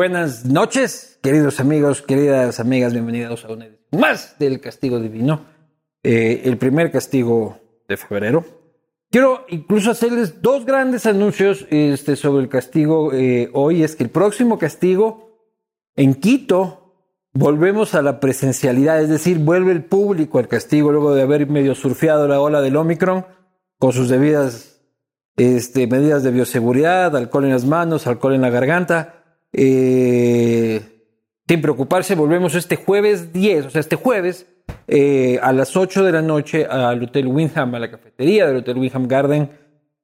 buenas 0.00 0.46
noches, 0.46 1.18
queridos 1.22 1.60
amigos, 1.60 2.00
queridas 2.00 2.58
amigas, 2.58 2.94
bienvenidos 2.94 3.44
a 3.44 3.52
una 3.52 3.66
edición 3.66 4.00
más 4.00 4.34
del 4.38 4.58
Castigo 4.58 4.98
Divino, 4.98 5.44
eh, 6.02 6.40
el 6.46 6.56
primer 6.56 6.90
castigo 6.90 7.60
de 7.86 7.98
febrero. 7.98 8.42
Quiero 9.10 9.44
incluso 9.50 9.90
hacerles 9.90 10.40
dos 10.40 10.64
grandes 10.64 11.04
anuncios 11.04 11.66
este, 11.68 12.16
sobre 12.16 12.42
el 12.42 12.48
castigo 12.48 13.12
eh, 13.12 13.50
hoy. 13.52 13.82
Es 13.82 13.94
que 13.94 14.04
el 14.04 14.08
próximo 14.08 14.58
castigo 14.58 15.36
en 15.96 16.14
Quito 16.14 16.94
volvemos 17.34 17.94
a 17.94 18.00
la 18.00 18.20
presencialidad, 18.20 19.02
es 19.02 19.10
decir, 19.10 19.38
vuelve 19.38 19.72
el 19.72 19.84
público 19.84 20.38
al 20.38 20.48
castigo 20.48 20.92
luego 20.92 21.14
de 21.14 21.20
haber 21.20 21.46
medio 21.46 21.74
surfeado 21.74 22.26
la 22.26 22.40
ola 22.40 22.62
del 22.62 22.76
Omicron 22.76 23.26
con 23.78 23.92
sus 23.92 24.08
debidas 24.08 24.80
este, 25.36 25.86
medidas 25.86 26.22
de 26.22 26.30
bioseguridad, 26.30 27.14
alcohol 27.14 27.44
en 27.44 27.50
las 27.50 27.66
manos, 27.66 28.06
alcohol 28.06 28.32
en 28.32 28.40
la 28.40 28.48
garganta. 28.48 29.19
Eh, 29.52 30.80
sin 31.46 31.60
preocuparse, 31.60 32.14
volvemos 32.14 32.54
este 32.54 32.76
jueves 32.76 33.32
10, 33.32 33.66
o 33.66 33.70
sea, 33.70 33.80
este 33.80 33.96
jueves 33.96 34.46
eh, 34.86 35.38
a 35.42 35.52
las 35.52 35.76
8 35.76 36.04
de 36.04 36.12
la 36.12 36.22
noche 36.22 36.64
al 36.64 37.02
Hotel 37.02 37.26
Windham, 37.26 37.74
a 37.74 37.78
la 37.80 37.90
cafetería 37.90 38.46
del 38.46 38.58
Hotel 38.58 38.78
Windham 38.78 39.08
Garden, 39.08 39.50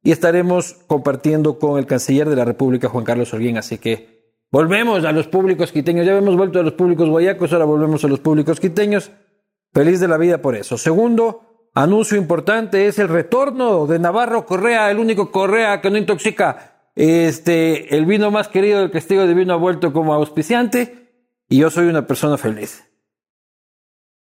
y 0.02 0.10
estaremos 0.10 0.74
compartiendo 0.86 1.58
con 1.58 1.78
el 1.78 1.86
canciller 1.86 2.28
de 2.28 2.36
la 2.36 2.44
República, 2.44 2.88
Juan 2.88 3.04
Carlos 3.04 3.32
Holguín. 3.32 3.58
Así 3.58 3.78
que 3.78 4.34
volvemos 4.50 5.04
a 5.04 5.12
los 5.12 5.26
públicos 5.26 5.72
quiteños. 5.72 6.06
Ya 6.06 6.16
hemos 6.16 6.36
vuelto 6.36 6.60
a 6.60 6.62
los 6.62 6.74
públicos 6.74 7.08
guayacos, 7.08 7.52
ahora 7.52 7.64
volvemos 7.64 8.04
a 8.04 8.08
los 8.08 8.20
públicos 8.20 8.60
quiteños. 8.60 9.10
Feliz 9.72 10.00
de 10.00 10.08
la 10.08 10.16
vida 10.16 10.38
por 10.38 10.54
eso. 10.54 10.78
Segundo, 10.78 11.70
Anuncio 11.74 12.16
importante 12.16 12.86
es 12.86 12.98
el 12.98 13.08
retorno 13.08 13.86
de 13.86 13.98
Navarro 13.98 14.46
Correa, 14.46 14.90
el 14.90 14.98
único 14.98 15.30
Correa 15.30 15.82
que 15.82 15.90
no 15.90 15.98
intoxica. 15.98 16.75
Este, 16.96 17.94
el 17.94 18.06
vino 18.06 18.30
más 18.30 18.48
querido 18.48 18.80
del 18.80 18.90
castigo 18.90 19.26
de 19.26 19.34
vino 19.34 19.52
ha 19.52 19.58
vuelto 19.58 19.92
como 19.92 20.14
auspiciante 20.14 21.12
y 21.48 21.58
yo 21.58 21.70
soy 21.70 21.86
una 21.86 22.06
persona 22.06 22.38
feliz. 22.38 22.84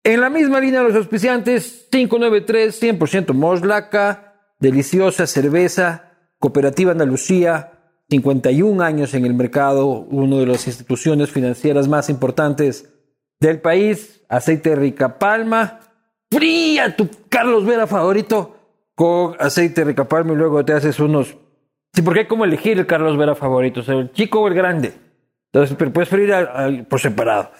En 0.04 0.20
la 0.20 0.30
misma 0.30 0.60
línea 0.60 0.82
los 0.82 0.94
auspiciantes, 0.94 1.88
593, 1.90 2.80
100% 2.80 3.34
Moslaca, 3.34 4.54
deliciosa 4.58 5.26
cerveza, 5.26 6.12
Cooperativa 6.38 6.92
Andalucía, 6.92 7.72
51 8.10 8.82
años 8.82 9.14
en 9.14 9.26
el 9.26 9.34
mercado, 9.34 9.86
una 9.86 10.36
de 10.36 10.46
las 10.46 10.66
instituciones 10.66 11.30
financieras 11.30 11.88
más 11.88 12.08
importantes 12.10 12.92
del 13.40 13.60
país, 13.60 14.22
aceite 14.28 14.76
rica 14.76 15.18
palma, 15.18 15.80
fría 16.30 16.96
tu 16.96 17.08
Carlos 17.28 17.64
Vera 17.64 17.86
favorito 17.86 18.56
con 18.94 19.34
aceite 19.38 19.84
rica 19.84 20.06
palma 20.08 20.32
y 20.32 20.36
luego 20.36 20.64
te 20.64 20.74
haces 20.74 21.00
unos... 21.00 21.36
Sí, 21.92 22.02
porque 22.02 22.20
hay 22.20 22.26
como 22.26 22.44
elegir 22.44 22.78
el 22.78 22.86
Carlos 22.86 23.16
Vera 23.16 23.34
favorito, 23.34 23.82
o 23.86 23.92
el 23.92 24.12
chico 24.12 24.40
o 24.40 24.48
el 24.48 24.54
grande. 24.54 24.94
Entonces, 25.52 25.76
pero 25.78 25.92
puedes 25.92 26.08
freír 26.08 26.32
por 26.88 27.00
separado. 27.00 27.50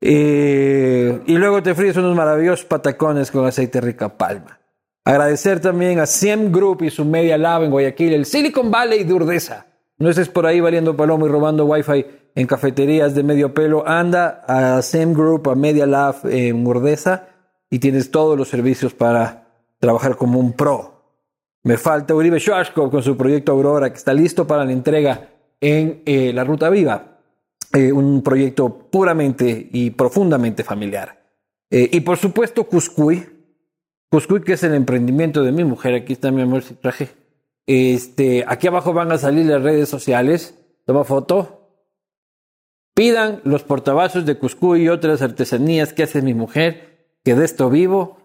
Eh, 0.00 1.20
y 1.26 1.36
luego 1.36 1.62
te 1.62 1.74
fríes 1.74 1.96
unos 1.96 2.16
maravillosos 2.16 2.64
patacones 2.64 3.30
con 3.30 3.46
aceite 3.46 3.80
rica 3.80 4.16
palma. 4.16 4.58
Agradecer 5.04 5.60
también 5.60 6.00
a 6.00 6.06
Siem 6.06 6.52
Group 6.52 6.82
y 6.82 6.90
su 6.90 7.04
Media 7.04 7.38
Lab 7.38 7.62
en 7.62 7.70
Guayaquil, 7.70 8.12
el 8.12 8.26
Silicon 8.26 8.70
Valley 8.70 9.04
de 9.04 9.14
Urdesa. 9.14 9.66
No 9.98 10.10
estés 10.10 10.28
por 10.28 10.46
ahí 10.46 10.60
valiendo 10.60 10.96
palomo 10.96 11.26
y 11.26 11.30
robando 11.30 11.64
wifi 11.64 12.06
en 12.34 12.46
cafeterías 12.46 13.14
de 13.14 13.22
medio 13.22 13.54
pelo. 13.54 13.86
Anda 13.86 14.44
a 14.46 14.82
Siem 14.82 15.12
Group, 15.12 15.48
a 15.48 15.54
Media 15.54 15.86
Lab 15.86 16.16
en 16.24 16.66
Urdesa 16.66 17.28
y 17.70 17.78
tienes 17.78 18.10
todos 18.10 18.36
los 18.36 18.48
servicios 18.48 18.94
para 18.94 19.48
trabajar 19.80 20.16
como 20.16 20.38
un 20.38 20.52
pro. 20.52 20.97
Me 21.64 21.76
falta 21.76 22.14
Uribe 22.14 22.38
Schwarzkopf 22.38 22.90
con 22.90 23.02
su 23.02 23.16
proyecto 23.16 23.52
Aurora, 23.52 23.90
que 23.90 23.98
está 23.98 24.14
listo 24.14 24.46
para 24.46 24.64
la 24.64 24.72
entrega 24.72 25.28
en 25.60 26.02
eh, 26.06 26.32
la 26.32 26.44
Ruta 26.44 26.70
Viva. 26.70 27.18
Eh, 27.72 27.92
un 27.92 28.22
proyecto 28.22 28.70
puramente 28.90 29.68
y 29.72 29.90
profundamente 29.90 30.64
familiar. 30.64 31.18
Eh, 31.70 31.90
y 31.92 32.00
por 32.00 32.16
supuesto, 32.16 32.64
Cuscuy. 32.64 33.26
Cuscuy, 34.10 34.42
que 34.42 34.54
es 34.54 34.62
el 34.62 34.74
emprendimiento 34.74 35.42
de 35.42 35.52
mi 35.52 35.64
mujer. 35.64 35.94
Aquí 35.94 36.14
está 36.14 36.30
mi 36.30 36.42
amor, 36.42 36.62
si 36.62 36.74
traje. 36.74 37.10
Este, 37.66 38.44
aquí 38.48 38.66
abajo 38.68 38.94
van 38.94 39.12
a 39.12 39.18
salir 39.18 39.46
las 39.46 39.62
redes 39.62 39.88
sociales. 39.88 40.54
Toma 40.86 41.04
foto. 41.04 41.58
Pidan 42.94 43.42
los 43.44 43.64
portavasos 43.64 44.24
de 44.24 44.38
Cuscuy 44.38 44.84
y 44.84 44.88
otras 44.88 45.20
artesanías 45.20 45.92
que 45.92 46.04
hace 46.04 46.22
mi 46.22 46.34
mujer, 46.34 47.18
que 47.22 47.34
de 47.34 47.44
esto 47.44 47.68
vivo 47.68 48.17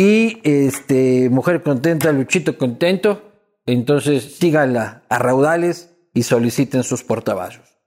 y 0.00 0.40
este, 0.44 1.28
Mujer 1.28 1.62
Contenta, 1.62 2.10
Luchito 2.10 2.56
Contento. 2.56 3.20
Entonces 3.66 4.38
síganla 4.38 5.02
a 5.10 5.18
raudales 5.18 5.94
y 6.14 6.22
soliciten 6.22 6.84
sus 6.84 7.04
portavasos. 7.04 7.82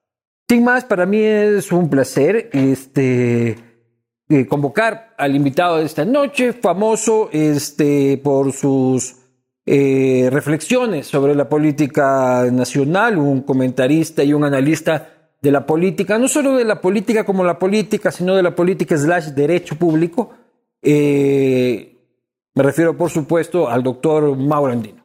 Sin 0.48 0.64
más, 0.64 0.86
para 0.86 1.08
mí 1.08 1.24
es 1.24 1.72
un 1.72 1.90
placer 1.90 2.52
este, 2.54 3.58
eh, 4.30 4.46
convocar 4.48 5.16
al 5.18 5.36
invitado 5.36 5.78
de 5.78 5.86
esta 5.86 6.06
noche, 6.06 6.54
famoso 6.54 7.30
este, 7.32 8.20
por 8.24 8.54
sus 8.54 9.16
eh, 9.66 10.30
reflexiones 10.32 11.08
sobre 11.08 11.34
la 11.34 11.50
política 11.50 12.46
nacional, 12.52 13.18
un 13.18 13.42
comentarista 13.42 14.24
y 14.24 14.34
un 14.34 14.44
analista 14.44 15.32
de 15.42 15.52
la 15.52 15.66
política, 15.66 16.20
no 16.20 16.28
solo 16.28 16.58
de 16.58 16.66
la 16.66 16.80
política 16.80 17.26
como 17.26 17.44
la 17.44 17.58
política, 17.58 18.12
sino 18.12 18.36
de 18.36 18.44
la 18.44 18.54
política 18.54 18.96
slash 18.96 19.30
derecho 19.30 19.76
público. 19.78 20.30
Eh, 20.80 21.93
me 22.56 22.64
refiero, 22.64 22.96
por 22.98 23.10
supuesto, 23.10 23.70
al 23.70 23.84
doctor 23.84 24.36
Mauro 24.38 24.72
Andino. 24.74 25.04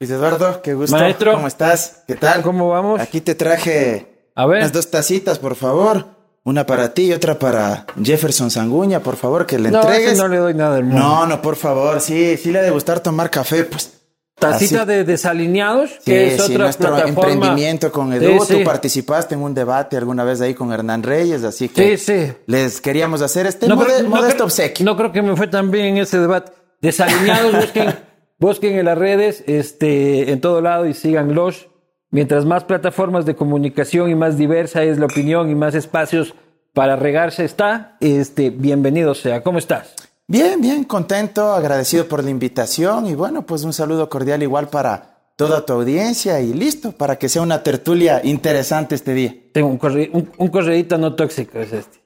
Luis 0.00 0.10
Eduardo, 0.10 0.60
qué 0.62 0.74
gusto. 0.74 0.96
Maestro. 0.96 1.32
¿Cómo 1.32 1.46
estás? 1.46 2.02
¿Qué 2.06 2.16
tal? 2.16 2.42
¿Cómo 2.42 2.68
vamos? 2.68 3.00
Aquí 3.00 3.20
te 3.22 3.34
traje 3.34 4.30
A 4.34 4.46
ver. 4.46 4.58
unas 4.58 4.72
dos 4.72 4.90
tacitas, 4.90 5.38
por 5.38 5.54
favor. 5.54 6.14
Una 6.44 6.64
para 6.66 6.94
ti 6.94 7.06
y 7.06 7.12
otra 7.12 7.38
para 7.38 7.86
Jefferson 8.00 8.50
Sanguña, 8.52 9.00
por 9.00 9.16
favor, 9.16 9.46
que 9.46 9.58
le 9.58 9.70
No, 9.70 9.80
entregues. 9.80 10.12
ese 10.12 10.22
no 10.22 10.28
le 10.28 10.36
doy 10.36 10.54
nada 10.54 10.76
del 10.76 10.84
mundo. 10.84 11.00
no, 11.00 11.26
no, 11.26 11.42
por 11.42 11.56
favor. 11.56 12.00
Sí, 12.00 12.36
sí 12.36 12.52
le 12.52 12.60
ha 12.60 12.62
de 12.62 12.70
gustar 12.70 13.00
tomar 13.00 13.30
café, 13.30 13.64
pues. 13.64 13.95
Tacita 14.38 14.82
Así- 14.82 14.86
de 14.88 15.04
desalineados, 15.04 15.90
Sí, 15.92 16.10
que 16.10 16.26
es 16.34 16.42
sí, 16.42 16.52
otra 16.52 16.64
nuestro 16.64 16.88
plataforma. 16.94 17.32
emprendimiento 17.32 17.90
con 17.90 18.12
Edu. 18.12 18.44
Sí. 18.44 18.58
Tú 18.58 18.64
participaste 18.64 19.34
en 19.34 19.40
un 19.40 19.54
debate 19.54 19.96
alguna 19.96 20.24
vez 20.24 20.42
ahí 20.42 20.52
con 20.52 20.72
Hernán 20.72 21.02
Reyes, 21.02 21.42
así 21.42 21.70
que 21.70 21.98
les 22.46 22.80
queríamos 22.82 23.22
hacer 23.22 23.46
este 23.46 23.66
No 23.66 23.76
mode- 23.76 23.86
creo, 23.86 24.02
no 24.02 24.10
modesto 24.10 24.34
creo- 24.34 24.44
obsequio. 24.44 24.84
no 24.84 24.94
creo 24.96 25.10
que 25.10 25.22
me 25.22 25.34
fue 25.36 25.46
tan 25.46 25.70
bien 25.70 25.86
en 25.86 25.96
ese 25.98 26.18
debate. 26.18 26.52
Desalineados, 26.82 27.52
busquen, 27.64 27.94
busquen 28.38 28.78
en 28.78 28.84
las 28.84 28.98
redes, 28.98 29.42
este, 29.46 30.30
en 30.30 30.40
todo 30.42 30.60
lado 30.60 30.86
y 30.86 30.92
síganlos. 30.92 31.68
Mientras 32.10 32.44
más 32.44 32.64
plataformas 32.64 33.24
de 33.24 33.34
comunicación 33.36 34.10
y 34.10 34.14
más 34.14 34.36
diversa 34.36 34.84
es 34.84 34.98
la 34.98 35.06
opinión 35.06 35.50
y 35.50 35.54
más 35.54 35.74
espacios 35.74 36.34
para 36.74 36.94
regarse 36.96 37.44
está, 37.44 37.96
este, 38.00 38.50
bienvenido 38.50 39.14
sea. 39.14 39.42
¿Cómo 39.42 39.58
estás? 39.58 39.94
Bien, 40.28 40.60
bien, 40.60 40.82
contento, 40.84 41.52
agradecido 41.54 42.08
por 42.08 42.24
la 42.24 42.30
invitación 42.30 43.06
y 43.06 43.14
bueno, 43.14 43.46
pues 43.46 43.62
un 43.62 43.72
saludo 43.72 44.08
cordial 44.08 44.42
igual 44.42 44.68
para 44.68 45.30
toda 45.36 45.64
tu 45.64 45.74
audiencia 45.74 46.40
y 46.40 46.52
listo, 46.52 46.90
para 46.92 47.16
que 47.16 47.28
sea 47.28 47.42
una 47.42 47.62
tertulia 47.62 48.20
interesante 48.24 48.96
este 48.96 49.14
día. 49.14 49.34
Tengo 49.52 49.68
un, 49.68 49.78
corre, 49.78 50.10
un, 50.12 51.00
no 51.00 51.14
tóxico, 51.14 51.60
es 51.60 51.72
este. 51.72 52.00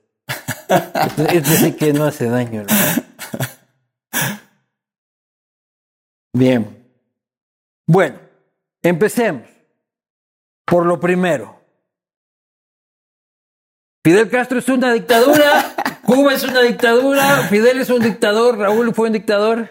Este, 0.69 1.37
este 1.39 1.57
sí 1.57 1.73
que 1.73 1.95
no 1.95 2.05
hace 2.05 2.29
daño. 2.29 2.65
¿no? 2.65 2.69
Bien. 6.35 6.93
Bueno, 7.87 8.21
empecemos. 8.83 9.49
Por 10.67 10.85
lo 10.85 11.01
primero. 11.01 11.59
Fidel 14.05 14.29
Castro 14.29 14.59
es 14.59 14.69
una 14.69 14.93
dictadura. 14.93 15.70
Cuba 16.15 16.35
es 16.35 16.43
una 16.45 16.61
dictadura. 16.63 17.47
Fidel 17.49 17.81
es 17.81 17.91
un 17.91 18.01
dictador. 18.03 18.59
Raúl 18.59 18.93
fue 18.95 19.09
un 19.09 19.13
dictador. 19.15 19.69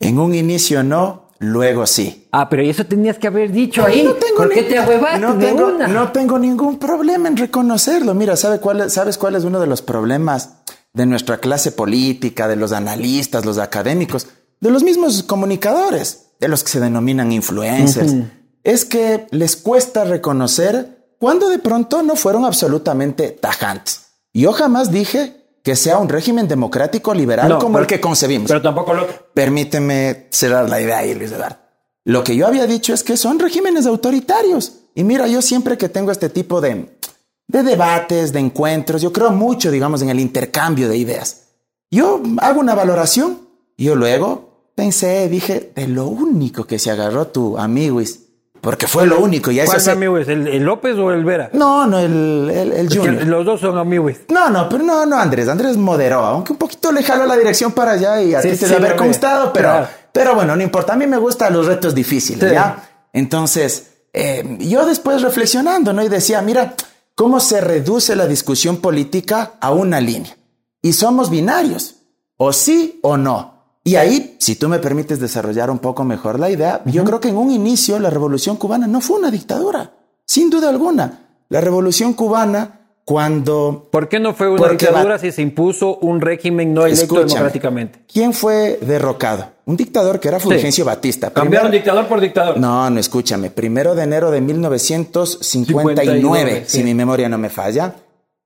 En 0.00 0.18
un 0.18 0.34
inicio 0.34 0.82
no, 0.84 1.30
luego 1.38 1.86
sí. 1.86 2.28
Ah, 2.32 2.48
pero 2.48 2.62
eso 2.62 2.84
tenías 2.84 3.18
que 3.18 3.26
haber 3.26 3.50
dicho 3.50 3.84
ahí. 3.84 4.02
No 4.04 4.12
tengo 4.14 4.36
¿Por 4.36 4.50
qué 4.50 4.62
ni- 4.62 4.68
te 4.68 4.78
ahuevaste 4.78 5.18
no 5.20 5.38
tengo, 5.38 5.66
una? 5.68 5.88
no 5.88 6.12
tengo 6.12 6.38
ningún 6.38 6.78
problema 6.78 7.28
en 7.28 7.36
reconocerlo. 7.36 8.14
Mira, 8.14 8.36
¿sabe 8.36 8.60
cuál, 8.60 8.82
es- 8.82 8.92
¿sabes 8.92 9.18
cuál 9.18 9.34
es 9.34 9.44
uno 9.44 9.58
de 9.60 9.66
los 9.66 9.82
problemas 9.82 10.50
de 10.92 11.06
nuestra 11.06 11.38
clase 11.38 11.72
política, 11.72 12.46
de 12.48 12.56
los 12.56 12.72
analistas, 12.72 13.44
los 13.44 13.58
académicos, 13.58 14.26
de 14.60 14.70
los 14.70 14.82
mismos 14.82 15.22
comunicadores, 15.22 16.30
de 16.40 16.48
los 16.48 16.62
que 16.62 16.70
se 16.70 16.80
denominan 16.80 17.32
influencers? 17.32 18.14
Es 18.64 18.84
que 18.84 19.26
les 19.30 19.56
cuesta 19.56 20.04
reconocer 20.04 21.14
cuando 21.18 21.48
de 21.48 21.58
pronto 21.58 22.02
no 22.02 22.14
fueron 22.14 22.44
absolutamente 22.44 23.30
tajantes. 23.30 24.02
Yo 24.32 24.52
jamás 24.52 24.92
dije 24.92 25.37
que 25.62 25.76
sea 25.76 25.98
un 25.98 26.08
régimen 26.08 26.48
democrático 26.48 27.12
liberal 27.14 27.48
No, 27.48 27.58
como 27.58 27.74
pero- 27.74 27.82
el 27.82 27.86
que 27.86 28.00
concebimos. 28.00 28.48
Pero 28.48 28.62
tampoco 28.62 28.94
lo. 28.94 29.06
Permíteme 29.34 30.26
cerrar 30.30 30.68
la 30.68 30.80
idea 30.80 30.98
ahí, 30.98 31.14
Luis 31.14 31.32
Eduardo. 31.32 31.56
Lo 32.04 32.24
que 32.24 32.36
yo 32.36 32.46
había 32.46 32.66
dicho 32.66 32.94
es 32.94 33.02
que 33.02 33.16
son 33.16 33.38
regímenes 33.38 33.86
autoritarios. 33.86 34.72
Y 34.94 35.04
mira, 35.04 35.26
yo 35.28 35.42
siempre 35.42 35.76
que 35.76 35.88
tengo 35.88 36.10
este 36.10 36.28
tipo 36.30 36.60
de, 36.60 36.96
de 37.48 37.62
debates, 37.62 38.32
de 38.32 38.40
encuentros. 38.40 39.02
Yo 39.02 39.12
creo 39.12 39.30
mucho, 39.30 39.70
digamos, 39.70 40.00
en 40.02 40.08
el 40.10 40.18
intercambio 40.20 40.88
de 40.88 40.96
ideas. 40.96 41.42
Yo 41.90 42.22
hago 42.40 42.60
una 42.60 42.74
valoración 42.74 43.46
yo 43.80 43.94
luego 43.94 44.72
pensé, 44.74 45.28
dije, 45.28 45.72
de 45.74 45.86
lo 45.86 46.06
único 46.08 46.64
que 46.66 46.80
se 46.80 46.90
agarró 46.90 47.28
tu 47.28 47.56
amigo 47.58 48.00
porque 48.60 48.86
fue 48.86 49.06
lo 49.06 49.20
único. 49.20 49.50
Y 49.50 49.60
¿Cuál 49.64 49.78
es? 49.78 50.28
¿El, 50.28 50.62
López 50.64 50.96
o 50.96 51.12
el 51.12 51.24
Vera? 51.24 51.50
No, 51.52 51.86
no, 51.86 51.98
el, 51.98 52.50
el, 52.52 52.72
el 52.72 52.88
Junior. 52.88 53.24
Los 53.26 53.44
dos 53.46 53.60
son 53.60 53.78
amigos. 53.78 54.14
No, 54.28 54.50
no, 54.50 54.68
pero 54.68 54.84
no, 54.84 55.06
no, 55.06 55.16
Andrés. 55.16 55.48
Andrés 55.48 55.76
moderó, 55.76 56.20
aunque 56.24 56.52
un 56.52 56.58
poquito 56.58 56.90
le 56.92 57.02
jaló 57.02 57.26
la 57.26 57.36
dirección 57.36 57.72
para 57.72 57.92
allá 57.92 58.20
y 58.22 58.34
a 58.34 58.42
Sí, 58.42 58.50
ti 58.50 58.56
te 58.58 58.66
sí, 58.68 58.74
haber 58.74 58.96
constado, 58.96 59.52
pero, 59.52 59.68
Claro. 59.70 59.88
pero 60.12 60.34
bueno, 60.34 60.56
no 60.56 60.62
importa. 60.62 60.92
A 60.94 60.96
mí 60.96 61.06
me 61.06 61.16
gustan 61.18 61.52
los 61.52 61.66
retos 61.66 61.94
difíciles, 61.94 62.48
Sí. 62.48 62.54
¿ya? 62.54 62.82
Entonces, 63.12 63.90
eh, 64.12 64.56
yo 64.60 64.86
después 64.86 65.22
reflexionando, 65.22 65.92
¿no? 65.92 66.02
Y 66.02 66.08
decía, 66.08 66.40
mira, 66.42 66.74
cómo 67.14 67.40
se 67.40 67.60
reduce 67.60 68.14
la 68.16 68.26
discusión 68.26 68.78
política 68.78 69.52
a 69.60 69.70
una 69.72 70.00
línea. 70.00 70.36
Y 70.82 70.92
somos 70.92 71.30
binarios, 71.30 71.96
o 72.36 72.52
sí 72.52 73.00
o 73.02 73.16
no. 73.16 73.57
Y 73.88 73.96
ahí, 73.96 74.36
si 74.38 74.56
tú 74.56 74.68
me 74.68 74.78
permites 74.80 75.18
desarrollar 75.18 75.70
un 75.70 75.78
poco 75.78 76.04
mejor 76.04 76.38
la 76.38 76.50
idea, 76.50 76.82
yo 76.84 77.04
creo 77.04 77.20
que 77.20 77.28
en 77.30 77.36
un 77.38 77.50
inicio 77.50 77.98
la 77.98 78.10
revolución 78.10 78.56
cubana 78.56 78.86
no 78.86 79.00
fue 79.00 79.18
una 79.18 79.30
dictadura, 79.30 79.92
sin 80.26 80.50
duda 80.50 80.68
alguna. 80.68 81.20
La 81.48 81.62
revolución 81.62 82.12
cubana, 82.12 82.80
cuando 83.06 83.88
¿Por 83.90 84.10
qué 84.10 84.20
no 84.20 84.34
fue 84.34 84.50
una 84.50 84.68
dictadura 84.68 85.14
va- 85.14 85.18
si 85.18 85.32
se 85.32 85.40
impuso 85.40 85.96
un 86.02 86.20
régimen 86.20 86.74
no 86.74 86.84
electo 86.84 87.14
democráticamente? 87.24 88.00
¿Quién 88.12 88.34
fue 88.34 88.78
derrocado? 88.82 89.46
Un 89.64 89.78
dictador 89.78 90.20
que 90.20 90.28
era 90.28 90.38
Fulgencio 90.38 90.84
Batista. 90.84 91.30
Cambiaron 91.30 91.70
dictador 91.70 92.06
por 92.08 92.20
dictador. 92.20 92.58
No, 92.58 92.90
no, 92.90 93.00
escúchame. 93.00 93.50
Primero 93.50 93.94
de 93.94 94.02
enero 94.02 94.30
de 94.30 94.42
1959, 94.42 95.94
59, 95.94 96.64
si 96.66 96.78
sí. 96.78 96.84
mi 96.84 96.92
memoria 96.92 97.30
no 97.30 97.38
me 97.38 97.48
falla, 97.48 97.94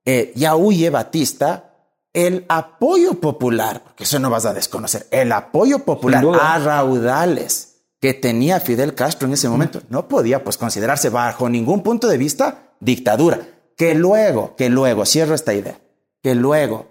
eh, 0.05 0.31
ya 0.35 0.55
huye 0.55 0.89
Batista 0.89 1.72
el 2.13 2.45
apoyo 2.47 3.15
popular, 3.15 3.83
porque 3.83 4.03
eso 4.03 4.19
no 4.19 4.29
vas 4.29 4.45
a 4.45 4.53
desconocer, 4.53 5.07
el 5.11 5.31
apoyo 5.31 5.79
popular 5.79 6.23
a 6.39 6.59
raudales 6.59 7.69
que 7.99 8.13
tenía 8.13 8.59
Fidel 8.59 8.93
Castro 8.95 9.27
en 9.27 9.33
ese 9.33 9.49
momento 9.49 9.81
no 9.89 10.07
podía 10.07 10.43
pues 10.43 10.57
considerarse 10.57 11.09
bajo 11.09 11.49
ningún 11.49 11.81
punto 11.83 12.07
de 12.07 12.17
vista 12.17 12.73
dictadura. 12.79 13.39
Que 13.75 13.95
luego, 13.95 14.55
que 14.55 14.69
luego, 14.69 15.05
cierro 15.05 15.33
esta 15.33 15.53
idea, 15.53 15.79
que 16.21 16.35
luego 16.35 16.87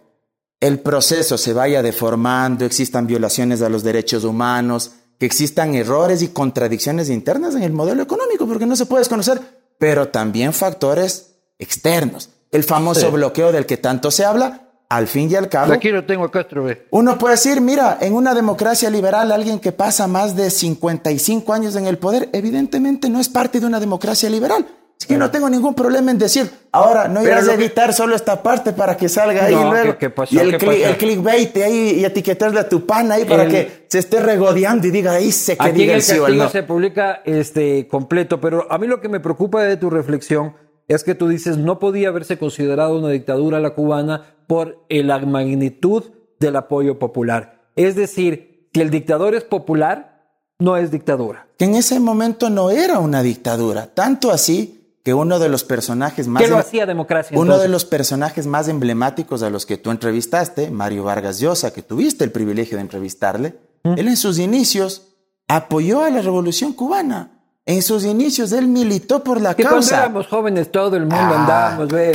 el 0.60 0.80
proceso 0.80 1.38
se 1.38 1.52
vaya 1.52 1.82
deformando, 1.82 2.64
existan 2.64 3.06
violaciones 3.06 3.62
a 3.62 3.68
los 3.68 3.82
derechos 3.84 4.24
humanos, 4.24 4.92
que 5.18 5.26
existan 5.26 5.74
errores 5.76 6.22
y 6.22 6.28
contradicciones 6.28 7.08
internas 7.10 7.54
en 7.54 7.62
el 7.62 7.72
modelo 7.72 8.02
económico, 8.02 8.46
porque 8.48 8.66
no 8.66 8.74
se 8.74 8.86
puede 8.86 9.02
desconocer, 9.02 9.40
pero 9.78 10.08
también 10.08 10.52
factores 10.52 11.34
externos. 11.58 12.30
El 12.50 12.64
famoso 12.64 13.06
Sí. 13.06 13.12
bloqueo 13.12 13.52
del 13.52 13.66
que 13.66 13.76
tanto 13.76 14.10
se 14.10 14.24
habla, 14.24 14.71
al 14.96 15.06
fin 15.08 15.30
y 15.30 15.34
al 15.34 15.48
cabo, 15.48 15.72
Aquí 15.72 15.90
lo 15.90 16.04
tengo 16.04 16.24
a 16.24 16.30
Castro, 16.30 16.64
ve. 16.64 16.86
uno 16.90 17.16
puede 17.18 17.34
decir, 17.34 17.60
mira, 17.60 17.98
en 18.00 18.14
una 18.14 18.34
democracia 18.34 18.90
liberal, 18.90 19.32
alguien 19.32 19.58
que 19.58 19.72
pasa 19.72 20.06
más 20.06 20.36
de 20.36 20.50
55 20.50 21.52
años 21.52 21.76
en 21.76 21.86
el 21.86 21.98
poder, 21.98 22.28
evidentemente 22.32 23.08
no 23.08 23.20
es 23.20 23.28
parte 23.28 23.60
de 23.60 23.66
una 23.66 23.80
democracia 23.80 24.28
liberal. 24.28 24.66
Así 24.98 25.08
que 25.08 25.16
no 25.18 25.32
tengo 25.32 25.50
ningún 25.50 25.74
problema 25.74 26.12
en 26.12 26.18
decir, 26.18 26.48
ahora 26.70 27.08
no 27.08 27.24
irás 27.24 27.48
a 27.48 27.56
que- 27.56 27.64
editar 27.64 27.92
solo 27.92 28.14
esta 28.14 28.40
parte 28.40 28.72
para 28.72 28.96
que 28.96 29.08
salga 29.08 29.46
ahí 29.46 29.54
No, 29.54 29.70
luego. 29.72 29.92
¿qué- 29.94 29.98
qué 29.98 30.10
pasó? 30.10 30.32
y 30.32 30.38
el, 30.38 30.50
¿Qué 30.52 30.58
cli- 30.58 30.66
pasó? 30.80 30.88
el 30.90 30.96
clickbait 30.96 31.56
ahí 31.56 31.96
y 31.98 32.04
etiquetarle 32.04 32.60
a 32.60 32.68
tu 32.68 32.86
pana 32.86 33.14
ahí 33.16 33.24
para 33.24 33.42
El- 33.44 33.50
que 33.50 33.86
se 33.88 33.98
esté 33.98 34.20
regodeando 34.20 34.86
y 34.86 34.92
diga 34.92 35.10
ahí 35.12 35.32
se 35.32 35.56
que 35.56 35.62
Aquí 35.62 35.70
en 35.70 35.76
diga 35.76 35.94
el 35.94 36.02
sí 36.02 36.18
o 36.18 36.22
castigo 36.22 36.44
no. 36.44 36.50
se 36.50 36.62
publica 36.62 37.20
este 37.24 37.88
completo, 37.88 38.40
pero 38.40 38.70
a 38.70 38.78
mí 38.78 38.86
lo 38.86 39.00
que 39.00 39.08
me 39.08 39.18
preocupa 39.18 39.64
de 39.64 39.76
tu 39.76 39.90
reflexión 39.90 40.54
es 40.88 41.04
que 41.04 41.14
tú 41.14 41.28
dices 41.28 41.56
no 41.58 41.78
podía 41.78 42.08
haberse 42.08 42.38
considerado 42.38 42.98
una 42.98 43.08
dictadura 43.08 43.60
la 43.60 43.74
cubana 43.74 44.34
por 44.46 44.84
la 44.88 45.18
magnitud 45.20 46.04
del 46.38 46.56
apoyo 46.56 46.98
popular. 46.98 47.62
Es 47.76 47.96
decir, 47.96 48.68
si 48.74 48.80
el 48.80 48.90
dictador 48.90 49.34
es 49.34 49.44
popular, 49.44 50.24
no 50.58 50.76
es 50.76 50.90
dictadura. 50.90 51.48
Que 51.58 51.64
en 51.64 51.74
ese 51.74 52.00
momento 52.00 52.50
no 52.50 52.70
era 52.70 52.98
una 52.98 53.22
dictadura, 53.22 53.86
tanto 53.94 54.30
así 54.30 54.98
que 55.02 55.14
uno 55.14 55.38
de 55.38 55.48
los 55.48 55.64
personajes 55.64 56.28
más 56.28 56.42
¿Qué 56.42 56.48
lo 56.48 56.54
em- 56.54 56.60
hacía 56.60 56.86
democracia? 56.86 57.36
Uno 57.36 57.44
entonces? 57.44 57.62
de 57.62 57.68
los 57.72 57.84
personajes 57.84 58.46
más 58.46 58.68
emblemáticos 58.68 59.42
a 59.42 59.50
los 59.50 59.66
que 59.66 59.76
tú 59.76 59.90
entrevistaste, 59.90 60.70
Mario 60.70 61.04
Vargas 61.04 61.40
Llosa, 61.40 61.72
que 61.72 61.82
tuviste 61.82 62.24
el 62.24 62.30
privilegio 62.30 62.76
de 62.76 62.82
entrevistarle, 62.82 63.54
él 63.84 64.06
en 64.06 64.16
sus 64.16 64.38
inicios 64.38 65.08
apoyó 65.48 66.04
a 66.04 66.10
la 66.10 66.22
revolución 66.22 66.72
cubana. 66.72 67.41
En 67.64 67.80
sus 67.82 68.04
inicios 68.04 68.50
él 68.52 68.66
militó 68.66 69.22
por 69.22 69.40
la 69.40 69.54
Que 69.54 69.62
cuando 69.62 69.80
causa. 69.80 69.98
éramos 70.00 70.26
jóvenes 70.26 70.72
todo 70.72 70.96
el 70.96 71.02
mundo 71.02 71.16
Ah, 71.16 71.40
andábamos, 71.42 71.88
ve, 71.88 72.12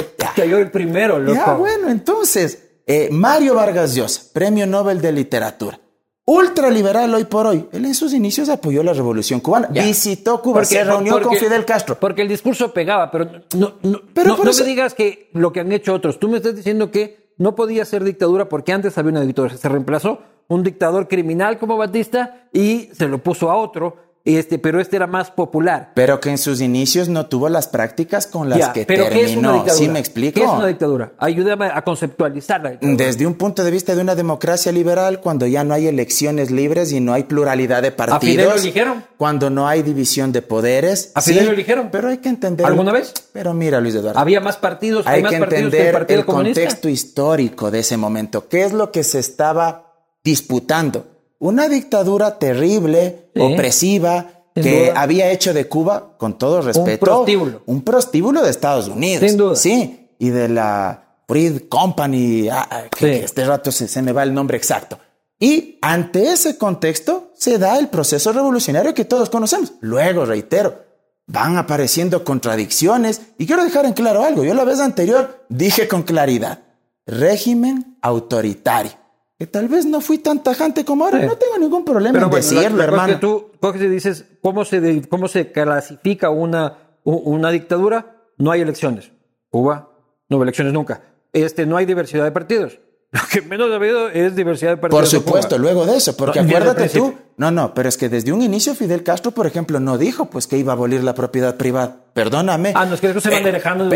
yo 0.50 0.58
el 0.58 0.70
primero, 0.72 1.20
loco. 1.20 1.36
Ya, 1.38 1.54
bueno, 1.54 1.90
entonces, 1.90 2.82
eh, 2.86 3.08
Mario 3.12 3.56
Vargas 3.56 3.96
Llosa, 3.96 4.24
Premio 4.34 4.68
Nobel 4.68 5.00
de 5.00 5.12
Literatura, 5.14 5.80
ultraliberal 6.26 7.14
hoy 7.14 7.24
por 7.24 7.48
hoy, 7.48 7.66
él 7.72 7.86
en 7.86 7.96
sus 7.96 8.14
inicios 8.14 8.50
apoyó 8.50 8.84
la 8.84 8.92
revolución 8.92 9.40
cubana, 9.40 9.70
Ya. 9.72 9.84
visitó 9.86 10.42
Cuba, 10.42 10.66
se 10.66 10.84
reunió 10.84 11.14
con 11.14 11.24
porque- 11.24 11.40
Fidel 11.40 11.64
Castro. 11.64 11.98
Porque 11.98 12.22
el 12.24 12.28
discurso 12.28 12.74
pegaba, 12.74 13.10
pero 13.10 13.26
no, 13.56 13.76
no, 13.84 14.02
Pero 14.14 14.30
no- 14.32 14.36
por 14.36 14.46
no 14.46 14.52
eso- 14.52 14.64
me 14.64 14.70
digas 14.70 14.94
que 14.94 15.30
lo 15.34 15.54
que 15.54 15.62
han 15.62 15.72
hecho 15.72 15.94
otros. 15.94 16.20
Tú 16.20 16.28
me 16.28 16.38
estás 16.38 16.56
diciendo 16.58 16.92
que 16.92 17.34
no 17.38 17.56
podía 17.56 17.86
ser 17.86 18.04
dictadura 18.04 18.50
porque 18.50 18.74
antes 18.74 18.98
había 18.98 19.12
una 19.12 19.22
dictadura. 19.22 19.56
Se 19.56 19.70
reemplazó 19.70 20.20
un 20.50 20.64
dictador 20.64 21.08
criminal 21.08 21.58
como 21.58 21.78
Batista 21.78 22.50
y 22.52 22.90
se 22.94 23.08
lo 23.08 23.20
puso 23.20 23.50
a 23.50 23.56
otro, 23.56 24.07
este, 24.36 24.60
pero 24.60 24.82
este 24.82 24.98
era 24.98 25.08
más 25.08 25.32
popular. 25.32 25.92
Pero 25.96 26.20
que 26.20 26.30
en 26.30 26.38
sus 26.38 26.60
inicios 26.60 27.08
no 27.08 27.28
tuvo 27.28 27.48
las 27.48 27.70
prácticas 27.70 28.28
con 28.28 28.50
las 28.50 28.70
que 28.70 28.86
pero 28.86 29.08
¿qué 29.10 29.22
es 29.24 29.38
una 29.38 29.50
terminó. 29.50 29.54
dictadura? 29.54 29.86
¿Sí 29.86 29.88
me 29.88 30.00
explico? 30.00 30.40
¿Qué 30.40 30.46
es 30.46 30.52
una 30.52 30.68
dictadura? 30.68 31.14
Ayúdame 31.18 31.68
a 31.68 31.82
conceptualizar 31.84 32.62
la 32.62 32.72
dictadura. 32.72 33.06
Desde 33.06 33.26
un 33.26 33.36
punto 33.36 33.64
de 33.64 33.72
vista 33.72 33.96
de 33.96 34.02
una 34.02 34.16
democracia 34.16 34.72
liberal, 34.72 35.22
cuando 35.22 35.48
ya 35.48 35.64
no 35.64 35.74
hay 35.74 35.88
elecciones 35.88 36.52
libres 36.52 36.92
y 36.92 37.00
no 37.00 37.14
hay 37.14 37.24
pluralidad 37.24 37.82
de 37.82 37.92
partidos. 37.92 38.22
Fidel 38.22 38.50
lo 38.50 38.56
eligieron? 38.56 39.04
Cuando 39.16 39.50
no 39.50 39.68
hay 39.68 39.82
división 39.82 40.32
de 40.32 40.42
poderes. 40.42 41.12
¿A 41.16 41.22
Fidel 41.22 41.46
lo 41.46 41.52
eligieron? 41.54 41.90
Pero 41.92 42.10
hay 42.10 42.18
que 42.18 42.30
entender. 42.30 42.66
¿Alguna 42.66 42.92
vez? 42.92 43.14
Pero 43.32 43.54
mira, 43.54 43.80
Luis 43.80 43.96
Eduardo. 43.96 44.20
Había 44.20 44.42
más 44.42 44.58
partidos, 44.58 45.08
hay, 45.08 45.18
hay 45.18 45.24
más 45.24 45.32
que 45.32 45.40
partidos 45.40 45.60
que 45.60 45.60
el 45.60 45.74
entender 45.74 45.94
Partido 45.94 46.20
el 46.20 46.26
contexto 46.26 46.90
histórico 46.90 47.72
de 47.72 47.80
ese 47.80 47.98
momento. 47.98 48.48
¿Qué 48.48 48.64
es 48.64 48.74
lo 48.74 48.92
que 48.92 49.04
se 49.04 49.20
estaba 49.20 49.94
disputando? 50.24 51.17
Una 51.40 51.68
dictadura 51.70 52.40
terrible, 52.40 53.30
Sí. 53.36 53.42
opresiva, 53.42 54.26
que 54.56 54.92
había 54.96 55.30
hecho 55.32 55.54
de 55.54 55.68
Cuba, 55.68 56.16
con 56.18 56.38
todo 56.40 56.62
respeto, 56.62 57.06
prostíbulo. 57.06 57.62
un 57.68 57.84
prostíbulo 57.84 58.42
de 58.42 58.50
Estados 58.50 58.88
Unidos. 58.88 59.30
Sin 59.30 59.38
duda. 59.38 59.56
Sí, 59.56 60.10
y 60.18 60.30
de 60.30 60.50
la 60.50 61.04
Breed 61.28 61.64
Company, 61.70 62.50
ah, 62.50 62.68
ah, 62.72 62.84
que, 62.90 62.98
Sí. 63.14 63.20
que 63.20 63.26
este 63.26 63.46
rato 63.46 63.72
se, 63.72 63.88
se 63.88 64.02
me 64.02 64.14
va 64.14 64.24
el 64.24 64.34
nombre 64.34 64.58
exacto. 64.58 64.98
Y 65.40 65.78
ante 65.84 66.32
ese 66.32 66.58
contexto 66.58 67.32
se 67.36 67.60
da 67.60 67.78
el 67.78 67.90
proceso 67.90 68.32
revolucionario 68.34 68.96
que 68.96 69.06
todos 69.06 69.30
conocemos. 69.30 69.74
Luego, 69.82 70.26
reitero, 70.26 70.84
van 71.28 71.58
apareciendo 71.58 72.24
contradicciones 72.24 73.22
y 73.38 73.46
quiero 73.46 73.64
dejar 73.64 73.86
en 73.86 73.94
claro 73.94 74.24
algo. 74.24 74.44
Yo 74.44 74.56
la 74.56 74.64
vez 74.64 74.80
anterior 74.80 75.46
dije 75.50 75.88
con 75.88 76.02
claridad, 76.02 76.64
régimen 77.06 77.98
autoritario. 78.02 78.92
Que 79.38 79.46
tal 79.46 79.68
vez 79.68 79.86
no 79.86 80.02
fui 80.02 80.18
tan 80.18 80.42
tajante 80.42 80.84
como 80.84 81.06
ahora. 81.06 81.20
Sí. 81.22 81.28
No 81.28 81.36
tengo 81.38 81.58
ningún 81.60 81.86
problema 81.86 82.14
Pero 82.14 82.26
en 82.26 82.32
bueno, 82.32 82.44
decirlo, 82.46 82.78
la 82.78 82.84
hermano. 82.86 83.14
que 83.14 83.20
tú 83.20 83.52
coges 83.60 83.82
y 83.84 83.88
dices, 83.88 84.26
¿cómo 84.42 84.66
se, 84.66 85.08
cómo 85.08 85.28
se 85.28 85.52
clasifica 85.52 86.30
una, 86.32 86.98
una 87.04 87.52
dictadura? 87.52 88.24
No 88.38 88.52
hay 88.52 88.62
elecciones. 88.62 89.12
Cuba 89.50 89.90
no 90.30 90.38
hubo 90.38 90.44
elecciones 90.44 90.74
nunca. 90.74 91.02
Este, 91.34 91.66
no 91.66 91.78
hay 91.78 91.86
diversidad 91.86 92.24
de 92.24 92.32
partidos. 92.32 92.80
Lo 93.10 93.22
que 93.32 93.42
menos 93.42 93.72
ha 93.72 93.76
habido 93.76 94.10
es 94.10 94.36
diversidad 94.36 94.72
de 94.72 94.78
partidos. 94.78 95.00
Por 95.00 95.04
en 95.06 95.10
supuesto, 95.24 95.58
luego 95.58 95.86
de 95.86 95.96
eso, 95.96 96.18
porque 96.18 96.42
No, 96.42 96.50
acuérdate 96.50 96.90
tú. 96.90 97.16
No, 97.38 97.52
no, 97.52 97.74
pero 97.74 97.88
es 97.88 97.96
que 97.98 98.10
desde 98.10 98.34
un 98.34 98.42
inicio 98.42 98.76
Fidel 98.76 99.04
Castro, 99.04 99.32
por 99.32 99.48
ejemplo, 99.48 99.80
no 99.80 99.98
dijo 99.98 100.26
pues 100.26 100.46
que 100.48 100.58
iba 100.58 100.74
a 100.74 100.76
abolir 100.76 101.04
la 101.04 101.14
propiedad 101.16 101.56
privada. 101.56 101.96
Perdóname. 102.14 102.74
Ah, 102.76 102.86
no, 102.86 102.96
es 102.96 103.00
que 103.00 103.12
eso 103.12 103.22
se 103.22 103.30
van 103.30 103.46
Eh, 103.48 103.52
dejando, 103.54 103.86
eh, 103.86 103.88
por 103.90 103.96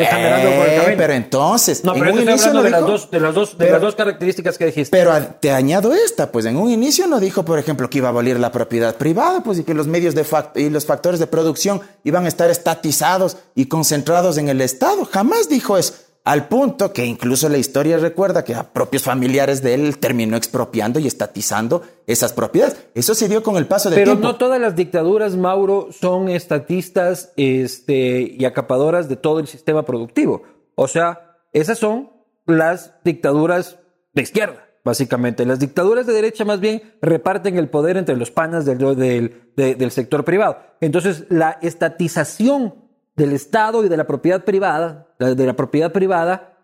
el 0.69 0.79
camino. 0.79 0.93
Pero 0.97 1.13
entonces, 1.13 1.83
No, 1.83 1.93
en 1.95 1.99
pero 1.99 2.11
un 2.11 2.17
te 2.17 2.21
estoy 2.21 2.33
inicio 2.35 2.53
no 2.53 2.63
de 2.63 2.69
las, 2.69 2.81
dos, 2.81 3.11
de, 3.11 3.19
las 3.19 3.33
dos, 3.35 3.49
de 3.51 3.57
Pero- 3.57 3.71
las 3.73 3.81
dos 3.81 3.95
características 3.95 4.57
que 4.57 4.67
dijiste. 4.67 4.95
Pero 4.95 5.11
a- 5.11 5.19
te 5.21 5.51
añado 5.51 5.93
esta, 5.93 6.31
pues 6.31 6.45
en 6.45 6.55
un 6.55 6.69
inicio 6.71 7.07
no 7.07 7.19
dijo, 7.19 7.43
por 7.43 7.59
ejemplo, 7.59 7.89
que 7.89 7.97
iba 7.97 8.07
a 8.07 8.11
abolir 8.11 8.39
la 8.39 8.51
propiedad 8.53 8.95
privada, 8.95 9.41
pues 9.43 9.59
y 9.59 9.63
que 9.65 9.73
los 9.73 9.87
medios 9.87 10.15
de 10.15 10.23
fact 10.23 10.55
y 10.57 10.69
los 10.69 10.85
factores 10.85 11.19
de 11.19 11.27
producción 11.27 11.81
iban 12.05 12.23
a 12.25 12.27
estar 12.29 12.49
estatizados 12.49 13.35
y 13.55 13.65
concentrados 13.65 14.37
en 14.37 14.47
el 14.47 14.61
Estado. 14.61 15.03
Jamás 15.03 15.49
dijo 15.49 15.77
eso. 15.77 15.95
Al 16.23 16.47
punto 16.47 16.93
que 16.93 17.03
incluso 17.05 17.49
la 17.49 17.57
historia 17.57 17.97
recuerda 17.97 18.43
que 18.43 18.53
a 18.53 18.71
propios 18.73 19.01
familiares 19.03 19.63
de 19.63 19.73
él 19.73 19.97
terminó 19.97 20.37
expropiando 20.37 20.99
y 20.99 21.07
estatizando 21.07 21.81
esas 22.05 22.31
propiedades. 22.31 22.77
Eso 22.93 23.15
se 23.15 23.27
dio 23.27 23.41
con 23.41 23.57
el 23.57 23.65
paso 23.65 23.89
del 23.89 23.97
Pero 23.97 24.11
tiempo. 24.11 24.27
no 24.27 24.35
todas 24.37 24.61
las 24.61 24.75
dictaduras, 24.75 25.35
Mauro, 25.35 25.87
son 25.91 26.29
estatistas 26.29 27.33
este, 27.37 28.35
y 28.37 28.45
acapadoras 28.45 29.09
de 29.09 29.15
todo 29.15 29.39
el 29.39 29.47
sistema 29.47 29.83
productivo. 29.83 30.43
O 30.75 30.87
sea, 30.87 31.37
esas 31.53 31.79
son 31.79 32.11
las 32.45 32.93
dictaduras 33.03 33.79
de 34.13 34.21
izquierda, 34.21 34.67
básicamente. 34.85 35.43
Las 35.45 35.57
dictaduras 35.59 36.05
de 36.05 36.13
derecha 36.13 36.45
más 36.45 36.59
bien 36.59 36.83
reparten 37.01 37.57
el 37.57 37.67
poder 37.69 37.97
entre 37.97 38.15
los 38.15 38.29
panas 38.29 38.63
del, 38.65 38.77
del, 38.95 39.51
de- 39.55 39.73
del 39.75 39.89
sector 39.91 40.23
privado. 40.23 40.57
Entonces, 40.81 41.25
la 41.29 41.57
estatización 41.63 42.75
del 43.15 43.33
Estado 43.33 43.83
y 43.83 43.89
de 43.89 43.97
la 43.97 44.07
propiedad 44.07 44.43
privada, 44.45 45.07
de 45.21 45.45
la 45.45 45.55
propiedad 45.55 45.91
privada, 45.91 46.57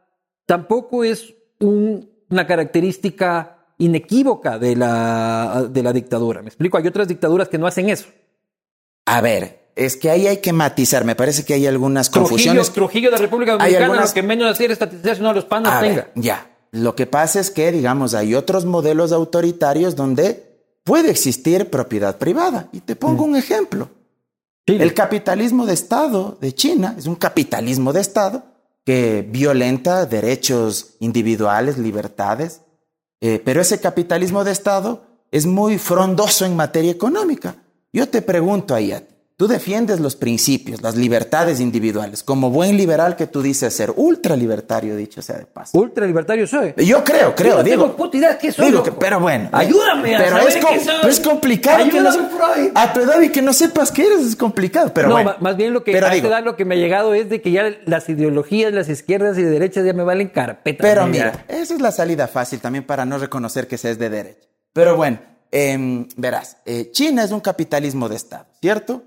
tampoco 0.46 1.04
es 1.04 1.34
una 1.60 2.48
característica 2.48 3.58
inequívoca 3.78 4.58
de 4.58 4.76
la, 4.76 5.68
de 5.70 5.84
la 5.84 5.94
dictadura. 5.94 6.42
Me 6.42 6.48
explico, 6.48 6.78
hay 6.78 6.88
otras 6.88 7.08
dictaduras 7.08 7.48
que 7.48 7.58
no 7.58 7.68
hacen 7.68 7.90
eso. 7.90 8.08
A 9.06 9.22
ver, 9.22 9.68
es 9.76 9.96
que 9.96 10.10
ahí 10.10 10.28
hay 10.28 10.38
que 10.38 10.52
matizar. 10.54 11.06
Me 11.06 11.16
parece 11.16 11.46
que 11.46 11.54
hay 11.54 11.68
algunas 11.68 12.10
confusiones. 12.10 12.72
Trujillo, 12.72 13.12
de 13.12 13.18
República 13.18 13.54
Dominicana, 13.54 14.02
lo 14.02 14.14
que 14.14 14.24
menos 14.24 14.52
hacer 14.52 14.72
estatizar 14.72 15.20
no 15.22 15.34
los 15.34 15.46
panos 15.46 15.80
tenga. 15.80 16.10
ya. 16.16 16.52
Lo 16.72 16.96
que 16.96 17.06
pasa 17.06 17.40
es 17.40 17.50
que, 17.50 17.72
digamos, 17.72 18.14
hay 18.14 18.36
otros 18.36 18.66
modelos 18.66 19.12
autoritarios 19.14 19.96
donde 19.96 20.62
puede 20.84 21.12
existir 21.12 21.70
propiedad 21.70 22.18
privada. 22.18 22.68
Y 22.74 22.82
te 22.82 22.96
pongo 22.96 23.26
mm. 23.26 23.30
un 23.30 23.36
ejemplo. 23.38 23.90
El 24.67 24.93
capitalismo 24.93 25.65
de 25.65 25.74
Estado 25.74 26.38
de 26.41 26.53
China 26.53 26.93
es 26.97 27.05
un 27.05 27.15
capitalismo 27.15 27.93
de 27.93 28.01
Estado 28.01 28.43
que 28.86 29.25
violenta 29.27 30.05
derechos 30.05 30.95
individuales, 31.00 31.77
libertades, 31.77 32.62
eh, 33.21 33.41
pero 33.43 33.62
ese 33.62 33.79
capitalismo 33.79 34.43
de 34.43 34.51
Estado 34.51 35.03
es 35.31 35.45
muy 35.45 35.77
frondoso 35.77 36.45
en 36.45 36.57
materia 36.57 36.91
económica. 36.91 37.55
Yo 37.93 38.09
te 38.09 38.21
pregunto 38.21 38.75
ahí 38.75 38.91
a 38.91 39.00
ti, 39.00 39.15
Tú 39.39 39.48
defiendes 39.48 40.00
los 40.00 40.15
principios, 40.15 40.82
las 40.82 40.96
libertades 40.96 41.60
individuales, 41.60 42.24
como 42.24 42.50
buen 42.50 42.75
liberal 42.75 43.15
que 43.15 43.27
tú 43.27 43.44
dices 43.44 43.72
ser, 43.72 43.94
ultra 43.96 44.36
libertario, 44.36 44.96
dicho 44.96 45.22
sea 45.22 45.38
de 45.38 45.46
paso. 45.46 45.77
Ultra 45.77 46.08
libertario 46.08 46.48
soy. 46.48 46.74
Yo 46.77 47.03
creo, 47.03 47.36
creo, 47.36 47.58
Yo 47.58 47.63
digo. 47.63 47.84
Tengo 47.84 47.98
puta 47.98 48.17
idea 48.17 48.36
que 48.39 48.51
soy. 48.51 48.72
Digo 48.72 48.82
que, 48.82 48.94
pero 48.94 49.20
bueno. 49.20 49.50
Ayúdame 49.51 50.15
a 50.15 50.17
pero 50.17 50.38
saber 50.38 50.48
es, 50.48 50.56
qué 50.56 50.79
soy. 50.79 50.96
Pero 51.01 51.13
es 51.13 51.20
complicado. 51.20 51.84
Ayúdame, 51.84 52.17
que 52.17 52.36
Freud. 52.36 52.72
A 52.74 52.94
tu 52.94 53.01
edad 53.01 53.22
y 53.22 53.29
que 53.29 53.44
no 53.44 53.53
sepas 53.53 53.91
qué 53.91 54.08
eres 54.08 54.22
es 54.22 54.36
complicado. 54.36 54.91
Pero 54.91 55.10
no, 55.10 55.13
bueno. 55.13 55.36
más 55.39 55.56
bien 55.56 55.72
lo 55.72 55.84
que 55.84 55.91
pero 55.91 56.08
a 56.08 56.10
digo, 56.10 56.29
edad 56.29 56.44
lo 56.44 56.56
que 56.56 56.65
me 56.65 56.74
ha 56.74 56.79
llegado 56.79 57.13
es 57.13 57.29
de 57.29 57.39
que 57.39 57.51
ya 57.51 57.70
las 57.86 58.10
ideologías, 58.10 58.74
las 58.74 58.89
izquierdas 58.89 59.38
y 59.38 59.44
de 59.44 59.51
derechas 59.51 59.86
ya 59.86 59.94
me 59.94 60.01
valen 60.01 60.29
carpeta. 60.29 60.82
Pero 60.82 61.06
mira, 61.06 61.46
esa 61.48 61.75
es 61.75 61.79
la 61.79 61.91
salida 61.91 62.27
fácil 62.27 62.60
también 62.60 62.86
para 62.86 63.06
no 63.06 63.20
reconocer 63.20 63.67
que 63.67 63.77
se 63.77 63.91
es 63.91 64.00
de 64.00 64.10
derecha. 64.10 64.48
Pero 64.74 64.98
bueno, 64.98 65.20
eh, 65.51 66.08
verás, 66.15 66.58
eh, 66.65 66.89
China 66.91 67.24
es 67.24 67.32
un 67.32 67.39
capitalismo 67.39 68.10
de 68.10 68.15
Estado, 68.15 68.48
¿cierto? 68.60 69.03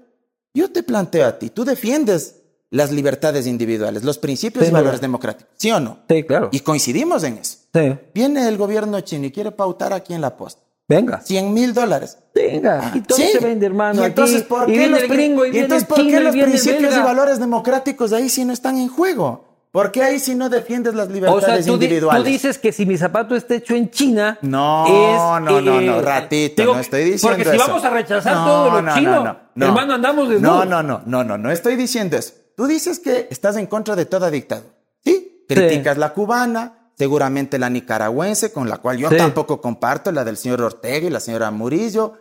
Yo 0.54 0.70
te 0.70 0.82
planteo 0.82 1.26
a 1.26 1.38
ti, 1.38 1.50
tú 1.50 1.64
defiendes 1.64 2.36
las 2.70 2.92
libertades 2.92 3.46
individuales, 3.46 4.04
los 4.04 4.18
principios 4.18 4.68
y 4.68 4.70
valores 4.70 5.00
democráticos, 5.00 5.52
¿sí 5.56 5.70
o 5.72 5.80
no? 5.80 5.98
Sí, 6.08 6.22
claro. 6.24 6.48
Y 6.52 6.60
coincidimos 6.60 7.22
en 7.24 7.38
eso. 7.38 7.58
Sí. 7.74 7.96
Viene 8.14 8.46
el 8.48 8.56
gobierno 8.56 9.00
chino 9.00 9.26
y 9.26 9.32
quiere 9.32 9.50
pautar 9.52 9.92
aquí 9.92 10.14
en 10.14 10.20
la 10.20 10.36
posta. 10.36 10.62
Venga. 10.88 11.20
100 11.20 11.52
mil 11.54 11.72
dólares. 11.72 12.18
Venga. 12.34 12.80
Ah, 12.82 12.92
y 12.96 13.00
todo 13.02 13.16
sí. 13.18 13.28
se 13.32 13.38
vende, 13.38 13.66
hermano. 13.66 14.02
Y 14.02 14.06
entonces, 14.06 14.42
¿por 14.42 14.66
qué 14.66 14.88
los, 14.88 15.00
el 15.02 15.06
pri- 15.08 15.16
gringo, 15.16 15.44
y 15.44 15.48
y 15.48 15.50
viene 15.52 15.64
entonces, 15.66 15.82
el 15.82 15.88
¿por 15.88 15.98
chino, 15.98 16.10
qué 16.10 16.16
y 16.20 16.24
los 16.24 16.34
viene 16.34 16.46
el 16.52 16.60
principios 16.60 16.96
y 16.96 16.98
valores 16.98 17.38
democráticos 17.38 18.12
ahí 18.12 18.28
sí 18.28 18.44
no 18.44 18.52
están 18.52 18.76
en 18.76 18.88
juego? 18.88 19.49
¿Por 19.72 19.92
qué 19.92 20.02
ahí 20.02 20.18
sí 20.18 20.34
no 20.34 20.48
defiendes 20.48 20.94
las 20.94 21.08
O 21.08 21.12
libertades 21.12 21.44
sea, 21.64 21.72
tú, 21.72 21.78
di- 21.78 21.84
individuales? 21.86 22.24
tú 22.24 22.28
dices 22.28 22.58
que 22.58 22.72
si 22.72 22.86
mi 22.86 22.98
zapato 22.98 23.36
está 23.36 23.54
hecho 23.54 23.74
en 23.76 23.88
China. 23.90 24.36
No, 24.42 24.84
es, 24.86 25.42
no, 25.44 25.60
no, 25.60 25.80
eh, 25.80 25.86
no, 25.86 26.02
ratito, 26.02 26.62
digo, 26.62 26.74
no 26.74 26.80
estoy 26.80 27.04
diciendo 27.04 27.36
Porque 27.36 27.50
si 27.50 27.56
eso. 27.56 27.66
vamos 27.68 27.84
a 27.84 27.90
rechazar 27.90 28.34
No, 28.34 28.44
todo 28.46 28.70
lo 28.72 28.82
no, 28.82 28.94
chino, 28.94 29.14
no, 29.16 29.24
no, 29.24 29.36
no. 29.54 29.66
hermano, 29.66 29.94
andamos 29.94 30.28
de 30.28 30.40
No, 30.40 30.64
no, 30.64 30.82
no, 30.82 31.02
no, 31.06 31.22
no, 31.22 31.38
no 31.38 31.50
estoy 31.52 31.76
diciendo 31.76 32.16
eso. 32.16 32.34
Tú 32.56 32.66
dices 32.66 32.98
que 32.98 33.28
estás 33.30 33.56
en 33.56 33.66
contra 33.66 33.94
de 33.94 34.06
toda 34.06 34.28
dictadura. 34.30 34.74
¿Sí? 35.04 35.44
Criticas 35.48 35.96
la 35.98 36.12
cubana, 36.14 36.90
seguramente 36.98 37.56
la 37.58 37.70
nicaragüense, 37.70 38.52
con 38.52 38.68
la 38.68 38.78
cual 38.78 38.98
yo 38.98 39.08
Sí. 39.08 39.16
tampoco 39.16 39.60
comparto, 39.60 40.10
la 40.10 40.24
del 40.24 40.36
señor 40.36 40.62
Ortega 40.62 41.06
y 41.06 41.10
la 41.10 41.20
señora 41.20 41.50
Murillo. 41.52 42.14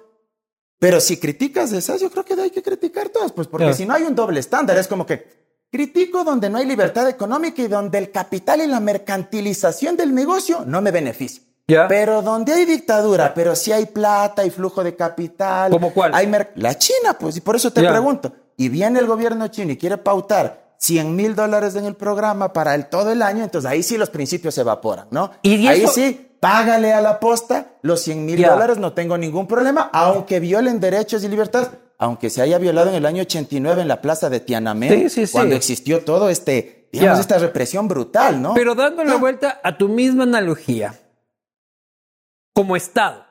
Pero 0.79 1.01
si 1.01 1.17
criticas 1.17 1.73
esas, 1.73 1.99
yo 1.99 2.09
creo 2.11 2.23
que 2.23 2.35
hay 2.39 2.51
que 2.51 2.61
criticar 2.63 3.09
todas, 3.09 3.31
pues 3.33 3.47
porque 3.47 3.73
si 3.73 3.85
no 3.85 3.95
hay 3.95 4.03
un 4.03 4.15
doble 4.15 4.39
estándar, 4.39 4.77
es 4.77 4.87
como 4.87 5.05
que 5.05 5.48
critico 5.71 6.23
donde 6.23 6.49
no 6.49 6.57
hay 6.57 6.65
libertad 6.65 7.07
económica 7.07 7.61
y 7.61 7.67
donde 7.67 7.97
el 7.97 8.11
capital 8.11 8.61
y 8.61 8.67
la 8.67 8.79
mercantilización 8.79 9.95
del 9.95 10.13
negocio 10.13 10.63
no 10.65 10.81
me 10.81 10.91
beneficia. 10.91 11.43
Pero 11.87 12.21
donde 12.21 12.53
hay 12.53 12.65
dictadura, 12.65 13.33
pero 13.33 13.55
si 13.55 13.71
hay 13.71 13.85
plata 13.85 14.43
y 14.43 14.49
flujo 14.49 14.83
de 14.83 14.95
capital. 14.95 15.71
¿Cómo 15.71 15.93
cuál? 15.93 16.15
Hay 16.15 16.29
la 16.55 16.77
China, 16.77 17.15
pues, 17.19 17.37
y 17.37 17.41
por 17.41 17.55
eso 17.55 17.71
te 17.71 17.81
pregunto. 17.81 18.33
Y 18.57 18.69
viene 18.69 18.99
el 18.99 19.05
gobierno 19.05 19.47
chino 19.49 19.71
y 19.71 19.77
quiere 19.77 19.97
pautar 19.97 20.73
100 20.79 21.15
mil 21.15 21.35
dólares 21.35 21.75
en 21.75 21.85
el 21.85 21.95
programa 21.95 22.53
para 22.53 22.73
el 22.73 22.87
todo 22.87 23.11
el 23.11 23.21
año, 23.21 23.43
entonces 23.43 23.69
ahí 23.69 23.83
sí 23.83 23.97
los 23.97 24.09
principios 24.09 24.55
se 24.55 24.61
evaporan, 24.61 25.07
¿no? 25.11 25.31
Y 25.41 25.67
ahí 25.67 25.85
sí, 25.87 26.31
págale 26.39 26.93
a 26.93 27.01
la 27.01 27.19
posta 27.19 27.73
los 27.81 28.01
100 28.01 28.25
mil 28.25 28.41
dólares, 28.41 28.77
no 28.77 28.93
tengo 28.93 29.17
ningún 29.17 29.45
problema, 29.45 29.89
aunque 29.93 30.39
violen 30.39 30.79
derechos 30.79 31.23
y 31.23 31.27
libertades, 31.27 31.69
aunque 31.99 32.29
se 32.29 32.41
haya 32.41 32.57
violado 32.57 32.89
en 32.89 32.95
el 32.95 33.05
año 33.05 33.21
89 33.21 33.81
en 33.81 33.89
la 33.89 34.01
plaza 34.01 34.29
de 34.29 34.39
Tiananmen, 34.39 34.89
Sí, 34.89 35.09
sí, 35.09 35.27
sí. 35.27 35.33
cuando 35.33 35.55
existió 35.55 36.03
todo 36.05 36.29
este, 36.29 36.87
digamos, 36.93 37.19
esta 37.19 37.37
represión 37.37 37.89
brutal, 37.89 38.41
¿no? 38.41 38.53
Pero 38.53 38.73
dando 38.73 39.03
la 39.03 39.17
vuelta 39.17 39.59
a 39.61 39.77
tu 39.77 39.89
misma 39.89 40.23
analogía, 40.23 40.97
como 42.53 42.77
Estado, 42.77 43.25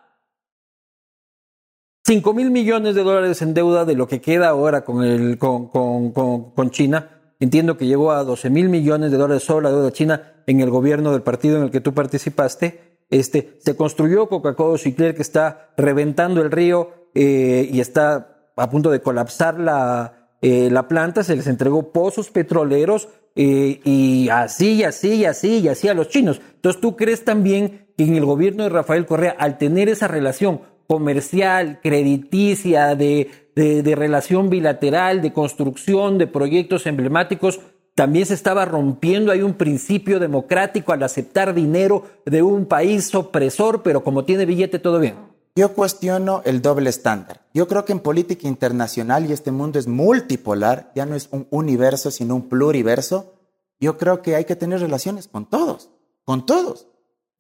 5 2.05 2.33
mil 2.35 2.51
millones 2.51 2.95
de 2.95 3.03
dólares 3.03 3.41
en 3.41 3.55
deuda 3.55 3.87
de 3.87 3.95
lo 3.95 4.07
que 4.07 4.21
queda 4.21 4.49
ahora 4.49 4.85
con, 4.85 5.03
el, 5.03 5.39
con, 5.39 5.69
con, 5.69 6.13
con, 6.13 6.53
con 6.53 6.71
China. 6.71 7.35
Entiendo 7.41 7.77
que 7.77 7.87
llegó 7.87 8.13
a 8.13 8.25
12 8.25 8.51
mil 8.51 8.69
millones 8.69 9.11
de 9.11 9.17
dólares 9.17 9.45
sobre 9.45 9.65
la 9.65 9.71
deuda 9.71 9.93
china 9.93 10.43
en 10.47 10.61
el 10.61 10.71
gobierno 10.71 11.13
del 11.13 11.23
partido 11.23 11.57
en 11.59 11.65
el 11.65 11.71
que 11.71 11.81
tú 11.81 11.95
participaste. 11.95 12.99
Este, 13.11 13.59
se 13.61 13.77
construyó 13.77 14.29
Coca-Cola 14.29 14.79
Cicler 14.79 15.15
que 15.15 15.23
está 15.23 15.71
reventando 15.77 16.43
el 16.43 16.51
río 16.51 17.11
eh, 17.15 17.69
y 17.71 17.81
está 17.81 18.38
a 18.59 18.71
punto 18.71 18.91
de 18.91 19.01
colapsar 19.01 19.59
la, 19.59 20.31
eh, 20.43 20.69
la 20.71 20.89
planta. 20.89 21.25
Se 21.25 21.37
les 21.37 21.47
entregó 21.47 21.93
pozos 21.93 22.31
petroleros 22.31 23.09
eh, 23.35 23.81
y 23.85 24.29
así, 24.31 24.75
y 24.75 24.85
así, 24.85 25.15
y 25.15 25.25
así, 25.25 25.59
y 25.59 25.69
así 25.69 25.89
a 25.89 25.95
los 25.95 26.09
chinos. 26.09 26.41
Entonces, 26.57 26.81
¿tú 26.81 26.97
crees 26.97 27.25
también 27.25 27.87
que 27.97 28.05
en 28.05 28.17
el 28.17 28.25
gobierno 28.25 28.65
de 28.65 28.71
Rafael 28.71 29.07
Correa, 29.07 29.37
al 29.39 29.59
tener 29.59 29.89
esa 29.89 30.09
relación 30.09 30.61
comercial, 30.87 31.81
crediticia, 31.83 32.95
de, 32.95 33.31
de, 33.55 33.83
de 33.83 33.95
relación 33.95 34.51
bilateral, 34.51 35.23
de 35.23 35.33
construcción 35.33 36.19
de 36.19 36.27
proyectos 36.27 36.87
emblemáticos, 36.87 37.61
también 37.95 38.27
se 38.27 38.35
estaba 38.35 38.65
rompiendo 38.65 39.33
ahí 39.33 39.43
un 39.43 39.55
principio 39.55 40.21
democrático 40.21 40.93
al 40.93 41.03
aceptar 41.03 41.53
dinero 41.53 42.05
de 42.25 42.43
un 42.43 42.67
país 42.67 43.13
opresor, 43.15 43.83
pero 43.83 44.05
como 44.05 44.25
tiene 44.25 44.47
billete 44.47 44.79
todo 44.79 45.01
bien. 45.01 45.17
Yo 45.55 45.75
cuestiono 45.75 46.43
el 46.45 46.63
doble 46.63 46.89
estándar. 46.91 47.41
Yo 47.53 47.67
creo 47.67 47.85
que 47.85 47.93
en 47.93 48.01
política 48.01 48.47
internacional, 48.47 49.29
y 49.29 49.33
este 49.33 49.51
mundo 49.51 49.79
es 49.79 49.87
multipolar, 49.89 50.93
ya 50.95 51.05
no 51.07 51.17
es 51.17 51.29
un 51.33 51.47
universo, 51.51 52.11
sino 52.11 52.37
un 52.37 52.49
pluriverso, 52.49 53.35
yo 53.81 53.99
creo 53.99 54.23
que 54.23 54.37
hay 54.37 54.45
que 54.45 54.57
tener 54.57 54.81
relaciones 54.81 55.29
con 55.29 55.47
todos, 55.47 55.91
con 56.25 56.47
todos. 56.47 56.87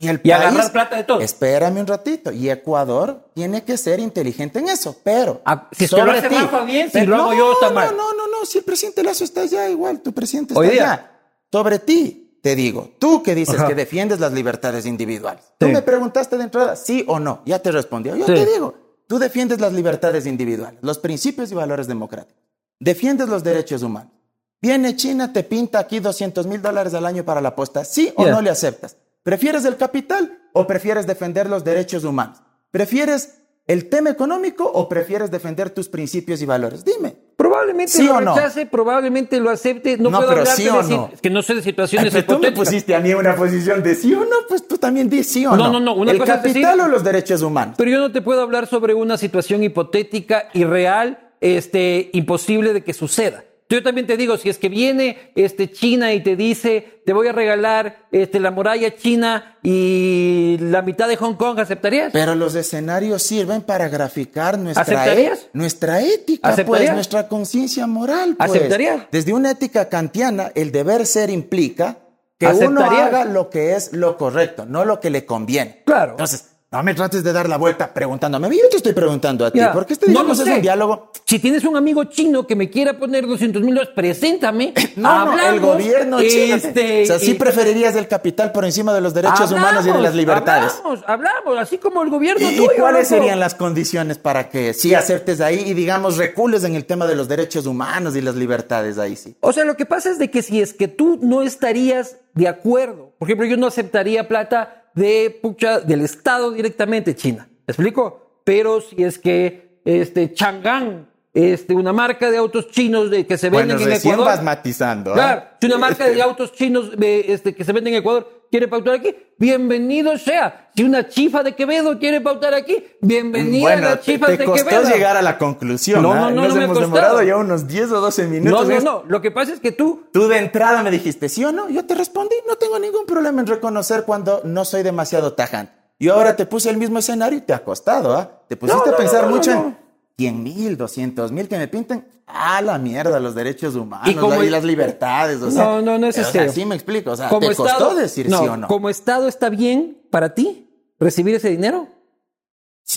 Y 0.00 0.06
el 0.08 0.16
Y 0.22 0.30
país, 0.30 0.34
agarrar 0.34 0.72
plata 0.72 0.96
de 0.96 1.04
todos. 1.04 1.22
Espérame 1.24 1.78
un 1.80 1.86
ratito. 1.86 2.30
Y 2.30 2.48
Ecuador 2.50 3.30
tiene 3.34 3.64
que 3.64 3.76
ser 3.76 3.98
inteligente 3.98 4.60
en 4.60 4.68
eso, 4.68 4.96
pero 5.02 5.42
Ah, 5.44 5.68
si 5.72 5.88
que 5.88 5.96
lo 5.96 6.10
hace 6.12 6.28
Rafa 6.28 6.62
bien, 6.62 6.88
si 6.90 7.04
lo 7.04 7.16
hago 7.16 7.34
yo, 7.34 7.52
está 7.52 7.68
no, 7.70 7.74
mal. 7.74 7.96
No, 7.96 8.12
no, 8.12 8.28
no, 8.28 8.46
si 8.46 8.58
el 8.58 8.64
presidente 8.64 9.02
Lazo 9.02 9.24
está 9.24 9.40
allá, 9.42 9.68
igual, 9.68 10.00
tu 10.00 10.12
presidente 10.12 10.52
está 10.54 10.60
Hoy 10.60 10.68
día. 10.70 10.92
allá. 10.92 11.10
Sobre 11.50 11.80
ti, 11.80 12.27
te 12.42 12.54
digo, 12.54 12.90
tú 12.98 13.22
que 13.22 13.34
dices 13.34 13.56
Ajá. 13.56 13.68
que 13.68 13.74
defiendes 13.74 14.20
las 14.20 14.32
libertades 14.32 14.86
individuales. 14.86 15.44
Tú 15.58 15.66
Sí. 15.66 15.72
me 15.72 15.82
preguntaste 15.82 16.36
de 16.38 16.44
entrada, 16.44 16.76
sí 16.76 17.04
o 17.08 17.18
no, 17.18 17.42
ya 17.44 17.58
te 17.60 17.70
respondió. 17.72 18.14
Yo 18.16 18.26
Sí. 18.26 18.34
te 18.34 18.46
digo, 18.46 18.74
tú 19.06 19.18
defiendes 19.18 19.60
las 19.60 19.72
libertades 19.72 20.26
individuales, 20.26 20.78
los 20.82 20.98
principios 20.98 21.50
y 21.50 21.54
valores 21.54 21.86
democráticos. 21.86 22.42
Defiendes 22.80 23.28
los 23.28 23.42
derechos 23.42 23.82
humanos. 23.82 24.12
Viene 24.60 24.96
China, 24.96 25.32
te 25.32 25.42
pinta 25.44 25.78
aquí 25.78 26.00
200 26.00 26.46
mil 26.46 26.60
dólares 26.62 26.94
al 26.94 27.06
año 27.06 27.24
para 27.24 27.40
la 27.40 27.54
posta. 27.54 27.84
¿Sí 27.84 28.12
o 28.16 28.26
no 28.26 28.40
le 28.40 28.50
aceptas? 28.50 28.96
¿Prefieres 29.22 29.64
el 29.64 29.76
capital 29.76 30.38
o 30.52 30.66
prefieres 30.66 31.06
defender 31.06 31.48
los 31.48 31.62
derechos 31.64 32.04
humanos? 32.04 32.38
¿Prefieres 32.70 33.34
el 33.66 33.88
tema 33.88 34.10
económico 34.10 34.64
o 34.64 34.88
prefieres 34.88 35.30
defender 35.30 35.70
tus 35.70 35.88
principios 35.88 36.40
y 36.42 36.46
valores? 36.46 36.84
Dime. 36.84 37.16
Probablemente 37.58 37.92
¿Sí 37.92 38.04
lo 38.06 38.14
o 38.16 38.20
no? 38.20 38.34
rechace, 38.36 38.66
probablemente 38.66 39.40
lo 39.40 39.50
acepte. 39.50 39.96
No, 39.96 40.10
No, 40.10 40.18
puedo 40.18 40.28
pero 40.30 40.40
hablarte 40.42 40.62
sí 40.62 40.68
o 40.68 40.82
de 40.82 40.94
no. 40.96 41.10
que 41.20 41.30
no 41.30 41.42
sé 41.42 41.54
de 41.54 41.62
situaciones 41.62 42.14
Ay, 42.14 42.22
pero 42.22 42.36
tú 42.38 42.42
me 42.42 42.52
pusiste 42.52 42.94
a 42.94 43.00
mí 43.00 43.12
una 43.14 43.34
posición 43.34 43.82
de 43.82 43.94
sí 43.94 44.14
o 44.14 44.20
no, 44.20 44.36
pues 44.48 44.66
tú 44.68 44.78
también 44.78 45.08
di 45.10 45.24
sí 45.24 45.44
o 45.46 45.50
No, 45.56 45.64
no. 45.64 45.72
no, 45.72 45.80
no, 45.80 45.94
una 45.94 46.12
¿El 46.12 46.18
cosa 46.18 46.36
capital 46.42 46.78
decir- 46.78 46.84
o 46.84 46.88
los 46.88 47.02
derechos 47.04 47.42
humanos? 47.42 47.74
Pero 47.76 47.90
yo 47.90 47.98
no 47.98 48.12
te 48.12 48.22
puedo 48.22 48.40
hablar 48.42 48.66
sobre 48.66 48.94
una 48.94 49.16
situación 49.18 49.62
hipotética 49.64 50.48
y 50.54 50.64
real, 50.64 51.18
este, 51.40 52.10
imposible 52.12 52.72
de 52.72 52.82
que 52.84 52.92
suceda. 52.92 53.44
Yo 53.70 53.82
también 53.82 54.06
te 54.06 54.16
digo, 54.16 54.38
si 54.38 54.48
es 54.48 54.56
que 54.56 54.70
viene 54.70 55.30
este 55.34 55.70
China 55.70 56.14
y 56.14 56.22
te 56.22 56.36
dice, 56.36 57.02
te 57.04 57.12
voy 57.12 57.28
a 57.28 57.32
regalar 57.32 58.06
este, 58.12 58.40
la 58.40 58.50
muralla 58.50 58.96
china 58.96 59.58
y 59.62 60.56
la 60.58 60.80
mitad 60.80 61.06
de 61.06 61.16
Hong 61.16 61.34
Kong, 61.34 61.58
¿aceptarías? 61.58 62.10
Pero 62.10 62.34
los 62.34 62.54
escenarios 62.54 63.22
sirven 63.22 63.60
para 63.60 63.88
graficar 63.88 64.58
nuestra, 64.58 65.14
e- 65.14 65.32
nuestra 65.52 66.00
ética, 66.00 66.56
pues, 66.64 66.94
nuestra 66.94 67.28
conciencia 67.28 67.86
moral. 67.86 68.36
Pues. 68.38 68.50
¿Aceptarías? 68.50 69.02
Desde 69.12 69.34
una 69.34 69.50
ética 69.50 69.90
kantiana, 69.90 70.50
el 70.54 70.72
deber 70.72 71.04
ser 71.04 71.28
implica 71.28 71.98
que 72.38 72.46
uno 72.46 72.82
haga 72.82 73.26
lo 73.26 73.50
que 73.50 73.76
es 73.76 73.92
lo 73.92 74.16
correcto, 74.16 74.64
no 74.64 74.86
lo 74.86 74.98
que 74.98 75.10
le 75.10 75.26
conviene. 75.26 75.82
Claro. 75.84 76.12
Entonces, 76.12 76.52
No 76.70 76.82
me 76.82 76.92
trates 76.92 77.24
de 77.24 77.32
dar 77.32 77.48
la 77.48 77.56
vuelta 77.56 77.94
preguntándome. 77.94 78.46
A 78.46 78.50
mí 78.50 78.58
yo 78.62 78.68
te 78.68 78.76
estoy 78.76 78.92
preguntando 78.92 79.46
a 79.46 79.50
ti. 79.50 79.58
Ya. 79.58 79.72
¿Por 79.72 79.86
qué 79.86 79.94
este 79.94 80.10
No 80.10 80.22
lo 80.22 80.34
es 80.34 80.40
un 80.40 80.60
diálogo? 80.60 81.12
Si 81.24 81.38
tienes 81.38 81.64
un 81.64 81.78
amigo 81.78 82.04
chino 82.04 82.46
que 82.46 82.54
me 82.54 82.68
quiera 82.68 82.98
poner 82.98 83.26
200 83.26 83.62
mil 83.62 83.74
dólares, 83.74 83.94
preséntame. 83.96 84.74
No, 84.98 85.26
no, 85.26 85.32
el 85.34 85.38
hablamos, 85.38 85.60
gobierno 85.60 86.20
chino. 86.20 86.56
este, 86.56 87.04
o 87.04 87.06
sea, 87.06 87.18
sí 87.20 87.34
preferirías 87.34 87.94
el 87.94 88.08
capital 88.08 88.50
por 88.50 88.64
encima 88.64 88.92
de 88.92 89.00
los 89.00 89.14
derechos 89.14 89.52
humanos 89.52 89.84
y 89.84 89.86
de 89.86 89.92
las 89.92 89.96
Hablamos, 89.96 90.14
libertades. 90.16 90.72
Hablamos, 90.84 91.04
hablamos, 91.06 91.58
así 91.58 91.78
como 91.78 92.02
el 92.02 92.10
gobierno 92.10 92.50
¿Y, 92.50 92.54
y 92.56 92.66
cuáles 92.78 93.08
loco. 93.10 93.22
serían 93.22 93.38
las 93.38 93.54
condiciones 93.54 94.18
para 94.18 94.48
que 94.48 94.74
sí 94.74 94.94
aceptes 94.94 95.40
ahí 95.40 95.62
y 95.66 95.74
digamos 95.74 96.16
recules 96.16 96.64
en 96.64 96.74
el 96.74 96.84
tema 96.84 97.06
de 97.06 97.14
los 97.14 97.28
derechos 97.28 97.66
humanos 97.66 98.16
y 98.16 98.20
las 98.22 98.34
libertades 98.34 98.98
ahí 98.98 99.14
sí? 99.14 99.36
O 99.40 99.52
sea, 99.52 99.64
lo 99.64 99.76
que 99.76 99.86
pasa 99.86 100.10
es 100.10 100.18
de 100.18 100.30
que 100.32 100.42
si 100.42 100.60
es 100.60 100.74
que 100.74 100.88
tú 100.88 101.18
no 101.22 101.42
estarías 101.42 102.16
de 102.34 102.48
acuerdo, 102.48 103.12
por 103.18 103.28
ejemplo, 103.28 103.46
yo 103.46 103.56
no 103.56 103.68
aceptaría 103.68 104.26
plata 104.26 104.87
de 104.94 105.38
pucha, 105.42 105.80
del 105.80 106.02
Estado 106.02 106.50
directamente, 106.52 107.14
China. 107.14 107.48
¿Me 107.66 107.72
explico? 107.72 108.40
Pero 108.44 108.80
si 108.80 109.02
es 109.02 109.18
que 109.18 109.80
este 109.84 110.32
Chang'an, 110.32 111.08
este, 111.34 111.74
una 111.74 111.92
marca 111.92 112.30
de 112.30 112.36
autos 112.36 112.70
chinos 112.70 113.10
de, 113.10 113.26
que 113.26 113.36
se 113.38 113.50
Bueno, 113.50 113.74
venden 113.74 113.92
en 113.92 113.98
Ecuador. 113.98 114.24
vas 114.24 114.42
matizando. 114.42 115.12
¿ah? 115.12 115.14
Claro, 115.14 115.42
si 115.60 115.66
una 115.66 115.78
marca 115.78 116.08
de 116.08 116.22
autos 116.22 116.52
chinos 116.52 116.90
eh, 117.00 117.26
este, 117.28 117.54
que 117.54 117.64
se 117.64 117.72
venden 117.72 117.94
en 117.94 118.00
Ecuador 118.00 118.37
quiere 118.50 118.68
pautar 118.68 118.94
aquí, 118.94 119.14
bienvenido 119.38 120.16
sea. 120.18 120.70
Si 120.74 120.82
una 120.84 121.08
chifa 121.08 121.42
de 121.42 121.54
Quevedo 121.54 121.98
quiere 121.98 122.20
pautar 122.20 122.54
aquí, 122.54 122.84
bienvenida 123.00 123.60
Bueno, 123.62 123.82
la 123.90 123.96
te, 124.00 124.12
chifa 124.12 124.26
te 124.26 124.36
de 124.38 124.44
costó 124.44 124.68
Quevedo. 124.68 124.88
llegar 124.90 125.16
a 125.16 125.22
la 125.22 125.38
conclusión. 125.38 126.02
No, 126.02 126.12
¿ah? 126.12 126.20
no, 126.20 126.30
no, 126.30 126.42
Nos 126.44 126.54
no 126.54 126.62
hemos 126.62 126.80
demorado 126.80 127.22
ya 127.22 127.36
unos 127.36 127.66
10 127.66 127.92
o 127.92 128.00
12 128.00 128.24
No, 128.24 128.30
minutos. 128.30 128.62
no, 128.62 128.68
¿ves? 128.68 128.84
no. 128.84 129.04
Lo 129.08 129.20
que 129.20 129.30
pasa 129.30 129.52
es 129.52 129.60
que 129.60 129.72
tú 129.72 130.04
Tú 130.12 130.28
de 130.28 130.38
entrada 130.38 130.82
me 130.82 130.90
dijiste, 130.90 131.28
¿sí 131.28 131.44
o 131.44 131.52
no? 131.52 131.68
Yo 131.68 131.84
te 131.86 131.94
respondí, 131.94 132.34
no 132.46 132.56
tengo 132.56 132.78
ningún 132.78 133.06
problema 133.06 133.40
en 133.40 133.46
reconocer 133.46 134.04
cuando 134.04 134.40
no 134.44 134.64
soy 134.64 134.82
demasiado 134.82 135.32
tajante. 135.34 135.72
Y 135.98 136.08
ahora 136.08 136.36
te 136.36 136.46
puse 136.46 136.70
el 136.70 136.76
mismo 136.76 137.00
escenario 137.00 137.38
y 137.38 137.42
te 137.42 137.52
ha 137.52 137.64
costado, 137.64 138.14
¿ah? 138.16 138.42
Te 138.48 138.56
pusiste 138.56 138.78
No, 138.78 138.86
no, 138.86 138.92
a 138.92 138.96
pensar 138.96 139.22
no, 139.24 139.30
no, 139.30 139.34
mucho 139.36 139.52
no. 139.52 139.60
en 139.66 139.76
100 140.16 140.42
mil, 140.44 140.76
200 140.76 141.32
mil 141.32 141.48
que 141.48 141.58
me 141.58 141.66
pinten. 141.66 142.06
Ah, 142.30 142.60
la 142.62 142.78
mierda, 142.78 143.18
los 143.20 143.34
derechos 143.34 143.74
humanos 143.74 144.08
Y 144.08 144.14
como- 144.14 144.42
y 144.42 144.50
las 144.50 144.62
libertades. 144.64 145.40
O 145.40 145.50
sea, 145.50 145.64
No, 145.64 145.82
no, 145.82 145.98
no 145.98 146.06
es 146.08 146.18
o 146.18 146.22
sea, 146.22 146.30
serio. 146.30 146.52
sí 146.52 146.64
me 146.64 146.74
explico. 146.74 147.12
O 147.12 147.16
sea, 147.16 147.28
como 147.28 147.40
¿te 147.40 147.54
costó 147.54 147.66
Estado, 147.66 147.94
decir 147.94 148.28
no, 148.28 148.38
sí 148.40 148.48
o 148.48 148.56
no? 148.56 148.68
como 148.68 148.90
Estado 148.90 149.28
está 149.28 149.48
bien 149.48 149.98
para 150.10 150.34
ti 150.34 150.68
recibir 151.00 151.34
ese 151.34 151.48
dinero. 151.50 151.88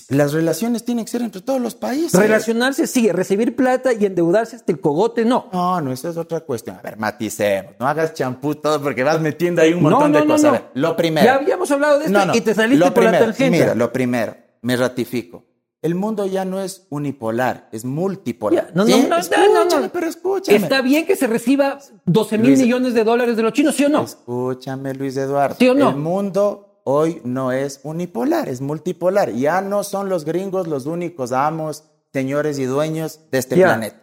Las 0.07 0.31
relaciones 0.31 0.85
tienen 0.85 1.03
que 1.03 1.11
ser 1.11 1.21
entre 1.21 1.41
todos 1.41 1.59
los 1.59 1.75
países. 1.75 2.17
Relacionarse 2.17 2.88
sí, 2.88 3.11
recibir 3.11 3.57
plata 3.57 3.91
y 3.91 4.05
endeudarse 4.05 4.55
hasta 4.55 4.71
el 4.71 4.79
cogote 4.79 5.25
no. 5.25 5.50
No, 5.51 5.81
no, 5.81 5.91
esa 5.91 6.09
es 6.09 6.15
otra 6.17 6.39
cuestión. 6.39 6.77
A 6.77 6.81
ver, 6.81 6.97
maticemos. 6.97 7.73
No 7.77 7.88
hagas 7.88 8.13
champú 8.13 8.55
todo 8.55 8.81
porque 8.81 9.03
vas 9.03 9.19
metiendo 9.19 9.61
ahí 9.61 9.73
un 9.73 9.83
montón 9.83 10.13
no, 10.13 10.21
de 10.21 10.25
cosas. 10.27 10.43
A 10.43 10.47
no. 10.47 10.51
ver, 10.53 10.63
lo 10.75 10.95
primero. 10.95 11.25
Ya 11.25 11.35
habíamos 11.35 11.69
hablado 11.71 12.00
de 12.00 12.05
esto 12.05 12.19
y 12.33 12.39
te 12.41 12.53
saliste 12.53 12.89
por 12.91 13.03
la 13.03 13.09
primero, 13.11 13.25
tangente. 13.25 13.59
Mira, 13.59 13.75
lo 13.75 13.91
primero, 13.91 14.35
me 14.61 14.77
ratifico. 14.77 15.43
El 15.81 15.95
mundo 15.95 16.27
ya 16.27 16.45
no 16.45 16.61
es 16.61 16.85
unipolar, 16.89 17.67
es 17.71 17.85
multipolar. 17.85 18.67
Ya, 18.67 18.71
no, 18.75 18.85
¿Sí? 18.85 18.91
no, 18.91 19.01
no, 19.03 19.09
no, 19.09 19.17
escúchame, 19.17 19.47
no, 19.53 19.79
no. 19.81 19.89
pero 19.91 20.07
escúchame. 20.07 20.57
¿Está 20.57 20.81
bien 20.81 21.07
que 21.07 21.15
se 21.15 21.25
reciba 21.25 21.79
12 22.05 22.38
mil 22.38 22.55
millones 22.57 22.93
de 22.93 23.03
dólares 23.03 23.35
de 23.35 23.41
los 23.43 23.53
chinos, 23.53 23.75
sí 23.75 23.85
o 23.85 23.89
no? 23.89 24.03
Escúchame, 24.03 24.93
Luis 24.93 25.17
Eduardo. 25.17 25.55
¿Sí 25.57 25.67
o 25.69 25.73
no? 25.73 25.89
El 25.89 25.95
mundo 25.95 26.81
hoy 26.83 27.19
no 27.23 27.51
es 27.51 27.79
unipolar, 27.83 28.47
es 28.47 28.61
multipolar. 28.61 29.31
Ya 29.33 29.61
no 29.61 29.83
son 29.83 30.08
los 30.08 30.23
gringos 30.23 30.67
los 30.67 30.86
únicos 30.86 31.32
amos, 31.32 31.86
señores 32.13 32.60
y 32.60 32.65
dueños 32.65 33.21
de 33.32 33.39
este 33.39 33.56
Ya. 33.58 33.67
planeta. 33.67 33.97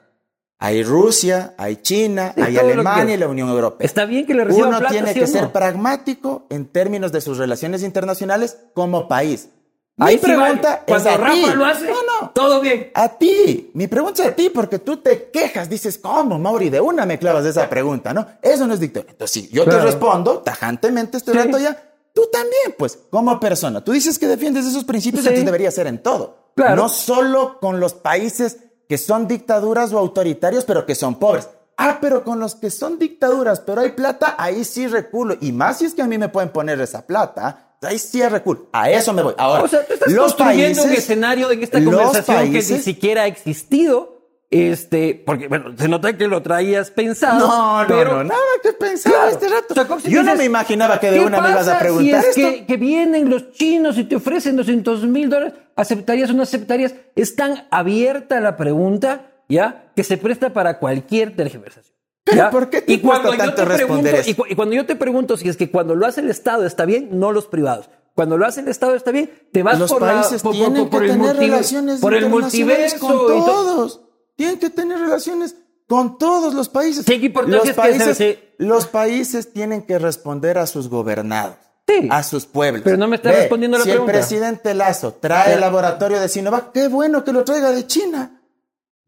Hay 0.61 0.83
Rusia, 0.83 1.55
hay 1.57 1.76
China, 1.76 2.33
Sí, 2.35 2.42
hay 2.42 2.57
Alemania 2.57 3.14
y 3.14 3.18
la 3.18 3.29
Unión 3.29 3.48
Europea. 3.50 3.85
¿Está 3.87 4.05
bien 4.07 4.26
que 4.26 4.35
le 4.35 4.42
reciban 4.42 4.70
Uno 4.70 4.79
plata, 4.81 4.92
tiene 4.92 5.12
sí 5.12 5.20
que 5.20 5.24
o 5.24 5.29
ser 5.29 5.42
no? 5.44 5.53
pragmático 5.53 6.46
en 6.50 6.66
términos 6.66 7.12
de 7.12 7.20
sus 7.20 7.38
relaciones 7.38 7.85
internacionales 7.85 8.59
como 8.74 9.07
país. 9.07 9.50
Mi 9.98 10.06
Ahí 10.06 10.14
sí 10.18 10.24
pregunta 10.24 10.74
es 10.74 10.80
Cuando 10.87 11.11
a 11.11 11.16
Rafa 11.16 11.32
ti. 11.34 11.46
lo 11.56 11.64
hace, 11.66 11.84
No, 11.87 11.92
no. 12.22 12.30
todo 12.30 12.61
bien. 12.61 12.90
A 12.94 13.08
ti. 13.08 13.70
Mi 13.74 13.88
pregunta 13.88 14.22
es 14.22 14.28
a 14.30 14.34
ti 14.37 14.48
porque 14.48 14.78
tú 14.78 14.98
te 14.98 15.30
quejas. 15.30 15.68
Dices, 15.68 15.98
¿cómo, 15.98 16.38
Mauri? 16.38 16.70
De 16.70 16.80
una 16.80 17.04
me 17.04 17.18
clavas 17.18 17.44
esa 17.44 17.68
pregunta, 17.70 18.14
¿no? 18.14 18.26
Eso 18.40 18.66
no 18.66 18.74
es 18.74 18.80
dictadura. 18.80 19.11
Entonces, 19.12 19.32
sí, 19.42 19.48
yo 19.52 19.64
Claro. 19.64 19.80
te 19.80 19.84
respondo 19.87 20.38
tajantemente, 20.38 21.16
este 21.16 21.32
Sí. 21.32 21.38
rato 21.38 21.58
ya. 21.58 21.76
Tú 22.14 22.22
también, 22.32 22.74
pues, 22.78 22.98
como 23.11 23.38
persona. 23.40 23.82
Tú 23.84 23.92
dices 23.92 24.18
que 24.18 24.26
defiendes 24.28 24.66
esos 24.66 24.84
principios, 24.84 25.22
Sí. 25.22 25.28
entonces 25.28 25.44
debería 25.46 25.70
ser 25.70 25.87
en 25.88 26.02
todo. 26.02 26.52
Claro. 26.54 26.76
No 26.76 26.88
solo 26.88 27.58
con 27.61 27.80
los 27.80 27.94
países 27.94 28.58
que 28.88 28.98
son 28.98 29.26
dictaduras 29.28 29.92
o 29.92 29.98
autoritarios, 29.98 30.64
pero 30.64 30.87
que 30.87 30.94
son 30.94 31.16
pobres. 31.16 31.48
Ah, 31.76 31.98
pero 32.00 32.24
con 32.24 32.40
los 32.40 32.54
que 32.56 32.70
son 32.70 32.98
dictaduras, 32.98 33.61
pero 33.61 33.82
hay 33.82 33.90
plata, 33.92 34.34
ahí 34.38 34.64
sí 34.64 34.87
reculo. 34.88 35.37
Y 35.40 35.52
más 35.52 35.78
si 35.78 35.84
es 35.84 35.94
que 35.94 36.02
a 36.02 36.06
mí 36.06 36.18
me 36.18 36.28
pueden 36.28 36.48
poner 36.50 36.80
esa 36.80 37.06
plata, 37.06 37.67
ahí 37.83 37.99
sí 37.99 38.23
reculo. 38.27 38.69
A 38.73 38.91
eso 38.91 39.12
me 39.12 39.23
voy. 39.23 39.35
Ahora, 39.38 39.62
O 39.64 39.69
sea, 39.69 39.87
tú 39.87 39.93
estás 39.95 40.12
los 40.12 40.35
construyendo 40.35 40.83
un 40.83 40.88
países- 40.88 41.05
escenario 41.05 41.51
en 41.51 41.62
esta 41.62 41.83
conversación 41.83 42.37
que 42.38 42.45
ni 42.47 42.53
países- 42.53 42.85
siquiera 42.85 43.23
ha 43.23 43.27
existido. 43.27 44.17
Este, 44.51 45.23
porque, 45.27 45.47
bueno, 45.47 45.75
se 45.77 45.88
nota 45.88 46.17
que 46.17 46.27
lo 46.27 46.41
traías 46.41 46.91
pensado. 46.91 47.47
No, 47.47 47.83
no, 47.83 47.87
pero, 47.87 48.17
no, 48.17 48.25
nada 48.25 48.41
que 48.62 48.73
pensaba 48.73 49.14
Claro. 49.17 49.31
este 49.33 49.49
rato. 49.49 49.67
O 49.69 49.75
sea, 49.75 49.87
como 49.87 50.01
si 50.01 50.11
Yo 50.11 50.23
no 50.23 50.35
me 50.37 50.45
imaginaba 50.47 50.99
que 50.99 51.11
de 51.11 51.19
¿qué 51.19 51.25
una 51.27 51.41
me 51.43 51.51
ibas 51.51 51.69
a 51.69 51.79
preguntar 51.79 52.23
si 52.23 52.29
es 52.31 52.38
esto. 52.38 52.51
Que, 52.61 52.64
que 52.67 52.77
vienen 52.79 53.29
los 53.29 53.53
chinos 53.53 53.99
y 53.99 54.05
te 54.05 54.17
ofrecen 54.17 54.57
200 54.57 55.03
mil 55.07 55.29
dólares, 55.29 55.53
¿aceptarías 55.77 56.31
o 56.31 56.33
no 56.33 56.43
aceptarías? 56.45 56.95
Es 57.14 57.37
tan 57.37 57.67
abierta 57.71 58.41
la 58.41 58.57
pregunta, 58.57 59.27
¿ya? 59.51 59.91
Que 59.95 60.03
se 60.03 60.17
presta 60.17 60.55
para 60.55 60.79
cualquier 60.79 61.37
tergiversación. 61.37 61.97
Pero 62.31 62.37
¿ya? 62.37 62.51
¿por 62.51 62.69
qué 62.71 62.83
te 62.83 62.93
y 62.93 62.99
cuando 63.01 63.29
cuesta 63.29 63.45
yo 63.45 63.51
tanto 63.55 63.62
te 63.62 63.77
responder 63.77 64.12
pregunto, 64.12 64.21
eso? 64.21 64.31
y, 64.31 64.35
cu- 64.35 64.47
y 64.53 64.55
cuando 64.57 64.75
yo 64.75 64.87
te 64.87 64.97
pregunto 64.97 65.37
si 65.37 65.49
es 65.49 65.57
que 65.57 65.71
cuando 65.71 65.95
lo 65.95 66.07
hace 66.07 66.21
el 66.21 66.31
Estado 66.31 66.67
está 66.67 66.85
bien, 66.85 67.09
no 67.19 67.33
los 67.33 67.47
privados. 67.47 67.88
Cuando 68.14 68.37
lo 68.37 68.47
hace 68.47 68.61
el 68.61 68.69
Estado 68.69 68.95
está 68.97 69.11
bien, 69.12 69.31
te 69.53 69.62
vas 69.62 69.79
Los 69.79 69.91
por, 69.93 70.03
la- 70.03 70.14
países 70.14 70.43
por, 70.43 70.53
por- 70.53 70.61
tienen 70.61 70.88
por 70.88 71.01
que 71.01 71.07
el 71.07 71.12
tener 71.12 71.37
relaciones 71.37 72.01
por 72.01 72.14
el 72.14 72.29
multiverso 72.29 72.99
con 72.99 73.17
todos. 73.27 74.01
Tienen 74.37 74.59
que 74.59 74.71
tener 74.71 74.99
relaciones 74.99 75.55
con 75.87 76.19
todos 76.19 76.53
los 76.55 76.69
países. 76.69 77.05
Sí, 77.07 77.19
¿qué 77.19 77.27
importancia 77.27 77.69
los 77.71 77.77
países, 77.77 78.17
se- 78.17 78.55
los 78.59 78.87
países 78.87 79.53
tienen 79.53 79.83
que 79.83 79.99
responder 79.99 80.59
a 80.59 80.67
sus 80.67 80.88
gobernados. 80.88 81.57
Sí. 81.87 82.07
A 82.11 82.23
sus 82.23 82.45
pueblos. 82.45 82.83
Pero 82.85 82.99
no 82.99 83.09
me 83.09 83.17
está 83.17 83.31
Ve, 83.31 83.37
respondiendo 83.37 83.79
la 83.79 83.85
si 83.85 83.91
pregunta. 83.91 84.12
el 84.12 84.19
presidente 84.19 84.75
Lazo 84.75 85.14
trae 85.14 85.55
el 85.55 85.61
laboratorio 85.61 86.21
de 86.21 86.29
Sinovac, 86.29 86.73
qué 86.73 86.88
bueno 86.88 87.25
que 87.25 87.33
lo 87.33 87.45
traiga 87.45 87.71
de 87.71 87.87
China. 87.87 88.38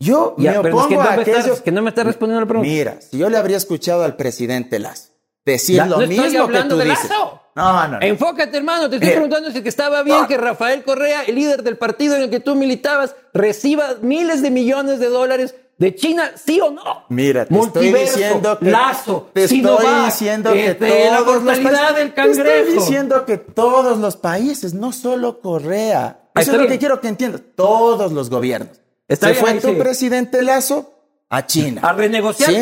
Yo 0.01 0.35
Ya, 0.39 0.53
me 0.53 0.59
opongo 0.71 0.81
es 0.83 0.87
que 0.89 0.95
no 0.97 1.01
a 1.03 1.17
me 1.17 1.23
estás- 1.23 1.61
que 1.61 1.73
no 1.73 1.83
me 1.83 1.91
estás 1.91 2.07
respondiendo 2.07 2.41
la 2.41 2.47
pregunta. 2.49 2.69
Mira, 2.71 2.99
si 3.01 3.19
yo 3.19 3.29
le 3.29 3.37
habría 3.37 3.59
escuchado 3.59 4.03
al 4.03 4.17
presidente 4.17 4.79
Lazo 4.79 5.11
decir 5.45 5.77
Ya, 5.77 5.87
lo 5.87 5.97
no 5.97 6.03
estoy 6.03 6.17
mismo 6.19 6.31
que 6.33 6.39
hablando 6.39 6.75
tú 6.75 6.79
de 6.81 6.85
dices. 6.91 7.11
Lazo. 7.11 7.41
No, 7.57 7.73
no, 7.73 7.89
no. 7.89 7.99
Enfócate, 8.01 8.57
hermano. 8.57 8.89
Te 8.89 8.97
estoy 8.97 9.11
preguntando 9.11 9.51
si 9.51 9.63
que 9.63 9.69
estaba 9.69 10.03
bien 10.03 10.27
que 10.27 10.37
Rafael 10.39 10.83
Correa, 10.85 11.23
el 11.25 11.35
líder 11.35 11.63
del 11.63 11.77
partido 11.77 12.15
en 12.17 12.23
el 12.23 12.31
que 12.31 12.41
tú 12.41 12.55
militabas, 12.55 13.15
reciba 13.35 13.97
miles 14.01 14.41
de 14.41 14.51
millones 14.51 15.01
de 15.01 15.09
dólares 15.09 15.55
de 15.77 15.95
China, 15.95 16.31
¿sí 16.37 16.61
o 16.61 16.71
no? 16.71 16.83
Mira, 17.09 17.47
te 17.47 17.53
Multiverso, 17.55 17.97
estoy 17.97 18.23
diciendo 18.23 18.59
que 18.59 18.71
Lazo, 18.71 19.31
te 19.33 19.45
estoy 19.45 19.59
Sinovac, 19.59 20.05
diciendo 20.07 20.53
que 20.53 20.67
este, 20.67 21.11
la 21.11 21.19
todos 21.19 21.43
los 21.43 21.59
países, 21.59 21.95
del 21.97 22.13
te 22.15 22.31
estoy 22.31 22.73
diciendo 22.75 23.25
que 23.27 23.37
todos 23.39 23.99
los 23.99 24.17
países, 24.17 24.73
no 24.75 24.93
solo 24.93 25.41
Corea. 25.41 26.21
Ah, 26.35 26.41
Eso 26.43 26.51
es 26.53 26.57
lo 26.57 26.63
bien. 26.65 26.73
que 26.75 26.79
quiero 26.79 27.01
que 27.01 27.09
entiendas. 27.09 27.41
Todos 27.57 28.13
los 28.13 28.31
gobiernos. 28.31 28.80
Está 29.11 29.27
Se 29.27 29.33
bien, 29.35 29.45
fue 29.45 29.55
tu 29.61 29.69
sí. 29.69 29.75
presidente 29.75 30.43
Lazo 30.43 30.95
a 31.29 31.47
China. 31.47 31.83
A 31.85 31.93
renegociar. 31.93 32.51
¿Sí? 32.51 32.57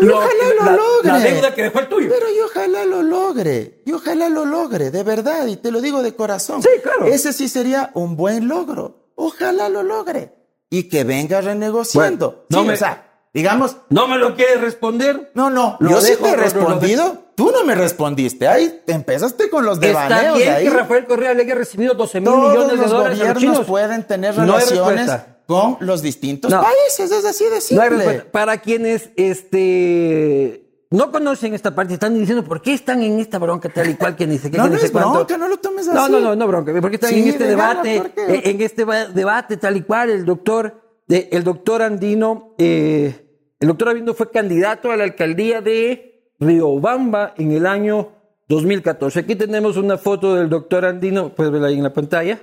Y 0.00 0.04
lo- 0.06 0.16
ojalá 0.16 0.54
lo 0.58 0.64
la, 0.64 0.72
logre. 0.72 1.08
la 1.12 1.18
deuda 1.18 1.54
que 1.54 1.62
dejó 1.64 1.80
el 1.80 1.88
tuyo. 1.88 2.08
Pero 2.08 2.30
y 2.30 2.40
ojalá 2.40 2.84
lo 2.86 3.02
logre, 3.02 3.82
y 3.84 3.92
ojalá 3.92 4.28
lo 4.30 4.44
logre, 4.46 4.90
de 4.90 5.02
verdad, 5.02 5.46
y 5.46 5.56
te 5.56 5.70
lo 5.70 5.80
digo 5.82 6.02
de 6.02 6.14
corazón. 6.14 6.62
Sí, 6.62 6.70
claro. 6.82 7.06
Ese 7.06 7.32
sí 7.34 7.48
sería 7.48 7.90
un 7.94 8.16
buen 8.16 8.48
logro. 8.48 9.10
Ojalá 9.16 9.68
lo 9.68 9.82
logre. 9.82 10.32
Y 10.70 10.88
que 10.88 11.04
venga 11.04 11.42
renegociando. 11.42 12.30
Bueno, 12.30 12.44
no 12.48 12.60
Sí, 12.62 12.66
me- 12.68 12.72
o 12.72 12.76
sea, 12.78 13.10
digamos, 13.34 13.76
¿No 13.90 14.08
me 14.08 14.16
lo 14.16 14.34
quieres 14.34 14.62
responder? 14.62 15.30
no, 15.34 15.50
no, 15.50 15.76
Lo 15.80 15.90
yo 15.90 16.00
sí 16.00 16.14
te 16.16 16.20
he 16.20 16.22
no, 16.22 16.28
no, 16.30 16.36
lo 16.36 16.42
respondido. 16.42 17.18
Tú 17.34 17.50
no 17.50 17.64
me 17.64 17.74
respondiste. 17.74 18.48
Ahí 18.48 18.82
te 18.86 18.92
empezaste 18.94 19.50
con 19.50 19.64
los 19.66 19.74
Está 19.82 19.86
devaneos 20.08 20.38
bien 20.38 20.52
ahí. 20.54 20.64
que 20.64 20.70
Rafael 20.70 21.06
Correa 21.06 21.34
le 21.34 21.42
haya 21.42 21.54
recibido 21.54 21.92
12 21.94 22.20
mil 22.20 22.30
millones 22.30 22.70
de 22.70 22.76
los 22.76 22.90
dólares 22.90 23.20
a 23.20 23.24
los 23.24 23.34
gobiernos 23.34 23.42
chinos. 23.42 23.66
pueden 23.66 24.06
tener 24.06 24.34
relaciones. 24.34 25.10
Con 25.46 25.76
los 25.80 26.02
distintos 26.02 26.50
No. 26.50 26.62
países. 26.62 27.10
Es 27.10 27.24
así 27.24 27.44
de 27.46 27.60
simple. 27.60 28.20
Para 28.30 28.58
quienes 28.58 29.10
este, 29.16 30.84
no 30.90 31.10
conocen 31.12 31.54
esta 31.54 31.74
parte, 31.74 31.94
están 31.94 32.18
diciendo 32.18 32.44
por 32.44 32.62
qué 32.62 32.72
están 32.74 33.02
en 33.02 33.18
esta 33.20 33.38
bronca 33.38 33.68
tal 33.68 33.88
y 33.90 33.94
cual 33.94 34.16
que 34.16 34.26
ni 34.26 34.38
sé 34.38 34.50
qué, 34.50 34.56
No, 34.58 34.64
que 34.64 34.68
ni 34.70 34.74
no 34.74 34.80
sé 34.80 34.86
es 34.86 34.92
cuánto. 34.92 35.12
bronca, 35.12 35.38
no 35.38 35.48
lo 35.48 35.56
tomes 35.58 35.88
así. 35.88 35.96
No, 35.96 36.08
no, 36.08 36.20
no, 36.20 36.36
no 36.36 36.46
bronca. 36.46 36.72
¿Por 36.80 36.90
qué 36.90 36.96
están 36.96 37.10
Sí, 37.10 37.20
en 37.22 37.28
este 37.28 37.44
debate? 37.44 37.96
eh, 38.16 38.42
En 38.44 38.60
este 38.60 38.84
ba- 38.84 39.06
debate 39.06 39.56
tal 39.56 39.76
y 39.76 39.82
cual, 39.82 40.10
el 40.10 40.24
doctor, 40.24 40.80
de- 41.06 41.28
el 41.32 41.44
doctor 41.44 41.82
Andino, 41.82 42.54
eh, 42.58 43.54
el 43.60 43.68
doctor 43.68 43.90
Andino 43.90 44.14
fue 44.14 44.30
candidato 44.30 44.90
a 44.90 44.96
la 44.96 45.04
alcaldía 45.04 45.60
de 45.60 46.32
Riobamba 46.40 47.34
en 47.36 47.52
el 47.52 47.66
año 47.66 48.10
2014. 48.48 49.20
Aquí 49.20 49.36
tenemos 49.36 49.76
una 49.76 49.96
foto 49.96 50.34
del 50.34 50.48
doctor 50.48 50.84
Andino, 50.84 51.34
puedes 51.34 51.52
verla 51.52 51.68
ahí 51.68 51.76
en 51.76 51.82
la 51.84 51.92
pantalla. 51.92 52.40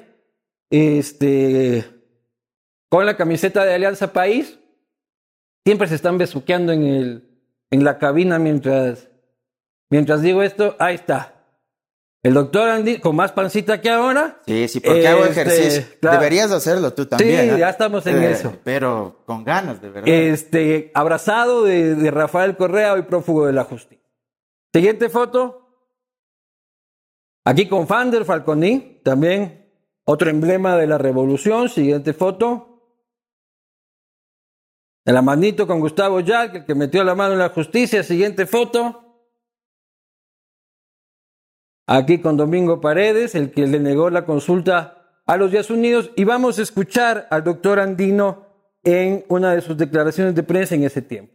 Este, 0.69 1.83
con 2.89 3.05
la 3.05 3.15
camiseta 3.15 3.63
de 3.65 3.73
Alianza 3.73 4.11
País. 4.13 4.59
Siempre 5.65 5.87
se 5.87 5.95
están 5.95 6.17
besuqueando 6.17 6.71
en, 6.73 6.83
el, 6.83 7.29
en 7.69 7.83
la 7.83 7.97
cabina 7.99 8.39
mientras, 8.39 9.09
mientras 9.89 10.21
digo 10.21 10.41
esto. 10.41 10.75
Ahí 10.79 10.95
está. 10.95 11.35
El 12.21 12.33
doctor 12.33 12.67
Andy, 12.69 12.99
con 12.99 13.15
más 13.15 13.31
pancita 13.31 13.79
que 13.79 13.89
ahora. 13.89 14.41
Sí, 14.45 14.67
sí, 14.67 14.79
porque 14.81 15.07
hago 15.07 15.23
Este, 15.25 15.41
ejercicio. 15.41 15.83
claro. 16.01 16.17
Deberías 16.17 16.51
hacerlo 16.51 16.93
tú 16.93 17.05
también. 17.05 17.51
Sí, 17.53 17.59
ya 17.59 17.69
estamos 17.69 18.05
en 18.07 18.21
Eh, 18.21 18.31
eso. 18.31 18.57
Pero 18.63 19.21
con 19.25 19.43
ganas, 19.45 19.81
de 19.81 19.89
verdad. 19.89 20.09
Este, 20.09 20.91
abrazado 20.95 21.63
de, 21.63 21.95
de 21.95 22.11
Rafael 22.11 22.57
Correa, 22.57 22.93
hoy 22.93 23.03
prófugo 23.03 23.45
de 23.45 23.53
la 23.53 23.63
justicia. 23.63 24.03
Siguiente 24.73 25.07
foto. 25.09 25.55
Aquí 27.45 27.67
con 27.69 27.87
Fander 27.87 28.25
Falconi, 28.25 28.99
también 29.03 29.71
otro 30.03 30.29
emblema 30.29 30.75
de 30.77 30.87
la 30.87 30.97
revolución. 30.97 31.69
Siguiente 31.69 32.13
foto. 32.13 32.68
De 35.09 35.13
la 35.13 35.65
con 35.65 35.79
Gustavo 35.79 36.19
Yac, 36.19 36.53
el 36.53 36.65
que 36.65 36.75
metió 36.75 37.03
la 37.03 37.15
mano 37.15 37.33
en 37.33 37.39
la 37.39 37.49
justicia. 37.49 38.03
Siguiente 38.03 38.45
foto. 38.45 39.25
Aquí 41.87 42.19
con 42.19 42.37
Domingo 42.37 42.79
Paredes, 42.79 43.33
el 43.33 43.49
que 43.49 43.65
le 43.65 43.79
negó 43.79 44.11
la 44.11 44.23
consulta 44.23 45.23
a 45.25 45.35
los 45.35 45.49
Días 45.49 45.71
Unidos. 45.71 46.11
Y 46.15 46.25
vamos 46.25 46.59
a 46.59 46.61
escuchar 46.61 47.27
al 47.31 47.43
doctor 47.43 47.79
Andino 47.79 48.45
en 48.83 49.25
una 49.29 49.55
de 49.55 49.61
sus 49.61 49.75
declaraciones 49.75 50.35
de 50.35 50.43
prensa 50.43 50.75
en 50.75 50.83
ese 50.83 51.01
tiempo. 51.01 51.33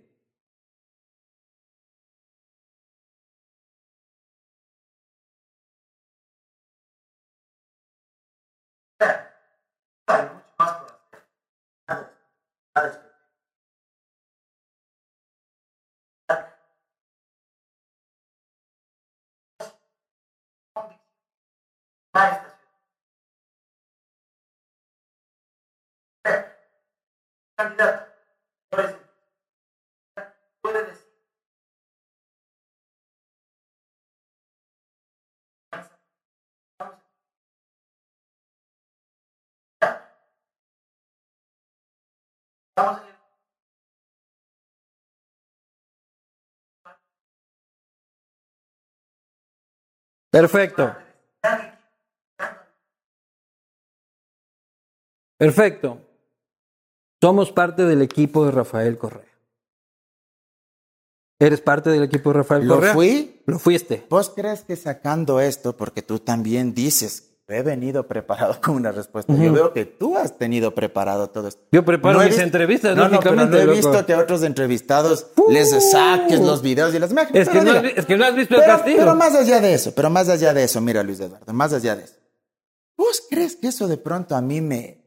Candidato. 27.56 28.12
Puede 28.70 28.96
puede 30.60 30.86
decir. 30.86 31.04
Vamos 42.76 43.00
a 43.00 43.14
Perfecto. 50.30 50.96
Perfecto. 55.38 56.13
Somos 57.24 57.52
parte 57.52 57.86
del 57.86 58.02
equipo 58.02 58.44
de 58.44 58.50
Rafael 58.50 58.98
Correa. 58.98 59.24
¿Eres 61.38 61.62
parte 61.62 61.88
del 61.88 62.02
equipo 62.02 62.28
de 62.30 62.36
Rafael 62.40 62.66
¿Lo 62.68 62.74
Correa? 62.74 62.92
fui? 62.92 63.40
Lo 63.46 63.58
fuiste. 63.58 64.04
¿Vos 64.10 64.30
crees 64.36 64.60
que 64.60 64.76
sacando 64.76 65.40
esto, 65.40 65.74
porque 65.74 66.02
tú 66.02 66.18
también 66.18 66.74
dices, 66.74 67.30
he 67.48 67.62
venido 67.62 68.06
preparado 68.06 68.60
con 68.62 68.74
una 68.74 68.92
respuesta, 68.92 69.32
yo 69.34 69.54
veo 69.54 69.72
que 69.72 69.86
tú 69.86 70.18
has 70.18 70.36
tenido 70.36 70.74
preparado 70.74 71.30
todo 71.30 71.48
esto. 71.48 71.62
Yo 71.72 71.82
preparo 71.82 72.18
mis 72.18 72.28
visto- 72.28 72.42
entrevistas, 72.42 72.94
no, 72.94 73.08
no, 73.08 73.18
pero 73.20 73.34
lógicamente, 73.36 73.56
no 73.56 73.62
he 73.62 73.66
loco. 73.76 73.88
visto 73.88 74.06
que 74.06 74.12
a 74.12 74.18
otros 74.18 74.42
entrevistados 74.42 75.28
les 75.48 75.70
saques 75.92 76.40
los 76.40 76.60
videos 76.60 76.94
y 76.94 76.98
las 76.98 77.10
imágenes. 77.10 77.48
Es 77.48 77.48
que, 77.48 77.62
no, 77.62 77.70
has 77.70 77.82
vi- 77.82 77.92
es 77.96 78.04
que 78.04 78.16
no 78.18 78.24
has 78.26 78.34
visto 78.34 78.54
el 78.56 78.64
castigo. 78.64 78.98
pero 78.98 79.14
más 79.16 79.34
allá 79.34 79.60
de 79.62 79.72
eso, 79.72 79.94
pero 79.94 80.10
más 80.10 80.28
allá 80.28 80.52
de 80.52 80.64
eso, 80.64 80.78
mira 80.82 81.02
Luis 81.02 81.20
Eduardo, 81.20 81.50
más 81.54 81.72
allá 81.72 81.96
de 81.96 82.04
eso. 82.04 82.16
¿Vos 82.98 83.22
crees 83.30 83.56
que 83.56 83.68
eso 83.68 83.88
de 83.88 83.96
pronto 83.96 84.36
a 84.36 84.42
mí 84.42 84.60
me, 84.60 85.03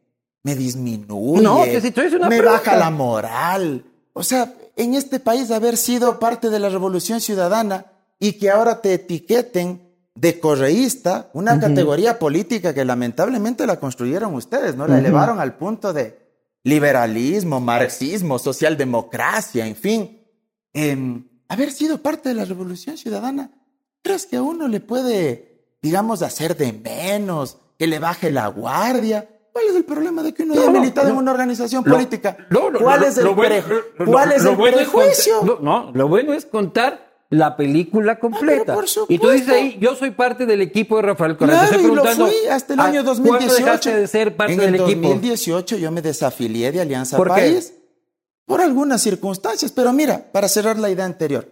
me 0.48 0.56
disminuye? 0.56 1.42
No, 1.42 1.66
que 1.66 1.82
si 1.82 1.92
tú 1.92 2.00
una 2.00 2.30
Me 2.30 2.38
pregunta. 2.38 2.52
baja 2.64 2.78
la 2.78 2.90
moral. 2.90 3.84
O 4.14 4.24
sea, 4.24 4.54
en 4.78 4.94
este 4.94 5.20
país 5.20 5.52
haber 5.52 5.76
sido 5.76 6.20
parte 6.20 6.50
de 6.50 6.58
la 6.58 6.70
revolución 6.70 7.20
ciudadana 7.20 7.88
y 8.18 8.34
que 8.34 8.50
ahora 8.50 8.82
te 8.82 8.94
etiqueten 8.94 9.82
de 10.16 10.40
correísta, 10.40 11.30
una 11.34 11.60
categoría 11.60 12.18
política 12.18 12.74
que 12.74 12.86
lamentablemente 12.86 13.68
la 13.68 13.78
construyeron 13.78 14.34
ustedes, 14.36 14.78
¿no? 14.78 14.88
La 14.88 15.00
elevaron 15.00 15.42
al 15.42 15.58
punto 15.58 15.92
de 15.92 16.18
liberalismo, 16.64 17.60
marxismo, 17.60 18.40
socialdemocracia, 18.40 19.68
en 19.68 19.76
fin. 19.76 20.22
Em, 20.74 21.28
haber 21.50 21.72
sido 21.74 22.02
parte 22.02 22.30
de 22.30 22.36
la 22.36 22.46
revolución 22.46 22.98
ciudadana, 22.98 23.52
¿crees 24.02 24.26
que 24.26 24.38
a 24.38 24.42
uno 24.42 24.70
le 24.70 24.80
puede, 24.80 25.76
digamos, 25.82 26.22
hacer 26.22 26.56
de 26.56 26.72
menos, 26.72 27.58
que 27.78 27.86
le 27.86 28.00
baje 28.00 28.32
la 28.32 28.48
guardia? 28.48 29.28
¿Cuál 29.58 29.70
es 29.72 29.76
el 29.76 29.86
problema 29.86 30.22
de 30.22 30.34
que 30.36 30.44
uno 30.44 30.54
No, 30.54 30.62
haya 30.62 30.72
no, 30.72 30.80
militado 30.80 31.08
en 31.08 31.16
no. 31.16 31.20
una 31.22 31.32
organización 31.32 31.84
Lo- 31.84 31.94
política? 31.96 32.38
no, 32.52 32.70
no, 32.70 32.80
¿Cuál 32.80 33.00
no, 33.02 33.08
es 33.08 33.18
el, 33.18 33.24
lo 33.24 33.34
bueno- 33.36 33.56
pre- 33.66 33.76
lo- 33.98 34.06
¿cuál 34.12 34.32
es 34.32 34.44
lo 34.44 34.52
el 34.52 34.74
prejuicio? 34.76 35.60
no, 35.62 35.92
lo 35.94 36.08
bueno 36.08 36.34
es 36.34 36.46
contar 36.46 37.08
la 37.32 37.58
película 37.58 38.20
completa. 38.20 38.76
por 38.76 38.86
y 39.10 39.18
tú 39.20 39.30
dices 39.30 39.50
ahí, 39.50 39.78
yo 39.82 39.96
soy 39.96 40.12
parte 40.12 40.46
del 40.46 40.62
equipo 40.62 40.96
de 40.98 41.02
Rafael 41.02 41.36
Correa. 41.38 41.68
Claro, 41.68 41.82
y 41.82 41.96
lo 41.96 42.06
fui 42.06 42.34
hasta 42.52 42.74
el 42.76 42.80
¿a- 42.80 42.84
año 42.86 43.04
¿Cuándo 43.04 43.24
2018. 43.24 43.56
dejaste 43.66 43.96
de 43.98 44.08
ser 44.08 44.36
parte 44.38 44.54
en 44.54 44.60
del 44.60 44.76
el 44.76 44.82
equipo? 44.82 45.08
2018 45.10 45.78
yo 45.78 45.92
me 45.92 46.02
desafilié 46.04 46.72
de 46.72 46.82
Alianza 46.82 47.18
¿Por 47.18 47.28
qué? 47.30 47.34
País 47.42 47.74
por 48.46 48.62
algunas 48.62 49.02
circunstancias. 49.02 49.72
Pero 49.74 49.92
mira, 49.92 50.32
para 50.32 50.48
cerrar 50.48 50.78
la 50.78 50.90
idea 50.90 51.04
anterior, 51.06 51.52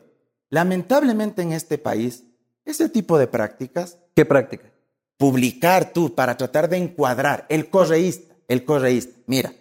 lamentablemente 0.50 1.42
en 1.42 1.52
este 1.54 1.78
país, 1.78 2.24
ese 2.66 2.88
tipo 2.88 3.18
de 3.18 3.28
prácticas, 3.28 3.98
¿Qué 4.16 4.24
práctica? 4.26 4.72
Publicar 5.18 5.92
tú 5.94 6.14
para 6.14 6.36
tratar 6.38 6.70
de 6.70 6.78
encuadrar 6.78 7.46
el 7.50 7.70
correísta, 7.70 8.36
el 8.48 8.66
correísta, 8.66 9.18
mira, 9.28 9.54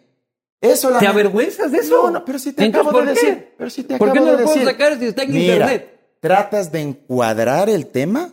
eso 0.61 0.88
¿Te 0.88 0.95
lament- 0.95 1.09
avergüenzas 1.11 1.71
de 1.73 1.79
eso? 1.79 2.05
No, 2.05 2.11
no, 2.11 2.25
pero 2.25 2.38
si 2.38 2.53
te 2.53 2.64
Entonces, 2.64 2.88
acabo 2.88 3.01
de 3.01 3.07
¿por 3.07 3.14
qué? 3.21 3.27
decir. 3.27 3.55
Pero 3.59 3.71
si 3.71 3.85
te 3.85 3.99
¿Por 3.99 4.12
qué 4.12 4.19
acabo 4.19 4.27
no 4.33 4.37
de 4.38 4.45
lo 4.45 4.51
puedo 4.51 4.64
sacar 4.64 4.99
si 4.99 5.05
está 5.07 5.23
en 5.25 5.33
Mira, 5.33 5.53
internet? 5.55 6.01
Tratas 6.21 6.73
de 6.73 6.81
encuadrar 6.81 7.69
el 7.69 7.87
tema 7.87 8.31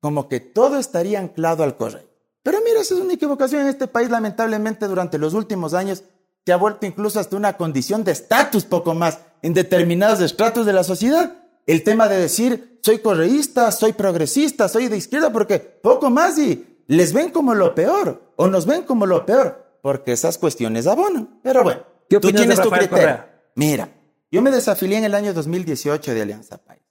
como 0.00 0.28
que 0.28 0.38
todo 0.40 0.78
estaría 0.78 1.18
anclado 1.18 1.64
al 1.64 1.76
correo. 1.76 2.04
Pero 2.44 2.58
mira, 2.64 2.80
esa 2.80 2.94
es 2.94 3.00
una 3.00 3.14
equivocación 3.14 3.62
en 3.62 3.68
este 3.68 3.86
país, 3.88 4.08
lamentablemente, 4.10 4.86
durante 4.86 5.18
los 5.18 5.34
últimos 5.34 5.74
años 5.74 6.04
se 6.46 6.52
ha 6.52 6.56
vuelto 6.56 6.84
incluso 6.86 7.18
hasta 7.18 7.36
una 7.36 7.56
condición 7.56 8.04
de 8.04 8.12
estatus 8.12 8.64
poco 8.64 8.94
más 8.94 9.18
en 9.42 9.54
determinados 9.54 10.20
estratos 10.20 10.66
de 10.66 10.74
la 10.74 10.84
sociedad. 10.84 11.32
El 11.66 11.82
tema 11.82 12.08
de 12.08 12.18
decir, 12.18 12.78
soy 12.82 12.98
correísta, 12.98 13.70
soy 13.72 13.92
progresista, 13.92 14.68
soy 14.68 14.88
de 14.88 14.96
izquierda, 14.96 15.32
porque 15.32 15.58
poco 15.58 16.10
más 16.10 16.38
y 16.38 16.82
les 16.86 17.12
ven 17.12 17.30
como 17.30 17.54
lo 17.54 17.74
peor, 17.74 18.32
o 18.36 18.46
nos 18.46 18.66
ven 18.66 18.82
como 18.82 19.06
lo 19.06 19.24
peor, 19.24 19.78
porque 19.82 20.12
esas 20.12 20.36
cuestiones 20.36 20.86
abonan. 20.86 21.40
Pero 21.42 21.62
bueno, 21.62 21.82
¿Qué 22.08 22.20
tú 22.20 22.30
tienes 22.30 22.60
tu 22.60 22.70
criterio. 22.70 22.90
Correa? 22.90 23.42
Mira, 23.54 23.88
yo 24.30 24.42
me 24.42 24.50
desafilié 24.50 24.98
en 24.98 25.04
el 25.04 25.14
año 25.14 25.32
2018 25.32 26.12
de 26.12 26.22
Alianza 26.22 26.58
País. 26.58 26.82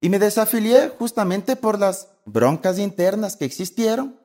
Y 0.00 0.08
me 0.08 0.18
desafilié 0.18 0.88
justamente 0.88 1.54
por 1.54 1.78
las 1.78 2.08
broncas 2.24 2.78
internas 2.78 3.36
que 3.36 3.44
existieron. 3.44 4.18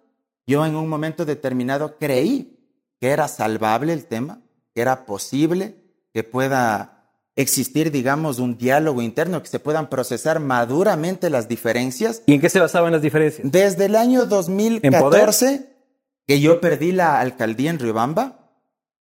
Yo 0.46 0.66
en 0.66 0.76
un 0.76 0.88
momento 0.88 1.26
determinado 1.26 1.98
creí 1.98 2.58
que 3.00 3.10
era 3.10 3.28
salvable 3.28 3.94
el 3.94 4.06
tema, 4.06 4.42
que 4.74 4.82
era 4.82 5.06
posible 5.06 5.76
que 6.14 6.24
pueda 6.24 6.97
existir, 7.38 7.92
digamos, 7.92 8.40
un 8.40 8.58
diálogo 8.58 9.02
interno, 9.02 9.42
que 9.42 9.48
se 9.48 9.60
puedan 9.60 9.90
procesar 9.90 10.40
maduramente 10.40 11.30
las 11.30 11.48
diferencias. 11.48 12.24
¿Y 12.26 12.34
en 12.34 12.42
qué 12.42 12.50
se 12.50 12.60
basaban 12.60 12.92
las 12.92 13.02
diferencias? 13.02 13.50
Desde 13.50 13.86
el 13.86 13.96
año 13.96 14.24
¿En 14.24 14.30
2014, 14.30 15.70
que 16.26 16.42
yo 16.42 16.60
perdí 16.60 16.92
la 16.92 17.20
alcaldía 17.20 17.70
en 17.70 17.80
Riobamba, 17.80 18.52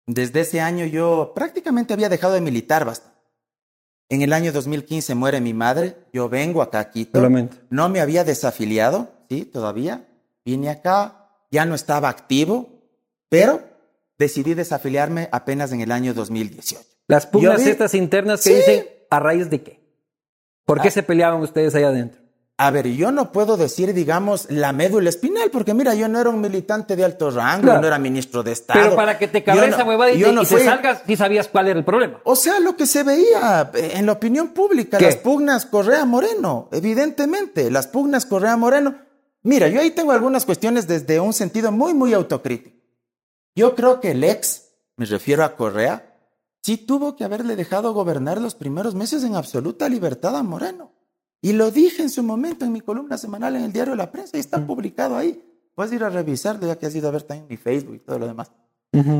desde 0.06 0.42
ese 0.42 0.62
año 0.62 0.86
yo 0.86 1.34
prácticamente 1.36 1.94
había 1.94 2.08
dejado 2.08 2.34
de 2.34 2.42
militar 2.42 2.86
bastante. 2.86 3.18
En 4.10 4.22
el 4.22 4.34
año 4.34 4.52
2015 4.52 5.13
muere 5.15 5.42
mi 5.42 5.54
madre, 5.54 5.98
yo 6.13 6.30
vengo 6.30 6.62
acá 6.62 6.80
a 6.80 6.89
Quito, 6.89 7.22
lamento. 7.22 7.58
no 7.70 7.89
me 7.89 8.00
había 8.00 8.24
desafiliado, 8.24 9.12
sí, 9.30 9.46
todavía, 9.46 10.08
vine 10.46 10.70
acá, 10.70 11.30
ya 11.52 11.65
no 11.65 11.76
estaba 11.76 12.10
activo, 12.10 12.70
pero 13.28 13.63
decidí 14.18 14.56
desafiliarme 14.56 15.30
apenas 15.32 15.72
en 15.72 15.82
el 15.82 15.92
año 15.92 16.15
2018. 16.15 16.99
Las 17.10 17.26
pugnas 17.26 17.63
vi- 17.63 17.69
estas 17.72 17.93
internas 17.95 18.41
que 18.43 18.50
Sí. 18.52 18.56
dicen, 18.56 18.86
¿a 19.10 19.19
raíz 19.19 19.50
de 19.50 19.62
qué? 19.62 19.80
¿Por 20.65 20.80
qué 20.82 20.88
Ah. 20.88 20.91
se 20.91 21.04
peleaban 21.04 21.41
ustedes 21.41 21.76
allá 21.76 21.89
adentro? 21.89 22.22
A 22.62 22.72
ver, 22.72 22.88
yo 22.89 23.12
no 23.12 23.32
puedo 23.32 23.56
decir, 23.58 23.93
digamos, 23.93 24.52
la 24.52 24.74
médula 24.74 25.08
espinal, 25.10 25.50
porque 25.50 25.74
mira, 25.74 25.95
yo 25.95 26.10
no 26.10 26.19
era 26.19 26.30
un 26.30 26.41
militante 26.41 26.95
de 26.98 27.06
alto 27.06 27.32
rango, 27.32 27.63
Claro. 27.63 27.82
no 27.82 27.88
era 27.88 27.98
ministro 27.98 28.43
de 28.43 28.52
Estado. 28.52 28.82
Pero 28.82 28.95
para 28.98 29.17
que 29.17 29.28
te 29.30 29.39
Yo 29.39 29.45
cabeza 29.45 29.78
no- 29.80 29.86
huevada 29.89 30.12
y, 30.12 30.22
te, 30.22 30.32
no 30.34 30.41
y 30.43 30.45
te 30.45 30.56
fui- 30.58 30.63
salgas, 30.65 31.02
sí 31.08 31.15
sabías 31.15 31.48
cuál 31.48 31.69
era 31.69 31.80
el 31.80 31.86
problema. 31.86 32.19
O 32.26 32.36
sea, 32.36 32.60
lo 32.60 32.76
que 32.76 32.86
se 32.86 33.04
veía 33.04 33.72
eh, 33.74 33.91
en 33.95 34.06
la 34.06 34.12
opinión 34.12 34.50
pública, 34.50 34.98
¿Qué? 34.98 35.06
las 35.06 35.15
pugnas 35.15 35.65
Correa 35.65 36.04
Moreno, 36.06 36.67
evidentemente, 36.74 37.72
las 37.72 37.88
pugnas 37.88 38.26
Correa 38.26 38.58
Moreno. 38.58 38.95
Mira, 39.41 39.69
yo 39.69 39.80
ahí 39.80 39.91
tengo 39.91 40.12
algunas 40.12 40.43
cuestiones 40.45 40.86
desde 40.86 41.22
un 41.22 41.32
sentido 41.32 41.72
muy, 41.72 41.93
muy 41.93 42.13
autocrítico. 42.13 42.78
Yo 43.56 43.74
creo 43.74 44.02
que 44.02 44.12
el 44.12 44.24
ex, 44.24 44.65
me 44.98 45.06
refiero 45.06 45.45
a 45.45 45.56
Correa, 45.56 46.09
sí 46.62 46.78
tuvo 46.78 47.15
que 47.15 47.24
haberle 47.24 47.56
dejado 47.56 47.93
gobernar 47.93 48.41
los 48.41 48.56
primeros 48.56 48.95
meses 48.95 49.24
en 49.24 49.36
absoluta 49.36 49.89
libertad 49.89 50.36
a 50.36 50.43
Moreno. 50.43 50.91
Y 51.41 51.54
lo 51.54 51.72
dije 51.72 52.02
en 52.02 52.10
su 52.10 52.22
momento 52.24 52.65
en 52.65 52.74
mi 52.74 52.82
columna 52.82 53.17
semanal 53.17 53.56
en 53.56 53.63
el 53.63 53.72
diario 53.72 53.95
La 53.95 54.12
Prensa 54.12 54.38
y 54.38 54.41
está 54.41 54.65
publicado 54.65 55.15
ahí. 55.15 55.41
Puedes 55.74 55.93
ir 55.93 56.04
a 56.04 56.10
revisarlo 56.10 56.67
ya 56.67 56.78
que 56.78 56.86
has 56.86 56.95
ido 56.95 57.08
a 57.08 57.12
ver 57.12 57.24
también 57.24 57.48
mi 57.50 57.58
Facebook 57.58 57.95
y 57.95 58.00
todo 58.00 58.19
lo 58.19 58.28
demás. 58.28 58.52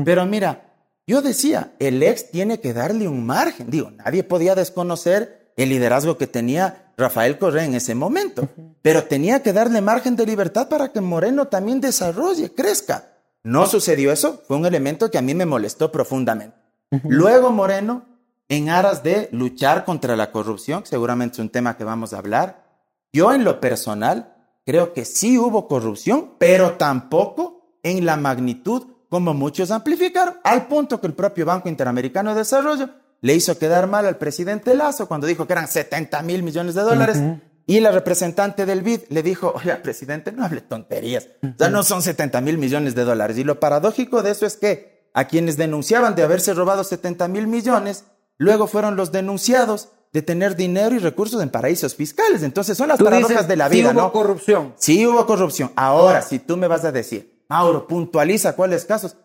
Pero 0.04 0.26
mira, 0.26 0.70
yo 1.06 1.22
decía, 1.22 1.72
el 1.78 2.02
ex 2.02 2.30
tiene 2.30 2.60
que 2.60 2.74
darle 2.74 3.08
un 3.08 3.24
margen. 3.24 3.70
Digo, 3.70 3.90
nadie 3.90 4.22
podía 4.22 4.54
desconocer 4.54 5.52
el 5.56 5.70
liderazgo 5.70 6.18
que 6.18 6.26
tenía 6.26 6.92
Rafael 6.96 7.38
Correa 7.38 7.64
en 7.64 7.74
ese 7.74 7.94
momento, 7.94 8.48
pero 8.82 9.04
tenía 9.04 9.42
que 9.42 9.52
darle 9.52 9.80
margen 9.80 10.16
de 10.16 10.26
libertad 10.26 10.68
para 10.68 10.92
que 10.92 11.00
Moreno 11.00 11.48
también 11.48 11.80
desarrolle, 11.80 12.54
crezca. 12.54 13.08
No 13.42 13.66
sucedió 13.66 14.12
eso, 14.12 14.42
fue 14.46 14.56
un 14.56 14.66
elemento 14.66 15.10
que 15.10 15.18
a 15.18 15.22
mí 15.22 15.34
me 15.34 15.46
molestó 15.46 15.90
profundamente. 15.90 16.59
Luego 17.04 17.50
Moreno, 17.50 18.04
en 18.48 18.68
aras 18.68 19.02
de 19.02 19.28
luchar 19.32 19.84
contra 19.84 20.16
la 20.16 20.32
corrupción, 20.32 20.84
seguramente 20.84 21.34
es 21.34 21.38
un 21.38 21.50
tema 21.50 21.76
que 21.76 21.84
vamos 21.84 22.12
a 22.12 22.18
hablar, 22.18 22.64
yo 23.12 23.32
en 23.32 23.44
lo 23.44 23.60
personal 23.60 24.34
creo 24.66 24.92
que 24.92 25.04
sí 25.04 25.38
hubo 25.38 25.68
corrupción, 25.68 26.32
pero 26.38 26.72
tampoco 26.72 27.78
en 27.82 28.04
la 28.04 28.16
magnitud 28.16 28.86
como 29.08 29.34
muchos 29.34 29.70
amplificaron, 29.70 30.36
al 30.44 30.68
punto 30.68 31.00
que 31.00 31.08
el 31.08 31.14
propio 31.14 31.44
Banco 31.44 31.68
Interamericano 31.68 32.30
de 32.30 32.38
Desarrollo 32.38 32.90
le 33.20 33.34
hizo 33.34 33.58
quedar 33.58 33.86
mal 33.86 34.06
al 34.06 34.16
presidente 34.16 34.74
Lazo 34.74 35.08
cuando 35.08 35.26
dijo 35.26 35.46
que 35.46 35.52
eran 35.52 35.68
70 35.68 36.22
mil 36.22 36.42
millones 36.42 36.74
de 36.74 36.82
dólares. 36.82 37.20
Y 37.66 37.78
la 37.80 37.92
representante 37.92 38.66
del 38.66 38.82
BID 38.82 39.02
le 39.10 39.22
dijo, 39.22 39.52
oye, 39.54 39.74
presidente, 39.76 40.32
no 40.32 40.44
hable 40.44 40.60
tonterías. 40.60 41.28
O 41.42 41.54
sea, 41.56 41.68
no 41.70 41.82
son 41.82 42.02
70 42.02 42.40
mil 42.40 42.58
millones 42.58 42.94
de 42.94 43.04
dólares. 43.04 43.38
Y 43.38 43.44
lo 43.44 43.60
paradójico 43.60 44.22
de 44.22 44.30
eso 44.30 44.46
es 44.46 44.56
que 44.56 44.99
a 45.14 45.26
quienes 45.26 45.56
denunciaban 45.56 46.14
de 46.14 46.22
haberse 46.22 46.54
robado 46.54 46.84
70 46.84 47.28
mil 47.28 47.46
millones, 47.46 48.04
luego 48.38 48.66
fueron 48.66 48.96
los 48.96 49.12
denunciados 49.12 49.88
de 50.12 50.22
tener 50.22 50.56
dinero 50.56 50.94
y 50.94 50.98
recursos 50.98 51.40
en 51.42 51.50
paraísos 51.50 51.94
fiscales. 51.94 52.42
Entonces 52.42 52.76
son 52.76 52.88
las 52.88 52.98
paradojas 52.98 53.28
dices, 53.28 53.48
de 53.48 53.56
la 53.56 53.68
sí 53.68 53.76
vida, 53.76 53.92
hubo 53.92 54.00
¿no? 54.00 54.12
corrupción. 54.12 54.74
Sí 54.76 55.06
hubo 55.06 55.24
corrupción. 55.26 55.72
Ahora, 55.76 56.22
si 56.22 56.38
tú 56.38 56.56
me 56.56 56.66
vas 56.66 56.84
a 56.84 56.92
decir, 56.92 57.44
Mauro, 57.48 57.86
puntualiza 57.86 58.54
cuáles 58.56 58.84
casos. 58.84 59.16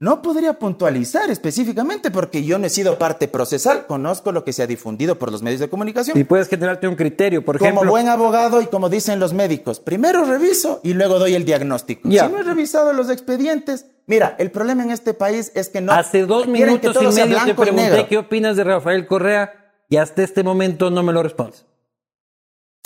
No 0.00 0.22
podría 0.22 0.60
puntualizar 0.60 1.28
específicamente 1.28 2.12
porque 2.12 2.44
yo 2.44 2.56
no 2.58 2.66
he 2.66 2.70
sido 2.70 2.98
parte 2.98 3.26
procesal. 3.26 3.86
Conozco 3.86 4.30
lo 4.30 4.44
que 4.44 4.52
se 4.52 4.62
ha 4.62 4.68
difundido 4.68 5.18
por 5.18 5.32
los 5.32 5.42
medios 5.42 5.60
de 5.60 5.68
comunicación. 5.68 6.16
Y 6.16 6.22
puedes 6.22 6.48
generarte 6.48 6.86
un 6.86 6.94
criterio, 6.94 7.44
por 7.44 7.58
como 7.58 7.68
ejemplo. 7.70 7.90
buen 7.90 8.08
abogado 8.08 8.62
y 8.62 8.66
como 8.66 8.88
dicen 8.88 9.18
los 9.18 9.32
médicos, 9.32 9.80
primero 9.80 10.24
reviso 10.24 10.80
y 10.84 10.94
luego 10.94 11.18
doy 11.18 11.34
el 11.34 11.44
diagnóstico. 11.44 12.08
Si 12.08 12.16
no 12.16 12.38
he 12.38 12.44
revisado 12.44 12.92
los 12.92 13.10
expedientes, 13.10 13.86
mira, 14.06 14.36
el 14.38 14.52
problema 14.52 14.84
en 14.84 14.92
este 14.92 15.14
país 15.14 15.50
es 15.56 15.68
que 15.68 15.80
no 15.80 15.92
Hace 15.92 16.26
dos 16.26 16.44
que 16.44 16.50
minutos 16.52 16.96
y 16.96 17.06
medio 17.06 17.44
te 17.44 17.54
pregunté 17.54 18.06
qué 18.08 18.18
opinas 18.18 18.56
de 18.56 18.62
Rafael 18.62 19.04
Correa 19.08 19.74
y 19.88 19.96
hasta 19.96 20.22
este 20.22 20.44
momento 20.44 20.90
no 20.90 21.02
me 21.02 21.12
lo 21.12 21.24
respondes. 21.24 21.66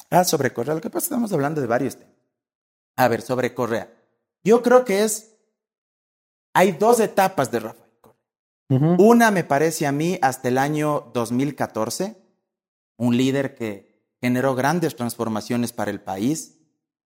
Ah, 0.09 0.25
sobre 0.25 0.53
Correa. 0.53 0.75
Lo 0.75 0.81
que 0.81 0.89
pasa 0.89 0.99
es 0.99 1.09
que 1.09 1.15
estamos 1.15 1.33
hablando 1.33 1.61
de 1.61 1.67
varios 1.67 1.97
temas. 1.97 2.15
A 2.97 3.09
ver, 3.09 3.21
sobre 3.21 3.53
Correa. 3.55 3.91
Yo 4.45 4.63
creo 4.63 4.85
que 4.85 5.05
es. 5.05 5.32
Hay 6.55 6.73
dos 6.73 7.01
etapas 7.01 7.51
de 7.51 7.61
Rafael 7.61 7.93
Correa. 8.01 8.97
Una 8.99 9.31
me 9.31 9.45
parece 9.45 9.87
a 9.87 9.93
mí 9.93 10.19
hasta 10.23 10.49
el 10.49 10.59
año 10.59 11.11
2014, 11.15 12.17
un 12.97 13.17
líder 13.17 13.55
que 13.55 13.93
generó 14.21 14.55
grandes 14.55 14.97
transformaciones 14.97 15.73
para 15.73 15.91
el 15.91 16.01
país, 16.01 16.59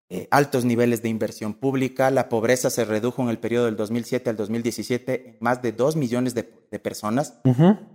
eh, 0.08 0.28
altos 0.30 0.64
niveles 0.64 1.02
de 1.02 1.08
inversión 1.08 1.54
pública, 1.54 2.12
la 2.12 2.28
pobreza 2.28 2.70
se 2.70 2.84
redujo 2.84 3.22
en 3.22 3.28
el 3.28 3.38
periodo 3.38 3.64
del 3.64 3.76
2007 3.76 4.30
al 4.30 4.36
2017 4.36 5.30
en 5.30 5.36
más 5.40 5.62
de 5.62 5.72
2 5.72 5.96
millones 5.96 6.34
de, 6.34 6.48
de 6.70 6.78
personas, 6.78 7.40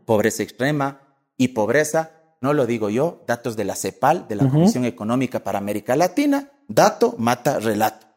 pobreza 0.06 0.44
extrema 0.44 1.00
y 1.38 1.50
pobreza, 1.50 2.12
no 2.42 2.54
lo 2.54 2.66
digo 2.66 2.90
yo, 2.90 3.24
datos 3.28 3.56
de 3.56 3.64
la 3.64 3.76
CEPAL, 3.76 4.28
de 4.28 4.36
la 4.36 4.50
Comisión 4.50 4.84
Económica 4.84 5.40
para 5.42 5.60
América 5.60 5.96
Latina, 5.96 6.52
dato 6.68 7.16
mata 7.18 7.60
relato. 7.60 8.08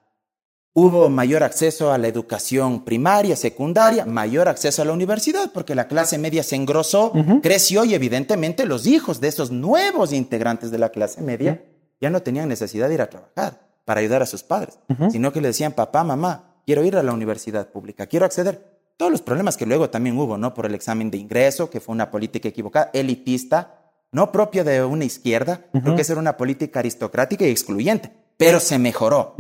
Hubo 0.77 1.09
mayor 1.09 1.45
acceso 1.45 1.93
a 1.93 1.99
la 1.99 2.09
educación 2.09 2.85
primaria, 2.85 3.37
secundaria, 3.37 4.05
mayor 4.07 4.49
acceso 4.49 4.83
a 4.83 4.85
la 4.85 4.93
universidad, 4.93 5.53
porque 5.55 5.77
la 5.77 5.87
clase 5.87 6.19
media 6.19 6.43
se 6.43 6.57
engrosó, 6.57 7.13
creció 7.45 7.85
y 7.85 7.95
evidentemente 7.95 8.67
los 8.67 8.85
hijos 8.85 9.21
de 9.21 9.29
esos 9.29 9.53
nuevos 9.53 10.13
integrantes 10.13 10.73
de 10.73 10.79
la 10.79 10.89
clase 10.89 11.23
media 11.23 11.65
ya 12.01 12.11
no 12.11 12.23
tenían 12.23 12.49
necesidad 12.49 12.89
de 12.89 12.95
ir 12.95 13.03
a 13.03 13.09
trabajar 13.09 13.61
para 13.85 14.01
ayudar 14.01 14.23
a 14.23 14.27
sus 14.27 14.43
padres, 14.43 14.81
sino 15.13 15.33
que 15.33 15.41
le 15.41 15.47
decían, 15.47 15.75
papá, 15.75 16.03
mamá, 16.03 16.57
quiero 16.67 16.83
ir 16.83 16.97
a 16.97 17.05
la 17.05 17.13
universidad 17.13 17.69
pública, 17.69 18.09
quiero 18.09 18.27
acceder. 18.27 18.75
Todos 18.97 19.13
los 19.13 19.23
problemas 19.23 19.57
que 19.57 19.67
luego 19.67 19.91
también 19.91 20.19
hubo, 20.19 20.39
¿no? 20.39 20.55
Por 20.55 20.67
el 20.67 20.75
examen 20.75 21.09
de 21.09 21.19
ingreso, 21.19 21.71
que 21.71 21.81
fue 21.81 21.93
una 21.93 22.11
política 22.11 22.49
equivocada, 22.49 22.91
elitista, 22.93 23.93
no 24.11 24.33
propia 24.33 24.65
de 24.65 24.83
una 24.83 25.05
izquierda, 25.05 25.67
creo 25.71 25.95
que 25.95 26.03
esa 26.03 26.15
era 26.15 26.21
una 26.21 26.37
política 26.37 26.81
aristocrática 26.81 27.47
y 27.47 27.51
excluyente, 27.51 28.13
pero 28.37 28.59
se 28.59 28.81
mejoró 28.81 29.37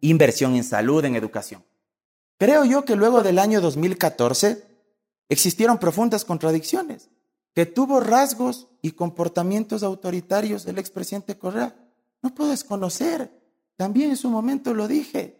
inversión 0.00 0.54
en 0.54 0.64
salud, 0.64 1.04
en 1.04 1.16
educación. 1.16 1.64
Creo 2.38 2.64
yo 2.64 2.84
que 2.84 2.96
luego 2.96 3.22
del 3.22 3.38
año 3.38 3.60
2014 3.60 4.64
existieron 5.28 5.78
profundas 5.78 6.24
contradicciones, 6.24 7.08
que 7.54 7.66
tuvo 7.66 8.00
rasgos 8.00 8.68
y 8.82 8.92
comportamientos 8.92 9.82
autoritarios 9.82 10.64
del 10.64 10.78
expresidente 10.78 11.38
Correa. 11.38 11.74
No 12.22 12.34
puedo 12.34 12.50
desconocer. 12.50 13.30
También 13.76 14.10
en 14.10 14.16
su 14.16 14.30
momento 14.30 14.74
lo 14.74 14.88
dije. 14.88 15.36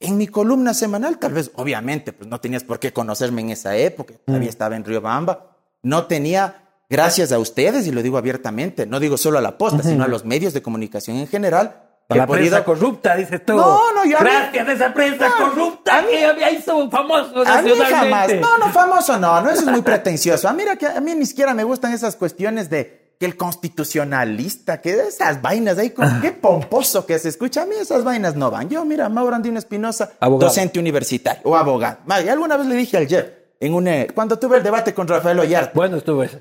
En 0.00 0.16
mi 0.16 0.26
columna 0.26 0.74
semanal, 0.74 1.18
tal 1.18 1.32
vez, 1.32 1.50
obviamente, 1.54 2.12
pues 2.12 2.28
no 2.28 2.40
tenías 2.40 2.64
por 2.64 2.78
qué 2.78 2.92
conocerme 2.92 3.40
en 3.40 3.50
esa 3.50 3.76
época, 3.76 4.14
todavía 4.24 4.48
estaba 4.48 4.76
en 4.76 4.84
Riobamba, 4.84 5.56
no 5.82 6.06
tenía, 6.06 6.68
gracias 6.88 7.32
a 7.32 7.38
ustedes, 7.40 7.86
y 7.86 7.90
lo 7.90 8.02
digo 8.02 8.16
abiertamente, 8.16 8.86
no 8.86 9.00
digo 9.00 9.16
solo 9.16 9.38
a 9.38 9.40
la 9.42 9.58
posta, 9.58 9.82
sino 9.82 10.04
a 10.04 10.08
los 10.08 10.24
medios 10.24 10.52
de 10.52 10.62
comunicación 10.62 11.16
en 11.16 11.26
general, 11.26 11.87
la 12.16 12.26
prensa 12.26 12.64
corrupta, 12.64 13.16
dices 13.16 13.44
tú. 13.44 13.54
No, 13.54 13.92
no, 13.92 14.04
yo 14.04 14.16
Gracias 14.18 14.66
a 14.66 14.72
esa 14.72 14.94
prensa 14.94 15.28
No, 15.28 15.36
corrupta 15.36 15.98
a 15.98 16.02
mí- 16.02 16.08
que 16.08 16.24
había 16.24 16.50
hizo 16.50 16.90
famoso 16.90 17.42
A 17.46 17.60
mí 17.60 17.70
jamás. 17.90 18.30
No, 18.40 18.56
no, 18.56 18.68
famoso 18.72 19.18
no, 19.18 19.40
no, 19.42 19.50
eso 19.50 19.60
es 19.60 19.66
muy 19.66 19.82
pretencioso. 19.82 20.48
A 20.48 20.52
mí, 20.52 20.62
mira 20.62 20.76
que 20.76 20.86
a 20.86 21.00
mí 21.00 21.14
ni 21.14 21.26
siquiera 21.26 21.52
me 21.52 21.64
gustan 21.64 21.92
esas 21.92 22.16
cuestiones 22.16 22.70
de 22.70 23.14
que 23.20 23.26
el 23.26 23.36
constitucionalista, 23.36 24.80
que 24.80 24.92
esas 24.92 25.42
vainas 25.42 25.76
ahí, 25.76 25.90
con, 25.90 26.20
qué 26.20 26.30
pomposo 26.32 27.04
que 27.04 27.18
se 27.18 27.28
escucha. 27.28 27.62
A 27.62 27.66
mí 27.66 27.74
esas 27.78 28.04
vainas 28.04 28.36
no 28.36 28.50
van. 28.50 28.70
Yo, 28.70 28.84
mira, 28.84 29.08
Mauro 29.08 29.34
Andino 29.36 29.58
Espinosa, 29.58 30.12
docente 30.20 30.78
universitario 30.78 31.42
o 31.44 31.56
abogado. 31.56 31.98
Alguna 32.08 32.56
vez 32.56 32.66
le 32.68 32.76
dije 32.76 32.96
al 32.96 33.06
Jeff, 33.08 33.26
en 33.60 33.74
un, 33.74 33.88
eh, 33.88 34.06
cuando 34.14 34.38
tuve 34.38 34.56
el 34.58 34.62
debate 34.62 34.94
con 34.94 35.08
Rafael 35.08 35.38
Ollarte, 35.40 35.72
Bueno, 35.74 35.96
estuvo 35.98 36.22
eso. 36.22 36.38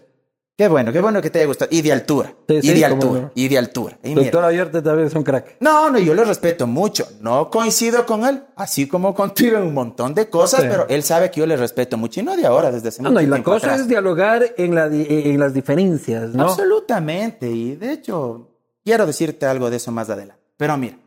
Qué 0.58 0.67
bueno, 0.67 0.91
qué 0.91 1.00
bueno 1.02 1.22
que 1.22 1.30
te 1.30 1.39
haya 1.39 1.48
gustado. 1.48 1.70
Y 1.72 1.82
de 1.84 1.91
altura, 1.93 2.34
Sí, 2.48 2.56
y 2.56 2.62
sí, 2.62 2.74
de 2.74 2.86
altura, 2.86 3.22
no. 3.22 3.32
y 3.36 3.48
de 3.48 3.58
altura. 3.58 4.00
Y 4.04 4.10
mira, 4.10 4.22
Doctor 4.24 4.43
Ayarte 4.46 4.82
también 4.82 5.08
es 5.08 5.13
un 5.13 5.24
crack. 5.24 5.58
no, 5.60 5.89
no, 5.89 6.00
yo 6.00 6.13
lo 6.13 6.24
respeto 6.26 6.65
mucho. 6.67 7.08
No 7.22 7.50
coincido 7.50 8.06
con 8.06 8.26
él, 8.26 8.43
así 8.56 8.88
como 8.88 9.13
contigo 9.13 9.58
en 9.58 9.63
un 9.63 9.74
montón 9.74 10.13
de 10.15 10.30
cosas, 10.30 10.62
Sí. 10.62 10.67
pero 10.70 10.88
él 10.89 11.04
sabe 11.04 11.30
que 11.32 11.39
yo 11.41 11.46
le 11.46 11.56
respeto 11.58 11.98
mucho 11.98 12.20
y 12.20 12.24
no 12.24 12.36
de 12.36 12.46
ahora, 12.46 12.72
desde 12.72 12.89
hace 12.89 13.02
No, 13.04 13.10
mucho 13.10 13.20
no, 13.20 13.22
y 13.22 13.28
la 13.30 13.36
tiempo 13.38 13.52
cosa 13.52 13.67
atrás. 13.67 13.82
es 13.82 13.88
dialogar 13.88 14.56
en, 14.58 14.74
la, 14.76 14.89
di- 14.89 15.06
en 15.08 15.39
las 15.39 15.54
diferencias, 15.54 16.34
¿no? 16.34 16.43
Absolutamente. 16.46 17.50
Y 17.50 17.76
de 17.76 17.91
hecho, 17.93 18.50
quiero 18.84 19.06
decirte 19.06 19.46
algo 19.46 19.70
de 19.70 19.78
eso 19.78 19.91
más 19.91 20.10
adelante. 20.10 20.41
Pero 20.58 20.76
mira, 20.78 20.98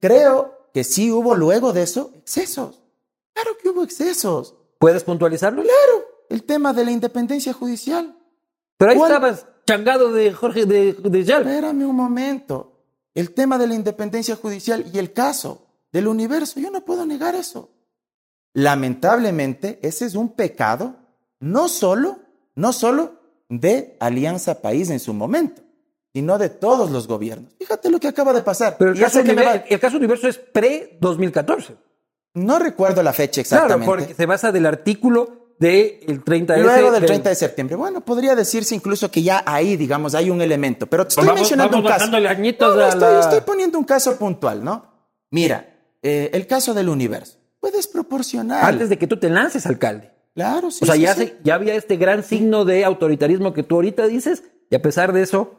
creo 0.00 0.68
que 0.74 0.84
sí 0.84 1.10
hubo 1.10 1.34
luego 1.34 1.72
de 1.72 1.82
eso 1.82 2.10
excesos. 2.14 2.82
Claro 3.32 3.52
que 3.62 3.70
hubo 3.70 3.82
excesos. 3.84 4.54
¿Puedes 4.78 5.02
puntualizarlo? 5.02 5.62
Claro, 5.62 6.04
el 6.28 6.42
tema 6.44 6.72
de 6.74 6.84
la 6.84 6.90
independencia 6.90 7.52
judicial. 7.54 8.14
Pero 8.78 8.92
ahí 8.92 8.96
¿Cuál? 8.96 9.10
estabas 9.12 9.46
changado 9.66 10.12
de 10.12 10.32
Jorge 10.32 10.64
de, 10.64 10.94
de 10.94 11.24
Yalva. 11.24 11.50
Espérame 11.50 11.84
un 11.84 11.96
momento. 11.96 12.72
El 13.14 13.34
tema 13.34 13.58
de 13.58 13.66
la 13.66 13.74
independencia 13.74 14.36
judicial 14.36 14.86
y 14.92 14.98
el 14.98 15.12
caso 15.12 15.66
del 15.92 16.06
universo, 16.08 16.58
yo 16.60 16.70
no 16.70 16.84
puedo 16.84 17.04
negar 17.04 17.34
eso. 17.34 17.70
Lamentablemente, 18.54 19.78
ese 19.82 20.04
es 20.06 20.14
un 20.14 20.30
pecado, 20.34 20.96
no 21.40 21.68
solo, 21.68 22.18
no 22.54 22.72
solo 22.72 23.14
de 23.48 23.96
Alianza 24.00 24.60
País 24.60 24.90
en 24.90 25.00
su 25.00 25.14
momento, 25.14 25.62
sino 26.12 26.38
de 26.38 26.48
todos 26.48 26.90
los 26.90 27.06
gobiernos. 27.06 27.54
Fíjate 27.58 27.90
lo 27.90 28.00
que 28.00 28.08
acaba 28.08 28.32
de 28.32 28.42
pasar. 28.42 28.76
Pero 28.78 28.92
el 28.92 28.98
caso, 29.00 29.18
sé 29.18 29.24
que 29.24 29.34
me 29.34 29.42
univer- 29.42 29.46
va- 29.62 29.64
el 29.68 29.80
caso 29.80 29.96
universo 29.96 30.28
es 30.28 30.38
pre-2014. 30.38 31.76
No 32.34 32.58
recuerdo 32.58 33.02
la 33.02 33.12
fecha 33.12 33.42
Claro, 33.42 33.64
exactamente. 33.66 33.86
porque 33.86 34.14
se 34.14 34.26
basa 34.26 34.52
del 34.52 34.66
artículo 34.66 35.47
del 35.58 36.22
30S. 36.24 36.62
Luego 36.62 36.90
del 36.92 37.04
30 37.06 37.28
de 37.30 37.34
septiembre. 37.34 37.76
Bueno, 37.76 38.00
podría 38.00 38.34
decirse 38.36 38.74
incluso 38.74 39.10
que 39.10 39.22
ya 39.22 39.42
ahí, 39.46 39.76
digamos, 39.76 40.14
hay 40.14 40.30
un 40.30 40.40
elemento. 40.40 40.86
Pero 40.86 41.04
te 41.04 41.08
estoy 41.10 41.24
Vamos- 41.26 41.40
mencionando 41.40 41.72
vamos 41.78 41.84
un 41.84 41.92
caso. 41.92 42.10
No, 42.10 42.18
estoy, 42.88 43.12
la- 43.14 43.20
estoy 43.20 43.40
poniendo 43.40 43.78
un 43.78 43.84
caso 43.84 44.16
puntual, 44.16 44.62
¿no? 44.64 44.86
Mira, 45.30 45.68
eh, 46.02 46.30
el 46.32 46.46
caso 46.46 46.74
del 46.74 46.88
universo. 46.88 47.38
Puedes 47.60 47.86
proporcionar. 47.88 48.64
Antes 48.64 48.88
de 48.88 48.98
que 48.98 49.06
tú 49.06 49.16
te 49.18 49.28
lances, 49.28 49.66
alcalde. 49.66 50.12
Claro, 50.34 50.70
sí. 50.70 50.78
o 50.82 50.86
sea, 50.86 50.94
sí, 50.94 51.00
ya, 51.00 51.14
sí. 51.14 51.20
se- 51.26 51.36
ya 51.42 51.54
había 51.56 51.74
este 51.74 51.96
gran 51.96 52.22
signo 52.22 52.64
de 52.64 52.84
autoritarismo 52.84 53.52
que 53.52 53.64
tú 53.64 53.74
ahorita 53.76 54.06
dices, 54.06 54.44
y 54.70 54.76
a 54.76 54.82
pesar 54.82 55.12
de 55.12 55.22
eso, 55.22 55.54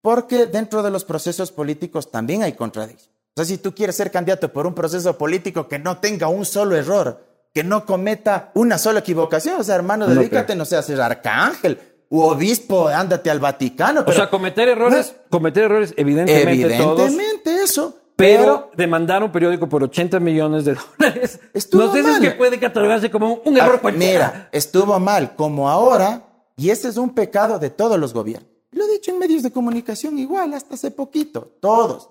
Porque 0.00 0.46
dentro 0.46 0.82
de 0.84 0.90
los 0.90 1.04
procesos 1.04 1.50
políticos 1.50 2.10
también 2.10 2.42
hay 2.44 2.52
contradicciones. 2.52 3.10
O 3.34 3.40
sea, 3.40 3.44
si 3.44 3.58
tú 3.58 3.74
quieres 3.74 3.96
ser 3.96 4.10
candidato 4.12 4.52
por 4.52 4.64
un 4.66 4.72
proceso 4.74 5.18
político 5.18 5.66
que 5.68 5.78
no 5.80 5.98
tenga 5.98 6.28
un 6.28 6.44
solo 6.44 6.76
error, 6.76 7.27
que 7.54 7.64
no 7.64 7.84
cometa 7.86 8.50
una 8.54 8.78
sola 8.78 9.00
equivocación, 9.00 9.60
o 9.60 9.64
sea, 9.64 9.74
hermano, 9.74 10.06
No 10.06 10.14
dedícate, 10.14 10.54
no 10.54 10.64
sé, 10.64 10.76
a 10.76 10.82
ser 10.82 11.00
arcángel, 11.00 11.78
u 12.10 12.20
obispo, 12.20 12.88
ándate 12.88 13.30
al 13.30 13.38
Vaticano. 13.40 14.04
O 14.06 14.12
sea, 14.12 14.30
cometer 14.30 14.68
errores, 14.68 15.14
cometer 15.30 15.64
errores, 15.64 15.92
evidentemente, 15.96 16.76
todos. 16.78 17.00
evidentemente 17.08 17.62
eso. 17.62 17.94
Pero, 18.16 18.70
demandar 18.76 19.22
un 19.22 19.30
periódico 19.30 19.68
por 19.68 19.84
80 19.84 20.18
millones 20.18 20.64
de 20.64 20.74
dólares. 20.98 21.38
Estuvo 21.54 21.84
no 21.84 21.92
sé 21.92 22.02
si 22.02 22.08
es 22.08 22.12
mal. 22.14 22.20
que 22.20 22.30
puede 22.32 22.58
catalogarse 22.58 23.10
como 23.12 23.34
un, 23.34 23.40
un 23.44 23.60
Ah, 23.60 23.64
error 23.66 23.80
cualquiera. 23.80 24.26
Mira, 24.26 24.48
estuvo 24.50 24.98
mal 24.98 25.36
como 25.36 25.70
ahora, 25.70 26.22
y 26.56 26.70
ese 26.70 26.88
es 26.88 26.96
un 26.96 27.14
pecado 27.14 27.58
de 27.60 27.70
todos 27.70 27.96
los 27.98 28.12
gobiernos. 28.12 28.50
Lo 28.72 28.84
he 28.84 28.92
dicho 28.92 29.12
en 29.12 29.18
medios 29.20 29.42
de 29.44 29.52
comunicación 29.52 30.18
igual, 30.18 30.52
hasta 30.54 30.74
hace 30.74 30.90
poquito, 30.90 31.56
todos. 31.60 32.10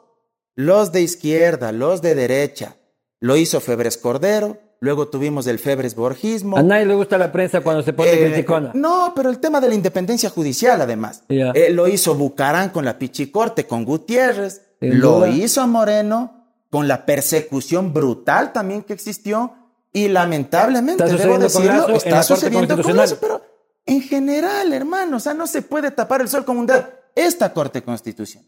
Los 0.55 0.91
de 0.93 1.01
izquierda, 1.01 1.71
los 1.73 2.01
de 2.01 2.15
derecha. 2.15 2.77
Lo 3.19 3.35
hizo 3.35 3.59
Febres 3.59 3.97
Cordero, 3.97 4.57
luego 4.79 5.07
tuvimos 5.07 5.47
el 5.47 5.59
Febres 5.59 5.95
Borgismo. 5.95 6.57
A 6.57 6.63
nadie 6.63 6.85
le 6.85 6.95
gusta 6.95 7.17
la 7.17 7.31
prensa 7.31 7.61
cuando 7.61 7.83
se 7.83 7.93
pone 7.93 8.11
Eh, 8.11 8.27
criticona. 8.31 8.71
No, 8.73 9.13
pero 9.15 9.29
el 9.29 9.39
tema 9.39 9.59
de 9.61 9.69
la 9.69 9.75
independencia 9.75 10.29
judicial, 10.29 10.79
además. 10.81 11.23
Eh, 11.29 11.69
lo 11.71 11.87
hizo 11.87 12.15
Bucarán 12.15 12.69
con 12.69 12.85
la 12.85 12.97
Pichicorte, 12.97 13.65
con 13.65 13.85
Gutiérrez. 13.85 14.61
Lo 14.79 15.25
hizo 15.27 15.65
Moreno 15.67 16.45
con 16.69 16.87
la 16.87 17.05
persecución 17.05 17.93
brutal 17.93 18.53
también 18.53 18.83
que 18.83 18.93
existió. 18.93 19.53
Y 19.93 20.09
lamentablemente, 20.09 21.03
Está 21.03 21.15
debo 21.17 21.33
con 21.33 21.41
decirlo, 21.41 21.87
está 21.95 22.21
sucediendo 22.21 22.81
con 22.81 22.99
eso. 22.99 23.17
Pero 23.19 23.41
en 23.85 24.01
general, 24.01 24.71
hermano, 24.73 25.17
o 25.17 25.19
sea, 25.19 25.33
no 25.33 25.47
se 25.47 25.61
puede 25.63 25.89
tapar 25.91 26.21
el 26.21 26.27
sol 26.27 26.45
con 26.45 26.57
un 26.57 26.67
dedo. 26.67 26.85
Esta 27.15 27.51
Corte 27.51 27.81
Constitucional, 27.81 28.47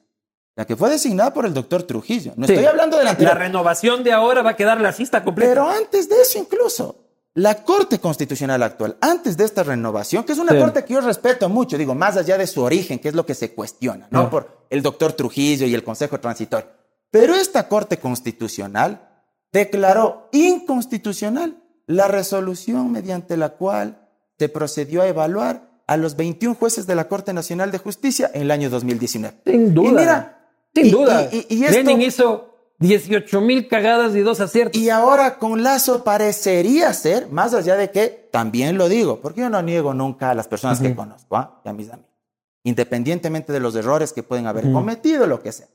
la 0.55 0.65
que 0.65 0.75
fue 0.75 0.89
designada 0.89 1.33
por 1.33 1.45
el 1.45 1.53
doctor 1.53 1.83
Trujillo. 1.83 2.33
No 2.35 2.45
Sí. 2.47 2.53
estoy 2.53 2.65
hablando 2.67 2.97
de 2.97 3.03
la 3.03 3.09
La 3.09 3.11
anterior. 3.11 3.37
renovación 3.37 4.03
de 4.03 4.11
ahora 4.11 4.41
va 4.41 4.51
a 4.51 4.55
quedar 4.55 4.81
la 4.81 4.91
cista 4.91 5.23
completa. 5.23 5.51
Pero 5.51 5.69
antes 5.69 6.09
de 6.09 6.21
eso 6.21 6.37
incluso, 6.37 6.95
la 7.35 7.63
Corte 7.63 7.99
Constitucional 7.99 8.61
actual, 8.63 8.97
antes 8.99 9.37
de 9.37 9.45
esta 9.45 9.63
renovación, 9.63 10.23
que 10.25 10.33
es 10.33 10.39
una 10.39 10.51
Sí. 10.51 10.59
corte 10.59 10.83
que 10.83 10.93
yo 10.95 11.01
respeto 11.01 11.47
mucho, 11.47 11.77
digo, 11.77 11.95
más 11.95 12.17
allá 12.17 12.37
de 12.37 12.47
su 12.47 12.61
origen, 12.61 12.99
que 12.99 13.07
es 13.09 13.15
lo 13.15 13.25
que 13.25 13.35
se 13.35 13.53
cuestiona, 13.53 14.07
¿no? 14.11 14.21
Ah. 14.23 14.29
Por 14.29 14.65
el 14.69 14.81
doctor 14.81 15.13
Trujillo 15.13 15.65
y 15.65 15.73
el 15.73 15.83
Consejo 15.83 16.19
Transitorio. 16.19 16.67
Pero 17.11 17.35
esta 17.35 17.67
Corte 17.69 17.97
Constitucional 17.97 19.07
declaró 19.53 20.27
inconstitucional 20.31 21.57
la 21.87 22.07
resolución 22.07 22.91
mediante 22.91 23.37
la 23.37 23.49
cual 23.49 24.07
se 24.37 24.49
procedió 24.49 25.01
a 25.01 25.07
evaluar 25.07 25.69
a 25.87 25.97
los 25.97 26.15
21 26.15 26.55
jueces 26.55 26.85
de 26.85 26.93
la 26.95 27.07
Corte 27.07 27.33
Nacional 27.33 27.71
de 27.71 27.79
Justicia 27.79 28.29
en 28.33 28.43
el 28.43 28.51
año 28.51 28.69
2019. 28.69 29.37
Sin 29.45 29.73
duda. 29.73 29.89
Y 29.89 29.93
mira, 29.93 30.38
Sin 30.73 30.85
y- 30.87 30.91
duda. 30.91 31.29
y- 31.31 31.45
y- 31.49 31.55
y 31.59 31.63
esto- 31.65 31.77
Lenin 31.77 32.01
hizo 32.01 32.45
18 32.79 33.41
mil 33.41 33.67
cagadas 33.67 34.15
y 34.15 34.21
dos 34.21 34.39
aciertos. 34.39 34.79
y 34.81 34.89
ahora 34.89 35.37
con 35.37 35.63
Lazo 35.63 36.03
parecería 36.03 36.93
ser, 36.93 37.29
más 37.29 37.53
allá 37.53 37.75
de 37.75 37.91
que 37.91 38.29
también 38.31 38.77
lo 38.77 38.87
digo, 38.87 39.19
porque 39.21 39.41
yo 39.41 39.49
no 39.49 39.61
niego 39.61 39.93
nunca 39.93 40.29
a 40.31 40.33
las 40.35 40.47
personas 40.47 40.79
que 40.79 40.95
conozco 40.95 41.35
¿ah? 41.35 41.61
y 41.65 41.69
a 41.69 41.73
mis 41.73 41.89
amigos, 41.89 42.11
independientemente 42.63 43.51
de 43.51 43.59
los 43.59 43.75
errores 43.75 44.13
que 44.13 44.23
pueden 44.23 44.47
haber 44.47 44.71
cometido, 44.71 45.27
lo 45.27 45.41
que 45.41 45.51
sea. 45.51 45.67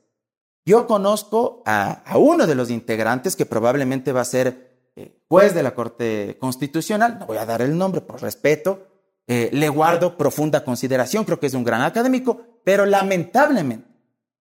Yo 0.65 0.87
conozco 0.87 1.61
a, 1.67 2.01
a 2.05 2.17
uno 2.17 2.47
de 2.47 2.55
los 2.55 2.71
integrantes 2.71 3.35
que 3.35 3.45
probablemente 3.45 4.11
va 4.11 4.21
a 4.21 4.25
ser 4.25 4.89
eh, 4.95 5.19
juez 5.27 5.53
de 5.53 5.61
la 5.61 5.75
Corte 5.75 6.37
Constitucional, 6.39 7.19
no 7.19 7.27
voy 7.27 7.37
a 7.37 7.45
dar 7.45 7.61
el 7.61 7.77
nombre 7.77 8.01
por 8.01 8.19
respeto, 8.21 8.87
eh, 9.27 9.49
le 9.53 9.69
guardo 9.69 10.17
profunda 10.17 10.63
consideración, 10.63 11.23
creo 11.23 11.39
que 11.39 11.47
es 11.47 11.53
un 11.53 11.63
gran 11.63 11.81
académico, 11.83 12.39
pero 12.63 12.85
lamentablemente 12.87 13.87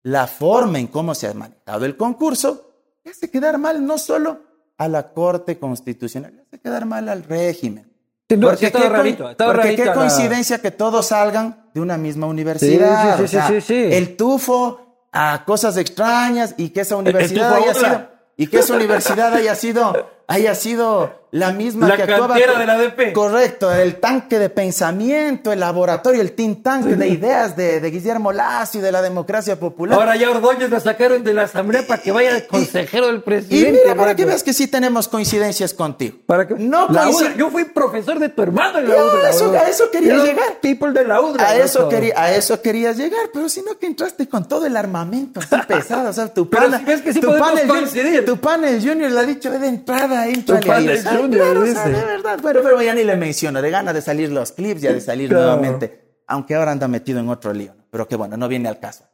la 0.05 0.27
forma 0.29 0.79
en 0.79 0.87
cómo 0.87 1.15
se 1.15 1.27
ha 1.27 1.35
manejado 1.35 1.85
el 1.85 1.97
concurso 1.97 2.71
le 3.05 3.11
hace 3.11 3.29
quedar 3.31 3.59
mal 3.59 3.85
no 3.85 3.99
solo 3.99 4.41
a 4.79 4.89
la 4.89 5.13
Corte 5.13 5.59
Constitucional, 5.59 6.35
le 6.35 6.43
hace 6.43 6.59
quedar 6.61 6.85
mal 6.87 7.09
al 7.09 7.23
régimen. 7.25 7.91
Sin 8.29 8.41
duda, 8.41 8.57
sí, 8.57 8.65
estaba 8.67 8.85
qué, 8.85 8.91
coi- 8.91 8.97
rarito, 8.97 9.31
estaba 9.31 9.53
porque 9.53 9.77
qué 9.77 9.85
la- 9.85 9.93
coincidencia 9.95 10.59
que 10.61 10.71
todos 10.71 11.07
salgan 11.09 11.69
de 11.75 11.81
una 11.83 11.97
misma 11.99 12.27
universidad. 12.27 13.17
sí, 13.19 13.29
sí, 13.29 13.37
o 13.37 13.61
sea. 13.61 13.77
El 13.99 14.17
tufo 14.17 15.09
a 15.13 15.45
cosas 15.45 15.77
extrañas 15.77 16.55
y 16.57 16.71
que 16.71 16.81
esa 16.81 16.97
universidad 16.97 17.55
haya 17.55 17.75
sido, 17.75 18.09
y 18.37 18.47
que 18.47 18.59
esa 18.61 18.75
universidad 18.75 19.35
haya 19.35 19.55
sido 19.55 20.11
haya 20.27 20.55
sido 20.55 21.23
la 21.31 21.51
misma 21.53 21.89
La 21.89 21.97
que 21.97 22.03
actuaba 22.05 22.35
co- 22.39 22.59
de 22.59 22.65
la 22.67 22.75
ADP. 22.75 23.13
Correcto, 23.13 23.73
el 23.75 23.97
tanque 23.99 24.39
de 24.39 24.51
pensamiento, 24.51 25.51
el 25.53 25.59
laboratorio, 25.61 26.21
el 26.23 26.31
think 26.33 26.63
tank 26.63 26.85
de 26.85 27.09
ideas 27.09 27.57
de, 27.57 27.81
de 27.81 27.91
Guillermo 27.91 28.33
Lazo 28.33 28.79
y 28.79 28.81
de 28.81 28.93
la 28.93 29.03
democracia 29.03 29.59
popular. 29.59 29.99
Ahora 29.99 30.15
ya 30.15 30.31
Ordóñez 30.31 30.71
lo 30.71 30.79
sacaron 30.79 31.25
de 31.25 31.35
la 31.35 31.43
asamblea 31.43 31.85
para 31.89 32.01
que 32.01 32.13
vaya 32.13 32.35
de 32.35 32.47
consejero 32.47 33.09
del 33.09 33.17
y 33.17 33.21
presidente. 33.21 33.81
mira, 33.83 33.97
para 33.97 34.15
que 34.15 34.25
veas 34.25 34.45
que 34.45 34.53
sí 34.53 34.69
tenemos 34.69 35.09
coincidencias 35.09 35.75
contigo. 35.75 36.19
Para 36.25 36.47
que... 36.47 36.55
No 36.55 36.87
la 36.89 37.09
UDRA. 37.09 37.35
Yo 37.37 37.51
fui 37.51 37.65
profesor 37.65 38.21
de 38.21 38.29
tu 38.29 38.41
hermano 38.43 38.79
en 38.79 38.89
la 38.89 38.95
No, 38.97 39.05
UDRA, 39.07 39.31
eso- 39.31 39.51
a 39.53 39.69
eso 39.69 39.91
quería 39.91 40.15
Y 40.15 40.19
llegar. 40.21 40.61
People 40.61 40.93
de 40.93 41.05
la 41.05 41.21
UDRA. 41.21 41.49
A 41.49 41.57
eso, 41.57 41.89
quería, 41.89 42.15
a 42.17 42.31
eso 42.33 42.63
querías 42.63 42.97
llegar, 42.97 43.31
pero 43.33 43.49
si 43.49 43.61
no 43.63 43.77
que 43.77 43.87
entraste 43.87 44.29
con 44.29 44.47
todo 44.47 44.67
el 44.67 44.77
armamento 44.77 45.41
así 45.41 45.57
pesado. 45.67 46.11
O 46.11 46.13
sea, 46.13 46.29
tu 46.33 46.49
Pero 46.49 46.63
pana, 46.67 46.79
si 46.79 46.85
ves 46.85 47.03
que 47.03 47.13
sí 47.13 47.21
tu 47.21 47.33
el 47.33 47.43
junior- 47.43 47.67
coincidir. 47.67 48.25
tu 48.25 48.37
pana 48.37 48.71
el 48.71 48.81
Junior 48.89 49.11
le 49.11 49.19
ha 49.19 49.25
dicho 49.25 49.51
de 49.51 49.67
entrada, 49.67 50.14
entra 50.29 50.61
Tu 50.61 50.73
el 50.73 51.03
Junior, 51.05 51.31
claro, 51.31 51.61
o 51.63 51.67
sea, 51.67 51.85
de 51.89 52.05
verdad. 52.05 52.39
Bueno, 52.41 52.61
pero 52.63 52.81
ya 52.83 52.95
ni 52.95 53.05
le 53.05 53.17
menciono, 53.17 53.61
de 53.61 53.71
ganas 53.71 53.95
de 53.95 54.01
salir 54.03 54.31
los 54.31 54.53
clips, 54.53 54.81
ya 54.83 54.93
de 54.93 55.01
salir 55.01 55.29
Claro. 55.29 55.45
nuevamente. 55.57 56.01
Aunque 56.27 56.55
ahora 56.55 56.71
anda 56.73 56.89
metido 56.89 57.21
en 57.21 57.29
otro 57.29 57.53
lío, 57.53 57.75
¿no? 57.77 57.85
pero 57.91 58.09
que 58.09 58.17
bueno, 58.17 58.37
no 58.37 58.49
viene 58.49 58.69
al 58.69 58.81
caso. 58.81 59.05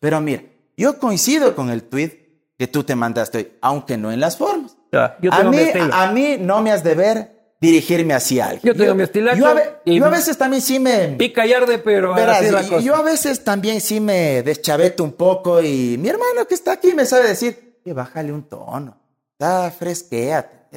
Pero 0.00 0.20
mira, 0.20 0.42
yo 0.76 0.98
coincido 0.98 1.54
con 1.54 1.70
el 1.70 1.84
tweet 1.84 2.12
que 2.58 2.66
tú 2.66 2.84
te 2.84 2.94
mandaste 2.94 3.38
hoy, 3.38 3.52
aunque 3.62 3.96
no 3.96 4.12
en 4.12 4.20
las 4.20 4.36
formas. 4.36 4.76
Ya, 4.92 5.16
yo 5.22 5.32
a, 5.32 5.38
tengo 5.38 5.50
mí, 5.50 5.56
mi 5.56 5.62
estilo. 5.62 5.94
a 5.94 6.12
mí 6.12 6.36
no 6.38 6.60
me 6.62 6.70
has 6.70 6.84
de 6.84 6.94
ver 6.94 7.32
dirigirme 7.60 8.12
hacia 8.12 8.46
alguien. 8.48 8.74
Yo 8.74 8.76
tengo 8.76 8.94
mi 8.94 9.04
estilacho 9.04 9.38
Yo 9.38 9.46
a, 9.46 9.54
ve- 9.54 9.70
yo 9.86 10.04
a 10.04 10.10
veces 10.10 10.36
también 10.36 10.60
sí 10.60 10.78
me... 10.80 11.08
Pica 11.16 11.46
y 11.46 11.52
arde, 11.52 11.78
pero 11.78 12.12
Verás, 12.12 12.38
así 12.38 12.46
es 12.46 12.52
la 12.52 12.62
y- 12.62 12.68
cosa. 12.68 12.80
yo 12.80 12.96
a 12.96 13.02
veces 13.02 13.44
también 13.44 13.80
sí 13.80 14.00
me 14.00 14.42
deschaveto 14.42 15.04
un 15.04 15.12
poco 15.12 15.62
y 15.62 15.96
mi 15.98 16.08
hermano 16.08 16.44
que 16.48 16.54
está 16.54 16.72
aquí 16.72 16.92
me 16.92 17.06
sabe 17.06 17.28
decir, 17.28 17.78
que 17.84 17.92
bájale 17.92 18.32
un 18.32 18.42
tono, 18.48 18.98
está 19.42 19.70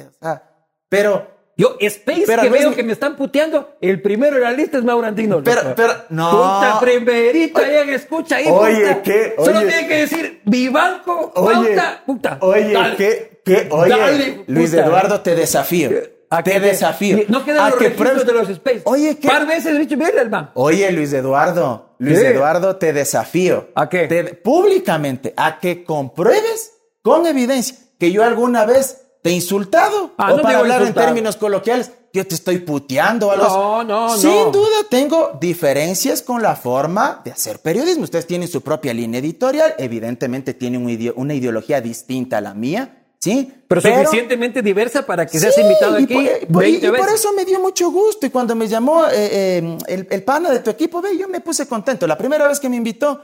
o 0.08 0.12
sea, 0.20 0.42
pero, 0.88 1.34
Yo, 1.58 1.76
Space, 1.80 2.24
Pero 2.26 2.42
que 2.42 2.50
no 2.50 2.54
veo 2.54 2.74
que 2.74 2.82
me 2.82 2.92
están 2.92 3.16
puteando, 3.16 3.76
el 3.80 4.02
primero 4.02 4.36
en 4.36 4.42
la 4.42 4.52
lista 4.52 4.76
es 4.76 4.84
Mauro 4.84 5.06
Andino. 5.06 5.42
Pero- 5.42 5.62
loco. 5.62 5.74
pero- 5.74 5.94
no. 6.10 6.30
Puta, 6.30 6.78
primerito, 6.80 7.58
ahí 7.60 7.90
escucha 7.94 8.36
ahí. 8.36 8.46
Oye, 8.46 8.80
puta. 8.88 9.02
¿qué? 9.02 9.34
Solo 9.38 9.58
Oye. 9.60 9.68
tiene 9.68 9.88
que 9.88 9.96
decir, 9.96 10.42
Vivanco, 10.44 11.32
oye, 11.34 11.70
puta, 11.70 12.02
puta. 12.04 12.38
oye, 12.42 12.72
Dale. 12.74 12.96
¿qué, 12.96 13.40
qué? 13.42 13.68
Oye, 13.70 13.88
Dale, 13.88 14.44
Luis 14.48 14.70
puta. 14.70 14.84
Eduardo, 14.84 15.20
te 15.22 15.34
desafío. 15.34 15.90
A 16.28 16.42
te 16.42 16.50
que 16.52 16.60
desafío. 16.60 17.18
No 17.28 17.42
quedan 17.44 17.70
los 17.70 17.78
que 17.78 17.88
de 17.88 18.32
los 18.32 18.48
Space. 18.50 18.82
Oye, 18.84 19.16
¿qué? 19.16 19.28
Par 19.28 19.46
veces 19.46 19.78
dicho, 19.78 19.96
mira, 19.96 20.20
hermano. 20.20 20.50
Oye, 20.54 20.90
Luis 20.92 21.12
Eduardo, 21.14 21.94
Luis 21.98 22.18
¿Qué? 22.18 22.28
Eduardo, 22.30 22.76
te 22.76 22.92
desafío. 22.92 23.68
¿A 23.76 23.88
qué? 23.88 24.08
Te- 24.08 24.24
públicamente, 24.34 25.32
a 25.36 25.58
que 25.58 25.84
compruebes 25.84 26.72
con 27.00 27.26
evidencia 27.26 27.76
que 27.98 28.12
yo 28.12 28.22
alguna 28.24 28.64
vez 28.64 29.02
te 29.22 29.30
he 29.30 29.32
insultado. 29.32 30.12
Ah, 30.18 30.32
o 30.32 30.36
no 30.36 30.42
para 30.42 30.58
a 30.58 30.60
hablar 30.60 30.82
en 30.82 30.94
términos 30.94 31.36
coloquiales, 31.36 31.90
yo 32.12 32.26
te 32.26 32.34
estoy 32.34 32.58
puteando 32.60 33.28
o 33.28 33.30
algo 33.32 33.44
No, 33.46 33.84
no, 33.84 34.16
Sin 34.16 34.30
no. 34.30 34.50
duda 34.50 34.76
tengo 34.88 35.36
diferencias 35.40 36.22
con 36.22 36.40
la 36.42 36.56
forma 36.56 37.20
de 37.24 37.32
hacer 37.32 37.58
periodismo. 37.58 38.04
Ustedes 38.04 38.26
tienen 38.26 38.48
su 38.48 38.62
propia 38.62 38.94
línea 38.94 39.20
editorial, 39.20 39.74
evidentemente 39.78 40.54
tienen 40.54 40.82
un 40.84 40.90
ide- 40.90 41.12
una 41.16 41.34
ideología 41.34 41.80
distinta 41.80 42.38
a 42.38 42.40
la 42.40 42.54
mía, 42.54 43.02
¿sí? 43.18 43.52
Pero, 43.68 43.80
suficientemente 43.82 44.62
diversa 44.62 45.04
para 45.04 45.26
que 45.26 45.38
seas 45.40 45.54
Sí, 45.54 45.60
invitado 45.60 45.98
y 45.98 46.04
aquí 46.04 46.14
por- 46.14 46.22
y 46.24 46.46
por, 46.46 46.62
20 46.62 46.86
y 46.86 46.90
por 46.90 47.00
veces. 47.00 47.14
eso 47.20 47.32
me 47.34 47.44
dio 47.44 47.60
mucho 47.60 47.90
gusto. 47.90 48.24
Y 48.26 48.30
cuando 48.30 48.54
me 48.54 48.68
llamó 48.68 49.04
eh, 49.06 49.10
eh, 49.58 49.78
el, 49.88 50.06
el 50.08 50.22
pana 50.22 50.50
de 50.50 50.60
tu 50.60 50.70
equipo, 50.70 51.02
ve, 51.02 51.18
yo 51.18 51.28
me 51.28 51.40
puse 51.40 51.66
contento. 51.66 52.06
La 52.06 52.16
primera 52.16 52.46
vez 52.48 52.60
que 52.60 52.68
me 52.68 52.76
invitó 52.76 53.20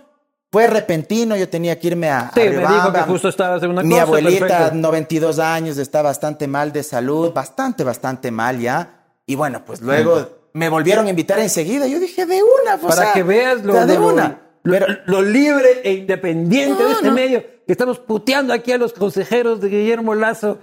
fue 0.53 0.67
repentino. 0.67 1.35
Yo 1.37 1.49
tenía 1.49 1.79
que 1.81 1.87
irme 1.89 2.11
a. 2.11 2.31
Sí, 2.35 2.41
a 2.43 2.45
me 2.51 2.59
dijo 2.59 2.93
que 2.93 3.01
justo 3.01 3.29
estabas 3.29 3.63
en 3.63 3.71
una 3.71 3.83
Mi 3.83 3.91
cosa, 3.91 4.03
abuelita, 4.03 4.47
perfecto. 4.47 4.75
92 4.77 5.39
años, 5.39 5.79
está 5.79 6.03
bastante 6.03 6.47
mal 6.47 6.73
de 6.73 6.83
salud, 6.83 7.33
bastante, 7.33 7.83
bastante 7.83 8.31
mal 8.31 8.61
ya. 8.61 9.07
Y 9.27 9.35
bueno, 9.35 9.65
pues 9.65 9.81
luego 9.81 10.49
me 10.53 10.69
volvieron 10.69 11.07
a 11.07 11.11
invitar 11.11 11.39
enseguida. 11.39 11.87
Yo 11.87 11.99
dije, 11.99 12.27
de 12.27 12.41
una, 12.43 12.77
pues. 12.77 12.95
para 12.95 13.11
ah, 13.11 13.13
que 13.15 13.23
veas 13.23 13.65
lo, 13.65 13.75
de 13.87 13.95
lo- 13.99 14.09
una. 14.09 14.41
lo- 14.63 14.73
Pero- 14.73 14.87
lo 15.07 15.23
libre 15.23 15.81
e 15.83 15.93
independiente 15.93 16.83
No, 16.83 16.89
de 16.89 16.95
este 16.95 17.09
no. 17.09 17.15
medio. 17.15 17.43
Que 17.67 17.73
estamos 17.73 17.99
puteando 18.01 18.53
aquí 18.53 18.73
a 18.73 18.79
los 18.79 18.93
consejeros 18.93 19.61
de 19.61 19.69
Guillermo 19.69 20.15
Lazo. 20.15 20.59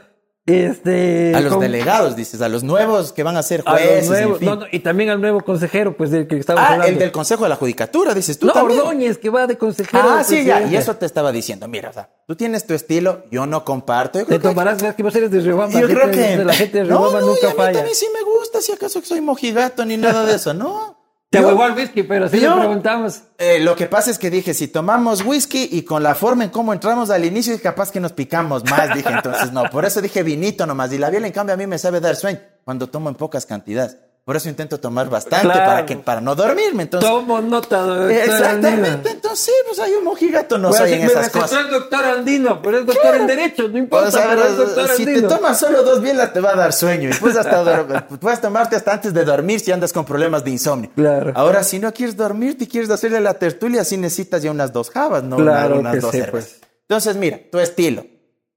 Este, 0.50 1.34
a 1.36 1.40
los 1.42 1.54
con- 1.54 1.62
delegados, 1.62 2.16
dices, 2.16 2.42
a 2.42 2.50
los 2.50 2.64
nuevos 2.64 3.14
que 3.14 3.24
van 3.24 3.38
a 3.38 3.44
ser 3.44 3.64
a 3.66 3.74
los 3.74 3.82
jueces. 3.82 4.04
en 4.06 4.10
nuevos- 4.12 4.40
fin. 4.40 4.48
no, 4.50 4.56
no, 4.58 4.66
y 4.72 4.80
también 4.80 5.10
al 5.10 5.22
nuevo 5.22 5.42
consejero, 5.42 5.96
pues 5.96 6.12
del 6.12 6.28
que 6.28 6.38
estamos 6.38 6.62
Ah, 6.64 6.68
hablando. 6.74 6.88
el 6.88 7.00
del 7.00 7.12
Consejo 7.12 7.44
de 7.44 7.50
la 7.50 7.56
Judicatura, 7.56 8.14
dices 8.14 8.40
tú 8.40 8.48
no, 8.48 8.54
también. 8.54 8.80
Ordóñez, 8.80 9.18
que 9.18 9.30
va 9.30 9.48
de 9.48 9.58
consejero. 9.58 10.04
Ah, 10.10 10.24
sí, 10.24 10.44
ya. 10.46 10.62
Y 10.64 10.76
eso 10.76 10.96
te 10.96 11.06
estaba 11.06 11.32
diciendo. 11.32 11.68
Mira, 11.68 11.90
o 11.90 11.94
sea, 11.94 12.10
tú 12.28 12.36
tienes 12.36 12.66
tu 12.66 12.74
estilo, 12.74 13.24
yo 13.32 13.46
no 13.46 13.64
comparto. 13.66 14.20
Yo 14.20 14.26
Te 14.26 14.34
que- 14.36 14.40
tomarás, 14.40 14.80
¿sabes 14.80 14.96
que 14.96 15.04
vos 15.04 15.16
eres 15.16 15.32
de 15.32 15.40
Riobamba? 15.42 15.80
yo 15.80 15.88
creo 15.88 16.12
que... 16.12 16.38
La 16.44 16.54
gente 16.54 16.80
de 16.80 16.84
no, 16.86 16.90
Riobamba 16.98 17.20
no, 17.22 17.26
y 17.26 17.30
nunca 17.30 17.48
a 17.48 17.50
mí 17.52 17.56
falla. 17.58 17.74
también 17.74 17.96
sí 17.96 18.08
me 18.14 18.24
gusta, 18.24 18.62
si 18.62 18.72
acaso 18.72 19.00
que 19.02 19.08
soy 19.08 19.22
mojigato 19.22 19.86
ni 19.86 19.98
nada 19.98 20.26
de 20.26 20.36
eso, 20.36 20.54
¿no? 20.54 20.98
Te 21.32 21.40
huevó 21.46 21.64
al 21.64 21.74
whisky, 21.78 22.02
pero 22.04 22.28
sí 22.28 22.40
yo- 22.40 22.56
le 22.56 22.62
preguntamos. 22.62 23.22
Eh, 23.38 23.60
lo 23.60 23.76
que 23.76 23.86
pasa 23.86 24.10
es 24.10 24.18
que 24.18 24.32
dije, 24.32 24.54
si 24.56 24.68
tomamos 24.68 25.24
whisky 25.24 25.70
y 25.72 25.84
con 25.84 26.02
la 26.02 26.16
forma 26.16 26.44
en 26.44 26.50
cómo 26.50 26.74
entramos 26.74 27.12
al 27.12 27.24
inicio, 27.24 27.54
es 27.54 27.62
capaz 27.62 27.92
que 27.92 28.00
nos 28.00 28.14
picamos 28.14 28.64
más, 28.66 28.96
dije. 28.96 29.10
Entonces, 29.12 29.52
no, 29.52 29.64
por 29.66 29.86
eso 29.86 30.02
dije 30.02 30.24
vinito 30.24 30.66
nomás. 30.66 30.92
Y 30.92 30.98
la 30.98 31.10
biela, 31.12 31.28
en 31.28 31.34
cambio, 31.34 31.54
a 31.54 31.58
mí 31.58 31.68
me 31.68 31.78
sabe 31.78 32.00
dar 32.00 32.16
sueño 32.16 32.40
cuando 32.66 32.88
tomo 32.88 33.10
en 33.10 33.16
pocas 33.16 33.46
cantidades. 33.46 33.98
Por 34.30 34.36
eso 34.38 34.48
intento 34.48 34.80
tomar 34.80 35.10
bastante 35.10 35.48
Claro. 35.48 35.66
para, 35.66 35.86
que, 35.88 35.96
para 35.98 36.22
no 36.22 36.36
dormirme. 36.36 36.84
Entonces, 36.84 37.10
Tomo 37.10 37.42
nota, 37.42 37.80
doctor 37.82 38.12
exactamente. 38.12 38.88
Andino. 38.92 39.10
Entonces, 39.10 39.40
sí, 39.46 39.52
pues 39.66 39.80
hay 39.80 39.94
un 39.94 40.04
mojigato, 40.04 40.60
no 40.60 40.72
soy 40.72 40.94
en 40.94 41.02
esas 41.02 41.32
cosas. 41.32 41.66
el 41.66 41.72
doctor 41.72 42.06
Andino, 42.06 42.62
pero 42.62 42.78
es 42.78 42.86
doctor 42.86 43.16
en 43.16 43.26
Derecho, 43.26 43.68
no 43.68 43.78
importa, 43.80 44.08
O 44.10 44.12
sea, 44.12 44.28
pero 44.30 44.44
es 44.46 44.56
doctor 44.56 44.90
si 44.90 45.04
te 45.06 45.12
Andino. 45.14 45.28
tomas 45.30 45.58
solo 45.60 45.82
dos 45.82 46.00
bielas 46.00 46.32
te 46.32 46.42
va 46.42 46.52
a 46.52 46.56
dar 46.56 46.74
sueño 46.74 47.10
y 47.10 47.14
puedes, 47.14 47.38
hasta 47.38 48.08
puedes 48.22 48.40
tomarte 48.40 48.76
hasta 48.76 48.94
antes 48.94 49.16
de 49.16 49.26
dormir 49.26 49.62
si 49.62 49.72
andas 49.72 49.92
con 49.92 50.06
problemas 50.06 50.44
de 50.44 50.52
insomnio. 50.52 50.92
Claro. 50.96 51.32
Ahora, 51.34 51.64
si 51.64 51.80
no 51.80 51.92
quieres 51.92 52.16
dormir 52.16 52.56
y 52.60 52.68
quieres 52.68 52.92
hacerle 52.92 53.22
la 53.22 53.34
tertulia, 53.34 53.84
sí 53.84 53.98
necesitas 53.98 54.44
ya 54.44 54.52
unas 54.52 54.72
dos 54.72 54.92
jabas, 54.92 55.24
no 55.24 55.38
Claro 55.38 55.80
Una- 55.80 55.90
unas 55.90 56.02
dos 56.04 56.12
sí, 56.12 56.22
pues. 56.30 56.60
Entonces, 56.84 57.16
mira, 57.16 57.40
tu 57.52 57.58
estilo. 57.58 58.06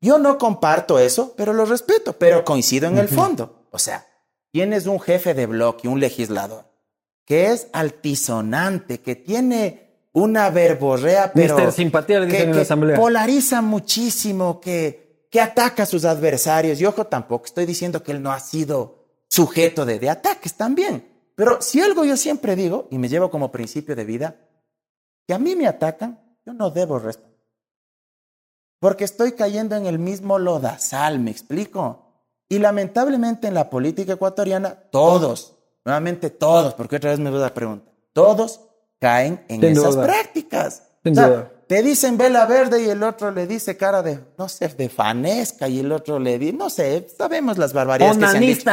Yo 0.02 0.18
no 0.18 0.36
comparto 0.36 0.98
eso, 0.98 1.32
pero 1.34 1.54
lo 1.54 1.64
respeto, 1.64 2.12
pero 2.12 2.44
coincido 2.44 2.88
en 2.88 2.98
el 2.98 3.08
fondo. 3.08 3.66
O 3.70 3.78
sea, 3.78 4.04
tienes 4.52 4.86
un 4.86 5.00
jefe 5.00 5.34
de 5.34 5.46
bloque, 5.46 5.88
un 5.88 5.98
legislador, 5.98 6.64
que 7.24 7.50
es 7.50 7.68
altisonante, 7.72 9.00
que 9.00 9.16
tiene 9.16 10.08
una 10.12 10.50
verborrea, 10.50 11.32
pero... 11.32 11.54
Mister 11.56 11.72
Simpatía 11.72 12.20
le 12.20 12.26
dicen 12.26 12.38
que- 12.38 12.44
en 12.44 12.50
la 12.50 12.56
que 12.56 12.62
asamblea. 12.62 12.96
polariza 12.96 13.62
muchísimo, 13.62 14.60
que, 14.60 15.26
que 15.30 15.40
ataca 15.40 15.84
a 15.84 15.86
sus 15.86 16.04
adversarios. 16.04 16.80
Y 16.80 16.84
ojo, 16.84 17.06
tampoco 17.06 17.46
estoy 17.46 17.64
diciendo 17.66 18.02
que 18.02 18.12
él 18.12 18.22
no 18.22 18.30
ha 18.30 18.38
sido 18.40 19.06
sujeto 19.28 19.86
de, 19.86 19.98
de 19.98 20.10
ataques 20.10 20.54
también. 20.54 21.08
Pero 21.34 21.62
si 21.62 21.80
algo 21.80 22.04
yo 22.04 22.16
siempre 22.18 22.54
digo, 22.54 22.88
y 22.90 22.98
me 22.98 23.08
llevo 23.08 23.30
como 23.30 23.50
principio 23.50 23.96
de 23.96 24.04
vida, 24.04 24.36
que 25.26 25.32
a 25.32 25.38
mí 25.38 25.56
me 25.56 25.66
atacan, 25.66 26.20
yo 26.44 26.52
no 26.52 26.70
debo 26.70 26.98
responder. 26.98 27.32
Porque 28.78 29.04
estoy 29.04 29.32
cayendo 29.32 29.76
en 29.76 29.86
el 29.86 29.98
mismo 29.98 30.38
lodazal, 30.38 31.20
¿me 31.20 31.30
explico? 31.30 32.01
Y 32.52 32.58
lamentablemente 32.58 33.48
en 33.48 33.54
la 33.54 33.70
política 33.70 34.12
ecuatoriana, 34.12 34.74
todos, 34.90 35.54
nuevamente 35.86 36.28
todos, 36.28 36.74
porque 36.74 36.96
otra 36.96 37.10
vez 37.10 37.18
me 37.18 37.30
voy 37.30 37.38
a 37.38 37.42
dar 37.42 37.54
pregunta, 37.54 37.90
todos 38.12 38.60
caen 39.00 39.42
en 39.48 39.60
Sin 39.62 39.70
esas 39.72 39.94
duda. 39.94 40.04
prácticas. 40.04 40.82
Sin 41.02 41.12
O 41.12 41.14
sea, 41.16 41.28
duda. 41.28 41.50
te 41.66 41.82
dicen 41.82 42.18
vela 42.18 42.44
verde 42.44 42.82
y 42.82 42.90
el 42.90 43.02
otro 43.02 43.30
le 43.30 43.46
dice 43.46 43.78
cara 43.78 44.02
de, 44.02 44.20
no 44.36 44.50
sé, 44.50 44.68
de 44.68 44.90
fanesca 44.90 45.66
y 45.66 45.80
el 45.80 45.90
otro 45.92 46.18
le 46.18 46.38
dice, 46.38 46.52
no 46.52 46.68
sé, 46.68 47.08
sabemos 47.16 47.56
las 47.56 47.72
barbaridades 47.72 48.18
que 48.18 48.26
se 48.26 48.36
han 48.36 48.40
dicho. 48.42 48.70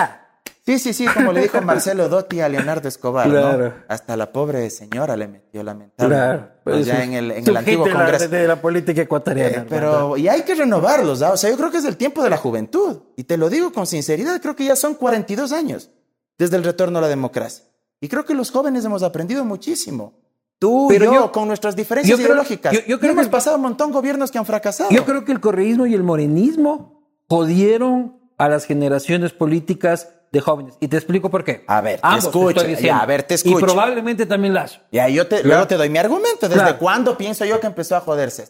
Sí, 0.70 0.78
sí, 0.78 0.94
sí, 0.94 1.06
como 1.08 1.34
le 1.34 1.42
dijo 1.42 1.60
Marcelo 1.64 2.08
Dotti 2.10 2.42
a 2.42 2.48
Leonardo 2.50 2.88
Escobar, 2.88 3.26
¿no? 3.28 3.34
Claro. 3.34 3.74
Hasta 3.88 4.16
la 4.16 4.32
pobre 4.32 4.70
señora 4.70 5.18
le 5.18 5.28
metió 5.28 5.64
lamentable. 5.64 6.16
Claro. 6.16 6.48
Pues 6.64 6.86
ya 6.86 6.98
Su- 6.98 7.02
en 7.02 7.14
el, 7.14 7.32
en 7.32 7.48
el 7.48 7.58
antiguo 7.58 7.86
de 7.86 7.92
la- 7.94 8.00
Congreso. 8.00 8.28
De, 8.28 8.48
la 8.48 8.62
política 8.62 9.02
ecuatoriana. 9.02 9.58
Eh, 9.64 9.66
pero, 9.68 10.16
y 10.16 10.28
hay 10.28 10.44
que 10.44 10.54
renovarlos, 10.54 11.24
¿ah? 11.24 11.32
O 11.34 11.38
sea, 11.38 11.50
yo 11.50 11.58
creo 11.58 11.72
que 11.72 11.78
es 11.78 11.86
el 11.86 11.98
tiempo 11.98 12.22
de 12.24 12.30
la 12.30 12.38
juventud. 12.38 13.00
Y 13.18 13.24
te 13.24 13.36
lo 13.38 13.50
digo 13.50 13.74
con 13.74 13.88
sinceridad, 13.88 14.40
creo 14.42 14.56
que 14.56 14.66
ya 14.66 14.76
son 14.76 14.94
42 14.94 15.52
años 15.54 15.90
desde 16.38 16.56
el 16.58 16.64
retorno 16.64 17.00
a 17.00 17.02
la 17.02 17.08
democracia. 17.08 17.66
Y 18.00 18.08
creo 18.08 18.24
que 18.24 18.36
los 18.36 18.52
jóvenes 18.52 18.86
hemos 18.86 19.02
aprendido 19.02 19.44
muchísimo. 19.44 20.14
Tú 20.60 20.92
y 20.92 21.00
Pero 21.00 21.06
yo, 21.06 21.14
yo- 21.14 21.32
con 21.32 21.48
nuestras 21.48 21.76
diferencias 21.76 22.12
yo 22.12 22.18
creo- 22.24 22.36
ideológicas. 22.36 22.74
yo- 22.86 23.00
creo 23.00 23.12
hemos 23.14 23.26
que- 23.26 23.32
pasado 23.32 23.56
un 23.56 23.64
montón 23.64 23.88
de 23.90 23.94
gobiernos 23.96 24.30
que 24.30 24.38
han 24.38 24.46
fracasado. 24.46 24.92
Yo 24.92 25.04
creo 25.04 25.26
que 25.26 25.32
el 25.32 25.40
correísmo 25.40 25.88
y 25.88 25.96
el 25.96 26.04
morenismo 26.04 27.02
jodieron 27.28 28.20
a 28.38 28.50
las 28.50 28.66
generaciones 28.66 29.34
políticas 29.34 30.10
de 30.32 30.42
jóvenes. 30.42 30.78
Y 30.80 30.88
te 30.88 30.98
explico 30.98 31.30
por 31.30 31.44
qué. 31.44 31.64
A 31.68 31.82
ver, 31.82 32.00
te 32.00 32.08
Ambos 32.08 32.26
escucho. 32.26 32.60
diciendo. 32.64 32.82
Ya, 32.82 33.00
a 33.00 33.06
ver, 33.06 33.24
te 33.24 33.34
Y 33.34 33.36
escucho. 33.36 33.66
probablemente 33.66 34.26
también 34.26 34.54
Lazo. 34.54 34.80
Ya, 34.92 35.08
yo 35.10 35.24
te, 35.28 35.38
Claro. 35.38 35.48
luego 35.50 35.68
te 35.68 35.76
doy 35.78 35.90
mi 35.90 35.98
argumento. 35.98 36.48
¿Desde 36.48 36.56
Claro. 36.62 36.78
cuándo 36.78 37.18
pienso 37.18 37.46
yo 37.46 37.60
que 37.60 37.68
empezó 37.68 37.96
a 37.96 38.02
joderse? 38.02 38.50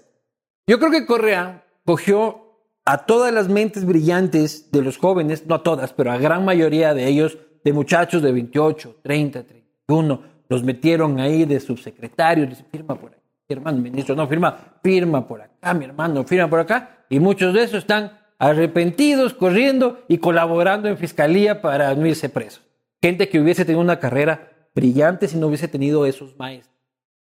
Yo 0.67 0.77
creo 0.79 0.91
que 0.91 1.05
Correa 1.05 1.63
cogió 1.85 2.45
a 2.85 3.05
todas 3.05 3.33
las 3.33 3.47
mentes 3.49 3.85
brillantes 3.85 4.71
de 4.71 4.81
los 4.81 4.97
jóvenes, 4.97 5.45
no 5.47 5.55
a 5.55 5.63
todas, 5.63 5.93
pero 5.93 6.11
a 6.11 6.17
gran 6.17 6.43
mayoría 6.45 6.93
de 6.93 7.07
ellos, 7.07 7.37
de 7.63 7.73
muchachos 7.73 8.21
de 8.21 8.31
28, 8.31 8.97
30, 9.03 9.43
31, 9.43 10.21
los 10.49 10.63
metieron 10.63 11.19
ahí 11.19 11.45
de 11.45 11.59
subsecretarios, 11.59 12.49
dice, 12.49 12.65
firma 12.71 12.95
por 12.95 13.11
aquí, 13.11 13.19
hermano, 13.49 13.79
ministro, 13.79 14.15
no, 14.15 14.27
firma, 14.27 14.57
firma 14.81 15.27
por 15.27 15.41
acá, 15.41 15.73
mi 15.73 15.85
hermano, 15.85 16.23
firma 16.23 16.49
por 16.49 16.59
acá, 16.61 17.05
y 17.09 17.19
muchos 17.19 17.53
de 17.53 17.63
esos 17.63 17.79
están 17.79 18.17
arrepentidos, 18.39 19.33
corriendo 19.33 19.99
y 20.07 20.17
colaborando 20.17 20.87
en 20.87 20.97
fiscalía 20.97 21.61
para 21.61 21.93
no 21.93 22.07
irse 22.07 22.29
presos. 22.29 22.63
Gente 23.01 23.29
que 23.29 23.39
hubiese 23.39 23.65
tenido 23.65 23.81
una 23.81 23.99
carrera 23.99 24.69
brillante 24.73 25.27
si 25.27 25.37
no 25.37 25.47
hubiese 25.47 25.67
tenido 25.67 26.05
esos 26.05 26.37
maestros. 26.37 26.75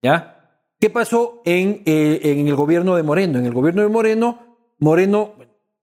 ¿Ya? 0.04 0.62
¿Qué 0.80 0.90
pasó 0.90 1.42
en, 1.46 1.82
eh, 1.86 2.20
en 2.24 2.48
el 2.48 2.56
gobierno 2.56 2.96
de 2.96 3.04
Moreno? 3.04 3.40
En 3.40 3.46
el 3.46 3.54
gobierno 3.54 3.82
de 3.82 3.88
Moreno, 3.88 4.58
Moreno, 4.80 5.34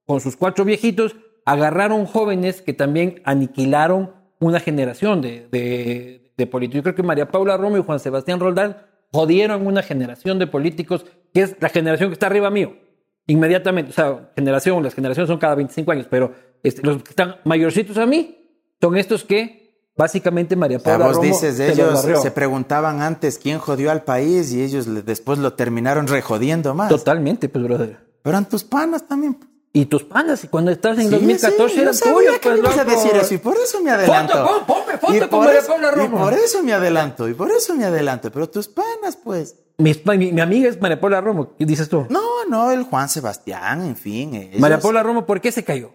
con 0.05 0.21
sus 0.21 0.37
cuatro 0.37 0.63
viejitos, 0.63 1.15
agarraron 1.43 2.05
jóvenes 2.05 2.61
que 2.61 2.73
también 2.73 3.21
aniquilaron 3.25 4.13
una 4.39 4.59
generación 4.59 5.21
de, 5.21 5.47
de, 5.51 6.31
de 6.37 6.47
políticos. 6.47 6.77
Yo 6.77 6.83
creo 6.83 6.95
que 6.95 7.03
María 7.03 7.29
Paula 7.29 7.57
Romo 7.57 7.77
y 7.77 7.83
Juan 7.83 7.99
Sebastián 7.99 8.39
Roldán 8.39 8.77
jodieron 9.11 9.65
una 9.65 9.81
generación 9.81 10.39
de 10.39 10.47
políticos 10.47 11.05
que 11.33 11.41
es 11.41 11.55
la 11.59 11.69
generación 11.69 12.09
que 12.09 12.13
está 12.13 12.27
arriba 12.27 12.49
mío. 12.49 12.84
Inmediatamente, 13.27 13.91
o 13.91 13.93
sea, 13.93 14.29
generación, 14.35 14.83
las 14.83 14.93
generaciones 14.93 15.27
son 15.27 15.39
cada 15.39 15.55
25 15.55 15.91
años, 15.91 16.07
pero 16.09 16.31
este, 16.63 16.81
los 16.83 17.01
que 17.01 17.09
están 17.09 17.37
mayorcitos 17.43 17.97
a 17.97 18.05
mí 18.05 18.37
son 18.79 18.97
estos 18.97 19.23
que 19.23 19.65
básicamente 19.97 20.55
María 20.55 20.77
O 20.77 20.81
sea, 20.81 20.93
Paula 20.93 21.07
vos 21.07 21.15
Romo 21.17 21.27
dices, 21.27 21.57
se 21.57 21.71
ellos 21.71 22.05
se 22.21 22.31
preguntaban 22.31 23.01
antes 23.01 23.39
quién 23.39 23.57
jodió 23.59 23.89
al 23.89 24.03
país 24.03 24.51
y 24.53 24.61
ellos 24.61 24.85
después 25.05 25.39
lo 25.39 25.53
terminaron 25.53 26.07
rejodiendo 26.07 26.75
más. 26.75 26.89
Totalmente, 26.89 27.49
pues, 27.49 27.63
brother. 27.63 27.97
Pero 28.21 28.37
en 28.37 28.45
tus 28.45 28.63
panas 28.63 29.07
también. 29.07 29.37
Y 29.73 29.87
tus 29.87 30.03
panas, 30.03 30.41
y 30.43 30.47
cuando 30.47 30.71
estás 30.71 30.97
en 30.99 31.05
Sí, 31.05 31.09
2014 31.09 31.75
sí, 31.75 31.81
eran 31.81 31.93
tuyos, 31.99 32.39
pues, 32.41 32.59
ibas 32.59 32.77
a 32.77 32.83
loco. 32.85 32.91
decir 32.95 33.11
eso 33.19 33.33
y 33.33 33.37
por 33.39 33.57
eso 33.57 33.81
me 33.81 33.91
adelanto. 33.91 34.33
Foto, 34.33 34.65
pon- 34.65 34.77
ponme 34.85 34.97
foto 34.97 35.13
Y 35.15 35.19
con 35.19 35.29
por 35.29 35.39
María 35.45 35.59
eso- 35.59 35.67
Paula 35.67 35.91
Y 35.93 35.95
Romo. 35.95 36.17
por 36.19 36.33
eso 36.33 36.63
me 36.63 36.73
adelanto, 36.73 37.27
y 37.27 37.33
por 37.33 37.51
eso 37.51 37.75
me 37.75 37.83
adelanto. 37.83 38.31
Pero 38.31 38.47
tus 38.49 38.67
panas, 38.69 39.17
pues. 39.21 39.55
Mi, 39.77 39.91
mi, 40.17 40.31
mi 40.31 40.39
amiga 40.39 40.69
es 40.69 40.79
María 40.79 40.97
Paula 41.01 41.19
Romo. 41.19 41.55
¿Qué 41.57 41.65
dices 41.65 41.89
tú? 41.89 42.05
No, 42.09 42.21
no, 42.49 42.71
el 42.71 42.83
Juan 42.83 43.09
Sebastián, 43.09 43.85
en 43.85 43.95
fin. 43.95 44.35
ellos- 44.35 44.59
María 44.59 44.79
Paula 44.79 45.03
Romo, 45.03 45.25
¿por 45.25 45.41
qué 45.41 45.51
se 45.51 45.63
cayó? 45.63 45.91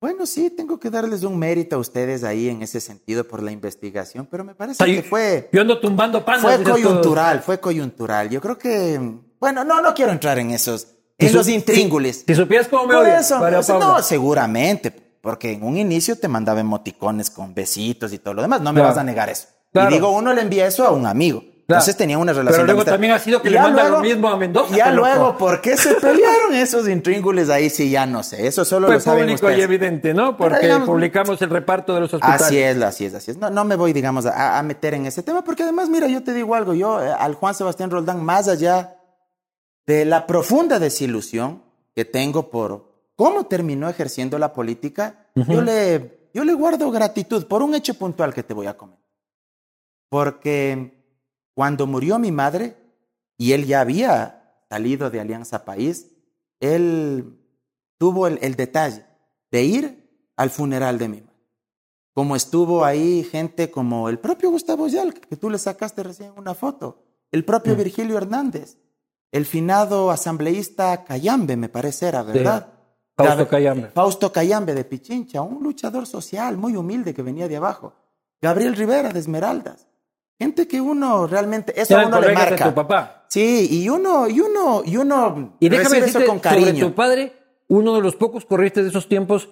Bueno, 0.00 0.26
sí, 0.26 0.50
tengo 0.50 0.78
que 0.78 0.90
darles 0.90 1.24
un 1.24 1.36
mérito 1.36 1.74
a 1.74 1.78
ustedes 1.80 2.22
ahí 2.22 2.48
en 2.48 2.62
ese 2.62 2.80
sentido 2.80 3.26
por 3.26 3.42
la 3.42 3.50
investigación, 3.50 4.28
pero 4.30 4.44
me 4.44 4.54
parece 4.54 4.84
que 4.84 5.02
fue, 5.02 5.48
Yo 5.52 5.60
ando 5.60 5.80
tumbando 5.80 6.24
panas. 6.24 6.42
fue 6.42 6.62
coyuntural, 6.62 7.40
fue 7.42 7.58
coyuntural. 7.58 8.30
Yo 8.30 8.40
creo 8.40 8.56
que, 8.56 9.00
bueno, 9.40 9.64
no, 9.64 9.80
no 9.82 9.92
quiero 9.94 10.12
entrar 10.12 10.38
en 10.38 10.52
esos, 10.52 10.86
en 11.18 11.32
los. 11.34 11.44
Si 11.46 12.34
supieras 12.36 12.68
cómo 12.68 12.86
me 12.86 12.94
Por 12.94 13.08
eso, 13.08 13.40
María 13.40 13.60
Paula. 13.60 13.84
no, 13.86 14.02
seguramente, 14.02 14.92
porque 14.92 15.50
en 15.54 15.64
un 15.64 15.76
inicio 15.76 16.14
te 16.16 16.28
mandaba 16.28 16.60
emoticones 16.60 17.28
con 17.28 17.52
besitos 17.52 18.12
y 18.12 18.18
todo 18.20 18.34
lo 18.34 18.42
demás. 18.42 18.60
No 18.60 18.72
me 18.72 18.78
Claro. 18.78 18.90
vas 18.90 18.98
a 18.98 19.04
negar 19.04 19.28
eso. 19.28 19.48
Claro. 19.72 19.90
Y 19.90 19.94
digo, 19.94 20.10
uno 20.12 20.32
le 20.32 20.42
envía 20.42 20.68
eso 20.68 20.84
a 20.86 20.92
un 20.92 21.06
amigo. 21.06 21.42
Claro. 21.68 21.80
Entonces 21.82 21.98
tenía 21.98 22.16
una 22.16 22.32
Pero 22.32 22.38
relación. 22.44 22.62
de 22.62 22.64
luego 22.66 22.80
amistad. 22.80 22.92
también 22.94 23.12
ha 23.12 23.18
sido 23.18 23.42
que 23.42 23.48
Y 23.48 23.50
le 23.50 23.56
ya 23.58 23.62
manda 23.64 23.88
lo 23.90 24.00
mismo 24.00 24.28
a 24.28 24.38
Mendoza, 24.38 24.74
Ya 24.74 24.90
luego, 24.90 25.36
¿por 25.36 25.60
qué 25.60 25.76
se 25.76 25.96
pelearon 25.96 26.54
esos 26.54 26.88
intríngulis 26.88 27.50
ahí? 27.50 27.68
Sí, 27.68 27.90
ya 27.90 28.06
no 28.06 28.22
sé. 28.22 28.46
Eso 28.46 28.64
solo 28.64 28.86
Fue 28.86 28.94
lo 28.94 29.00
saben 29.02 29.24
público 29.26 29.50
y 29.50 29.60
evidente, 29.60 30.14
¿no? 30.14 30.34
Porque 30.34 30.60
digamos- 30.60 30.88
publicamos 30.88 31.42
el 31.42 31.50
reparto 31.50 31.92
de 31.94 32.00
los 32.00 32.14
hospitales. 32.14 32.40
Así 32.40 32.56
es, 32.58 32.80
así 32.80 33.04
es, 33.04 33.12
así 33.14 33.32
es. 33.32 33.36
No, 33.36 33.50
no 33.50 33.66
me 33.66 33.76
voy, 33.76 33.92
digamos, 33.92 34.24
a, 34.24 34.58
a 34.58 34.62
meter 34.62 34.94
en 34.94 35.04
ese 35.04 35.22
tema, 35.22 35.44
porque 35.44 35.62
además, 35.62 35.90
mira, 35.90 36.06
yo 36.08 36.24
te 36.24 36.32
digo 36.32 36.54
algo, 36.54 36.72
yo 36.72 37.02
eh, 37.04 37.12
al 37.12 37.34
Juan 37.34 37.54
Sebastián 37.54 37.90
Roldán, 37.90 38.24
más 38.24 38.48
allá 38.48 38.96
de 39.86 40.06
la 40.06 40.26
profunda 40.26 40.78
desilusión 40.78 41.62
que 41.94 42.06
tengo 42.06 42.48
por 42.48 42.90
cómo 43.14 43.44
terminó 43.44 43.90
ejerciendo 43.90 44.38
la 44.38 44.54
política, 44.54 45.26
yo, 45.34 45.60
le, 45.60 46.30
yo 46.32 46.44
le 46.44 46.54
guardo 46.54 46.90
gratitud 46.90 47.46
por 47.46 47.62
un 47.62 47.74
hecho 47.74 47.92
puntual 47.92 48.32
que 48.32 48.42
te 48.42 48.54
voy 48.54 48.68
a 48.68 48.74
comentar. 48.74 49.04
Porque 50.08 50.97
cuando 51.58 51.88
murió 51.88 52.20
mi 52.20 52.30
madre, 52.30 52.76
y 53.36 53.50
él 53.50 53.66
ya 53.66 53.80
había 53.80 54.62
salido 54.68 55.10
de 55.10 55.18
Alianza 55.18 55.64
País, 55.64 56.06
él 56.60 57.36
tuvo 57.96 58.28
el, 58.28 58.38
el 58.42 58.54
detalle 58.54 59.04
de 59.50 59.64
ir 59.64 60.08
al 60.36 60.50
funeral 60.50 60.98
de 60.98 61.08
mi 61.08 61.20
madre. 61.20 61.42
Como 62.14 62.36
estuvo 62.36 62.84
ahí 62.84 63.24
gente 63.24 63.72
como 63.72 64.08
el 64.08 64.20
propio 64.20 64.52
Gustavo 64.52 64.86
Yal, 64.86 65.14
que 65.14 65.34
tú 65.34 65.50
le 65.50 65.58
sacaste 65.58 66.04
recién 66.04 66.32
una 66.36 66.54
foto, 66.54 67.02
el 67.32 67.44
propio 67.44 67.74
Virgilio 67.74 68.18
Hernández, 68.18 68.78
el 69.32 69.44
finado 69.44 70.12
asambleísta 70.12 71.02
Cayambe, 71.02 71.56
me 71.56 71.68
parece 71.68 72.06
era, 72.06 72.22
¿verdad? 72.22 72.68
Fausto 73.16 73.48
Cayambe. 73.48 73.88
Fausto 73.88 74.32
Cayambe 74.32 74.74
de 74.74 74.84
Pichincha, 74.84 75.42
un 75.42 75.60
luchador 75.64 76.06
social 76.06 76.56
muy 76.56 76.76
humilde 76.76 77.12
que 77.12 77.22
venía 77.22 77.48
de 77.48 77.56
abajo. 77.56 77.94
Gabriel 78.40 78.76
Rivera 78.76 79.08
de 79.08 79.18
Esmeraldas. 79.18 79.88
Gente 80.38 80.68
que 80.68 80.80
uno 80.80 81.26
realmente, 81.26 81.80
eso 81.80 81.98
a 81.98 82.06
uno 82.06 82.20
le 82.20 82.28
de 82.28 82.34
marca. 82.34 82.64
tu 82.68 82.74
papá. 82.74 83.24
Sí, 83.28 83.68
y 83.70 83.88
uno, 83.88 84.28
y 84.28 84.40
uno, 84.40 84.82
y 84.84 84.96
uno 84.96 85.56
Y 85.60 85.68
déjame 85.68 85.88
recibe 85.88 86.06
decirte 86.06 86.24
eso 86.24 86.32
con 86.32 86.42
sobre 86.42 86.62
cariño. 86.64 86.86
tu 86.86 86.94
padre, 86.94 87.32
uno 87.68 87.94
de 87.96 88.02
los 88.02 88.14
pocos 88.16 88.44
corristas 88.44 88.84
de 88.84 88.90
esos 88.90 89.08
tiempos 89.08 89.48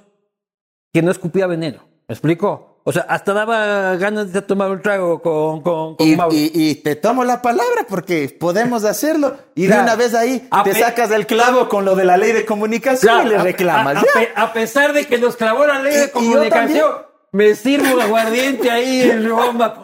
que 0.93 1.03
no 1.03 1.11
escupía 1.11 1.47
veneno. 1.47 1.83
¿Me 2.09 2.13
explico? 2.15 2.81
O 2.85 2.93
sea, 2.93 3.03
hasta 3.09 3.33
daba 3.33 3.97
ganas 3.97 4.33
de 4.33 4.41
tomar 4.43 4.71
un 4.71 4.81
trago 4.81 5.21
con, 5.21 5.61
con, 5.61 5.97
con 5.97 6.07
Y, 6.07 6.15
Mauro. 6.15 6.33
y- 6.37 6.53
y 6.55 6.75
te 6.77 6.95
tomo 6.95 7.25
la 7.25 7.43
palabra 7.43 7.85
porque 7.89 8.29
podemos 8.39 8.85
hacerlo. 8.85 9.37
Y 9.57 9.67
de 9.67 9.77
una 9.81 9.97
vez 9.97 10.15
ahí 10.15 10.47
A 10.53 10.63
te 10.63 10.73
sacas 10.73 11.11
del 11.11 11.27
clavo 11.27 11.69
con 11.69 11.85
lo 11.85 11.97
de 11.97 12.05
la 12.05 12.17
ley 12.17 12.31
de 12.31 12.47
comunicación 12.47 13.13
Claro, 13.13 13.27
y 13.27 13.31
le 13.33 13.39
reclamas. 13.43 14.05
A, 14.37 14.43
a 14.45 14.53
pesar 14.53 14.93
de 14.93 15.05
que 15.05 15.19
nos 15.19 15.35
clavó 15.37 15.67
la 15.67 15.81
ley 15.83 15.97
de 15.97 16.11
comunicación, 16.13 16.93
me 17.33 17.55
sirvo 17.55 18.01
aguardiente 18.01 18.71
ahí 18.71 19.03
en 19.03 19.29
Roma. 19.29 19.83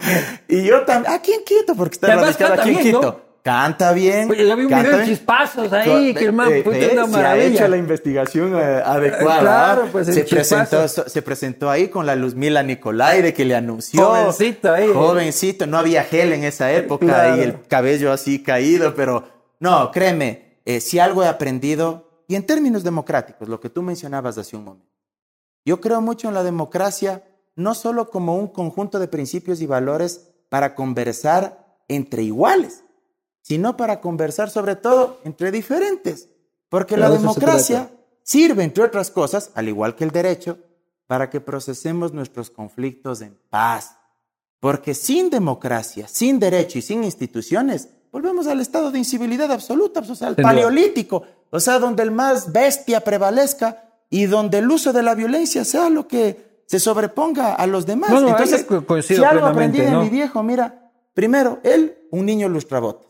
Y 0.49 0.64
yo 0.64 0.82
también, 0.84 1.12
aquí 1.12 1.32
en 1.32 1.45
Quito, 1.45 1.74
porque 1.74 1.95
está 1.95 2.14
radicado 2.16 2.55
aquí 2.55 2.70
en 2.70 2.78
Quito. 2.78 3.01
¿no? 3.03 3.32
Canta 3.43 3.93
bien. 3.93 4.30
Oye, 4.30 4.47
yo 4.47 4.55
vi 4.57 4.62
un 4.66 4.68
video 4.68 4.99
de 4.99 5.05
chispazos 5.05 5.72
ahí, 5.72 6.14
que 6.14 6.26
el 6.26 6.32
man 6.32 6.49
Eh, 6.53 6.62
fue 6.62 6.78
eh, 6.80 6.90
una 6.93 7.07
se 7.07 7.11
ha 7.11 7.16
maravilla. 7.16 7.47
hecho 7.49 7.68
la 7.68 7.76
investigación 7.76 8.55
eh, 8.57 8.80
adecuada. 8.84 9.40
claro, 9.40 9.82
¿ah? 9.86 9.88
pues, 9.90 10.07
se, 10.07 10.22
presentó, 10.22 10.86
se 10.86 11.22
presentó 11.22 11.68
ahí 11.68 11.88
con 11.88 12.07
la 12.07 12.14
Luzmila 12.14 12.62
Nicolaide 12.62 13.34
que 13.34 13.45
le 13.45 13.57
anunció. 13.57 14.07
Jovencito 14.07 14.72
ahí. 14.72 14.88
Jovencito, 14.95 15.66
no 15.66 15.76
había 15.76 16.05
gel 16.05 16.32
en 16.32 16.45
esa 16.45 16.70
época 16.72 17.05
Claro. 17.05 17.36
y 17.38 17.40
el 17.40 17.61
cabello 17.66 18.12
así 18.12 18.45
caído, 18.45 18.95
pero 18.95 19.24
no, 19.59 19.90
créeme, 19.90 20.61
eh, 20.64 20.80
si 20.80 21.01
algo 21.01 21.24
he 21.24 21.26
aprendido, 21.28 22.22
y 22.28 22.36
en 22.36 22.47
términos 22.47 22.84
democráticos, 22.84 23.49
lo 23.49 23.59
que 23.59 23.68
tú 23.70 23.82
mencionabas 23.82 24.38
hace 24.38 24.57
un 24.57 24.62
momento, 24.64 24.86
yo 25.64 25.80
creo 25.80 26.01
mucho 26.01 26.28
en 26.28 26.34
la 26.34 26.45
democracia, 26.45 27.24
no 27.55 27.74
solo 27.74 28.11
como 28.11 28.36
un 28.36 28.48
conjunto 28.48 28.98
de 28.98 29.09
principios 29.09 29.61
y 29.61 29.66
valores 29.66 30.28
para 30.48 30.74
conversar 30.74 31.76
entre 31.88 32.22
iguales, 32.22 32.84
sino 33.42 33.76
para 33.76 34.00
conversar 34.00 34.50
sobre 34.50 34.76
todo 34.76 35.20
entre 35.24 35.50
diferentes. 35.50 36.28
Porque 36.68 36.96
la 36.96 37.11
democracia 37.11 37.90
sirve, 38.22 38.64
entre 38.64 38.84
otras 38.84 39.11
cosas, 39.11 39.50
al 39.55 39.68
igual 39.68 39.94
que 39.94 40.05
el 40.05 40.11
derecho, 40.11 40.59
para 41.07 41.28
que 41.28 41.40
procesemos 41.40 42.12
nuestros 42.12 42.48
conflictos 42.50 43.20
en 43.20 43.38
paz. 43.50 43.96
Porque 44.61 44.94
sin 44.94 45.28
democracia, 45.28 46.09
sin 46.09 46.38
derecho 46.38 46.78
y 46.78 46.82
sin 46.82 47.05
instituciones, 47.05 47.88
volvemos 48.11 48.46
al 48.46 48.61
estado 48.61 48.90
de 48.90 48.98
incivilidad 48.98 49.50
absoluta, 49.50 50.00
o 50.00 50.14
sea, 50.14 50.28
al 50.28 50.36
paleolítico, 50.36 51.24
o 51.50 51.61
sea, 51.61 51.78
donde 51.78 52.03
el 52.05 52.11
más 52.11 52.53
bestia 52.53 53.00
prevalezca 53.00 53.92
y 54.09 54.26
donde 54.26 54.59
el 54.59 54.70
uso 54.70 54.92
de 54.92 55.03
la 55.03 55.14
violencia 55.14 55.64
sea 55.64 55.90
lo 55.90 56.07
que 56.07 56.51
se 56.66 56.80
sobreponga 56.80 57.54
a 57.54 57.66
los 57.66 57.86
demás. 57.86 58.10
No, 58.10 58.20
no, 58.20 58.28
Entonces, 58.28 58.66
si 59.04 59.22
algo 59.22 59.46
aprendí 59.46 59.80
de 59.80 59.90
¿no? 59.90 60.02
mi 60.02 60.08
viejo, 60.08 60.42
mira, 60.42 60.90
primero, 61.14 61.60
él, 61.62 61.98
un 62.10 62.26
niño 62.26 62.48
lustrabotas, 62.48 63.06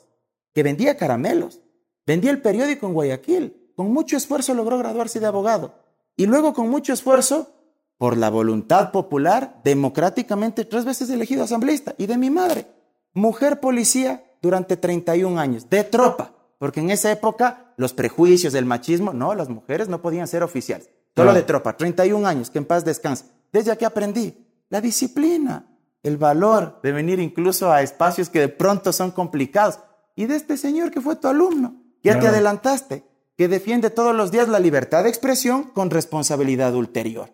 que 0.52 0.62
vendía 0.62 0.96
caramelos, 0.96 1.60
vendía 2.06 2.30
el 2.30 2.42
periódico 2.42 2.86
en 2.86 2.94
Guayaquil, 2.94 3.72
con 3.76 3.92
mucho 3.92 4.16
esfuerzo 4.16 4.54
logró 4.54 4.78
graduarse 4.78 5.20
de 5.20 5.26
abogado, 5.26 5.74
y 6.16 6.26
luego 6.26 6.52
con 6.52 6.68
mucho 6.68 6.92
esfuerzo, 6.92 7.52
por 7.98 8.16
la 8.16 8.30
voluntad 8.30 8.90
popular, 8.90 9.60
democráticamente 9.62 10.64
tres 10.64 10.84
veces 10.84 11.08
elegido 11.10 11.44
asambleísta, 11.44 11.94
y 11.98 12.06
de 12.06 12.18
mi 12.18 12.30
madre, 12.30 12.66
mujer 13.14 13.60
policía 13.60 14.24
durante 14.42 14.76
31 14.76 15.38
años, 15.38 15.70
de 15.70 15.84
tropa, 15.84 16.32
porque 16.58 16.80
en 16.80 16.90
esa 16.90 17.12
época 17.12 17.74
los 17.76 17.92
prejuicios 17.92 18.52
del 18.52 18.64
machismo, 18.64 19.12
no, 19.12 19.34
las 19.34 19.48
mujeres 19.48 19.88
no 19.88 20.02
podían 20.02 20.26
ser 20.26 20.42
oficiales, 20.42 20.90
solo 21.14 21.32
de 21.32 21.42
tropa, 21.42 21.76
31 21.76 22.26
años, 22.26 22.50
que 22.50 22.58
en 22.58 22.64
paz 22.64 22.84
descanse. 22.84 23.26
Desde 23.52 23.76
que 23.76 23.84
aprendí 23.86 24.34
la 24.70 24.80
disciplina, 24.80 25.66
el 26.02 26.16
valor 26.16 26.80
de 26.82 26.92
venir 26.92 27.20
incluso 27.20 27.70
a 27.70 27.82
espacios 27.82 28.28
que 28.30 28.40
de 28.40 28.48
pronto 28.48 28.92
son 28.92 29.10
complicados. 29.10 29.78
Y 30.16 30.26
de 30.26 30.36
este 30.36 30.56
señor 30.56 30.90
que 30.90 31.00
fue 31.00 31.16
tu 31.16 31.28
alumno, 31.28 31.76
ya 32.02 32.18
te 32.18 32.28
adelantaste, 32.28 33.04
que 33.36 33.48
defiende 33.48 33.90
todos 33.90 34.14
los 34.14 34.30
días 34.30 34.48
la 34.48 34.58
libertad 34.58 35.04
de 35.04 35.08
expresión 35.10 35.64
con 35.64 35.90
responsabilidad 35.90 36.74
ulterior. 36.74 37.32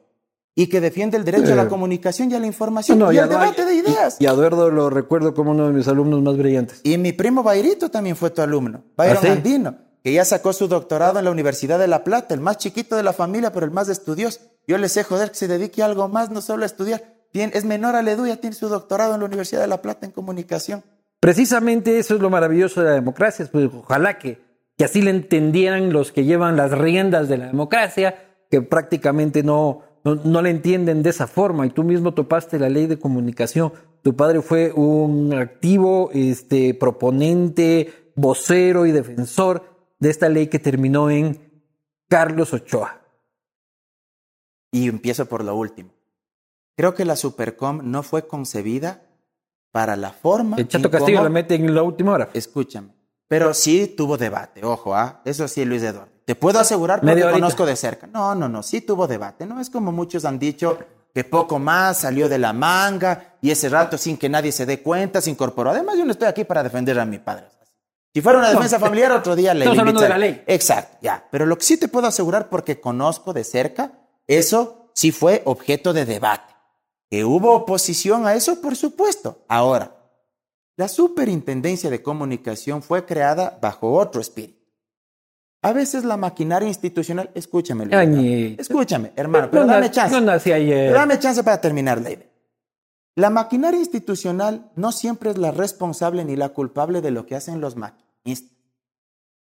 Y 0.55 0.67
que 0.67 0.81
defiende 0.81 1.17
el 1.17 1.25
derecho 1.25 1.53
a 1.53 1.57
la 1.57 1.63
Eh. 1.65 1.69
comunicación 1.69 2.31
y 2.31 2.35
a 2.35 2.41
la 2.41 2.47
información 2.47 2.99
No, 2.99 3.13
y 3.13 3.17
y 3.17 3.19
al 3.19 3.29
debate 3.29 3.65
de 3.65 3.75
y- 3.75 3.79
ideas. 3.79 4.17
Y, 4.19 4.27
a 4.27 4.31
Eduardo 4.33 4.71
lo 4.71 4.91
recuerdo 4.91 5.33
como 5.33 5.53
uno 5.53 5.69
de 5.69 5.73
mis 5.73 5.87
alumnos 5.87 6.21
más 6.21 6.37
brillantes. 6.37 6.81
Y 6.83 6.99
mi 6.99 7.13
primo 7.13 7.45
Bairito 7.45 7.91
también 7.91 8.17
fue 8.17 8.31
tu 8.31 8.43
alumno, 8.43 8.83
Byron 8.97 9.17
¿Ah, 9.19 9.21
sí? 9.23 9.29
Andino, 9.29 9.77
que 10.03 10.13
ya 10.13 10.25
sacó 10.25 10.53
su 10.53 10.67
doctorado 10.67 11.21
en 11.21 11.25
la 11.27 11.31
Universidad 11.31 11.79
de 11.79 11.87
La 11.87 12.03
Plata, 12.03 12.35
el 12.35 12.41
más 12.41 12.59
chiquito 12.59 12.97
de 12.97 13.05
la 13.05 13.13
familia, 13.13 13.53
pero 13.53 13.67
el 13.67 13.73
más 13.73 13.89
estudioso. 13.89 14.41
Yo 14.69 14.79
le 14.79 14.89
sé 14.89 15.03
joder 15.03 15.31
que 15.31 15.35
se 15.37 15.49
dedique 15.49 15.83
a 15.83 15.87
algo 15.87 16.09
más, 16.09 16.31
no 16.31 16.41
solo 16.43 16.63
a 16.63 16.67
estudiar. 16.67 17.03
Tiene- 17.33 17.53
es 17.57 17.65
menor 17.65 17.97
al 17.97 18.07
Edu, 18.07 18.27
ya 18.27 18.37
tiene 18.37 18.55
su 18.55 18.69
doctorado 18.69 19.15
en 19.15 19.21
la 19.21 19.27
Universidad 19.27 19.63
de 19.63 19.67
La 19.67 19.83
Plata 19.83 20.07
en 20.07 20.13
comunicación. 20.13 20.85
Precisamente 21.21 21.99
eso 21.99 22.15
es 22.15 22.21
lo 22.21 22.31
maravilloso 22.31 22.81
de 22.83 22.87
la 22.89 22.93
democracia. 22.95 23.49
Pues 23.51 23.69
ojalá 23.75 24.19
que, 24.19 24.39
que 24.77 24.85
así 24.85 25.03
le 25.03 25.11
entendieran 25.11 25.93
los 25.93 26.13
que 26.13 26.25
llevan 26.25 26.57
las 26.57 26.71
riendas 26.79 27.29
de 27.29 27.39
la 27.39 27.47
democracia, 27.47 28.15
que 28.51 28.63
prácticamente 28.63 29.43
no, 29.43 29.83
no, 30.05 30.15
no 30.15 30.43
le 30.43 30.51
entienden 30.51 31.03
de 31.03 31.11
esa 31.11 31.27
forma. 31.27 31.67
Y 31.67 31.71
tú 31.71 31.83
mismo 31.83 32.15
topaste 32.15 32.59
la 32.59 32.69
ley 32.69 32.87
de 32.87 32.99
comunicación. 32.99 33.73
Tu 34.03 34.15
padre 34.15 34.43
fue 34.43 34.71
un 34.73 35.35
activo 35.35 36.11
este, 36.13 36.73
proponente, 36.75 38.13
vocero 38.15 38.87
y 38.87 38.93
defensor 38.93 39.65
de 39.99 40.11
esta 40.11 40.29
ley 40.29 40.47
que 40.47 40.59
terminó 40.61 41.11
en 41.11 41.41
Carlos 42.09 42.53
Ochoa. 42.55 43.01
Y 44.71 44.89
empiezo 44.89 45.27
por 45.27 45.45
lo 45.45 45.55
último. 45.57 45.91
Creo 46.77 46.95
que 46.95 47.05
la 47.05 47.17
Supercom 47.17 47.81
no 47.85 48.03
fue 48.03 48.27
concebida 48.27 49.03
para 49.73 49.97
la 49.97 50.13
forma. 50.13 50.57
El 50.57 50.69
Chato 50.69 50.87
en 50.89 50.93
Castillo 50.93 51.19
cómo- 51.19 51.25
la 51.25 51.31
mete 51.31 51.55
en 51.55 51.75
la 51.75 51.83
última 51.83 52.13
hora. 52.13 52.29
Escúchame. 52.33 52.89
Pero 53.27 53.53
sí 53.53 53.89
tuvo 53.97 54.17
debate, 54.17 54.65
ojo, 54.65 54.95
¿ah? 54.95 55.21
Eso 55.25 55.47
sí, 55.49 55.65
Luis 55.65 55.83
Eduardo. 55.83 56.11
Te 56.25 56.35
puedo 56.35 56.59
asegurar 56.59 57.01
porque 57.01 57.23
conozco 57.31 57.67
de 57.67 57.77
cerca. 57.77 58.07
No, 58.07 58.35
no, 58.35 58.49
no, 58.49 58.63
sí 58.63 58.81
tuvo 58.81 59.07
debate. 59.07 59.45
No 59.47 59.61
es 59.61 59.69
como 59.71 59.93
muchos 59.93 60.25
han 60.25 60.39
dicho 60.39 60.79
que 61.15 61.25
poco 61.25 61.59
más 61.59 61.99
salió 61.99 62.29
de 62.29 62.39
la 62.39 62.53
manga 62.53 63.37
y 63.41 63.51
ese 63.51 63.69
rato 63.69 63.99
sin 63.99 64.17
que 64.17 64.29
nadie 64.29 64.53
se 64.53 64.65
dé 64.67 64.83
cuenta 64.83 65.21
se 65.21 65.31
incorporó. 65.31 65.71
Además, 65.71 65.97
yo 65.99 66.05
no 66.05 66.13
estoy 66.13 66.29
aquí 66.29 66.45
para 66.45 66.63
defender 66.63 66.99
a 67.01 67.05
mi 67.05 67.19
padre. 67.19 67.47
Si 68.15 68.21
fuera 68.23 68.39
una 68.39 68.49
No, 68.49 68.55
defensa 68.55 68.79
familiar, 68.79 69.13
otro 69.13 69.37
día 69.37 69.53
le 69.53 69.61
estamos 69.65 69.79
hablando 69.79 70.01
de 70.01 70.09
la 70.09 70.19
ley. 70.19 70.43
Exacto, 70.47 70.97
ya. 71.03 71.27
Pero 71.31 71.45
lo 71.45 71.57
que 71.59 71.65
sí 71.65 71.77
te 71.77 71.89
puedo 71.89 72.07
asegurar 72.07 72.49
porque 72.49 72.81
conozco 72.81 73.33
de 73.33 73.45
cerca, 73.45 73.93
eso 74.29 74.91
sí 74.95 75.11
fue 75.11 75.43
objeto 75.47 75.93
de 75.93 76.05
debate. 76.05 76.55
¿Que 77.11 77.25
hubo 77.25 77.55
oposición 77.55 78.27
a 78.27 78.35
eso? 78.35 78.61
Por 78.61 78.77
supuesto. 78.77 79.45
Ahora, 79.49 79.97
la 80.77 80.89
superintendencia 80.89 81.91
de 81.91 82.03
comunicación 82.03 82.83
fue 82.83 83.05
creada 83.05 83.59
bajo 83.61 83.95
otro 83.95 84.21
espíritu. 84.21 84.59
A 85.63 85.73
veces 85.73 86.05
la 86.05 86.17
maquinaria 86.17 86.69
institucional, 86.69 87.31
escúchame, 87.35 87.87
Luis, 87.87 87.97
Añito. 87.97 88.63
escúchame, 88.63 89.13
hermano, 89.17 89.49
pero 89.51 89.65
No 89.65 89.73
dame 89.73 89.91
chance. 89.91 90.15
No 90.15 90.21
nací 90.21 90.53
ayer. 90.53 90.89
Pero 90.89 91.01
dame 91.01 91.19
chance 91.19 91.43
para 91.43 91.61
terminar 91.61 92.01
la 92.01 92.13
idea. 92.13 92.29
La 93.17 93.31
maquinaria 93.31 93.81
institucional 93.81 94.71
no 94.77 94.93
siempre 94.93 95.31
es 95.31 95.39
la 95.39 95.51
responsable 95.51 96.25
ni 96.25 96.37
la 96.37 96.51
culpable 96.51 97.01
de 97.01 97.11
lo 97.11 97.27
que 97.27 97.35
hacen 97.35 97.61
los 97.61 97.75
maquinistas. 97.75 98.57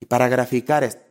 Y 0.01 0.07
para 0.07 0.29
graficar 0.29 0.85
esto, 0.85 1.03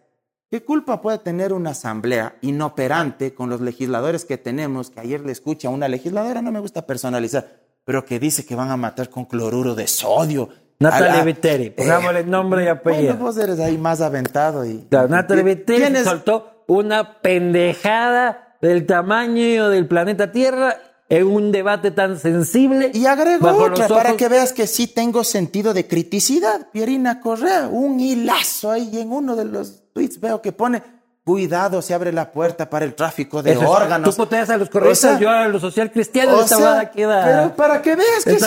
¿qué 0.50 0.64
culpa 0.64 1.02
puede 1.02 1.20
tener 1.20 1.54
una 1.54 1.72
asamblea 1.72 2.36
inoperante 2.42 3.34
con 3.34 3.50
los 3.50 3.62
legisladores 3.62 4.26
que 4.26 4.38
tenemos? 4.38 4.90
Que 4.90 5.02
ayer 5.02 5.22
le 5.22 5.32
escucha 5.32 5.68
a 5.68 5.72
una 5.72 5.88
legisladora, 5.88 6.42
no 6.42 6.52
me 6.52 6.60
gusta 6.60 6.86
personalizar, 6.86 7.62
pero 7.84 8.06
que 8.06 8.20
dice 8.20 8.46
que 8.46 8.56
van 8.56 8.72
a 8.72 8.78
matar 8.78 9.10
con 9.10 9.26
cloruro 9.26 9.76
de 9.76 9.88
sodio. 9.88 10.50
Natalia 10.80 11.24
Viteri, 11.24 11.70
pongámosle 11.70 12.26
nombre 12.26 12.66
y 12.66 12.68
apellido. 12.68 13.14
Bueno, 13.14 13.26
vos 13.26 13.38
eres 13.38 13.60
ahí 13.60 13.78
más 13.78 14.02
aventado 14.02 14.66
y... 14.66 14.86
Claro, 14.90 15.08
Natalia 15.08 15.44
Viteri 15.44 15.96
soltó 16.04 16.64
una 16.68 17.22
pendejada 17.22 18.58
del 18.62 18.86
tamaño 18.86 19.70
del 19.70 19.88
planeta 19.88 20.32
Tierra 20.32 20.76
en 21.10 21.28
un 21.28 21.52
debate 21.52 21.92
tan 21.92 22.20
sensible. 22.20 22.92
Y 22.94 23.06
agrego 23.06 23.48
otra 23.48 23.88
para 23.88 24.10
ojos- 24.10 24.18
que 24.18 24.28
veas 24.30 24.54
que 24.54 24.68
sí 24.68 24.88
tengo 24.88 25.24
sentido 25.24 25.74
de 25.74 25.88
criticidad. 25.88 26.68
Pierina 26.72 27.20
Correa, 27.22 27.68
un 27.72 28.00
hilazo 28.00 28.72
ahí 28.72 29.00
en 29.00 29.12
uno 29.12 29.36
de 29.36 29.46
los 29.46 29.84
tweets 29.94 30.20
veo 30.20 30.42
que 30.42 30.52
pone, 30.52 30.82
cuidado, 31.24 31.82
se 31.82 31.94
abre 31.94 32.12
la 32.12 32.32
puerta 32.32 32.70
para 32.70 32.86
el 32.86 32.94
tráfico 32.96 33.42
de 33.44 33.54
Eso 33.54 33.70
órganos. 33.70 34.10
Tú 34.10 34.16
poteas 34.24 34.50
a 34.50 34.58
los 34.58 34.70
correístas, 34.70 35.16
O 35.16 35.18
sea, 35.18 35.20
yo 35.22 35.30
a 35.30 35.48
los 35.48 35.62
social 35.62 35.92
cristianos, 35.92 36.44
esta 36.46 36.58
sea, 36.58 36.92
queda... 36.92 37.24
Pero 37.26 37.56
para 37.56 37.82
que 37.84 37.96
veas 37.96 38.24
que 38.24 38.40
sí. 38.40 38.46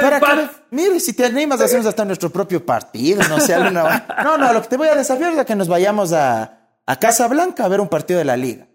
Para 0.00 0.20
que 0.20 0.48
mire, 0.70 1.00
si 1.00 1.12
te 1.14 1.24
animas, 1.26 1.60
hacemos 1.60 1.86
hasta 1.86 2.04
nuestro 2.04 2.30
propio 2.30 2.64
partido, 2.64 3.22
no 3.28 3.40
sé, 3.40 3.54
alguna... 3.54 4.06
No, 4.24 4.38
no, 4.38 4.52
lo 4.52 4.62
que 4.62 4.68
te 4.68 4.76
voy 4.76 4.88
a 4.88 4.94
desafiar 4.94 5.32
es 5.32 5.38
a 5.38 5.44
que 5.44 5.56
nos 5.56 5.66
vayamos 5.68 6.12
a, 6.12 6.58
a 6.86 6.96
Casa 7.00 7.26
Blanca 7.26 7.64
a 7.64 7.68
ver 7.68 7.80
un 7.80 7.88
partido 7.88 8.18
de 8.18 8.24
la 8.24 8.36
Liga. 8.36 8.67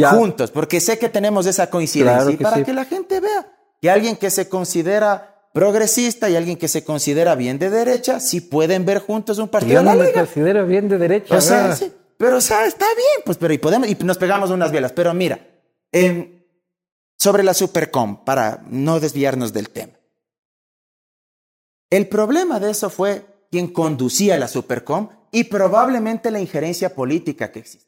Ya. 0.00 0.10
Juntos, 0.10 0.50
porque 0.50 0.80
sé 0.80 0.98
que 0.98 1.08
tenemos 1.08 1.46
esa 1.46 1.70
coincidencia. 1.70 2.16
Claro 2.18 2.30
y 2.30 2.36
para 2.36 2.56
sí. 2.56 2.64
que 2.64 2.72
la 2.72 2.84
gente 2.84 3.20
vea 3.20 3.52
que 3.80 3.90
alguien 3.90 4.16
que 4.16 4.30
se 4.30 4.48
considera 4.48 5.48
progresista 5.52 6.28
y 6.28 6.36
alguien 6.36 6.56
que 6.56 6.68
se 6.68 6.84
considera 6.84 7.34
bien 7.34 7.58
de 7.58 7.70
derecha, 7.70 8.20
sí 8.20 8.40
pueden 8.40 8.84
ver 8.84 9.00
juntos 9.00 9.38
un 9.38 9.48
partido 9.48 9.74
Yo 9.74 9.78
de 9.80 9.84
no 9.84 9.94
la 9.94 10.02
me 10.02 10.08
Liga. 10.08 10.24
considero 10.24 10.66
bien 10.66 10.88
de 10.88 10.98
derecha. 10.98 11.36
O 11.36 11.40
sea, 11.40 11.74
sí, 11.74 11.92
pero 12.16 12.36
o 12.36 12.40
sea, 12.40 12.66
está 12.66 12.86
bien, 12.96 13.22
pues, 13.24 13.38
pero 13.38 13.52
y 13.54 13.58
podemos, 13.58 13.88
y 13.88 13.94
nos 14.04 14.18
pegamos 14.18 14.50
unas 14.50 14.70
velas. 14.70 14.92
Pero 14.92 15.14
mira, 15.14 15.40
sobre 17.16 17.42
la 17.42 17.54
Supercom, 17.54 18.24
para 18.24 18.62
no 18.68 19.00
desviarnos 19.00 19.52
del 19.52 19.70
tema. 19.70 19.94
El 21.90 22.08
problema 22.08 22.60
de 22.60 22.70
eso 22.70 22.90
fue 22.90 23.24
quien 23.50 23.68
conducía 23.68 24.38
la 24.38 24.48
Supercom 24.48 25.08
y 25.32 25.44
probablemente 25.44 26.30
la 26.30 26.40
injerencia 26.40 26.94
política 26.94 27.50
que 27.50 27.60
existe. 27.60 27.87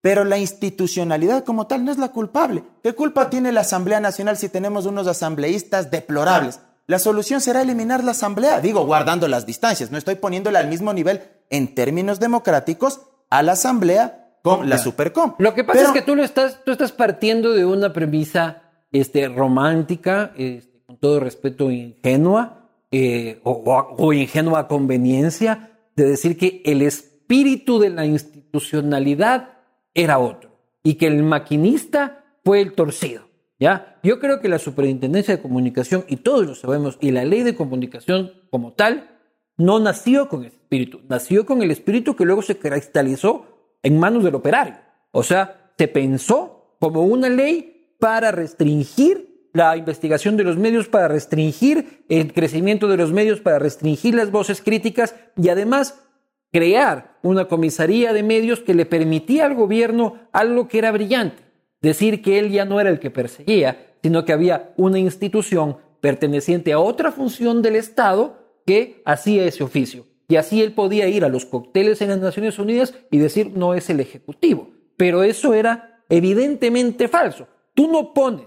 Pero 0.00 0.24
la 0.24 0.38
institucionalidad 0.38 1.44
como 1.44 1.66
tal 1.66 1.84
no 1.84 1.90
es 1.90 1.98
la 1.98 2.08
culpable. 2.08 2.62
¿Qué 2.82 2.94
culpa 2.94 3.30
tiene 3.30 3.50
la 3.52 3.62
Asamblea 3.62 3.98
Nacional 4.00 4.36
si 4.36 4.48
tenemos 4.48 4.86
unos 4.86 5.06
asambleístas 5.06 5.90
deplorables? 5.90 6.60
La 6.86 6.98
solución 6.98 7.40
será 7.40 7.62
eliminar 7.62 8.02
la 8.04 8.12
Asamblea, 8.12 8.60
digo, 8.60 8.86
guardando 8.86 9.26
las 9.28 9.44
distancias. 9.44 9.90
No 9.90 9.98
estoy 9.98 10.14
poniéndole 10.14 10.58
al 10.58 10.68
mismo 10.68 10.92
nivel 10.92 11.20
en 11.50 11.74
términos 11.74 12.20
democráticos 12.20 13.00
a 13.28 13.42
la 13.42 13.52
Asamblea 13.52 14.36
con 14.42 14.68
la 14.70 14.78
Supercom. 14.78 15.34
Lo 15.38 15.52
que 15.52 15.64
pasa 15.64 15.78
Pero- 15.80 15.88
es 15.88 15.94
que 15.94 16.02
tú, 16.02 16.14
lo 16.16 16.22
estás, 16.24 16.60
tú 16.64 16.70
estás 16.70 16.92
partiendo 16.92 17.52
de 17.52 17.66
una 17.66 17.92
premisa 17.92 18.62
este, 18.92 19.28
romántica, 19.28 20.32
este, 20.36 20.80
con 20.86 20.96
todo 20.98 21.20
respeto, 21.20 21.70
ingenua 21.70 22.70
eh, 22.90 23.40
o, 23.44 23.50
o- 23.50 23.96
o 23.98 24.12
ingenua 24.14 24.66
conveniencia 24.68 25.72
de 25.94 26.04
decir 26.08 26.38
que 26.38 26.62
el 26.64 26.80
espíritu 26.80 27.78
de 27.80 27.90
la 27.90 28.06
institucionalidad 28.06 29.57
era 29.94 30.18
otro 30.18 30.58
y 30.82 30.94
que 30.94 31.06
el 31.06 31.22
maquinista 31.22 32.24
fue 32.44 32.60
el 32.60 32.72
torcido. 32.72 33.28
¿ya? 33.58 33.98
Yo 34.02 34.20
creo 34.20 34.40
que 34.40 34.48
la 34.48 34.58
Superintendencia 34.58 35.36
de 35.36 35.42
Comunicación, 35.42 36.04
y 36.08 36.16
todos 36.16 36.46
lo 36.46 36.54
sabemos, 36.54 36.98
y 37.00 37.10
la 37.10 37.24
ley 37.24 37.42
de 37.42 37.54
comunicación 37.54 38.32
como 38.50 38.72
tal, 38.72 39.18
no 39.56 39.80
nació 39.80 40.28
con 40.28 40.44
ese 40.44 40.56
espíritu, 40.56 41.00
nació 41.08 41.44
con 41.44 41.62
el 41.62 41.70
espíritu 41.70 42.14
que 42.14 42.24
luego 42.24 42.42
se 42.42 42.58
cristalizó 42.58 43.74
en 43.82 43.98
manos 43.98 44.24
del 44.24 44.36
operario. 44.36 44.76
O 45.10 45.22
sea, 45.22 45.72
se 45.76 45.88
pensó 45.88 46.76
como 46.80 47.02
una 47.02 47.28
ley 47.28 47.94
para 47.98 48.30
restringir 48.30 49.50
la 49.52 49.76
investigación 49.76 50.36
de 50.36 50.44
los 50.44 50.56
medios, 50.56 50.88
para 50.88 51.08
restringir 51.08 52.04
el 52.08 52.32
crecimiento 52.32 52.86
de 52.86 52.96
los 52.96 53.12
medios, 53.12 53.40
para 53.40 53.58
restringir 53.58 54.14
las 54.14 54.30
voces 54.30 54.62
críticas 54.62 55.16
y 55.36 55.48
además 55.48 56.07
crear 56.52 57.18
una 57.22 57.46
comisaría 57.46 58.12
de 58.12 58.22
medios 58.22 58.60
que 58.60 58.74
le 58.74 58.86
permitía 58.86 59.46
al 59.46 59.54
gobierno 59.54 60.18
algo 60.32 60.68
que 60.68 60.78
era 60.78 60.92
brillante, 60.92 61.42
decir 61.80 62.22
que 62.22 62.38
él 62.38 62.50
ya 62.50 62.64
no 62.64 62.80
era 62.80 62.90
el 62.90 63.00
que 63.00 63.10
perseguía, 63.10 63.94
sino 64.02 64.24
que 64.24 64.32
había 64.32 64.72
una 64.76 64.98
institución 64.98 65.76
perteneciente 66.00 66.72
a 66.72 66.78
otra 66.78 67.12
función 67.12 67.62
del 67.62 67.76
Estado 67.76 68.60
que 68.64 69.02
hacía 69.04 69.44
ese 69.44 69.64
oficio. 69.64 70.06
Y 70.28 70.36
así 70.36 70.62
él 70.62 70.72
podía 70.72 71.08
ir 71.08 71.24
a 71.24 71.28
los 71.28 71.46
cócteles 71.46 72.02
en 72.02 72.10
las 72.10 72.18
Naciones 72.18 72.58
Unidas 72.58 72.94
y 73.10 73.18
decir 73.18 73.52
no 73.54 73.74
es 73.74 73.88
el 73.88 74.00
Ejecutivo. 74.00 74.70
Pero 74.96 75.22
eso 75.22 75.54
era 75.54 76.02
evidentemente 76.08 77.08
falso. 77.08 77.48
Tú 77.74 77.90
no 77.90 78.12
pones 78.12 78.46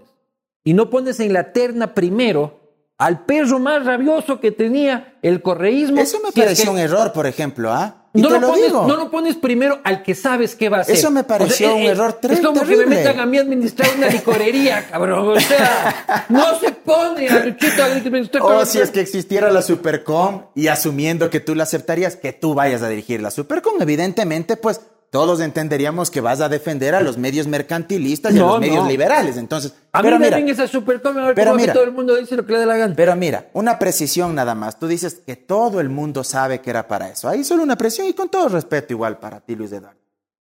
y 0.63 0.73
no 0.73 0.89
pones 0.89 1.19
en 1.19 1.33
la 1.33 1.53
terna 1.53 1.93
primero 1.95 2.60
al 3.01 3.25
perro 3.25 3.57
más 3.59 3.83
rabioso 3.85 4.39
que 4.39 4.51
tenía 4.51 5.15
el 5.23 5.41
correísmo. 5.41 5.99
Eso 5.99 6.19
me 6.23 6.31
si 6.31 6.39
es 6.39 6.45
pareció 6.45 6.65
que- 6.65 6.69
un 6.71 6.77
error, 6.79 7.11
por 7.13 7.25
ejemplo, 7.25 7.71
¿ah? 7.73 7.95
No 8.13 8.29
lo, 8.29 8.41
pones, 8.49 8.65
digo. 8.65 8.85
no 8.87 8.97
lo 8.97 9.09
pones 9.09 9.37
primero 9.37 9.79
al 9.85 10.03
que 10.03 10.15
sabes 10.15 10.53
qué 10.55 10.67
va 10.67 10.79
a 10.79 10.81
hacer. 10.81 10.95
Eso 10.95 11.11
me 11.11 11.23
pareció 11.23 11.73
un 11.73 11.83
error 11.83 12.19
Es 12.21 12.29
tre- 12.29 12.45
como 12.45 12.59
que 12.59 12.65
me 12.67 12.75
terrible. 12.75 12.95
metan 12.97 13.19
a 13.21 13.25
mí 13.25 13.37
a 13.37 13.41
administrar 13.41 13.89
una 13.97 14.07
licorería, 14.07 14.85
cabrón. 14.91 15.29
O 15.29 15.39
sea, 15.39 16.25
no 16.27 16.59
se 16.59 16.71
pone 16.73 17.29
a 17.29 17.45
Luchito 17.45 17.81
a 17.81 17.85
administrar 17.85 18.43
O 18.43 18.65
si 18.65 18.79
es 18.79 18.91
que 18.91 18.99
existiera 18.99 19.49
la 19.49 19.61
Supercom 19.61 20.47
y 20.55 20.67
asumiendo 20.67 21.29
que 21.29 21.39
tú 21.39 21.55
la 21.55 21.63
aceptarías, 21.63 22.17
que 22.17 22.33
tú 22.33 22.53
vayas 22.53 22.81
a 22.83 22.89
dirigir 22.89 23.21
la 23.21 23.31
Supercom, 23.31 23.81
evidentemente, 23.81 24.57
pues 24.57 24.81
todos 25.11 25.41
entenderíamos 25.41 26.09
que 26.09 26.21
vas 26.21 26.39
a 26.39 26.47
defender 26.47 26.95
a 26.95 27.01
los 27.01 27.17
medios 27.17 27.45
mercantilistas 27.45 28.33
y 28.33 28.39
a 28.39 28.43
los 28.43 28.59
medios 28.61 28.85
no. 28.85 28.89
liberales. 28.89 29.35
Entonces, 29.35 29.73
A 29.91 30.01
pero 30.01 30.15
mí 30.15 30.21
me 30.21 30.25
mira, 30.27 30.37
ven 30.37 30.49
esa 30.49 30.67
supercom 30.67 31.15
pero 31.35 31.53
mira. 31.53 31.73
todo 31.73 31.83
el 31.83 31.91
mundo 31.91 32.15
dice 32.15 32.35
lo 32.37 32.45
que 32.45 32.53
le 32.53 32.59
da 32.59 32.65
la 32.65 32.77
gana. 32.77 32.93
pero 32.95 33.13
mira, 33.17 33.49
una 33.53 33.77
precisión 33.77 34.33
nada 34.33 34.55
más. 34.55 34.79
Tú 34.79 34.87
dices 34.87 35.21
que 35.25 35.35
todo 35.35 35.81
el 35.81 35.89
mundo 35.89 36.23
sabe 36.23 36.61
que 36.61 36.69
era 36.69 36.87
para 36.87 37.09
eso. 37.09 37.27
Ahí 37.27 37.43
solo 37.43 37.61
una 37.61 37.75
presión 37.75 38.07
y 38.07 38.13
con 38.13 38.29
todo 38.29 38.47
respeto 38.47 38.93
igual 38.93 39.19
para 39.19 39.41
ti, 39.41 39.55
Luis 39.55 39.73
Eduardo. 39.73 39.99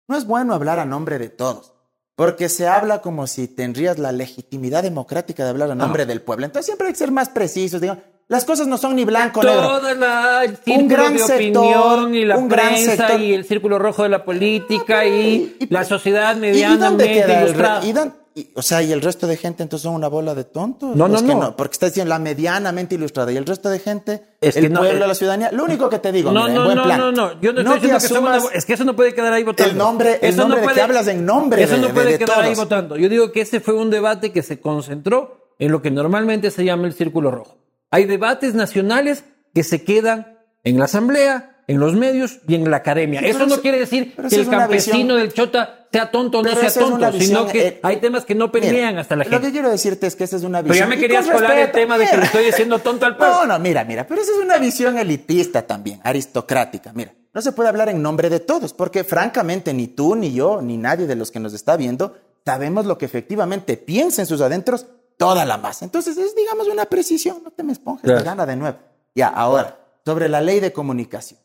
No 0.08 0.16
es 0.16 0.26
bueno 0.26 0.54
hablar 0.54 0.78
a 0.78 0.86
nombre 0.86 1.18
de 1.18 1.30
todos, 1.30 1.74
porque 2.16 2.48
se 2.48 2.68
habla 2.68 3.02
como 3.02 3.26
si 3.26 3.48
tendrías 3.48 3.98
la 3.98 4.12
legitimidad 4.12 4.84
democrática 4.84 5.44
de 5.46 5.50
hablar 5.50 5.72
a 5.72 5.76
nombre 5.76 6.06
del 6.06 6.22
pueblo. 6.22 6.46
Entonces 6.46 6.68
siempre 6.68 6.86
hay 6.88 6.94
que 6.94 7.00
ser 7.00 7.12
más 7.12 7.30
precisos. 7.30 7.82
Digamos, 7.82 8.04
las 8.30 8.46
cosas 8.46 8.68
no 8.68 8.78
son 8.78 8.96
ni 8.96 9.04
blanco 9.06 9.42
o 9.42 9.44
negro. 9.44 9.62
Toda 9.62 9.94
la 9.96 10.44
el 10.46 10.56
círculo 10.58 10.88
gran 10.88 11.14
de 11.14 11.20
sector, 11.20 11.64
opinión 11.64 12.16
y 12.16 12.26
la 12.26 12.38
un 12.38 12.48
gran 12.48 12.68
prensa 12.70 12.96
sector. 12.96 13.20
y 13.22 13.34
el 13.34 13.44
círculo 13.44 13.78
rojo 13.80 14.04
de 14.04 14.10
la 14.10 14.24
política 14.24 15.06
y, 15.06 15.12
Y- 15.12 15.56
y- 15.66 15.68
la 15.74 15.84
sociedad 15.84 16.36
¿Y- 16.36 16.38
¿Y, 16.38 16.40
dónde 16.40 16.48
medianamente 16.52 17.14
queda 17.14 17.82
y 17.84 17.92
dónde- 17.92 18.14
y- 18.36 18.52
o 18.56 18.62
sea, 18.62 18.82
y 18.84 18.92
el 18.94 19.02
resto 19.02 19.26
de 19.28 19.36
gente 19.36 19.64
entonces 19.64 19.84
son 19.84 19.96
una 19.96 20.08
bola 20.08 20.36
de 20.36 20.44
tontos. 20.46 20.96
No, 20.96 21.08
no, 21.10 21.18
que 21.18 21.36
no. 21.36 21.56
Porque 21.58 21.74
está 21.74 21.88
diciendo 21.88 22.10
la 22.10 22.20
medianamente 22.20 22.94
ilustrada 22.96 23.32
y 23.32 23.36
el 23.38 23.46
resto 23.46 23.68
de 23.70 23.80
gente, 23.80 24.24
Es 24.40 24.56
el 24.56 24.64
que 24.66 24.70
no, 24.70 24.80
pueblo, 24.82 25.04
eh, 25.06 25.08
la 25.08 25.16
ciudadanía. 25.16 25.52
Lo 25.52 25.64
único 25.66 25.90
que 25.90 25.98
te 26.00 26.12
digo, 26.12 26.32
No, 26.32 26.42
mira, 26.42 26.50
en 26.54 26.56
no, 26.60 26.66
buen 26.66 26.76
no, 26.78 26.84
plan. 26.84 27.00
no, 27.00 27.12
no. 27.12 27.42
Yo 27.42 27.52
no, 27.52 27.64
no 27.64 27.74
estoy 27.74 27.90
diciendo 27.92 27.98
que 28.00 28.08
somos 28.08 28.44
una- 28.46 28.54
Es 28.56 28.66
que 28.66 28.74
eso 28.74 28.84
no 28.86 28.96
puede 28.96 29.14
quedar 29.16 29.34
ahí 29.34 29.44
votando. 29.44 29.72
el 29.72 29.78
nombre, 29.78 30.20
el 30.22 30.30
Eso 30.30 30.42
nombre 30.44 30.62
no 30.62 30.68
de 30.68 30.74
que 30.76 30.82
hablas 30.82 31.08
en 31.08 31.26
nombre 31.26 31.64
Eso 31.64 31.74
de, 31.76 31.82
no 31.82 31.88
de- 31.88 31.94
puede 31.94 32.12
de 32.12 32.20
quedar 32.20 32.42
ahí 32.44 32.54
votando. 32.56 32.96
Yo 32.96 33.10
digo 33.10 33.32
que 33.32 33.42
ese 33.42 33.60
fue 33.60 33.74
un 33.74 33.90
debate 33.90 34.32
que 34.32 34.44
se 34.44 34.62
concentró 34.62 35.50
en 35.58 35.72
lo 35.72 35.82
que 35.82 35.90
normalmente 35.92 36.52
se 36.52 36.64
llama 36.64 36.86
el 36.88 36.94
círculo 36.94 37.32
rojo. 37.32 37.58
Hay 37.92 38.06
debates 38.06 38.54
nacionales 38.54 39.24
que 39.54 39.64
se 39.64 39.84
quedan 39.84 40.38
en 40.64 40.78
la 40.78 40.86
asamblea, 40.86 41.58
en 41.68 41.80
los 41.80 41.96
medios 41.96 42.40
y 42.48 42.56
en 42.56 42.70
la 42.70 42.78
academia. 42.78 43.20
Eso 43.22 43.40
pero 43.40 43.50
no 43.50 43.62
quiere 43.62 43.80
decir 43.80 44.14
pero 44.16 44.30
que 44.30 44.36
el 44.36 44.50
campesino 44.50 44.98
visión- 45.16 45.18
del 45.18 45.34
chota 45.34 45.88
sea 45.92 46.12
tonto 46.12 46.40
o 46.40 46.44
no 46.44 46.50
Pero 46.54 46.70
sea 46.70 46.82
tonto, 46.84 47.12
sino 47.14 47.48
que 47.48 47.68
eh, 47.68 47.80
hay 47.82 47.98
temas 47.98 48.26
que 48.26 48.36
no 48.36 48.52
permean 48.52 48.90
Mira, 48.90 49.02
hasta 49.02 49.16
la 49.16 49.24
Lo 49.24 49.30
gente. 49.32 49.48
que 49.48 49.54
quiero 49.54 49.70
decirte 49.72 50.06
es 50.06 50.16
que 50.16 50.24
esa 50.24 50.36
es 50.36 50.44
una 50.44 50.62
Pero 50.62 50.74
visión. 50.74 50.90
ya 50.90 50.96
me 50.96 51.02
querías 51.02 51.28
colar 51.28 51.58
el 51.58 51.72
tema 51.72 51.98
de 51.98 52.06
que 52.08 52.18
le 52.18 52.24
estoy 52.26 52.46
diciendo 52.46 52.78
tonto 52.80 53.06
al 53.08 53.18
pueblo. 53.18 53.36
No, 53.38 53.46
no, 53.48 53.60
mira, 53.60 53.84
mira, 53.86 54.06
pero 54.06 54.22
esa 54.22 54.32
es 54.32 54.38
una 54.38 54.58
visión 54.60 54.98
elitista 55.00 55.64
también, 55.64 56.00
aristocrática. 56.04 56.92
Mira, 56.94 57.14
no 57.34 57.42
se 57.42 57.52
puede 57.54 57.70
hablar 57.70 57.90
en 57.90 58.02
nombre 58.04 58.30
de 58.30 58.40
todos, 58.40 58.74
porque 58.74 59.04
francamente 59.04 59.74
ni 59.74 59.88
tú, 59.88 60.16
ni 60.16 60.32
yo, 60.34 60.62
ni 60.62 60.78
nadie 60.78 61.08
de 61.08 61.16
los 61.16 61.32
que 61.32 61.40
nos 61.40 61.54
está 61.54 61.76
viendo 61.78 62.16
sabemos 62.46 62.86
lo 62.88 62.98
que 62.98 63.06
efectivamente 63.06 63.78
piensa 63.78 64.22
en 64.22 64.26
sus 64.28 64.42
adentros 64.42 64.88
toda 65.20 65.44
la 65.44 65.58
masa. 65.58 65.84
Entonces 65.84 66.18
es, 66.18 66.34
digamos, 66.34 66.68
una 66.70 66.86
precisión, 66.86 67.44
no 67.44 67.52
te 67.52 67.62
me 67.62 67.74
esponjes 67.74 68.06
Gracias. 68.06 68.24
gana 68.24 68.46
de 68.46 68.56
nuevo. 68.56 68.80
Ya, 69.14 69.28
ahora, 69.28 69.78
sobre 70.06 70.30
la 70.30 70.40
ley 70.40 70.62
de 70.62 70.72
comunicación. 70.72 71.40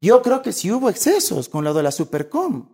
Yo 0.00 0.20
creo 0.20 0.42
que 0.42 0.52
sí 0.52 0.72
hubo 0.72 0.90
excesos 0.90 1.48
con 1.48 1.62
lo 1.62 1.72
de 1.72 1.84
la 1.84 1.92
Supercom. 1.92 2.68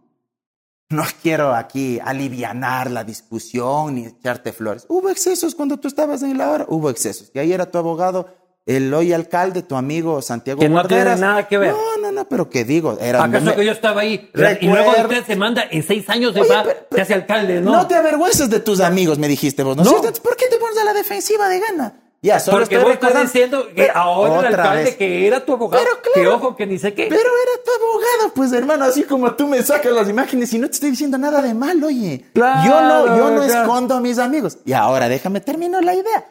No 0.89 1.05
quiero 1.23 1.55
aquí 1.55 2.01
alivianar 2.03 2.91
la 2.91 3.05
discusión 3.05 3.95
ni 3.97 4.07
echarte 4.07 4.53
flores. 4.53 4.87
Hubo 4.89 5.11
excesos 5.11 5.55
cuando 5.55 5.77
tú 5.77 5.89
estabas 5.89 6.23
en 6.23 6.39
la 6.39 6.51
hora. 6.51 6.67
Hubo 6.69 6.89
excesos. 6.89 7.31
Y 7.35 7.39
ahí 7.39 7.53
era 7.53 7.71
tu 7.71 7.77
abogado, 7.77 8.35
el 8.77 8.93
hoy 8.95 9.13
alcalde, 9.13 9.63
tu 9.63 9.77
amigo 9.77 10.21
Santiago 10.23 10.61
Que 10.61 10.69
no 10.69 10.83
tiene 10.87 11.03
Guarderas. 11.05 11.21
nada 11.21 11.49
que 11.49 11.59
ver. 11.59 11.73
No, 11.73 11.97
no, 12.03 12.13
no, 12.13 12.29
pero 12.29 12.49
que 12.51 12.65
digo, 12.65 12.99
era 13.01 13.23
¿Acaso 13.25 13.45
me- 13.47 13.55
que 13.55 13.65
yo 13.65 13.73
estaba 13.73 14.01
ahí? 14.03 14.31
Y 14.61 14.67
luego 14.69 14.91
usted 15.03 15.25
se 15.27 15.37
manda, 15.37 15.65
en 15.71 15.83
seis 15.83 16.09
años 16.09 16.35
se 16.35 16.41
Oye, 16.41 16.51
va, 16.55 16.63
pero- 16.65 16.79
se 16.93 17.01
hace 17.01 17.15
alcalde, 17.15 17.61
¿no? 17.61 17.73
No 17.73 17.87
te 17.87 17.95
avergüences 17.95 18.49
de 18.51 18.61
tus 18.61 18.81
amigos, 18.81 19.19
me 19.19 19.29
dijiste 19.29 19.63
vos. 19.63 19.77
¿no? 19.77 19.85
No. 19.85 19.91
¿Por 20.01 20.37
qué 20.37 20.47
te 20.49 20.57
pones 20.59 20.79
a 20.79 20.85
la 20.85 20.93
defensiva 20.95 21.49
de 21.49 21.61
gana? 21.61 21.95
Ya, 22.23 22.39
solo 22.39 22.59
Porque 22.59 22.75
estoy 22.75 22.85
vos 22.85 22.93
estás 22.93 23.09
recordando- 23.15 23.33
diciendo 23.33 23.67
que 23.69 23.75
Pero- 23.87 23.97
ahora 23.97 24.41
el 24.49 24.55
alcalde 24.55 24.85
vez. 24.85 24.97
que 24.97 25.27
era 25.27 25.43
tu 25.43 25.55
abogado, 25.55 25.83
Pero 25.83 26.03
que 26.03 26.21
claro. 26.21 26.37
ojo, 26.37 26.55
que 26.57 26.67
ni 26.67 26.79
sé 26.79 26.93
qué. 26.93 27.07
Pero 27.09 27.19
era 27.19 27.65
tu 27.65 27.71
abogado, 27.83 28.35
pues 28.35 28.53
hermano, 28.53 28.85
así 28.85 29.05
como 29.05 29.33
tú 29.37 29.47
me 29.47 29.63
sacas 29.63 29.91
las 29.93 30.07
imágenes 30.07 30.53
y 30.53 30.59
no 30.59 30.67
te 30.67 30.75
estoy 30.75 30.91
diciendo 30.91 31.17
nada 31.17 31.41
de 31.41 31.55
mal, 31.55 31.83
oye. 31.83 32.27
Claro, 32.35 32.69
yo 32.69 32.81
no, 32.83 33.17
yo 33.17 33.31
no 33.31 33.43
claro. 33.47 33.63
escondo 33.63 33.95
a 33.95 34.01
mis 34.03 34.19
amigos. 34.19 34.59
Y 34.67 34.75
ahora 34.75 35.09
déjame 35.09 35.41
terminar 35.41 35.83
la 35.83 35.95
idea. 35.95 36.27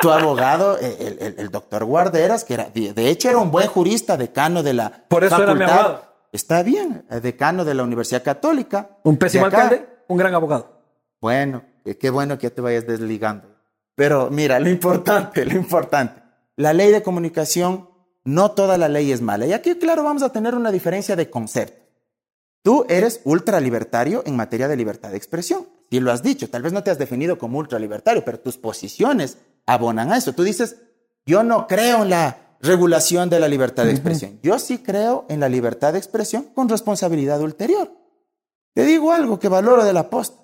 Tu 0.00 0.10
abogado, 0.10 0.78
el, 0.78 1.18
el- 1.20 1.34
el 1.38 1.48
doctor 1.50 1.84
Guarderas, 1.84 2.44
que 2.44 2.54
era, 2.54 2.70
de 2.70 3.08
hecho 3.08 3.28
era 3.28 3.38
un 3.38 3.50
buen 3.50 3.68
jurista, 3.68 4.16
decano 4.16 4.62
de 4.62 4.74
la 4.74 4.90
Por 5.08 5.24
eso 5.24 5.36
era 5.42 5.54
mi 5.54 5.60
facultad. 5.60 5.78
abogado. 5.86 6.12
Está 6.32 6.62
bien, 6.62 7.04
eh, 7.10 7.20
decano 7.20 7.64
de 7.64 7.74
la 7.74 7.82
Universidad 7.82 8.22
Católica. 8.22 8.98
Un 9.04 9.16
pésimo 9.16 9.44
alcalde, 9.46 9.86
un 10.08 10.16
gran 10.16 10.34
abogado. 10.34 10.80
Bueno, 11.20 11.62
eh, 11.84 11.96
qué 11.96 12.10
bueno 12.10 12.38
que 12.38 12.48
ya 12.48 12.54
te 12.54 12.60
vayas 12.62 12.86
desligando. 12.86 13.48
Pero 13.94 14.30
mira, 14.30 14.58
lo 14.58 14.68
importante, 14.70 15.44
lo 15.44 15.52
importante. 15.52 16.20
La 16.56 16.72
ley 16.72 16.90
de 16.90 17.02
comunicación, 17.02 17.88
no 18.24 18.50
toda 18.52 18.78
la 18.78 18.88
ley 18.88 19.12
es 19.12 19.20
mala. 19.20 19.46
Y 19.46 19.52
aquí, 19.52 19.74
claro, 19.76 20.02
vamos 20.04 20.22
a 20.22 20.30
tener 20.32 20.54
una 20.54 20.70
diferencia 20.72 21.16
de 21.16 21.28
concepto. 21.30 21.80
Tú 22.62 22.86
eres 22.88 23.20
ultralibertario 23.24 24.22
en 24.24 24.36
materia 24.36 24.68
de 24.68 24.76
libertad 24.76 25.10
de 25.10 25.16
expresión. 25.16 25.66
Y 25.90 26.00
lo 26.00 26.10
has 26.12 26.22
dicho, 26.22 26.48
tal 26.48 26.62
vez 26.62 26.72
no 26.72 26.82
te 26.82 26.90
has 26.90 26.98
definido 26.98 27.36
como 27.36 27.58
ultralibertario, 27.58 28.24
pero 28.24 28.40
tus 28.40 28.56
posiciones 28.56 29.36
abonan 29.66 30.12
a 30.12 30.16
eso. 30.16 30.32
Tú 30.32 30.42
dices, 30.42 30.76
yo 31.26 31.42
no 31.42 31.66
creo 31.66 32.02
en 32.02 32.10
la 32.10 32.56
regulación 32.60 33.28
de 33.28 33.40
la 33.40 33.48
libertad 33.48 33.84
de 33.84 33.90
expresión. 33.90 34.38
Yo 34.42 34.58
sí 34.58 34.78
creo 34.78 35.26
en 35.28 35.40
la 35.40 35.48
libertad 35.48 35.92
de 35.92 35.98
expresión 35.98 36.44
con 36.54 36.68
responsabilidad 36.68 37.40
ulterior. 37.40 37.92
Te 38.74 38.84
digo 38.84 39.12
algo 39.12 39.38
que 39.38 39.48
valoro 39.48 39.84
de 39.84 39.92
la 39.92 40.08
posta. 40.08 40.40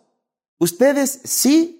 Ustedes 0.58 1.20
sí 1.24 1.78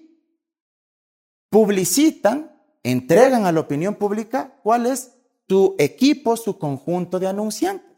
publicitan, 1.49 2.51
entregan 2.83 3.45
a 3.45 3.51
la 3.51 3.59
opinión 3.59 3.95
pública 3.95 4.59
cuál 4.63 4.85
es 4.85 5.11
su 5.47 5.75
equipo, 5.77 6.37
su 6.37 6.57
conjunto 6.57 7.19
de 7.19 7.27
anunciantes. 7.27 7.89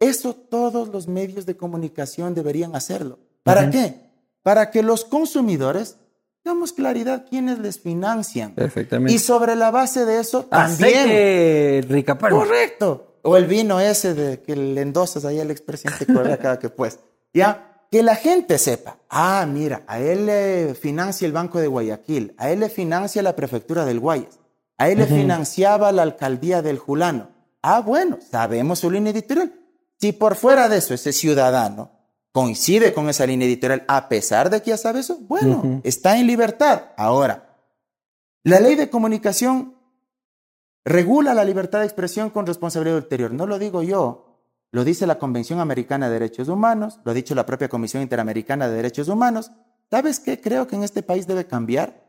Eso 0.00 0.34
todos 0.34 0.88
los 0.88 1.06
medios 1.06 1.46
de 1.46 1.56
comunicación 1.56 2.34
deberían 2.34 2.74
hacerlo. 2.74 3.18
¿Para 3.42 3.70
qué? 3.70 4.10
Para 4.42 4.70
que 4.70 4.82
los 4.82 5.04
consumidores 5.04 5.96
damos 6.44 6.72
claridad 6.72 7.26
quiénes 7.28 7.58
les 7.58 7.80
financian. 7.80 8.54
Perfectamente. 8.54 9.12
Y 9.12 9.18
sobre 9.18 9.56
la 9.56 9.70
base 9.70 10.04
de 10.04 10.20
eso 10.20 10.44
también. 10.44 11.88
Rica 11.88 12.18
palma. 12.18 12.38
Correcto. 12.38 13.18
O 13.22 13.36
el 13.36 13.46
vino 13.46 13.78
ese 13.80 14.14
de 14.14 14.40
que 14.40 14.56
le 14.56 14.80
endosas 14.80 15.24
ahí 15.24 15.38
al 15.38 15.50
expresidente 15.50 16.06
Correa 16.06 16.38
cada 16.38 16.58
que 16.58 16.68
pues. 16.68 16.98
Ya, 17.34 17.86
que 17.90 18.02
la 18.02 18.14
gente 18.14 18.58
sepa. 18.58 18.98
Ah, 19.08 19.46
mira, 19.48 19.84
a 19.86 20.00
él 20.00 20.26
le 20.26 20.74
financia 20.74 21.26
el 21.26 21.32
Banco 21.32 21.60
de 21.60 21.66
Guayaquil, 21.66 22.34
a 22.36 22.50
él 22.50 22.60
le 22.60 22.68
financia 22.68 23.22
la 23.22 23.34
prefectura 23.34 23.86
del 23.86 24.00
Guayas, 24.00 24.38
a 24.76 24.90
él 24.90 24.98
le 24.98 25.06
financiaba 25.06 25.92
la 25.92 26.02
alcaldía 26.02 26.60
del 26.60 26.78
Julano. 26.78 27.30
Ah, 27.62 27.80
bueno, 27.80 28.18
sabemos 28.30 28.80
su 28.80 28.90
línea 28.90 29.12
editorial. 29.12 29.54
Si 29.98 30.12
por 30.12 30.36
fuera 30.36 30.68
de 30.68 30.78
eso 30.78 30.92
ese 30.92 31.12
ciudadano 31.12 32.01
coincide 32.32 32.92
con 32.92 33.08
esa 33.08 33.26
línea 33.26 33.46
editorial, 33.46 33.84
a 33.88 34.08
pesar 34.08 34.50
de 34.50 34.62
que 34.62 34.70
ya 34.70 34.76
sabe 34.76 35.00
eso, 35.00 35.18
bueno, 35.20 35.80
está 35.84 36.18
en 36.18 36.26
libertad. 36.26 36.86
Ahora, 36.96 37.48
La 38.44 38.58
ley 38.58 38.74
de 38.74 38.90
comunicación 38.90 39.76
regula 40.84 41.32
la 41.32 41.44
libertad 41.44 41.78
de 41.78 41.84
expresión 41.84 42.30
con 42.30 42.44
responsabilidad 42.46 42.96
ulterior. 42.96 43.32
No 43.32 43.46
lo 43.46 43.58
digo 43.58 43.82
yo, 43.82 44.40
lo 44.72 44.84
dice 44.84 45.06
la 45.06 45.18
Convención 45.18 45.60
Americana 45.60 46.06
de 46.06 46.14
Derechos 46.14 46.48
Humanos, 46.48 46.98
lo 47.04 47.12
ha 47.12 47.14
dicho 47.14 47.36
la 47.36 47.46
propia 47.46 47.68
Comisión 47.68 48.02
Interamericana 48.02 48.68
de 48.68 48.74
Derechos 48.74 49.08
Humanos. 49.08 49.52
¿Sabes 49.90 50.18
qué 50.18 50.40
creo 50.40 50.66
que 50.66 50.74
en 50.74 50.82
este 50.82 51.02
país 51.02 51.26
debe 51.26 51.46
cambiar? 51.46 52.02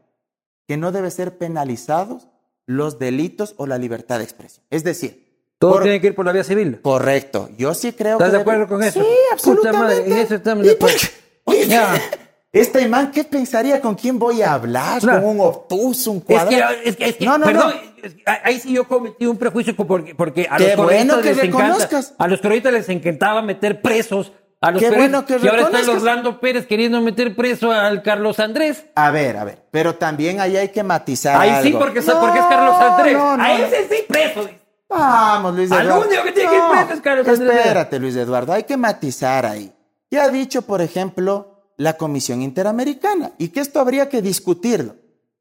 Que 0.68 0.78
no 0.78 0.92
debe 0.92 1.12
ser 1.12 1.38
penalizados 1.38 2.30
los 2.66 2.98
delitos 2.98 3.54
o 3.58 3.68
la 3.68 3.78
libertad 3.78 4.18
de 4.18 4.24
expresión. 4.24 4.66
Es 4.72 4.84
decir, 4.84 5.23
Todo 5.68 5.74
por- 5.74 5.84
tiene 5.84 6.00
que 6.02 6.08
ir 6.08 6.16
por 6.16 6.26
la 6.26 6.32
vía 6.32 6.44
civil. 6.44 6.80
correcto. 6.82 7.50
Yo 7.58 7.74
sí 7.74 7.94
creo 7.94 8.14
¿Estás 8.14 8.30
que 8.30 8.36
de 8.38 8.42
acuerdo 8.42 8.68
con 8.68 8.84
eso? 8.84 9.00
Sí, 9.02 9.06
Puta 9.06 9.34
absolutamente. 9.34 9.80
madre, 9.96 10.06
en 10.06 10.18
eso 10.18 10.36
estamos 10.36 10.66
¿Y 10.66 10.68
de 10.70 10.74
acuerdo. 10.76 10.98
Ya. 11.68 11.94
Este 12.54 12.82
imán, 12.84 13.10
¿qué 13.10 13.24
pensaría 13.24 13.82
con 13.82 13.96
quién 13.96 14.20
voy 14.20 14.44
a 14.44 14.54
hablar? 14.54 15.04
No. 15.04 15.14
¿Con 15.14 15.26
un 15.26 15.40
obtuso, 15.42 16.12
un 16.12 16.18
Es 16.20 16.24
que, 16.24 16.34
cuadrado? 16.36 16.76
es 16.84 16.96
que, 16.96 17.06
es 17.10 17.16
que- 17.16 17.26
no, 17.26 17.40
no, 17.40 17.46
perdón, 17.48 17.74
no. 17.98 18.04
es 18.08 18.14
que 18.14 18.24
ahí 18.44 18.60
sí 18.60 18.74
yo 18.74 18.88
cometí 18.88 19.26
un 19.26 19.38
prejuicio 19.38 19.76
porque, 19.76 20.14
porque 20.14 20.48
a 20.48 20.58
Qué 20.58 20.76
los 20.76 20.86
bueno 20.86 21.18
que 21.20 21.30
les 21.34 21.44
encanta, 21.46 21.58
reconozcas. 21.70 22.14
a 22.16 22.28
los 22.28 22.42
correístas 22.42 22.74
les 22.74 22.90
encantaba 22.90 23.42
meter 23.42 23.82
presos 23.82 24.32
a 24.62 24.70
los 24.70 24.80
Qué 24.80 24.90
periodistas. 24.90 25.00
bueno 25.00 25.26
que 25.26 25.34
y 25.34 25.50
ahora 25.50 25.64
está 25.64 25.80
el 25.80 25.86
reconozcas. 25.88 25.96
Orlando 26.04 26.40
Pérez 26.40 26.68
queriendo 26.68 27.02
meter 27.02 27.36
preso 27.36 27.72
al 27.72 28.04
Carlos 28.04 28.40
Andrés. 28.40 28.86
A 28.94 29.10
ver, 29.10 29.36
a 29.38 29.46
ver. 29.46 29.64
Pero 29.72 29.96
también 29.96 30.40
ahí 30.40 30.56
hay 30.56 30.70
que 30.70 30.84
matizar 30.84 31.36
Ahí 31.42 31.50
sí, 31.64 31.68
algo. 31.70 31.80
porque, 31.80 32.02
No, 32.02 32.20
porque 32.22 32.38
es 32.38 32.46
Carlos 32.46 32.76
Andrés. 32.76 33.14
no, 33.18 33.36
no, 33.38 33.44
a 33.44 33.48
no. 33.48 33.66
ese 33.66 33.88
sí 33.90 34.04
preso. 34.08 34.48
Vamos, 34.90 35.56
Luis 35.56 35.72
Al 35.72 35.88
Eduardo. 35.88 36.08
único 36.08 36.24
que 36.24 36.32
tiene 36.32 36.50
que 36.50 36.56
ir 36.56 36.64
preso 36.72 36.94
es 36.94 37.02
Carlos 37.02 37.28
Andrés. 37.28 37.58
Espérate, 37.58 38.00
Luis 38.00 38.16
Eduardo. 38.16 38.54
Hay 38.54 38.64
que 38.64 38.78
matizar 38.78 39.46
ahí. 39.46 39.74
¿Qué 40.10 40.20
ha 40.20 40.30
dicho, 40.30 40.62
por 40.62 40.82
ejemplo, 40.82 41.74
la 41.78 41.98
Comisión 41.98 42.42
Interamericana? 42.42 43.32
Y 43.38 43.50
que 43.50 43.62
esto 43.62 43.80
habría 43.80 44.10
que 44.10 44.22
discutirlo. 44.22 44.96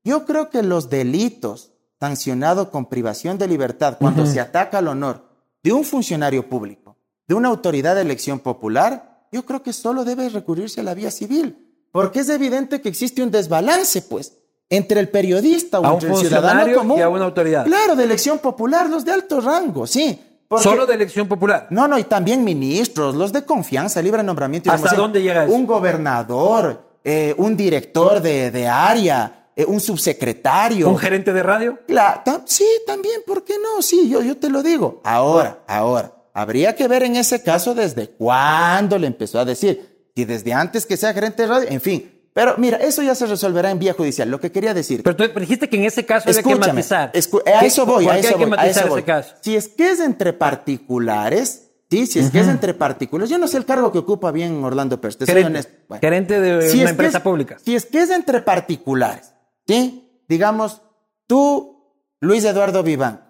Yo 0.04 0.24
creo 0.24 0.48
que 0.50 0.62
los 0.62 0.88
delitos 0.88 1.72
sancionados 2.00 2.68
con 2.68 2.86
privación 2.86 3.38
de 3.38 3.46
libertad 3.46 3.98
cuando 4.00 4.26
se 4.26 4.40
ataca 4.40 4.78
al 4.78 4.88
honor 4.88 5.28
de 5.62 5.72
un 5.72 5.84
funcionario 5.84 6.48
público, 6.48 6.96
de 7.28 7.34
una 7.34 7.48
autoridad 7.48 7.94
de 7.94 8.00
elección 8.00 8.40
popular, 8.40 9.28
yo 9.30 9.44
creo 9.44 9.62
que 9.62 9.72
solo 9.72 10.04
debe 10.04 10.28
recurrirse 10.28 10.80
a 10.80 10.84
la 10.84 10.94
vía 10.94 11.10
civil. 11.10 11.68
Porque 11.92 12.20
es 12.20 12.28
evidente 12.30 12.80
que 12.80 12.88
existe 12.88 13.22
un 13.22 13.30
desbalance, 13.30 14.02
pues, 14.02 14.38
entre 14.76 15.00
el 15.00 15.08
periodista 15.08 15.78
o 15.80 15.84
A 15.84 15.88
un 15.90 15.94
entre 15.94 16.10
el 16.10 16.16
ciudadano 16.16 16.74
común. 16.74 16.98
y 16.98 17.02
a 17.02 17.08
una 17.08 17.24
autoridad. 17.24 17.64
Claro, 17.64 17.94
de 17.94 18.04
elección 18.04 18.38
popular, 18.38 18.88
los 18.90 19.04
de 19.04 19.12
alto 19.12 19.40
rango, 19.40 19.86
sí. 19.86 20.20
Porque- 20.48 20.64
Solo 20.64 20.84
de 20.86 20.94
elección 20.94 21.28
popular. 21.28 21.66
No, 21.70 21.88
no, 21.88 21.98
y 21.98 22.04
también 22.04 22.44
ministros, 22.44 23.14
los 23.14 23.32
de 23.32 23.44
confianza, 23.44 24.02
libre 24.02 24.22
nombramiento. 24.22 24.68
y 24.68 24.72
¿Hasta 24.72 24.94
dónde 24.94 25.22
llega 25.22 25.44
eso? 25.44 25.54
Un 25.54 25.66
gobernador, 25.66 26.98
eh, 27.04 27.34
un 27.38 27.56
director 27.56 28.20
de, 28.20 28.50
de 28.50 28.66
área, 28.68 29.48
eh, 29.56 29.64
un 29.66 29.80
subsecretario. 29.80 30.88
Un 30.88 30.98
gerente 30.98 31.32
de 31.32 31.42
radio. 31.42 31.78
Ta- 32.24 32.42
sí, 32.46 32.66
también, 32.86 33.20
¿por 33.26 33.44
qué 33.44 33.54
no? 33.62 33.80
Sí, 33.82 34.08
yo, 34.08 34.20
yo 34.22 34.36
te 34.36 34.48
lo 34.50 34.62
digo. 34.62 35.00
Ahora, 35.04 35.60
ahora, 35.66 36.12
habría 36.34 36.74
que 36.76 36.86
ver 36.88 37.02
en 37.02 37.16
ese 37.16 37.42
caso 37.42 37.74
desde 37.74 38.10
cuándo 38.10 38.98
le 38.98 39.06
empezó 39.06 39.38
a 39.38 39.44
decir. 39.44 40.10
Si 40.14 40.24
desde 40.26 40.52
antes 40.52 40.84
que 40.84 40.96
sea 40.98 41.14
gerente 41.14 41.42
de 41.42 41.48
radio, 41.48 41.68
en 41.70 41.80
fin. 41.80 42.21
Pero 42.34 42.54
mira, 42.56 42.78
eso 42.78 43.02
ya 43.02 43.14
se 43.14 43.26
resolverá 43.26 43.70
en 43.70 43.78
vía 43.78 43.92
judicial. 43.92 44.30
Lo 44.30 44.40
que 44.40 44.50
quería 44.50 44.72
decir. 44.72 45.02
Pero 45.02 45.16
tú 45.16 45.40
dijiste 45.40 45.68
que 45.68 45.76
en 45.76 45.84
ese 45.84 46.06
caso 46.06 46.30
había 46.30 46.42
que 46.42 46.54
matizar. 46.56 47.08
a 47.10 47.12
¿Qué- 47.12 47.66
eso 47.66 47.84
voy, 47.84 48.08
a 48.08 48.16
eso 48.18 48.28
hay 48.28 48.34
que 48.34 48.44
voy, 48.46 48.54
a 48.54 48.56
matizar 48.56 48.86
eso 48.86 48.96
ese 48.96 49.04
caso? 49.04 49.34
Si 49.42 49.54
es 49.56 49.68
que 49.68 49.90
es 49.90 50.00
entre 50.00 50.32
particulares, 50.32 51.70
sí, 51.90 52.06
si 52.06 52.18
es 52.20 52.30
que 52.30 52.40
es 52.40 52.48
entre 52.48 52.72
particulares, 52.74 53.28
yo 53.30 53.36
no 53.38 53.46
sé 53.48 53.58
el 53.58 53.64
cargo 53.66 53.92
que 53.92 53.98
ocupa 53.98 54.30
bien 54.30 54.62
Orlando 54.64 55.00
Pérez, 55.00 55.18
te 55.18 55.26
soy 55.26 55.34
Gerente, 55.34 55.50
honesto. 55.58 55.72
Bueno. 55.88 56.00
gerente 56.00 56.40
de 56.40 56.68
Si 56.70 56.76
una 56.76 56.84
es 56.84 56.86
que 56.86 56.90
empresa 56.90 57.18
es- 57.18 57.24
pública. 57.24 57.56
Si 57.62 57.74
es 57.76 57.84
que 57.86 58.00
es 58.02 58.10
entre 58.10 58.40
particulares, 58.40 59.34
¿sí? 59.66 60.22
Digamos, 60.28 60.80
tú, 61.26 61.84
Luis 62.20 62.44
Eduardo 62.44 62.82
Viván, 62.82 63.24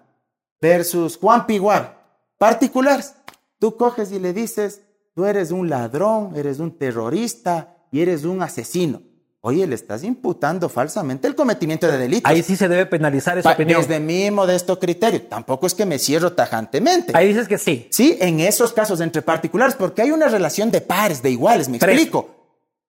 versus 0.61 1.17
Juan 1.17 1.45
Piguar, 1.45 2.01
particulares. 2.37 3.15
Tú 3.59 3.75
coges 3.75 4.11
y 4.13 4.19
le 4.19 4.31
dices, 4.33 4.81
tú 5.13 5.25
eres 5.25 5.51
un 5.51 5.69
ladrón, 5.69 6.33
eres 6.35 6.59
un 6.59 6.77
terrorista 6.77 7.72
y 7.93 8.01
eres 8.01 8.25
un 8.25 8.41
asesino. 8.41 9.01
Oye, 9.39 9.67
le 9.67 9.75
estás 9.75 10.03
imputando 10.03 10.67
falsamente 10.69 11.27
el 11.27 11.35
cometimiento 11.35 11.85
de 11.87 11.97
delitos. 11.97 12.29
Ahí 12.31 12.41
sí 12.43 12.55
se 12.55 12.67
debe 12.69 12.85
penalizar 12.85 13.37
esa 13.37 13.49
Pa- 13.49 13.53
opinión. 13.55 13.81
Desde 13.81 13.99
mi 13.99 14.31
modesto 14.31 14.79
criterio. 14.79 15.21
Tampoco 15.23 15.67
es 15.67 15.73
que 15.75 15.85
me 15.85 15.99
cierro 15.99 16.31
tajantemente. 16.33 17.11
Ahí 17.15 17.27
dices 17.27 17.47
que 17.47 17.57
sí. 17.57 17.87
Sí, 17.91 18.17
en 18.21 18.39
esos 18.39 18.71
casos 18.73 18.99
entre 19.01 19.21
particulares, 19.21 19.75
porque 19.75 20.01
hay 20.01 20.11
una 20.11 20.27
relación 20.29 20.71
de 20.71 20.81
pares, 20.81 21.21
de 21.21 21.29
iguales, 21.31 21.67
me 21.69 21.77
Tres. 21.77 21.93
explico. 21.93 22.29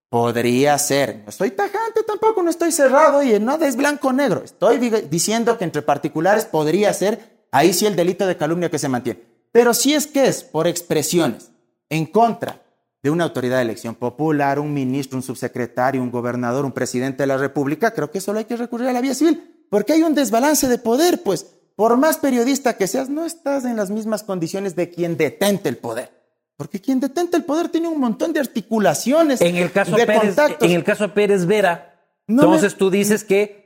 Podría 0.08 0.78
ser. 0.78 1.22
No 1.24 1.30
estoy 1.30 1.50
tajante 1.50 2.02
tampoco, 2.06 2.42
no 2.42 2.50
estoy 2.50 2.70
cerrado 2.70 3.22
y 3.22 3.38
nada 3.40 3.66
es 3.66 3.74
blanco 3.76 4.08
o 4.08 4.12
negro. 4.12 4.42
Estoy 4.44 4.78
diciendo 5.10 5.58
que 5.58 5.64
entre 5.64 5.82
particulares 5.82 6.44
podría 6.44 6.92
ser, 6.92 7.46
ahí 7.50 7.72
sí 7.72 7.84
el 7.86 7.96
delito 7.96 8.26
de 8.26 8.36
calumnia 8.36 8.70
que 8.70 8.78
se 8.78 8.88
mantiene. 8.88 9.20
Pero 9.50 9.74
si 9.74 9.92
es 9.94 10.06
que 10.06 10.26
es 10.28 10.44
por 10.44 10.68
expresiones 10.68 11.50
en 11.90 12.06
contra 12.06 12.62
de 13.04 13.10
una 13.10 13.24
autoridad 13.24 13.56
de 13.58 13.62
elección 13.64 13.94
popular, 13.94 14.58
un 14.58 14.72
ministro, 14.72 15.18
un 15.18 15.22
subsecretario, 15.22 16.00
un 16.02 16.10
gobernador, 16.10 16.64
un 16.64 16.72
presidente 16.72 17.22
de 17.24 17.26
la 17.26 17.36
República, 17.36 17.90
creo 17.92 18.10
que 18.10 18.18
solo 18.18 18.38
hay 18.38 18.46
que 18.46 18.56
recurrir 18.56 18.88
a 18.88 18.92
la 18.94 19.02
vía 19.02 19.14
civil, 19.14 19.66
porque 19.68 19.92
hay 19.92 20.02
un 20.02 20.14
desbalance 20.14 20.66
de 20.68 20.78
poder, 20.78 21.22
pues 21.22 21.46
por 21.76 21.98
más 21.98 22.16
periodista 22.16 22.78
que 22.78 22.86
seas, 22.86 23.10
no 23.10 23.26
estás 23.26 23.66
en 23.66 23.76
las 23.76 23.90
mismas 23.90 24.22
condiciones 24.22 24.74
de 24.74 24.88
quien 24.88 25.18
detente 25.18 25.68
el 25.68 25.76
poder. 25.76 26.12
Porque 26.56 26.80
quien 26.80 26.98
detente 26.98 27.36
el 27.36 27.44
poder 27.44 27.68
tiene 27.68 27.88
un 27.88 28.00
montón 28.00 28.32
de 28.32 28.40
articulaciones, 28.40 29.42
En 29.42 29.56
el 29.56 29.70
caso 29.70 29.94
de 29.96 30.06
Pérez, 30.06 30.22
contactos. 30.22 30.66
en 30.70 30.74
el 30.74 30.82
caso 30.84 31.12
Pérez 31.12 31.44
Vera, 31.44 32.00
No 32.26 32.44
entonces 32.44 32.72
me- 32.72 32.78
tú 32.78 32.90
dices 32.90 33.22
que 33.22 33.63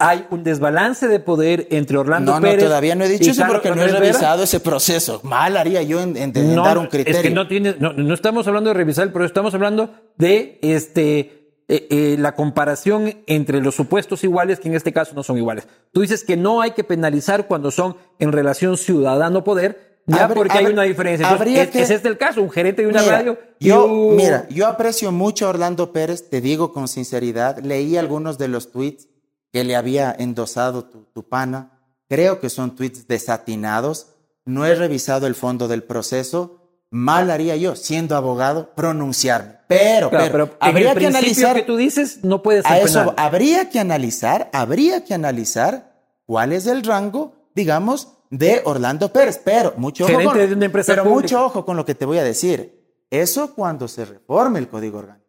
hay 0.00 0.26
un 0.30 0.44
desbalance 0.44 1.08
de 1.08 1.18
poder 1.18 1.66
entre 1.70 1.98
Orlando 1.98 2.32
No, 2.32 2.40
no, 2.40 2.46
Pérez. 2.46 2.64
todavía 2.64 2.94
no 2.94 3.04
he 3.04 3.08
dicho 3.08 3.30
eso 3.32 3.42
porque 3.48 3.70
no 3.70 3.82
he 3.82 3.88
revisado 3.88 4.44
ese 4.44 4.60
proceso. 4.60 5.20
Mal 5.24 5.56
haría 5.56 5.82
yo 5.82 6.00
en, 6.00 6.16
en- 6.16 6.32
No, 6.54 6.64
dar 6.64 6.78
un 6.78 6.86
criterio. 6.86 7.16
Es 7.18 7.22
que 7.22 7.30
no 7.30 7.48
tiene, 7.48 7.74
no, 7.80 7.92
no 7.92 8.14
estamos 8.14 8.46
hablando 8.46 8.70
de 8.70 8.74
revisar, 8.74 9.12
pero 9.12 9.24
estamos 9.24 9.54
hablando 9.54 9.90
de 10.16 10.58
este 10.62 11.34
eh, 11.70 11.86
eh, 11.90 12.16
la 12.18 12.34
comparación 12.36 13.12
entre 13.26 13.60
los 13.60 13.74
supuestos 13.74 14.22
iguales, 14.24 14.60
que 14.60 14.68
en 14.68 14.74
este 14.76 14.92
caso 14.92 15.12
no 15.14 15.22
son 15.22 15.36
iguales. 15.36 15.66
Tú 15.92 16.00
dices 16.00 16.22
que 16.24 16.36
no 16.36 16.60
hay 16.62 16.70
que 16.70 16.84
penalizar 16.84 17.46
cuando 17.46 17.70
son 17.70 17.96
en 18.20 18.30
relación 18.32 18.76
ciudadano-poder, 18.78 20.00
ya 20.06 20.28
Habr- 20.28 20.34
porque 20.34 20.56
hay 20.58 20.66
una 20.66 20.84
diferencia. 20.84 21.28
Entonces, 21.30 21.58
es, 21.58 21.68
que- 21.68 21.82
es 21.82 21.90
este 21.90 22.08
el 22.08 22.16
caso, 22.16 22.40
un 22.40 22.50
gerente 22.50 22.82
de 22.82 22.88
una 22.88 23.02
Mira, 23.02 23.18
radio. 23.18 23.38
Yo, 23.60 23.88
mira, 24.16 24.46
yo 24.48 24.66
aprecio 24.66 25.12
mucho 25.12 25.46
a 25.46 25.50
Orlando 25.50 25.92
Pérez, 25.92 26.30
te 26.30 26.40
digo 26.40 26.72
con 26.72 26.88
sinceridad. 26.88 27.58
Leí 27.58 27.96
algunos 27.96 28.38
de 28.38 28.48
los 28.48 28.72
tweets 28.72 29.08
que 29.52 29.64
le 29.64 29.76
había 29.76 30.14
endosado 30.18 30.84
tu, 30.84 31.04
tu 31.12 31.28
pana. 31.28 31.80
Creo 32.08 32.40
que 32.40 32.50
son 32.50 32.74
tweets 32.74 33.06
desatinados. 33.06 34.14
No 34.44 34.64
he 34.66 34.74
revisado 34.74 35.26
el 35.26 35.34
fondo 35.34 35.68
del 35.68 35.82
proceso. 35.82 36.54
Mal 36.90 37.30
haría 37.30 37.54
yo, 37.56 37.76
siendo 37.76 38.16
abogado, 38.16 38.74
pronunciarme. 38.74 39.58
Pero, 39.68 40.08
Claro, 40.08 40.32
pero, 40.32 40.56
habría 40.60 40.94
que 40.94 41.06
analizar. 41.06 41.54
que 41.54 41.62
tú 41.62 41.76
dices 41.76 42.20
no 42.24 42.42
puede 42.42 42.62
ser 42.62 42.72
A 42.72 42.78
eso 42.78 43.14
habría 43.18 43.68
que 43.68 43.78
analizar, 43.78 44.48
habría 44.54 45.04
que 45.04 45.12
analizar 45.12 45.92
cuál 46.24 46.54
es 46.54 46.66
el 46.66 46.82
rango, 46.82 47.34
digamos, 47.54 48.14
de 48.30 48.62
Orlando 48.64 49.12
Pérez. 49.12 49.38
Pero 49.44 49.74
mucho 49.76 50.06
ojo, 50.06 50.24
con, 50.24 50.38
de 50.38 50.54
una 50.54 50.64
empresa 50.64 50.92
pero 50.92 51.04
pública. 51.04 51.20
mucho 51.22 51.44
ojo 51.44 51.64
con 51.66 51.76
lo 51.76 51.84
que 51.84 51.94
te 51.94 52.06
voy 52.06 52.16
a 52.16 52.24
decir. 52.24 53.04
Eso 53.10 53.54
cuando 53.54 53.86
se 53.88 54.06
reforme 54.06 54.58
el 54.58 54.68
código 54.68 54.98
orgánico. 54.98 55.27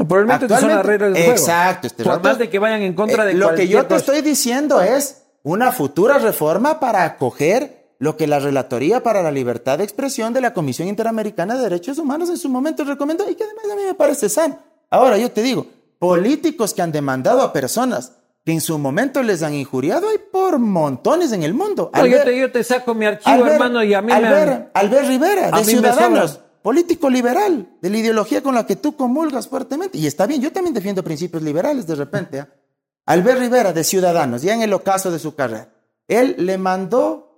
No, 0.00 0.08
probablemente 0.08 0.48
son 0.58 0.68
las 0.70 0.86
reglas 0.86 1.12
del 1.12 1.22
juego. 1.24 1.38
Exacto, 1.38 1.86
este 1.88 2.04
Por 2.04 2.22
más 2.22 2.38
de 2.38 2.48
que 2.48 2.58
vayan 2.58 2.80
en 2.82 2.94
contra 2.94 3.24
Eh, 3.24 3.28
de 3.28 3.34
Lo 3.34 3.54
que 3.54 3.68
yo 3.68 3.82
te 3.82 3.88
cosa. 3.88 3.96
estoy 3.98 4.22
diciendo 4.22 4.80
es 4.80 5.22
una 5.42 5.72
futura 5.72 6.18
reforma 6.18 6.80
para 6.80 7.04
acoger 7.04 7.94
lo 7.98 8.16
que 8.16 8.26
la 8.26 8.38
Relatoría 8.38 9.02
para 9.02 9.22
la 9.22 9.30
Libertad 9.30 9.76
de 9.76 9.84
Expresión 9.84 10.32
de 10.32 10.40
la 10.40 10.54
Comisión 10.54 10.88
Interamericana 10.88 11.56
de 11.56 11.64
Derechos 11.64 11.98
Humanos 11.98 12.30
en 12.30 12.38
su 12.38 12.48
momento 12.48 12.82
recomendó 12.84 13.28
y 13.28 13.34
que 13.34 13.44
además 13.44 13.64
a 13.70 13.76
mí 13.76 13.82
me 13.86 13.94
parece 13.94 14.30
sano. 14.30 14.58
Ahora 14.88 15.18
yo 15.18 15.30
te 15.30 15.42
digo, 15.42 15.66
políticos 15.98 16.72
que 16.72 16.80
han 16.82 16.92
demandado 16.92 17.42
a 17.42 17.52
personas 17.52 18.12
que 18.44 18.52
en 18.52 18.62
su 18.62 18.78
momento 18.78 19.22
les 19.22 19.42
han 19.42 19.52
injuriado 19.52 20.08
hay 20.08 20.16
por 20.32 20.58
montones 20.58 21.30
en 21.32 21.42
el 21.42 21.52
mundo. 21.52 21.90
No, 21.94 22.06
yo, 22.06 22.16
Albert- 22.16 22.24
te, 22.24 22.38
yo 22.38 22.50
te 22.50 22.64
saco 22.64 22.94
mi 22.94 23.04
archivo, 23.04 23.30
Albert- 23.36 23.52
hermano, 23.52 23.84
y 23.84 23.92
a 23.92 24.00
mí 24.00 24.10
Albert, 24.10 24.50
me... 24.50 24.68
Albert 24.72 25.06
Rivera, 25.06 25.50
de 25.50 25.64
Ciudadanos. 25.64 26.40
Político 26.62 27.08
liberal, 27.10 27.76
de 27.80 27.90
la 27.90 27.98
ideología 27.98 28.42
con 28.42 28.54
la 28.54 28.66
que 28.66 28.76
tú 28.76 28.96
comulgas 28.96 29.48
fuertemente. 29.48 29.98
Y 29.98 30.06
está 30.06 30.26
bien, 30.26 30.40
yo 30.40 30.52
también 30.52 30.74
defiendo 30.74 31.02
principios 31.02 31.42
liberales 31.42 31.86
de 31.86 31.94
repente. 31.94 32.40
¿ah? 32.40 32.48
Albert 33.06 33.40
Rivera, 33.40 33.72
de 33.72 33.84
Ciudadanos, 33.84 34.42
ya 34.42 34.54
en 34.54 34.62
el 34.62 34.72
ocaso 34.72 35.10
de 35.10 35.18
su 35.18 35.34
carrera, 35.34 35.72
él 36.06 36.36
le 36.38 36.58
mandó 36.58 37.30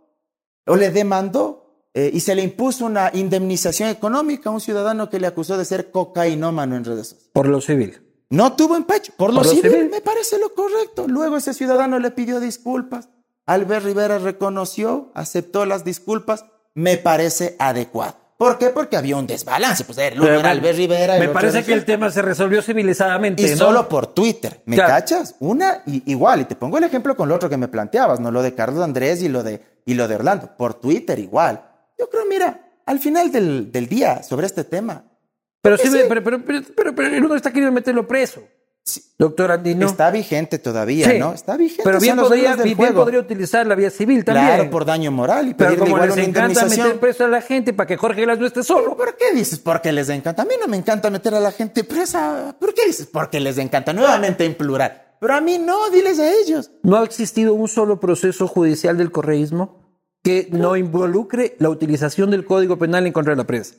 o 0.66 0.76
le 0.76 0.90
demandó 0.90 1.86
eh, 1.94 2.10
y 2.12 2.20
se 2.20 2.34
le 2.34 2.42
impuso 2.42 2.86
una 2.86 3.10
indemnización 3.12 3.88
económica 3.88 4.48
a 4.48 4.52
un 4.52 4.60
ciudadano 4.60 5.10
que 5.10 5.20
le 5.20 5.26
acusó 5.26 5.58
de 5.58 5.64
ser 5.64 5.90
cocainómano 5.90 6.76
en 6.76 6.84
redes 6.84 7.08
sociales. 7.08 7.30
Por 7.32 7.48
lo 7.48 7.60
civil. 7.60 8.00
No 8.30 8.54
tuvo 8.56 8.76
empacho. 8.76 9.12
Por 9.16 9.30
lo, 9.30 9.40
Por 9.40 9.46
lo 9.46 9.52
civil, 9.52 9.70
civil. 9.70 9.90
me 9.90 10.00
parece 10.00 10.38
lo 10.38 10.54
correcto. 10.54 11.06
Luego 11.06 11.36
ese 11.36 11.52
ciudadano 11.52 11.98
le 11.98 12.10
pidió 12.10 12.40
disculpas. 12.40 13.10
Albert 13.44 13.84
Rivera 13.84 14.18
reconoció, 14.18 15.10
aceptó 15.14 15.66
las 15.66 15.84
disculpas. 15.84 16.46
Me 16.74 16.96
parece 16.96 17.56
adecuado. 17.58 18.16
¿Por 18.42 18.58
qué? 18.58 18.70
Porque 18.70 18.96
había 18.96 19.16
un 19.16 19.24
desbalance. 19.28 19.84
Pues 19.84 19.98
el 19.98 20.14
uno 20.14 20.24
Pero 20.24 20.40
era 20.40 20.50
Albert 20.50 20.76
Rivera. 20.76 21.16
Me 21.16 21.28
parece 21.28 21.62
que 21.62 21.72
el 21.72 21.84
tema 21.84 22.10
se 22.10 22.22
resolvió 22.22 22.60
civilizadamente. 22.60 23.40
Y 23.46 23.50
¿no? 23.52 23.56
solo 23.56 23.88
por 23.88 24.08
Twitter, 24.08 24.62
¿me 24.66 24.74
Claro. 24.74 24.90
cachas? 24.94 25.36
Una 25.38 25.82
y, 25.86 26.02
igual, 26.10 26.40
y 26.40 26.44
te 26.46 26.56
pongo 26.56 26.76
el 26.78 26.82
ejemplo 26.82 27.14
con 27.16 27.28
lo 27.28 27.36
otro 27.36 27.48
que 27.48 27.56
me 27.56 27.68
planteabas, 27.68 28.18
¿no? 28.18 28.32
Lo 28.32 28.42
de 28.42 28.52
Carlos 28.52 28.82
Andrés 28.82 29.22
y 29.22 29.28
lo 29.28 29.44
de, 29.44 29.60
y 29.86 29.94
lo 29.94 30.08
de 30.08 30.16
Orlando. 30.16 30.56
Por 30.56 30.74
Twitter 30.74 31.20
igual. 31.20 31.62
Yo 31.96 32.10
creo, 32.10 32.24
mira, 32.28 32.60
al 32.84 32.98
final 32.98 33.30
del, 33.30 33.70
del 33.70 33.86
día 33.88 34.24
sobre 34.24 34.46
este 34.46 34.64
tema, 34.64 35.04
Pero 35.60 35.76
sí, 35.78 35.86
Sí. 35.88 36.00
pero, 36.08 36.24
pero, 36.24 36.44
pero, 36.44 36.92
pero 36.96 37.08
el 37.14 37.24
uno 37.24 37.36
está 37.36 37.50
queriendo 37.50 37.70
meterlo 37.70 38.08
preso. 38.08 38.42
Doctor 39.16 39.52
Andino. 39.52 39.86
está 39.86 40.10
vigente 40.10 40.58
todavía, 40.58 41.08
Sí. 41.08 41.18
¿no? 41.18 41.32
Está 41.32 41.56
vigente. 41.56 41.82
Pero 41.84 42.00
bien 42.00 42.16
podría, 42.16 42.56
bien 42.56 42.76
podría 42.76 43.20
utilizar 43.20 43.64
la 43.66 43.76
vía 43.76 43.90
civil 43.90 44.24
también. 44.24 44.46
Claro, 44.48 44.70
por 44.70 44.84
daño 44.84 45.12
moral 45.12 45.48
y 45.48 45.54
Pero 45.54 45.70
pedirle 45.70 45.84
como 45.84 45.96
igual 45.96 46.08
les 46.08 46.16
una 46.18 46.26
encanta 46.26 46.64
meter 46.66 46.98
preso 46.98 47.24
a 47.24 47.28
la 47.28 47.40
gente 47.40 47.72
para 47.72 47.86
que 47.86 47.96
Jorge 47.96 48.22
Glass 48.22 48.38
no 48.40 48.46
esté 48.46 48.64
solo. 48.64 48.96
¿Por 48.96 49.16
qué 49.16 49.32
dices 49.32 49.60
porque 49.60 49.92
les 49.92 50.08
encanta? 50.08 50.42
A 50.42 50.44
mí 50.44 50.54
no 50.60 50.66
me 50.66 50.76
encanta 50.76 51.10
meter 51.10 51.32
a 51.34 51.40
la 51.40 51.52
gente 51.52 51.84
presa. 51.84 52.56
¿Por 52.58 52.74
qué 52.74 52.86
dices 52.86 53.06
porque 53.06 53.38
les 53.38 53.56
encanta? 53.58 53.92
Nuevamente 53.92 54.44
en 54.44 54.54
plural. 54.56 55.00
Pero 55.20 55.34
a 55.34 55.40
mí 55.40 55.58
no, 55.58 55.88
diles 55.90 56.18
a 56.18 56.28
ellos. 56.32 56.72
No 56.82 56.96
ha 56.96 57.04
existido 57.04 57.54
un 57.54 57.68
solo 57.68 58.00
proceso 58.00 58.48
judicial 58.48 58.98
del 58.98 59.12
correísmo 59.12 59.80
que 60.24 60.48
no 60.50 60.76
involucre 60.76 61.54
la 61.60 61.68
utilización 61.70 62.32
del 62.32 62.44
Código 62.44 62.76
Penal 62.78 63.06
en 63.06 63.12
contra 63.12 63.32
de 63.32 63.36
la 63.36 63.46
prensa. 63.46 63.76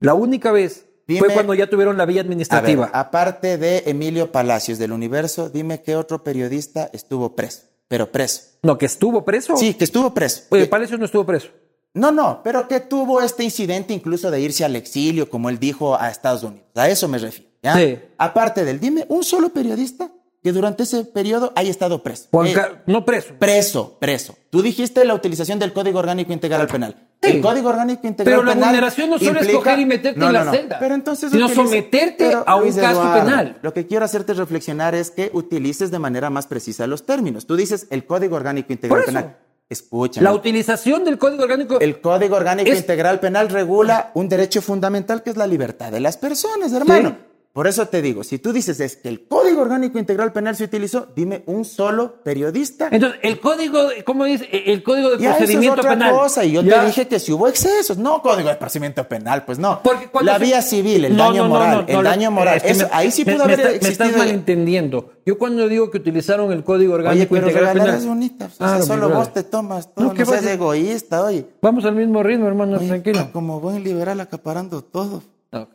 La 0.00 0.14
única 0.14 0.50
vez 0.50 0.86
fue 1.18 1.28
Dime- 1.28 1.34
cuando 1.34 1.54
ya 1.54 1.68
tuvieron 1.68 1.96
la 1.96 2.04
vía 2.06 2.20
A 2.20 2.24
ver, 2.24 2.26
administrativa. 2.32 2.90
aparte 2.92 3.58
de 3.58 3.84
Emilio 3.86 4.30
Palacios 4.32 4.78
del 4.78 4.92
Universo, 4.92 5.48
dime 5.50 5.82
qué 5.82 5.96
otro 5.96 6.22
periodista 6.22 6.90
estuvo 6.92 7.34
preso. 7.34 7.62
Pero 7.88 8.12
preso. 8.12 8.42
no, 8.62 8.78
que 8.78 8.86
estuvo 8.86 9.24
preso. 9.24 9.56
Sí, 9.56 9.74
que 9.74 9.84
estuvo 9.84 10.14
preso. 10.14 10.44
Oye, 10.50 10.62
Que- 10.64 10.68
Palacios 10.68 10.98
no 10.98 11.06
estuvo 11.06 11.24
preso. 11.26 11.48
No, 11.92 12.12
no, 12.12 12.40
pero 12.44 12.68
que 12.68 12.78
tuvo 12.78 13.20
este 13.20 13.42
incidente 13.42 13.92
incluso 13.92 14.30
de 14.30 14.40
irse 14.40 14.64
al 14.64 14.76
exilio, 14.76 15.28
como 15.28 15.48
él 15.50 15.58
dijo, 15.58 15.96
a 16.00 16.08
Estados 16.08 16.44
Unidos. 16.44 16.66
A 16.76 16.88
eso 16.88 17.08
me 17.08 17.18
refiero. 17.18 17.50
¿ya? 17.62 17.74
Sí. 17.76 17.98
Aparte 18.16 18.64
del, 18.64 18.78
dime 18.78 19.06
un 19.08 19.24
solo 19.24 19.48
periodista 19.48 20.08
que 20.42 20.52
durante 20.52 20.84
ese 20.84 21.04
periodo 21.04 21.52
haya 21.56 21.68
estado 21.70 22.02
preso. 22.02 22.28
Juan 22.30 22.46
Eh, 22.46 22.54
no 22.86 23.04
preso. 23.04 23.34
Preso, 23.38 23.96
preso. 23.98 24.36
Tú 24.50 24.62
dijiste 24.62 25.04
la 25.04 25.14
utilización 25.14 25.58
del 25.58 25.72
Código 25.72 25.98
Orgánico 25.98 26.32
Integral 26.32 26.68
Penal. 26.68 27.08
Sí. 27.22 27.32
El 27.32 27.40
Código 27.42 27.68
Orgánico 27.68 28.06
Integral 28.06 28.34
Pero 28.34 28.42
la 28.46 28.52
Penal. 28.54 28.68
vulneración 28.70 29.10
no 29.10 29.18
solo 29.18 29.30
es 29.32 29.36
implica- 29.46 29.58
coger 29.58 29.78
y 29.78 29.84
meterte 29.84 30.18
No, 30.18 30.26
en 30.28 30.32
la 30.32 30.44
no. 30.44 30.52
celda, 30.52 30.78
Pero 30.78 30.94
entonces 30.94 31.30
sino 31.30 31.46
utiliza- 31.46 31.62
someterte 31.64 32.14
Pero, 32.18 32.44
a 32.46 32.56
un 32.56 32.62
Luis 32.62 32.76
caso 32.76 33.02
Eduardo, 33.02 33.24
penal. 33.24 33.58
Lo 33.60 33.74
que 33.74 33.86
quiero 33.86 34.04
hacerte 34.06 34.32
reflexionar 34.32 34.94
es 34.94 35.10
que 35.10 35.30
utilices 35.34 35.90
de 35.90 35.98
manera 35.98 36.30
más 36.30 36.46
precisa 36.46 36.86
los 36.86 37.04
términos. 37.04 37.46
Tú 37.46 37.56
dices 37.56 37.86
el 37.90 38.06
Código 38.06 38.36
Orgánico 38.36 38.72
Integral. 38.72 39.04
Penal. 39.04 39.36
Escúchame. 39.68 40.24
La 40.24 40.32
utilización 40.32 41.04
del 41.04 41.18
Código 41.18 41.42
Orgánico. 41.44 41.78
El 41.78 42.00
Código 42.00 42.36
Orgánico 42.36 42.70
Es- 42.70 42.78
Integral 42.80 43.20
Penal 43.20 43.50
regula 43.50 44.10
un 44.14 44.28
derecho 44.28 44.62
fundamental 44.62 45.22
que 45.22 45.30
es 45.30 45.36
la 45.36 45.46
libertad 45.46 45.92
de 45.92 46.00
las 46.00 46.16
personas, 46.16 46.72
hermano. 46.72 47.10
Sí. 47.10 47.16
Por 47.52 47.66
eso 47.66 47.86
te 47.88 48.00
digo, 48.00 48.22
si 48.22 48.38
tú 48.38 48.52
dices 48.52 48.78
es 48.78 48.94
que 48.96 49.08
el 49.08 49.26
Código 49.26 49.62
Orgánico 49.62 49.98
Integral 49.98 50.32
Penal 50.32 50.54
se 50.54 50.62
utilizó, 50.62 51.08
dime 51.16 51.42
un 51.46 51.64
solo 51.64 52.22
periodista. 52.22 52.88
Entonces, 52.92 53.18
el 53.24 53.40
código, 53.40 53.88
¿cómo 54.04 54.24
dice? 54.24 54.48
El 54.52 54.84
código 54.84 55.10
de 55.10 55.18
Ya, 55.18 55.30
eso 55.30 55.30
es 55.32 55.36
procedimiento 55.38 55.80
otra 55.80 55.90
penal. 55.90 56.14
cosa. 56.14 56.44
Y 56.44 56.52
yo 56.52 56.62
Ya. 56.62 56.78
te 56.80 56.86
dije 56.86 57.08
que 57.08 57.18
si 57.18 57.32
hubo 57.32 57.48
excesos, 57.48 57.98
no 57.98 58.22
código 58.22 58.48
de 58.48 58.54
procedimiento 58.54 59.02
penal, 59.08 59.44
pues 59.44 59.58
no. 59.58 59.82
Porque 59.82 60.08
la 60.22 60.38
se- 60.38 60.44
vía 60.44 60.62
civil, 60.62 61.04
el 61.06 61.16
No, 61.16 61.24
daño 61.24 61.42
no, 61.42 61.48
no, 61.48 61.54
moral, 61.54 61.84
el 61.88 62.02
daño 62.04 62.30
no, 62.30 62.36
moral. 62.36 62.56
es 62.58 62.62
que 62.62 62.70
eso- 62.70 62.84
me- 62.86 62.94
ahí 62.94 63.10
sí 63.10 63.24
me- 63.24 63.32
pudo 63.34 63.46
me 63.46 63.52
haber 63.54 63.58
está- 63.60 63.70
Me 63.70 63.76
existido. 63.78 64.04
estás 64.06 64.18
malentendiendo. 64.18 65.12
Yo 65.26 65.36
cuando 65.36 65.68
digo 65.68 65.90
que 65.90 65.98
utilizaron 65.98 66.52
el 66.52 66.62
Código 66.62 66.94
Oye, 66.94 67.02
Orgánico 67.02 67.34
pero 67.34 67.48
Integral 67.48 67.72
Penal. 67.78 67.94
es 67.96 68.06
bonita. 68.06 68.46
pues, 68.46 68.60
o 68.60 68.64
Ah, 68.64 68.76
sea, 68.76 68.86
solo 68.86 69.10
vos 69.10 69.32
te 69.32 69.42
tomas 69.42 69.92
todo. 69.92 70.04
No, 70.04 70.10
No, 70.12 70.16
¿qué 70.16 70.24
seas 70.24 70.46
egoísta, 70.46 71.24
oye. 71.24 71.46
Vamos 71.60 71.84
al 71.84 71.96
mismo 71.96 72.22
ritmo, 72.22 72.46
hermano, 72.46 72.76
Oye, 72.78 72.86
tranquilo. 72.86 73.28
Como 73.32 73.58
buen 73.60 73.82
liberal 73.82 74.20
acaparando 74.20 74.82
todo. 74.84 75.24
Ah, 75.50 75.62
ok. 75.62 75.70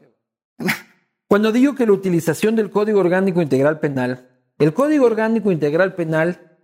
Cuando 1.28 1.51
digo 1.51 1.76
que 1.76 1.86
la 1.86 1.93
utilización 1.93 2.55
del 2.55 2.69
Código 2.69 2.99
Orgánico 2.99 3.41
Integral 3.41 3.80
Penal, 3.80 4.30
el 4.59 4.73
Código 4.73 5.05
Orgánico 5.05 5.51
Integral 5.51 5.95
Penal 5.95 6.57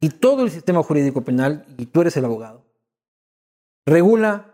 y 0.00 0.08
todo 0.10 0.44
el 0.44 0.50
sistema 0.50 0.82
jurídico 0.82 1.22
penal, 1.22 1.64
y 1.78 1.86
tú 1.86 2.02
eres 2.02 2.16
el 2.16 2.24
abogado, 2.24 2.66
regula 3.86 4.50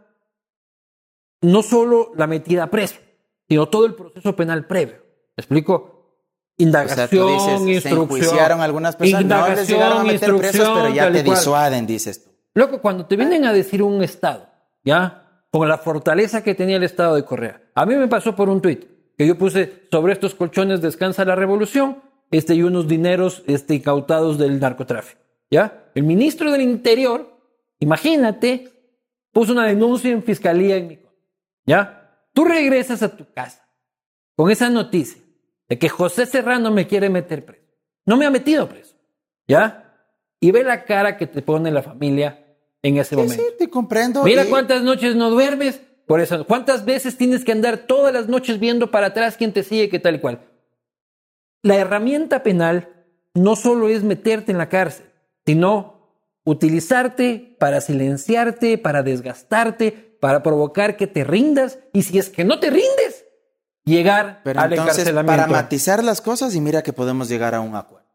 no 1.42 1.62
solo 1.62 2.12
la 2.16 2.26
metida 2.26 2.64
a 2.64 2.70
preso, 2.70 3.00
sino 3.48 3.68
todo 3.68 3.86
el 3.86 3.94
proceso 3.94 4.36
penal 4.36 4.66
previo. 4.66 4.96
¿Me 5.36 5.42
explico? 5.42 5.74
O 5.74 6.62
sea, 6.62 6.66
Indagación, 6.66 7.26
dices, 7.26 7.82
se 7.82 7.88
instrucción. 7.88 8.02
enjuiciaron 8.02 8.60
algunas 8.60 8.94
personas, 8.94 9.24
no 9.24 9.54
les 9.54 9.66
llegaron 9.66 9.98
a 9.98 10.04
meter 10.04 10.36
presos, 10.36 10.68
pero 10.74 10.94
ya 10.94 11.10
te 11.10 11.22
disuaden, 11.22 11.86
dices 11.86 12.22
tú. 12.22 12.30
Loco, 12.52 12.82
cuando 12.82 13.06
te 13.06 13.16
vienen 13.16 13.46
a 13.46 13.52
decir 13.54 13.82
un 13.82 14.02
Estado, 14.02 14.46
¿ya? 14.84 15.46
Con 15.50 15.66
la 15.66 15.78
fortaleza 15.78 16.44
que 16.44 16.54
tenía 16.54 16.76
el 16.76 16.82
Estado 16.82 17.14
de 17.14 17.24
Correa. 17.24 17.62
A 17.74 17.86
mí 17.86 17.96
me 17.96 18.08
pasó 18.08 18.36
por 18.36 18.50
un 18.50 18.60
tuit 18.60 18.99
que 19.20 19.26
yo 19.26 19.36
puse 19.36 19.82
sobre 19.90 20.14
estos 20.14 20.34
colchones 20.34 20.80
descansa 20.80 21.26
la 21.26 21.34
revolución 21.36 22.02
este, 22.30 22.54
y 22.54 22.62
unos 22.62 22.88
dineros 22.88 23.42
este, 23.46 23.74
incautados 23.74 24.38
del 24.38 24.58
narcotráfico, 24.58 25.20
¿ya? 25.50 25.90
El 25.94 26.04
ministro 26.04 26.50
del 26.50 26.62
Interior, 26.62 27.30
imagínate, 27.80 28.70
puso 29.30 29.52
una 29.52 29.66
denuncia 29.66 30.10
en 30.10 30.22
fiscalía 30.22 30.78
en 30.78 30.88
mi 30.88 30.96
contra, 30.96 31.20
¿ya? 31.66 32.18
Tú 32.32 32.46
regresas 32.46 33.02
a 33.02 33.14
tu 33.14 33.30
casa 33.34 33.68
con 34.36 34.50
esa 34.50 34.70
noticia 34.70 35.20
de 35.68 35.78
que 35.78 35.90
José 35.90 36.24
Serrano 36.24 36.70
me 36.70 36.86
quiere 36.86 37.10
meter 37.10 37.44
preso. 37.44 37.66
No 38.06 38.16
me 38.16 38.24
ha 38.24 38.30
metido 38.30 38.70
preso, 38.70 38.96
¿ya? 39.46 39.98
Y 40.40 40.50
ve 40.50 40.64
la 40.64 40.86
cara 40.86 41.18
que 41.18 41.26
te 41.26 41.42
pone 41.42 41.70
la 41.70 41.82
familia 41.82 42.56
en 42.82 42.96
ese 42.96 43.10
Sí, 43.10 43.16
momento. 43.16 43.34
sí, 43.34 43.50
te 43.58 43.68
comprendo. 43.68 44.24
Mira 44.24 44.46
cuántas 44.46 44.82
noches 44.82 45.14
no 45.14 45.28
duermes 45.28 45.82
por 46.10 46.20
eso. 46.20 46.44
¿Cuántas 46.44 46.84
veces 46.84 47.16
tienes 47.16 47.44
que 47.44 47.52
andar 47.52 47.86
todas 47.86 48.12
las 48.12 48.26
noches 48.26 48.58
viendo 48.58 48.90
para 48.90 49.06
atrás 49.06 49.36
quién 49.36 49.52
te 49.52 49.62
sigue, 49.62 49.88
qué 49.88 50.00
tal 50.00 50.16
y 50.16 50.18
cual? 50.18 50.40
La 51.62 51.76
herramienta 51.76 52.42
penal 52.42 52.88
no 53.32 53.54
solo 53.54 53.88
es 53.88 54.02
meterte 54.02 54.50
en 54.50 54.58
la 54.58 54.68
cárcel, 54.68 55.06
sino 55.46 56.26
utilizarte 56.42 57.56
para 57.60 57.80
silenciarte, 57.80 58.76
para 58.76 59.04
desgastarte, 59.04 60.16
para 60.20 60.42
provocar 60.42 60.96
que 60.96 61.06
te 61.06 61.22
rindas 61.22 61.78
y 61.92 62.02
si 62.02 62.18
es 62.18 62.28
que 62.28 62.42
no 62.42 62.58
te 62.58 62.70
rindes, 62.70 63.24
llegar 63.84 64.40
Pero 64.42 64.58
al 64.58 64.72
entonces, 64.72 64.98
encarcelamiento. 64.98 65.44
para 65.44 65.46
matizar 65.46 66.02
las 66.02 66.20
cosas, 66.20 66.56
y 66.56 66.60
mira 66.60 66.82
que 66.82 66.92
podemos 66.92 67.28
llegar 67.28 67.54
a 67.54 67.60
un 67.60 67.76
acuerdo. 67.76 68.08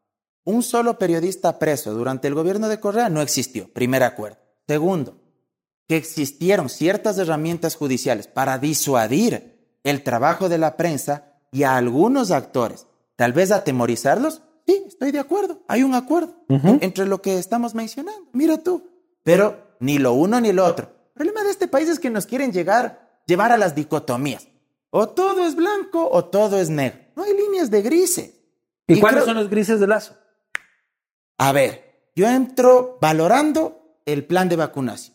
Un 0.43 0.63
solo 0.63 0.99
periodista 0.99 1.57
preso 1.59 1.93
durante 1.93 2.27
el 2.27 2.33
gobierno 2.33 2.67
de 2.67 2.77
Correa 2.81 3.07
no 3.07 3.21
existió. 3.21 3.71
Primer 3.71 4.03
acuerdo. 4.03 4.39
Segundo, 4.67 5.24
que 5.88 5.97
existieron 5.97 6.69
ciertas 6.69 7.17
herramientas 7.17 7.75
judiciales 7.75 8.27
para 8.27 8.57
disuadir 8.57 9.77
el 9.83 10.03
trabajo 10.03 10.49
de 10.49 10.57
la 10.57 10.77
prensa 10.77 11.33
y 11.51 11.63
a 11.63 11.75
algunos 11.77 12.31
actores, 12.31 12.88
tal 13.15 13.33
vez 13.33 13.51
atemorizarlos. 13.51 14.41
Sí, 14.67 14.83
estoy 14.88 15.11
de 15.11 15.19
acuerdo. 15.19 15.63
Hay 15.67 15.83
un 15.83 15.93
acuerdo 15.93 16.36
entre 16.49 17.05
lo 17.05 17.21
que 17.21 17.38
estamos 17.38 17.75
mencionando. 17.75 18.27
Mira 18.33 18.57
tú. 18.57 18.89
Pero 19.23 19.75
ni 19.79 19.99
lo 19.99 20.13
uno 20.13 20.41
ni 20.41 20.51
lo 20.51 20.65
otro. 20.65 20.91
El 21.09 21.13
problema 21.13 21.43
de 21.43 21.51
este 21.51 21.67
país 21.67 21.88
es 21.88 21.99
que 21.99 22.09
nos 22.09 22.25
quieren 22.25 22.51
llegar, 22.51 23.21
llevar 23.27 23.51
a 23.51 23.57
las 23.57 23.75
dicotomías. 23.75 24.47
O 24.89 25.09
todo 25.09 25.45
es 25.45 25.55
blanco 25.55 26.09
o 26.11 26.25
todo 26.25 26.59
es 26.59 26.69
negro. 26.69 26.99
No 27.15 27.23
hay 27.23 27.33
líneas 27.36 27.69
de 27.69 27.81
grises. 27.83 28.31
¿Y, 28.88 28.95
y 28.95 28.99
cuáles 28.99 29.23
creo- 29.23 29.33
son 29.33 29.36
los 29.43 29.49
grises 29.49 29.79
de 29.79 29.88
lazo? 29.88 30.15
A 31.38 31.51
ver, 31.51 32.09
yo 32.15 32.27
entro 32.27 32.97
valorando 33.01 33.99
el 34.05 34.25
plan 34.25 34.49
de 34.49 34.55
vacunación. 34.55 35.14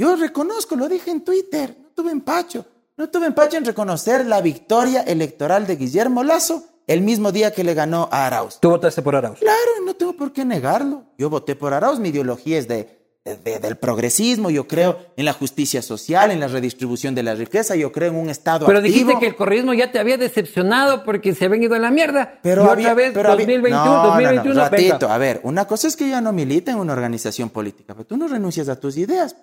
Yo 0.00 0.16
reconozco, 0.16 0.76
lo 0.76 0.88
dije 0.88 1.10
en 1.10 1.20
Twitter, 1.22 1.76
no 1.78 1.90
tuve 1.94 2.10
empacho. 2.10 2.64
No 2.96 3.10
tuve 3.10 3.26
empacho 3.26 3.58
en 3.58 3.66
reconocer 3.66 4.24
la 4.24 4.40
victoria 4.40 5.02
electoral 5.02 5.66
de 5.66 5.76
Guillermo 5.76 6.24
Lazo 6.24 6.64
el 6.86 7.02
mismo 7.02 7.32
día 7.32 7.52
que 7.52 7.64
le 7.64 7.74
ganó 7.74 8.08
a 8.10 8.26
Arauz. 8.26 8.58
Tú 8.60 8.70
votaste 8.70 9.02
por 9.02 9.14
Arauz. 9.14 9.38
Claro, 9.40 9.58
no 9.84 9.92
tengo 9.94 10.14
por 10.14 10.32
qué 10.32 10.46
negarlo. 10.46 11.04
Yo 11.18 11.28
voté 11.28 11.54
por 11.54 11.74
Arauz, 11.74 11.98
mi 12.00 12.08
ideología 12.08 12.56
es 12.58 12.66
de, 12.66 12.98
de- 13.26 13.36
de- 13.36 13.58
del 13.58 13.76
progresismo, 13.76 14.48
yo 14.48 14.66
creo 14.66 14.96
en 15.18 15.26
la 15.26 15.34
justicia 15.34 15.82
social, 15.82 16.30
en 16.30 16.40
la 16.40 16.48
redistribución 16.48 17.14
de 17.14 17.22
la 17.22 17.34
riqueza, 17.34 17.76
yo 17.76 17.92
creo 17.92 18.08
en 18.08 18.16
un 18.16 18.30
Estado 18.30 18.64
Pero 18.66 18.78
activo. 18.78 18.94
dijiste 18.96 19.18
que 19.20 19.26
el 19.26 19.36
correísmo 19.36 19.74
ya 19.74 19.92
te 19.92 19.98
había 19.98 20.16
decepcionado 20.16 21.04
porque 21.04 21.34
se 21.34 21.44
habían 21.44 21.62
ido 21.64 21.74
a 21.74 21.78
la 21.78 21.90
mierda. 21.90 22.38
Pero 22.42 22.62
y 22.62 22.64
otra 22.64 22.72
había- 22.72 22.94
vez, 22.94 23.10
pero 23.12 23.32
había- 23.32 23.44
2021, 23.44 23.84
No, 23.84 23.84
no, 23.84 23.96
no, 24.02 24.08
2021, 24.08 24.60
ratito, 24.62 24.98
venga. 25.00 25.14
a 25.14 25.18
ver, 25.18 25.40
una 25.44 25.66
cosa 25.66 25.88
es 25.88 25.94
que 25.96 26.08
ya 26.08 26.22
no 26.22 26.32
milita 26.32 26.70
en 26.72 26.78
una 26.78 26.94
organización 26.94 27.50
política, 27.50 27.92
pero 27.92 28.06
tú 28.06 28.16
no 28.16 28.28
renuncias 28.28 28.70
a 28.70 28.80
tus 28.80 28.96
ideas. 28.96 29.36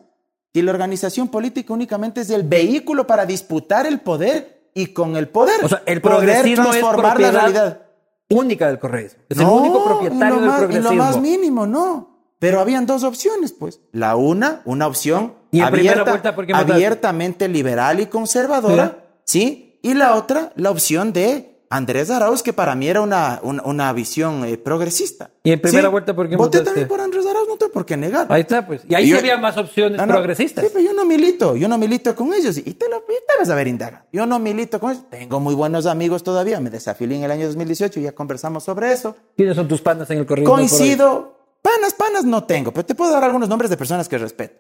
Si 0.54 0.62
la 0.62 0.72
organización 0.72 1.28
política 1.28 1.74
únicamente 1.74 2.22
es 2.22 2.30
el 2.30 2.44
vehículo 2.44 3.06
para 3.06 3.26
disputar 3.26 3.86
el 3.86 4.00
poder 4.00 4.70
y 4.74 4.88
con 4.88 5.16
el 5.16 5.28
poder 5.28 5.64
O 5.64 5.70
sea, 5.70 5.84
el 5.86 6.02
progresismo 6.02 6.66
es 6.66 6.80
transformar 6.80 7.04
la 7.04 7.10
propiedad 7.14 7.32
realidad. 7.42 7.82
única 8.30 8.68
del 8.68 8.80
correísmo. 8.80 9.20
Es 9.30 9.38
el 9.38 9.44
No, 9.46 9.56
único 9.56 9.78
en 9.78 9.84
propietario 9.84 10.36
lo 10.36 10.42
del 10.42 10.52
progresismo. 10.52 10.90
lo 10.92 10.96
más 10.96 11.20
mínimo, 11.20 11.68
no. 11.68 12.16
Pero 12.40 12.60
habían 12.60 12.86
dos 12.86 13.04
opciones, 13.04 13.52
pues. 13.54 13.80
La 13.92 14.16
una, 14.16 14.62
una 14.66 14.86
opción 14.88 15.34
Y 15.52 15.62
abierta- 15.62 16.04
vuelta, 16.34 16.36
abiertamente 16.60 17.48
liberal 17.48 18.00
y 18.00 18.06
conservadora, 18.08 18.84
Mira. 18.84 19.06
¿sí? 19.26 19.80
Y 19.82 19.94
la 19.96 20.16
otra, 20.16 20.54
la 20.56 20.70
opción 20.72 21.14
de 21.14 21.64
Andrés 21.70 22.10
Arauz, 22.10 22.44
que 22.44 22.54
para 22.54 22.76
mí 22.76 22.88
era 22.88 23.02
una, 23.02 23.40
una, 23.44 23.62
una 23.64 23.92
visión 23.94 24.46
eh, 24.46 24.58
progresista. 24.58 25.32
Y 25.44 25.52
en 25.52 25.62
primera 25.62 25.88
Sí, 25.88 25.92
vuelta, 25.92 26.16
¿por 26.16 26.30
qué 26.30 26.36
Voté 26.36 26.60
votaste? 26.60 26.66
también 26.66 26.88
por 26.88 27.02
Andrés 27.02 27.26
Arauz, 27.26 27.37
no 27.58 27.60
tengo 27.60 27.72
por 27.74 27.86
qué 27.86 27.98
negar. 27.98 28.28
Ahí 28.30 28.42
está, 28.42 28.66
pues. 28.66 28.82
Y 28.88 28.96
ahí 28.96 29.06
Y 29.06 29.10
yo- 29.10 29.18
había 29.18 29.38
más 29.38 29.58
opciones 29.58 29.98
No, 29.98 30.06
no, 30.06 30.14
progresistas. 30.14 30.64
Sí, 30.66 30.70
pero 30.74 30.86
yo 30.86 30.94
no 30.94 31.06
milito, 31.06 31.56
yo 31.56 31.68
no 31.68 31.78
milito 31.78 32.16
con 32.16 32.34
ellos. 32.34 32.58
Y 32.58 32.62
te 32.74 32.88
lo 32.90 33.02
te 33.02 33.16
vas 33.40 33.50
a 33.50 33.56
ver 33.56 33.68
indaga. 33.68 34.06
Yo 34.14 34.26
no 34.26 34.40
milito 34.40 34.80
con 34.80 34.92
ellos. 34.92 35.04
Tengo 35.10 35.40
muy 35.40 35.56
buenos 35.56 35.86
amigos 35.86 36.24
todavía. 36.24 36.60
Me 36.60 36.70
desafilié 36.70 37.18
en 37.18 37.24
el 37.24 37.32
año 37.32 37.48
2018 37.48 38.00
y 38.00 38.04
ya 38.04 38.12
conversamos 38.14 38.64
sobre 38.64 38.92
eso. 38.94 39.16
¿Quiénes 39.36 39.56
son 39.56 39.68
tus 39.68 39.82
panas 39.82 40.10
en 40.12 40.20
el 40.20 40.26
corrido? 40.26 40.50
Coincido. 40.52 41.36
Panas, 41.62 41.94
panas 41.96 42.24
no 42.24 42.44
tengo, 42.46 42.72
pero 42.72 42.86
te 42.86 42.96
puedo 42.96 43.12
dar 43.12 43.24
algunos 43.24 43.50
nombres 43.50 43.70
de 43.70 43.78
personas 43.78 44.08
que 44.08 44.18
respeto. 44.18 44.56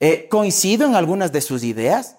Eh, 0.00 0.28
coincido 0.30 0.86
en 0.86 0.94
algunas 0.94 1.32
de 1.32 1.40
sus 1.40 1.64
ideas 1.64 2.16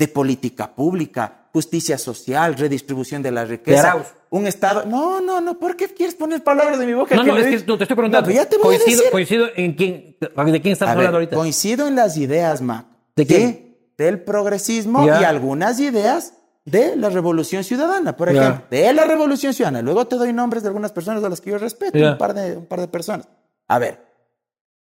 de 0.00 0.08
política 0.08 0.74
pública, 0.74 1.48
justicia 1.52 1.98
social, 1.98 2.54
redistribución 2.54 3.22
de 3.22 3.30
la 3.30 3.44
riqueza. 3.44 4.02
Un 4.30 4.46
Estado. 4.46 4.86
No, 4.86 5.20
no, 5.20 5.42
no. 5.42 5.58
¿Por 5.58 5.76
qué 5.76 5.88
quieres 5.88 6.14
poner 6.14 6.42
palabras 6.42 6.78
de 6.78 6.86
mi 6.86 6.94
boca? 6.94 7.14
No, 7.14 7.22
que 7.22 7.30
no, 7.30 7.36
es 7.36 7.62
que 7.62 7.66
no, 7.66 7.76
te 7.76 7.84
estoy 7.84 7.96
preguntando. 7.96 8.26
No, 8.26 8.32
pero 8.32 8.42
ya 8.42 8.48
te 8.48 8.56
voy 8.56 8.76
a 8.76 8.78
coincido, 8.78 8.96
decir. 8.96 9.12
coincido 9.12 9.46
en 9.54 9.74
quién, 9.74 10.16
de 10.18 10.60
quién 10.62 10.76
A 10.80 10.86
ver, 10.86 10.88
hablando 10.88 11.16
ahorita. 11.18 11.36
Coincido 11.36 11.86
en 11.86 11.96
las 11.96 12.16
ideas, 12.16 12.62
Mac. 12.62 12.86
¿De 13.14 13.26
quién? 13.26 13.76
Del 13.98 14.22
progresismo 14.22 15.04
y 15.04 15.10
algunas 15.10 15.78
ideas 15.80 16.32
de 16.64 16.96
la 16.96 17.10
revolución 17.10 17.62
ciudadana, 17.62 18.16
por 18.16 18.30
ejemplo. 18.30 18.64
De 18.70 18.90
la 18.94 19.04
revolución 19.04 19.52
ciudadana. 19.52 19.82
Luego 19.82 20.06
te 20.06 20.16
doy 20.16 20.32
nombres 20.32 20.62
de 20.62 20.68
algunas 20.68 20.92
personas 20.92 21.22
a 21.22 21.28
las 21.28 21.42
que 21.42 21.50
yo 21.50 21.58
respeto, 21.58 21.98
un, 21.98 22.16
par 22.16 22.32
de, 22.32 22.56
un 22.56 22.64
par 22.64 22.80
de 22.80 22.88
personas. 22.88 23.28
A 23.68 23.78
ver, 23.78 23.98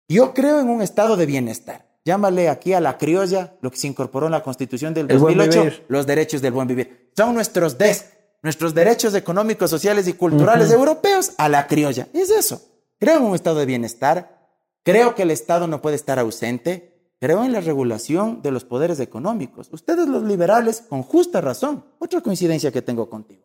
yo 0.09 0.33
creo 0.33 0.61
en 0.61 0.69
un 0.69 0.81
estado 0.81 1.17
de 1.17 1.27
bienestar. 1.27 1.88
Llámale 2.09 2.49
aquí 2.49 2.73
a 2.73 2.81
la 2.81 2.97
criolla 2.97 3.53
lo 3.61 3.71
que 3.71 3.77
se 3.77 3.87
incorporó 3.87 4.25
en 4.25 4.33
la 4.33 4.43
Constitución 4.43 4.95
del 4.95 5.11
El 5.11 5.19
buen 5.19 5.37
2008, 5.37 5.63
vivir. 5.63 5.85
los 5.89 6.07
derechos 6.07 6.41
del 6.41 6.55
buen 6.55 6.67
vivir. 6.67 7.11
Son 7.15 7.35
nuestros 7.35 7.77
DES, 7.77 8.07
nuestros 8.43 8.73
derechos 8.73 9.15
económicos, 9.15 9.69
sociales 9.69 10.09
y 10.09 10.15
culturales 10.15 10.73
europeos 10.73 11.33
a 11.37 11.51
la 11.51 11.67
criolla. 11.67 12.09
Es 12.15 12.31
eso. 12.31 12.63
Creo 12.99 13.19
en 13.19 13.25
un 13.25 13.35
estado 13.35 13.59
de 13.59 13.67
bienestar. 13.67 14.49
Creo 14.85 15.15
que 15.15 15.25
el 15.25 15.31
Estado 15.31 15.67
no 15.67 15.83
puede 15.83 15.97
estar 15.97 16.19
ausente. 16.19 17.13
Creo 17.21 17.45
en 17.45 17.53
la 17.53 17.61
regulación 17.61 18.41
de 18.41 18.53
los 18.53 18.65
poderes 18.65 19.01
económicos. 19.01 19.69
Ustedes 19.71 20.09
los 20.09 20.23
liberales, 20.23 20.81
con 20.89 21.03
justa 21.03 21.43
razón, 21.43 21.85
otra 21.99 22.23
coincidencia 22.23 22.73
que 22.73 22.81
tengo 22.81 23.11
contigo, 23.11 23.45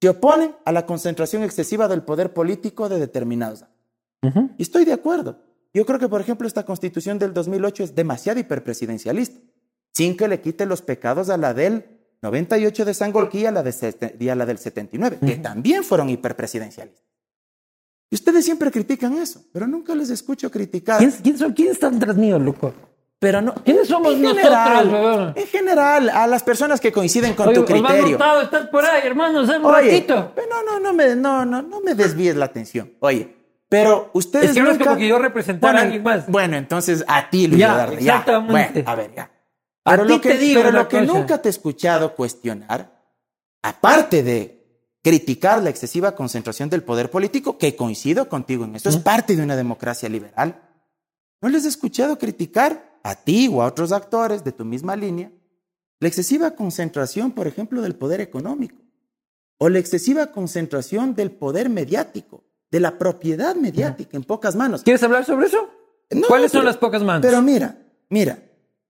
se 0.00 0.08
oponen 0.08 0.56
a 0.64 0.72
la 0.72 0.86
concentración 0.86 1.42
excesiva 1.42 1.88
del 1.88 2.04
poder 2.04 2.32
político 2.32 2.88
de 2.88 2.98
determinados. 2.98 3.66
Y 4.56 4.62
estoy 4.62 4.86
de 4.86 4.94
acuerdo. 4.94 5.45
Yo 5.76 5.84
creo 5.84 5.98
que, 5.98 6.08
por 6.08 6.22
ejemplo, 6.22 6.48
esta 6.48 6.64
constitución 6.64 7.18
del 7.18 7.34
2008 7.34 7.84
es 7.84 7.94
demasiado 7.94 8.40
hiperpresidencialista, 8.40 9.38
sin 9.92 10.16
que 10.16 10.26
le 10.26 10.40
quite 10.40 10.64
los 10.64 10.80
pecados 10.80 11.28
a 11.28 11.36
la 11.36 11.52
del 11.52 11.84
98 12.22 12.86
de 12.86 12.94
Sangolquí 12.94 13.40
y 13.40 13.44
a 13.44 13.52
la, 13.52 13.62
de 13.62 14.16
y 14.18 14.28
a 14.30 14.34
la 14.34 14.46
del 14.46 14.56
79, 14.56 15.18
que 15.26 15.36
también 15.36 15.84
fueron 15.84 16.08
hiperpresidencialistas. 16.08 17.04
Y 18.08 18.14
ustedes 18.14 18.46
siempre 18.46 18.70
critican 18.70 19.18
eso, 19.18 19.44
pero 19.52 19.66
nunca 19.66 19.94
les 19.94 20.08
escucho 20.08 20.50
criticar. 20.50 20.96
¿Quién, 20.96 21.10
quién 21.10 21.36
son, 21.36 21.52
¿Quién 21.52 21.72
están 21.72 21.98
tras 21.98 22.16
mío, 22.16 22.38
loco? 22.38 22.72
Pero 23.18 23.42
no. 23.42 23.52
¿Quiénes 23.56 23.86
somos 23.86 24.14
en 24.14 24.22
nosotros, 24.22 24.46
general, 24.46 24.88
weón? 24.88 25.32
En 25.36 25.46
general, 25.46 26.08
a 26.08 26.26
las 26.26 26.42
personas 26.42 26.80
que 26.80 26.90
coinciden 26.90 27.34
con 27.34 27.48
Oye, 27.48 27.56
tu 27.56 27.66
criterio. 27.66 28.14
Hurtado, 28.14 28.40
estás 28.40 28.68
por 28.68 28.82
ahí, 28.82 29.06
hermano, 29.06 29.42
un 29.42 29.64
Oye, 29.66 29.90
ratito. 29.92 30.32
no, 30.48 30.62
no, 30.62 30.80
no 30.80 30.94
me, 30.94 31.14
no, 31.14 31.44
no, 31.44 31.60
no 31.60 31.82
me 31.82 31.94
desvíes 31.94 32.34
la 32.34 32.46
atención. 32.46 32.94
Oye, 33.00 33.35
pero 33.68 34.10
ustedes 34.14 34.50
Es 34.50 34.54
que 34.54 34.62
no 34.62 34.70
es 34.70 34.74
nunca- 34.78 34.84
como 34.90 34.96
que 34.98 35.08
yo 35.08 35.18
representara 35.18 35.80
a 35.80 35.82
alguien 35.82 36.02
más. 36.02 36.28
Bueno, 36.28 36.56
entonces 36.56 37.04
a 37.08 37.28
ti, 37.30 37.46
Luis 37.48 37.60
Ya, 37.60 37.84
exactamente. 37.92 38.82
Bueno, 38.82 38.90
a 38.90 38.94
ver, 38.94 39.14
ya. 39.14 39.30
A 39.84 39.90
Pero 39.92 40.02
ti 40.06 40.12
lo 40.14 40.20
que, 40.20 40.28
te 40.30 40.38
digo 40.38 40.60
pero 40.62 40.72
lo 40.72 40.88
que 40.88 40.98
cosa. 41.00 41.12
nunca 41.12 41.42
te 41.42 41.48
he 41.48 41.50
escuchado 41.50 42.14
cuestionar, 42.14 42.92
aparte 43.62 44.22
de 44.22 44.52
criticar 45.02 45.62
la 45.62 45.70
excesiva 45.70 46.14
concentración 46.16 46.68
del 46.68 46.82
poder 46.82 47.10
político, 47.10 47.56
que 47.58 47.76
coincido 47.76 48.28
contigo 48.28 48.64
en 48.64 48.74
eso, 48.74 48.88
es 48.88 48.96
parte 48.96 49.36
de 49.36 49.42
una 49.42 49.54
democracia 49.54 50.08
liberal, 50.08 50.60
no 51.40 51.48
les 51.48 51.64
he 51.64 51.68
escuchado 51.68 52.18
criticar 52.18 52.98
a 53.04 53.14
ti 53.14 53.48
o 53.52 53.62
a 53.62 53.66
otros 53.66 53.92
actores 53.92 54.42
de 54.42 54.50
tu 54.52 54.64
misma 54.64 54.96
línea 54.96 55.30
la 56.00 56.08
excesiva 56.08 56.50
concentración, 56.56 57.30
por 57.30 57.46
ejemplo, 57.46 57.80
del 57.82 57.94
poder 57.94 58.20
económico 58.20 58.82
o 59.58 59.68
la 59.68 59.78
excesiva 59.78 60.26
concentración 60.32 61.14
del 61.14 61.30
poder 61.30 61.68
mediático, 61.70 62.44
de 62.70 62.80
la 62.80 62.98
propiedad 62.98 63.54
mediática 63.54 64.16
en 64.16 64.24
pocas 64.24 64.56
manos. 64.56 64.82
¿Quieres 64.82 65.02
hablar 65.02 65.24
sobre 65.24 65.46
eso? 65.46 65.68
No, 66.10 66.26
¿Cuáles 66.28 66.52
son 66.52 66.64
las 66.64 66.76
pocas 66.76 67.02
manos? 67.02 67.22
Pero 67.22 67.42
mira, 67.42 67.78
mira, 68.10 68.38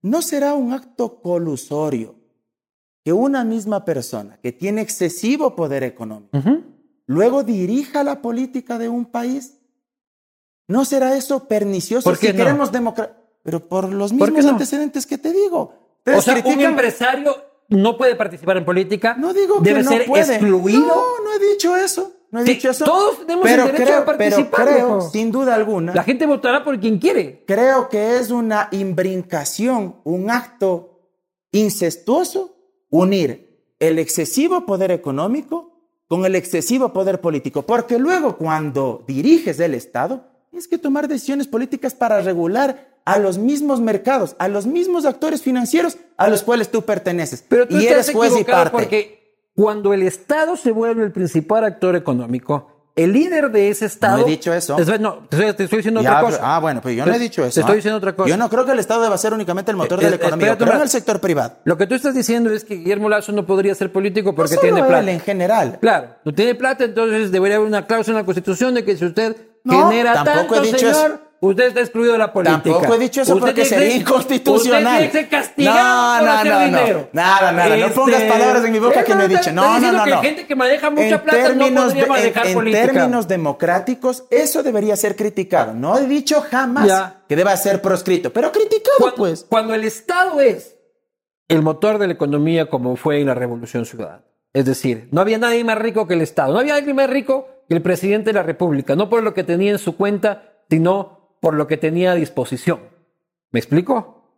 no 0.03 0.23
será 0.23 0.55
un 0.55 0.73
acto 0.73 1.21
colusorio 1.21 2.15
que 3.05 3.13
una 3.13 3.45
misma 3.45 3.85
persona 3.85 4.39
que 4.43 4.53
tiene 4.53 4.81
excesivo 4.83 5.55
poder 5.55 5.83
económico 5.85 6.37
luego 7.07 7.43
dirija 7.45 8.03
la 8.03 8.21
política 8.21 8.79
de 8.79 8.89
un 8.89 9.07
país. 9.07 9.59
¿No 10.69 10.85
será 10.85 11.17
eso 11.17 11.47
pernicioso 11.47 12.03
¿Por 12.11 12.19
qué 12.19 12.29
si 12.29 12.33
no? 12.33 12.39
queremos 12.39 12.73
democracia? 12.73 13.15
Pero 13.45 13.69
por 13.69 13.93
los 13.93 14.13
¿Por 14.13 14.29
qué 14.29 14.33
mismos 14.33 14.45
no? 14.47 14.51
antecedentes 14.53 15.07
que 15.07 15.19
te 15.19 15.33
digo. 15.33 16.01
O 16.05 16.21
sea, 16.21 16.43
un 16.45 16.61
empresario 16.61 17.37
no 17.69 17.97
puede 17.97 18.17
participar 18.17 18.57
en 18.57 18.65
política. 18.65 19.15
No 19.17 19.33
digo 19.33 19.61
debe 19.61 19.79
que 19.81 19.85
no 19.85 19.91
ser 19.91 20.07
puede. 20.07 20.35
excluido. 20.35 20.81
No, 20.87 21.25
no 21.25 21.33
he 21.35 21.53
dicho 21.53 21.77
eso. 21.77 22.13
No 22.37 22.43
he 22.43 22.47
Sí, 22.47 22.55
dicho 22.55 22.71
eso. 22.71 22.85
todos 22.85 23.21
tenemos 23.21 23.45
pero 23.45 23.63
el 23.65 23.73
derecho 23.73 23.85
creo, 23.85 23.99
a 23.99 24.05
participar, 24.05 24.65
Pero 24.67 24.77
creo, 24.77 25.01
sin 25.11 25.33
duda 25.33 25.55
alguna, 25.55 25.95
La 25.95 26.05
gente 26.05 26.27
votará 26.27 26.63
por 26.65 26.79
quien 26.79 26.99
quiere. 26.99 27.45
creo 27.47 27.89
que 27.89 28.19
es 28.19 28.31
una 28.31 28.69
imbrincación, 28.73 29.97
un 30.05 30.31
acto 30.31 31.01
incestuoso 31.53 32.57
unir 32.91 33.75
el 33.79 33.99
excesivo 33.99 34.65
poder 34.67 34.91
económico 34.91 35.73
con 36.09 36.25
el 36.25 36.37
excesivo 36.37 36.93
poder 36.93 37.21
político, 37.21 37.63
porque 37.63 37.99
luego 37.99 38.37
cuando 38.37 39.05
diriges 39.09 39.59
el 39.59 39.75
Estado, 39.75 40.25
tienes 40.51 40.69
que 40.69 40.79
tomar 40.79 41.09
decisiones 41.09 41.47
políticas 41.49 41.95
para 41.95 42.21
regular 42.21 43.01
a 43.05 43.19
los 43.19 43.39
mismos 43.39 43.81
mercados, 43.81 44.37
a 44.39 44.49
los 44.49 44.67
mismos 44.67 45.05
actores 45.05 45.43
financieros 45.43 45.97
a 46.17 46.29
los 46.29 46.43
cuales 46.43 46.71
tú 46.71 46.83
perteneces. 46.83 47.45
Pero 47.49 47.67
tú 47.67 47.77
y 47.77 47.87
estás 47.87 48.09
eres 48.09 48.17
juez 48.17 48.41
y 48.41 48.45
parte. 48.45 48.71
porque 48.71 49.26
cuando 49.57 49.93
el 49.93 50.03
Estado 50.03 50.57
se 50.57 50.71
vuelve 50.71 51.03
el 51.03 51.11
principal 51.11 51.65
actor 51.65 51.97
económico, 51.97 52.71
el 52.95 53.13
líder 53.13 53.51
de 53.51 53.69
ese 53.69 53.85
Estado... 53.87 54.19
No 54.19 54.27
he 54.27 54.31
dicho 54.31 54.55
eso. 54.55 54.79
Es- 54.79 55.01
No, 55.01 55.27
te 55.29 55.37
estoy, 55.37 55.53
te 55.55 55.65
estoy 55.65 55.79
diciendo 55.79 56.01
Ya, 56.03 56.11
otra 56.13 56.21
pero- 56.21 56.37
cosa. 56.39 56.57
ah, 56.57 56.61
bueno, 56.61 56.81
pues 56.81 56.97
yo 56.97 57.05
no 57.05 57.13
he 57.13 57.19
dicho 57.19 57.45
eso. 57.45 57.55
Te 57.55 57.61
estoy 57.61 57.73
¿ah? 57.73 57.77
diciendo 57.77 57.99
otra 57.99 58.15
cosa. 58.17 58.29
Yo 58.31 58.37
no 58.39 58.49
creo 58.49 58.65
que 58.65 58.73
el 58.73 58.79
Estado 58.79 59.03
deba 59.03 59.19
ser 59.19 59.35
únicamente 59.35 59.71
el 59.71 59.77
motor 59.77 59.99
Eh, 60.01 60.05
de 60.05 60.11
la 60.11 60.17
eh, 60.17 60.19
economía, 60.19 60.47
espérate 60.47 60.65
un 60.65 60.69
pero 60.69 60.77
en 60.79 60.83
el 60.85 60.89
sector 60.89 61.21
privado. 61.21 61.57
Lo 61.65 61.77
que 61.77 61.87
tú 61.87 61.95
estás 61.95 62.15
diciendo 62.15 62.51
es 62.51 62.65
que 62.65 62.77
Guillermo 62.77 63.09
Lazo 63.11 63.33
no 63.33 63.45
podría 63.45 63.75
ser 63.75 63.93
político 63.93 64.35
porque 64.35 64.55
no 64.55 64.61
tiene 64.61 64.77
solo 64.79 64.89
plata. 64.89 65.03
él, 65.03 65.09
en 65.11 65.21
general. 65.21 65.79
Claro, 65.81 66.09
no 66.25 66.33
tiene 66.33 66.55
plata, 66.55 66.85
entonces 66.85 67.31
debería 67.31 67.57
haber 67.57 67.69
una 67.69 67.87
cláusula 67.87 68.19
en 68.19 68.23
la 68.23 68.25
Constitución 68.27 68.73
de 68.75 68.85
que 68.85 68.97
si 68.97 69.05
usted 69.05 69.37
No, 69.65 69.91
genera 69.91 70.15
tampoco 70.25 70.55
tanto, 70.55 70.55
he 70.63 70.67
dicho 70.67 70.79
señor, 70.79 70.95
eso. 70.95 71.21
Usted 71.41 71.65
está 71.69 71.81
excluido 71.81 72.13
de 72.13 72.19
la 72.19 72.33
política. 72.33 72.63
Tampoco 72.63 72.95
he 72.95 72.99
dicho 72.99 73.23
eso 73.23 73.35
Usted 73.35 73.47
porque 73.49 73.65
sería 73.65 73.89
ser- 73.91 74.01
inconstitucional. 74.01 75.05
Usted 75.05 75.29
No, 75.31 75.37
por 76.19 76.27
no, 76.27 76.33
hacer 76.33 76.53
no, 76.53 76.59
no. 76.59 76.65
dinero. 76.65 77.09
Nada, 77.13 77.53
nada, 77.53 77.77
no 77.77 77.89
pongas 77.93 78.23
palabras 78.25 78.65
en 78.65 78.73
mi 78.73 78.79
boca 78.79 79.05
que 79.05 79.15
no 79.15 79.23
he 79.23 79.29
dicho. 79.29 79.53
No, 79.53 79.79
no, 79.79 79.93
no, 79.93 80.05
que 80.05 80.11
no. 80.11 80.23
gente 80.23 80.47
que 80.47 80.55
maneja 80.57 80.91
mucha 80.91 81.03
En 81.17 81.21
plata 81.21 81.39
no 81.39 81.45
términos 81.49 81.85
podría 81.85 82.03
de- 82.03 82.09
manejar 82.09 82.45
en, 82.45 82.49
en 82.51 82.55
política. 82.55 82.87
términos 82.93 83.29
democráticos, 83.29 84.25
eso 84.31 84.63
debería 84.63 84.97
ser 84.97 85.17
criticado. 85.17 85.73
No 85.75 85.99
he 85.99 86.07
dicho 86.07 86.43
jamás 86.51 86.87
Ya. 86.87 87.23
que 87.29 87.37
deba 87.37 87.57
ser 87.57 87.81
proscrito, 87.83 88.33
pero 88.33 88.53
criticado, 88.53 88.97
cuando, 88.99 89.17
pues. 89.17 89.47
cuando 89.49 89.75
el 89.75 89.85
Estado 89.85 90.41
es 90.41 90.77
el 91.49 91.63
motor 91.63 91.99
de 91.99 92.09
la 92.09 92.13
economía 92.15 92.69
como 92.69 92.97
fue 92.97 93.21
en 93.21 93.27
la 93.29 93.35
Revolución 93.35 93.87
Ciudadana. 93.87 94.25
Es 94.53 94.65
decir, 94.65 95.09
no 95.13 95.21
había 95.21 95.39
nadie 95.39 95.63
más 95.65 95.79
rico 95.79 96.07
que 96.07 96.15
el 96.15 96.23
Estado. 96.23 96.53
No 96.55 96.59
había 96.61 96.75
alguien 96.77 96.97
más 96.97 97.11
rico 97.11 97.47
que 97.69 97.75
el 97.75 97.83
presidente 97.83 98.31
de 98.31 98.35
la 98.35 98.43
República. 98.43 98.97
No 98.97 99.09
por 99.11 99.23
lo 99.23 99.35
que 99.35 99.45
tenía 99.45 99.71
en 99.73 99.79
su 99.79 99.97
cuenta, 99.97 100.55
sino 100.71 101.16
por 101.47 101.55
lo 101.55 101.69
que 101.69 101.77
tenía 101.77 102.11
a 102.11 102.17
disposición. 102.17 102.81
¿Me 103.53 103.61
explico? 103.61 104.33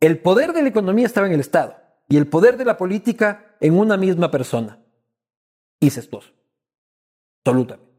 El 0.00 0.20
poder 0.20 0.54
de 0.54 0.62
la 0.62 0.70
economía 0.70 1.04
estaba 1.04 1.26
en 1.26 1.34
el 1.34 1.40
Estado 1.40 1.76
y 2.08 2.16
el 2.16 2.28
poder 2.28 2.56
de 2.56 2.64
la 2.64 2.78
política 2.78 3.56
en 3.60 3.78
una 3.78 3.98
misma 3.98 4.30
persona. 4.30 4.78
Incestuoso. 5.80 6.30
Absolutamente. 7.44 7.92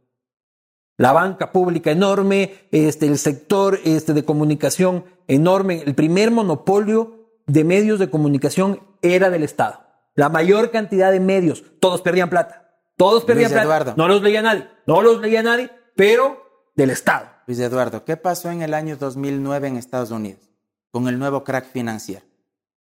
La 0.98 1.12
banca 1.12 1.52
pública 1.52 1.92
enorme, 1.92 2.68
este, 2.72 3.06
el 3.06 3.20
sector 3.20 3.80
este, 3.86 4.14
de 4.14 4.26
comunicación 4.26 5.06
enorme, 5.28 5.84
el 5.86 5.94
primer 5.94 6.32
monopolio 6.32 7.28
de 7.46 7.64
medios 7.64 8.00
de 8.00 8.10
comunicación 8.10 8.82
era 9.04 9.30
del 9.30 9.44
Estado. 9.44 9.82
La 10.16 10.30
mayor 10.30 10.72
cantidad 10.72 11.12
de 11.12 11.20
medios, 11.20 11.64
todos 11.80 12.02
perdían 12.02 12.32
plata. 12.32 12.76
Todos 12.98 13.24
perdían 13.24 13.52
Luis 13.52 13.62
plata. 13.62 13.66
Eduardo. 13.66 13.94
No 13.98 14.08
los 14.08 14.24
leía 14.24 14.42
nadie, 14.42 14.68
no 14.88 15.04
los 15.04 15.22
leía 15.22 15.44
nadie, 15.44 15.70
pero 15.96 16.72
del 16.74 16.90
Estado. 16.90 17.28
Luis 17.48 17.60
Eduardo, 17.60 18.06
¿qué 18.06 18.18
pasó 18.18 18.52
en 18.52 18.62
el 18.62 18.74
año 18.74 18.98
2009 18.98 19.68
en 19.68 19.78
Estados 19.78 20.12
Unidos 20.12 20.50
con 20.92 21.08
el 21.08 21.18
nuevo 21.18 21.44
crack 21.44 21.72
financiero? 21.72 22.26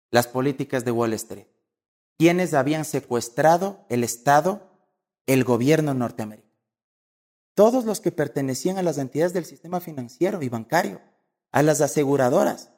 Las 0.09 0.27
políticas 0.27 0.85
de 0.85 0.91
Wall 0.91 1.13
Street. 1.13 1.47
¿Quiénes 2.17 2.53
habían 2.53 2.85
secuestrado 2.85 3.85
el 3.89 4.03
Estado, 4.03 4.61
el 5.25 5.43
gobierno 5.43 5.93
norteamericano? 5.93 6.47
Todos 7.53 7.85
los 7.85 7.99
que 7.99 8.11
pertenecían 8.11 8.77
a 8.77 8.83
las 8.83 8.97
entidades 8.97 9.33
del 9.33 9.45
sistema 9.45 9.79
financiero 9.79 10.41
y 10.41 10.49
bancario, 10.49 11.01
a 11.51 11.61
las 11.61 11.81
aseguradoras. 11.81 12.71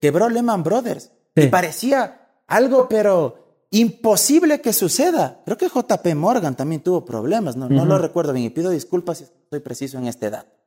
Quebró 0.00 0.28
Lehman 0.28 0.62
Brothers. 0.62 1.10
Sí. 1.36 1.42
Y 1.42 1.46
parecía 1.48 2.28
algo, 2.46 2.88
pero 2.88 3.66
imposible 3.70 4.60
que 4.60 4.72
suceda. 4.72 5.42
Creo 5.44 5.56
que 5.56 5.68
JP 5.68 6.14
Morgan 6.14 6.56
también 6.56 6.82
tuvo 6.82 7.04
problemas, 7.04 7.56
no, 7.56 7.68
no 7.68 7.84
lo 7.84 7.98
recuerdo 7.98 8.32
bien 8.32 8.46
y 8.46 8.50
pido 8.50 8.70
disculpas 8.70 9.18
si 9.18 9.24
estoy 9.24 9.60
preciso 9.60 9.98
en 9.98 10.06
este 10.06 10.30
dato. 10.30 10.59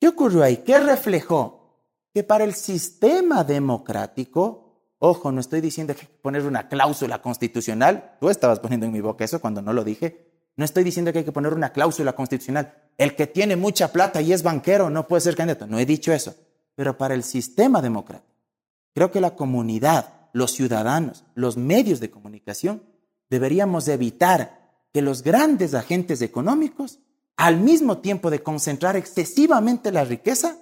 ¿Qué 0.00 0.08
ocurrió 0.08 0.42
ahí? 0.42 0.58
¿Qué 0.58 0.78
reflejó? 0.80 1.78
Que 2.14 2.24
para 2.24 2.44
el 2.44 2.54
sistema 2.54 3.44
democrático, 3.44 4.94
ojo, 4.98 5.30
no 5.30 5.40
estoy 5.40 5.60
diciendo 5.60 5.94
que 5.94 6.00
hay 6.00 6.06
que 6.06 6.22
poner 6.22 6.46
una 6.46 6.68
cláusula 6.68 7.20
constitucional, 7.20 8.16
tú 8.18 8.30
estabas 8.30 8.60
poniendo 8.60 8.86
en 8.86 8.92
mi 8.92 9.02
boca 9.02 9.24
eso 9.24 9.40
cuando 9.40 9.60
no 9.60 9.74
lo 9.74 9.84
dije, 9.84 10.30
no 10.56 10.64
estoy 10.64 10.84
diciendo 10.84 11.12
que 11.12 11.18
hay 11.18 11.24
que 11.24 11.32
poner 11.32 11.52
una 11.52 11.72
cláusula 11.72 12.14
constitucional, 12.14 12.74
el 12.96 13.14
que 13.14 13.26
tiene 13.26 13.56
mucha 13.56 13.92
plata 13.92 14.22
y 14.22 14.32
es 14.32 14.42
banquero 14.42 14.88
no 14.88 15.06
puede 15.06 15.20
ser 15.20 15.36
candidato, 15.36 15.66
no 15.66 15.78
he 15.78 15.86
dicho 15.86 16.12
eso, 16.12 16.34
pero 16.74 16.96
para 16.96 17.14
el 17.14 17.22
sistema 17.22 17.82
democrático, 17.82 18.34
creo 18.94 19.10
que 19.10 19.20
la 19.20 19.36
comunidad, 19.36 20.30
los 20.32 20.52
ciudadanos, 20.52 21.24
los 21.34 21.58
medios 21.58 22.00
de 22.00 22.10
comunicación, 22.10 22.82
deberíamos 23.28 23.86
evitar 23.86 24.60
que 24.92 25.02
los 25.02 25.22
grandes 25.22 25.74
agentes 25.74 26.22
económicos, 26.22 27.00
al 27.40 27.56
mismo 27.58 27.98
tiempo 27.98 28.30
de 28.30 28.42
concentrar 28.42 28.96
excesivamente 28.96 29.90
la 29.92 30.04
riqueza, 30.04 30.56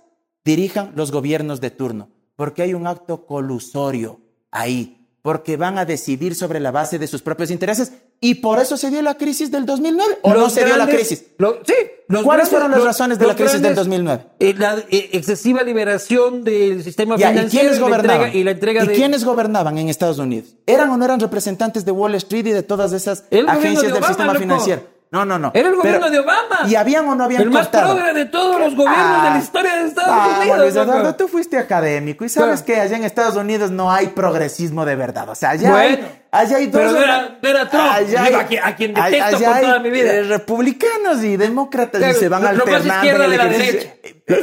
dirijan 0.44 0.92
los 0.94 1.10
gobiernos 1.10 1.60
de 1.60 1.70
turno, 1.70 2.10
porque 2.36 2.62
hay 2.62 2.72
un 2.74 2.86
acto 2.86 3.26
colusorio 3.26 4.20
ahí, 4.52 5.06
porque 5.22 5.56
van 5.56 5.76
a 5.76 5.84
decidir 5.84 6.34
sobre 6.36 6.60
la 6.60 6.70
base 6.70 6.98
de 6.98 7.06
sus 7.08 7.20
propios 7.22 7.50
intereses 7.50 7.92
y 8.20 8.36
por 8.36 8.60
eso 8.60 8.76
se 8.76 8.90
dio 8.90 9.02
la 9.02 9.14
crisis 9.16 9.50
del 9.50 9.66
2009 9.66 10.18
o 10.22 10.32
no 10.34 10.48
se 10.50 10.64
dio 10.64 10.76
la 10.76 10.86
crisis. 10.86 11.24
lo- 11.38 11.58
sí, 11.66 11.74
¿Cuáles 12.06 12.24
grandes- 12.24 12.48
fueron 12.48 12.70
las 12.70 12.78
los- 12.78 12.86
razones 12.86 13.18
de 13.18 13.26
la 13.26 13.34
crisis 13.34 13.54
del 13.54 13.74
grandes- 13.74 13.76
2009? 13.76 14.24
Eh, 14.38 14.54
la 14.56 14.78
eh, 14.88 15.10
excesiva 15.12 15.62
liberación 15.64 16.44
del 16.44 16.82
sistema 16.84 17.16
Ya, 17.16 17.30
¿Y 17.30 17.34
financiero 17.34 17.60
quiénes 17.62 17.76
y 17.76 17.80
la 17.80 17.86
gobernaban? 17.86 18.20
entrega, 18.26 18.38
y 18.40 18.44
la 18.44 18.50
entrega 18.52 18.84
¿Y 18.84 18.86
de... 18.88 18.94
quiénes 18.94 19.24
gobernaban 19.24 19.76
en 19.78 19.88
Estados 19.88 20.18
Unidos? 20.18 20.54
¿Eran 20.66 20.88
o 20.90 20.96
no 20.96 21.04
eran 21.04 21.18
representantes 21.20 21.84
de 21.84 21.90
Wall 21.92 22.14
Street 22.14 22.46
y 22.46 22.52
de 22.52 22.62
todas 22.62 22.92
esas 22.92 23.24
El 23.30 23.48
agencias 23.48 23.82
de 23.82 23.88
del 23.88 23.92
Obama, 23.96 24.06
sistema 24.08 24.32
loco. 24.32 24.40
financiero? 24.40 24.82
No, 25.10 25.24
no, 25.24 25.38
no. 25.38 25.50
Era 25.54 25.68
el 25.68 25.74
Pero- 25.74 25.78
gobierno 25.78 26.10
de 26.10 26.18
Obama. 26.18 26.58
¿Y 26.68 26.74
habían 26.74 27.08
o 27.08 27.14
no 27.14 27.24
habían 27.24 27.40
El 27.42 27.50
más 27.50 27.68
progre 27.68 28.12
de 28.12 28.26
todos 28.26 28.60
los 28.60 28.74
gobiernos 28.76 29.22
de 29.24 29.30
la 29.30 29.38
historia 29.38 29.76
de 29.76 29.86
Estados 29.88 30.10
Vamos, 30.10 30.38
Unidos. 30.40 30.58
Luis. 30.58 30.76
Eduardo, 30.76 31.14
tú 31.14 31.28
fuiste 31.28 31.56
académico 31.56 32.24
y 32.26 32.28
sabes 32.28 32.60
Claro. 32.62 32.66
que 32.66 32.80
allá 32.86 32.96
en 32.98 33.04
Estados 33.04 33.36
Unidos 33.36 33.70
no 33.70 33.90
hay 33.90 34.08
progresismo 34.08 34.84
de 34.84 34.96
verdad. 34.96 35.28
O 35.30 35.34
sea, 35.34 35.50
allá, 35.50 35.70
Bueno, 35.70 35.96
hay, 35.96 36.22
allá 36.30 36.56
hay 36.58 36.66
dos. 36.66 36.82
pero 36.82 36.98
era- 36.98 37.38
era 37.42 37.70
Trump. 37.70 37.84
Allá 37.90 38.22
hay- 38.24 38.34
a 38.34 38.46
quien- 38.46 38.62
a 38.64 38.76
quien 38.76 38.98
allá 38.98 39.26
detesto 39.26 39.50
hay, 39.54 39.64
toda 39.64 39.78
mi 39.78 39.90
vida. 39.90 40.12
eh, 40.12 40.22
republicanos 40.24 41.24
y 41.24 41.36
demócratas 41.38 41.98
Claro, 42.00 42.14
y 42.16 42.20
se 42.20 42.28
van 42.28 42.42
lo- 42.42 42.52
lo 42.52 42.66
más 42.66 42.74
alternando. 42.74 42.94
izquierda 43.06 43.28
de 43.28 43.36
la 43.38 43.44
derecha. 43.46 43.88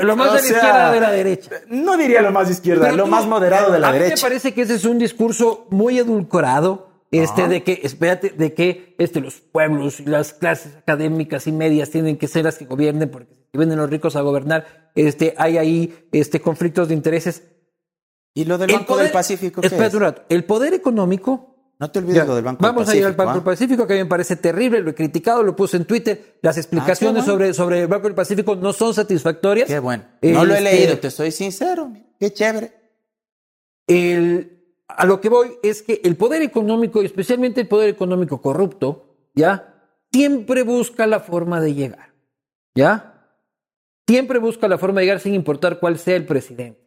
Lo- 0.03 0.15
más 0.15 0.27
O 0.29 0.33
de 0.33 0.41
la 0.41 0.47
sea, 0.47 0.55
izquierda 0.57 0.91
de 0.93 0.99
la 0.99 1.11
derecha. 1.11 1.51
No 1.67 1.95
diría 1.95 2.21
lo 2.23 2.31
más 2.31 2.49
izquierda, 2.49 2.85
Pero 2.85 2.95
lo 2.97 3.03
tú- 3.03 3.09
más 3.11 3.25
moderado 3.27 3.71
de 3.71 3.77
la 3.79 3.89
a 3.89 3.91
mí 3.91 3.99
derecha. 3.99 4.15
me 4.15 4.21
parece 4.29 4.51
que 4.51 4.63
ese 4.63 4.73
es 4.73 4.85
un 4.85 4.97
discurso 4.97 5.67
muy 5.69 5.99
edulcorado, 5.99 6.89
este, 7.19 7.47
de 7.47 7.63
que, 7.63 7.79
espérate, 7.83 8.29
de 8.29 8.53
que 8.53 8.95
este, 8.97 9.21
los 9.21 9.35
pueblos 9.41 9.99
y 9.99 10.05
las 10.05 10.33
clases 10.33 10.75
académicas 10.75 11.47
y 11.47 11.51
medias 11.51 11.89
tienen 11.91 12.17
que 12.17 12.27
ser 12.27 12.45
las 12.45 12.57
que 12.57 12.65
gobiernen, 12.65 13.09
porque 13.11 13.33
si 13.51 13.57
vienen 13.57 13.77
los 13.77 13.89
ricos 13.89 14.15
a 14.15 14.21
gobernar, 14.21 14.91
este, 14.95 15.33
hay 15.37 15.57
ahí 15.57 16.07
este, 16.11 16.39
conflictos 16.41 16.87
de 16.87 16.93
intereses. 16.95 17.43
¿Y 18.33 18.45
lo 18.45 18.57
del 18.57 18.69
El 18.71 18.75
Banco 18.77 18.93
poder- 18.93 19.03
del 19.05 19.13
Pacífico 19.13 19.61
qué 19.61 19.67
Espérate 19.67 19.87
es? 19.89 19.93
un 19.95 20.01
rato. 20.01 20.23
El 20.29 20.43
poder 20.43 20.73
económico 20.73 21.51
No 21.79 21.91
te 21.91 21.99
olvides 21.99 22.15
Ya, 22.17 22.25
lo 22.25 22.35
del 22.35 22.43
Banco 22.45 22.61
Vamos 22.63 22.87
del 22.87 22.95
a 22.95 22.99
ir 22.99 23.05
al 23.05 23.15
Pacífico. 23.15 23.25
Banco 23.25 23.39
del 23.39 23.41
¿ah? 23.41 23.51
Pacífico, 23.55 23.87
que 23.87 23.93
a 23.93 23.95
mí 23.97 24.03
me 24.03 24.09
parece 24.09 24.35
terrible, 24.37 24.81
lo 24.81 24.89
he 24.91 24.95
criticado, 24.95 25.43
lo 25.43 25.55
puse 25.55 25.77
en 25.77 25.85
Twitter. 25.85 26.37
Las 26.41 26.57
explicaciones 26.57 27.23
Ah, 27.23 27.25
bueno. 27.25 27.33
sobre, 27.33 27.53
sobre 27.53 27.81
el 27.81 27.87
Banco 27.87 28.07
del 28.07 28.15
Pacífico 28.15 28.55
no 28.55 28.71
son 28.73 28.93
satisfactorias. 28.93 29.67
Qué 29.67 29.79
bueno. 29.79 30.03
No 30.21 30.45
lo 30.45 30.53
he 30.53 30.57
Este, 30.57 30.71
leído, 30.73 30.99
te 30.99 31.11
soy 31.11 31.31
sincero. 31.31 31.91
Qué 32.19 32.31
chévere. 32.33 32.73
el- 33.87 34.54
a 34.87 35.05
lo 35.05 35.19
que 35.19 35.29
voy 35.29 35.57
es 35.63 35.81
que 35.81 36.01
el 36.03 36.15
poder 36.15 36.41
económico, 36.41 37.01
y 37.01 37.05
especialmente 37.05 37.61
el 37.61 37.67
poder 37.67 37.89
económico 37.89 38.41
corrupto, 38.41 39.15
¿ya? 39.33 39.73
Siempre 40.11 40.63
busca 40.63 41.07
la 41.07 41.19
forma 41.19 41.59
de 41.59 41.73
llegar, 41.73 42.13
¿ya? 42.75 43.11
Siempre 44.07 44.39
busca 44.39 44.67
la 44.67 44.77
forma 44.77 44.99
de 44.99 45.07
llegar 45.07 45.19
sin 45.19 45.33
importar 45.33 45.79
cuál 45.79 45.97
sea 45.97 46.15
el 46.15 46.25
presidente. 46.25 46.81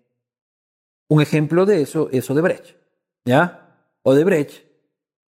Un 1.08 1.22
ejemplo 1.22 1.66
de 1.66 1.82
eso 1.82 2.08
es 2.12 2.30
Odebrecht, 2.30 2.76
¿ya? 3.24 3.76
Odebrecht, 4.02 4.64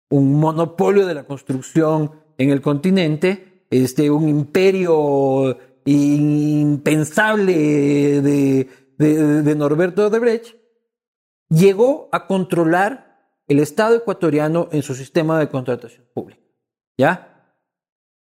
un 0.10 0.40
monopolio 0.40 1.08
de 1.08 1.16
la 1.16 1.24
construcción 1.24 2.12
en 2.38 2.52
el 2.52 2.62
continente, 2.62 3.66
este, 3.70 4.12
un 4.12 4.30
imperio 4.30 5.58
impensable 5.86 7.54
de, 8.22 8.68
de, 8.98 9.42
de 9.44 9.56
Norberto 9.56 10.08
Odebrecht, 10.08 10.56
llegó 11.50 12.10
a 12.12 12.28
controlar 12.28 13.10
el 13.48 13.60
Estado 13.60 13.96
ecuatoriano 13.96 14.70
en 14.72 14.84
su 14.84 14.94
sistema 14.96 15.40
de 15.40 15.50
contratación 15.50 16.06
pública. 16.14 16.42
¿Ya? 16.98 17.56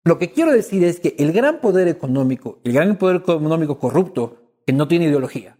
Lo 0.03 0.17
que 0.19 0.31
quiero 0.31 0.51
decir 0.51 0.83
es 0.83 0.99
que 0.99 1.15
el 1.19 1.31
gran 1.31 1.59
poder 1.61 1.87
económico, 1.87 2.59
el 2.63 2.73
gran 2.73 2.97
poder 2.97 3.17
económico 3.17 3.79
corrupto, 3.79 4.37
que 4.65 4.73
no 4.73 4.87
tiene 4.87 5.05
ideología, 5.05 5.57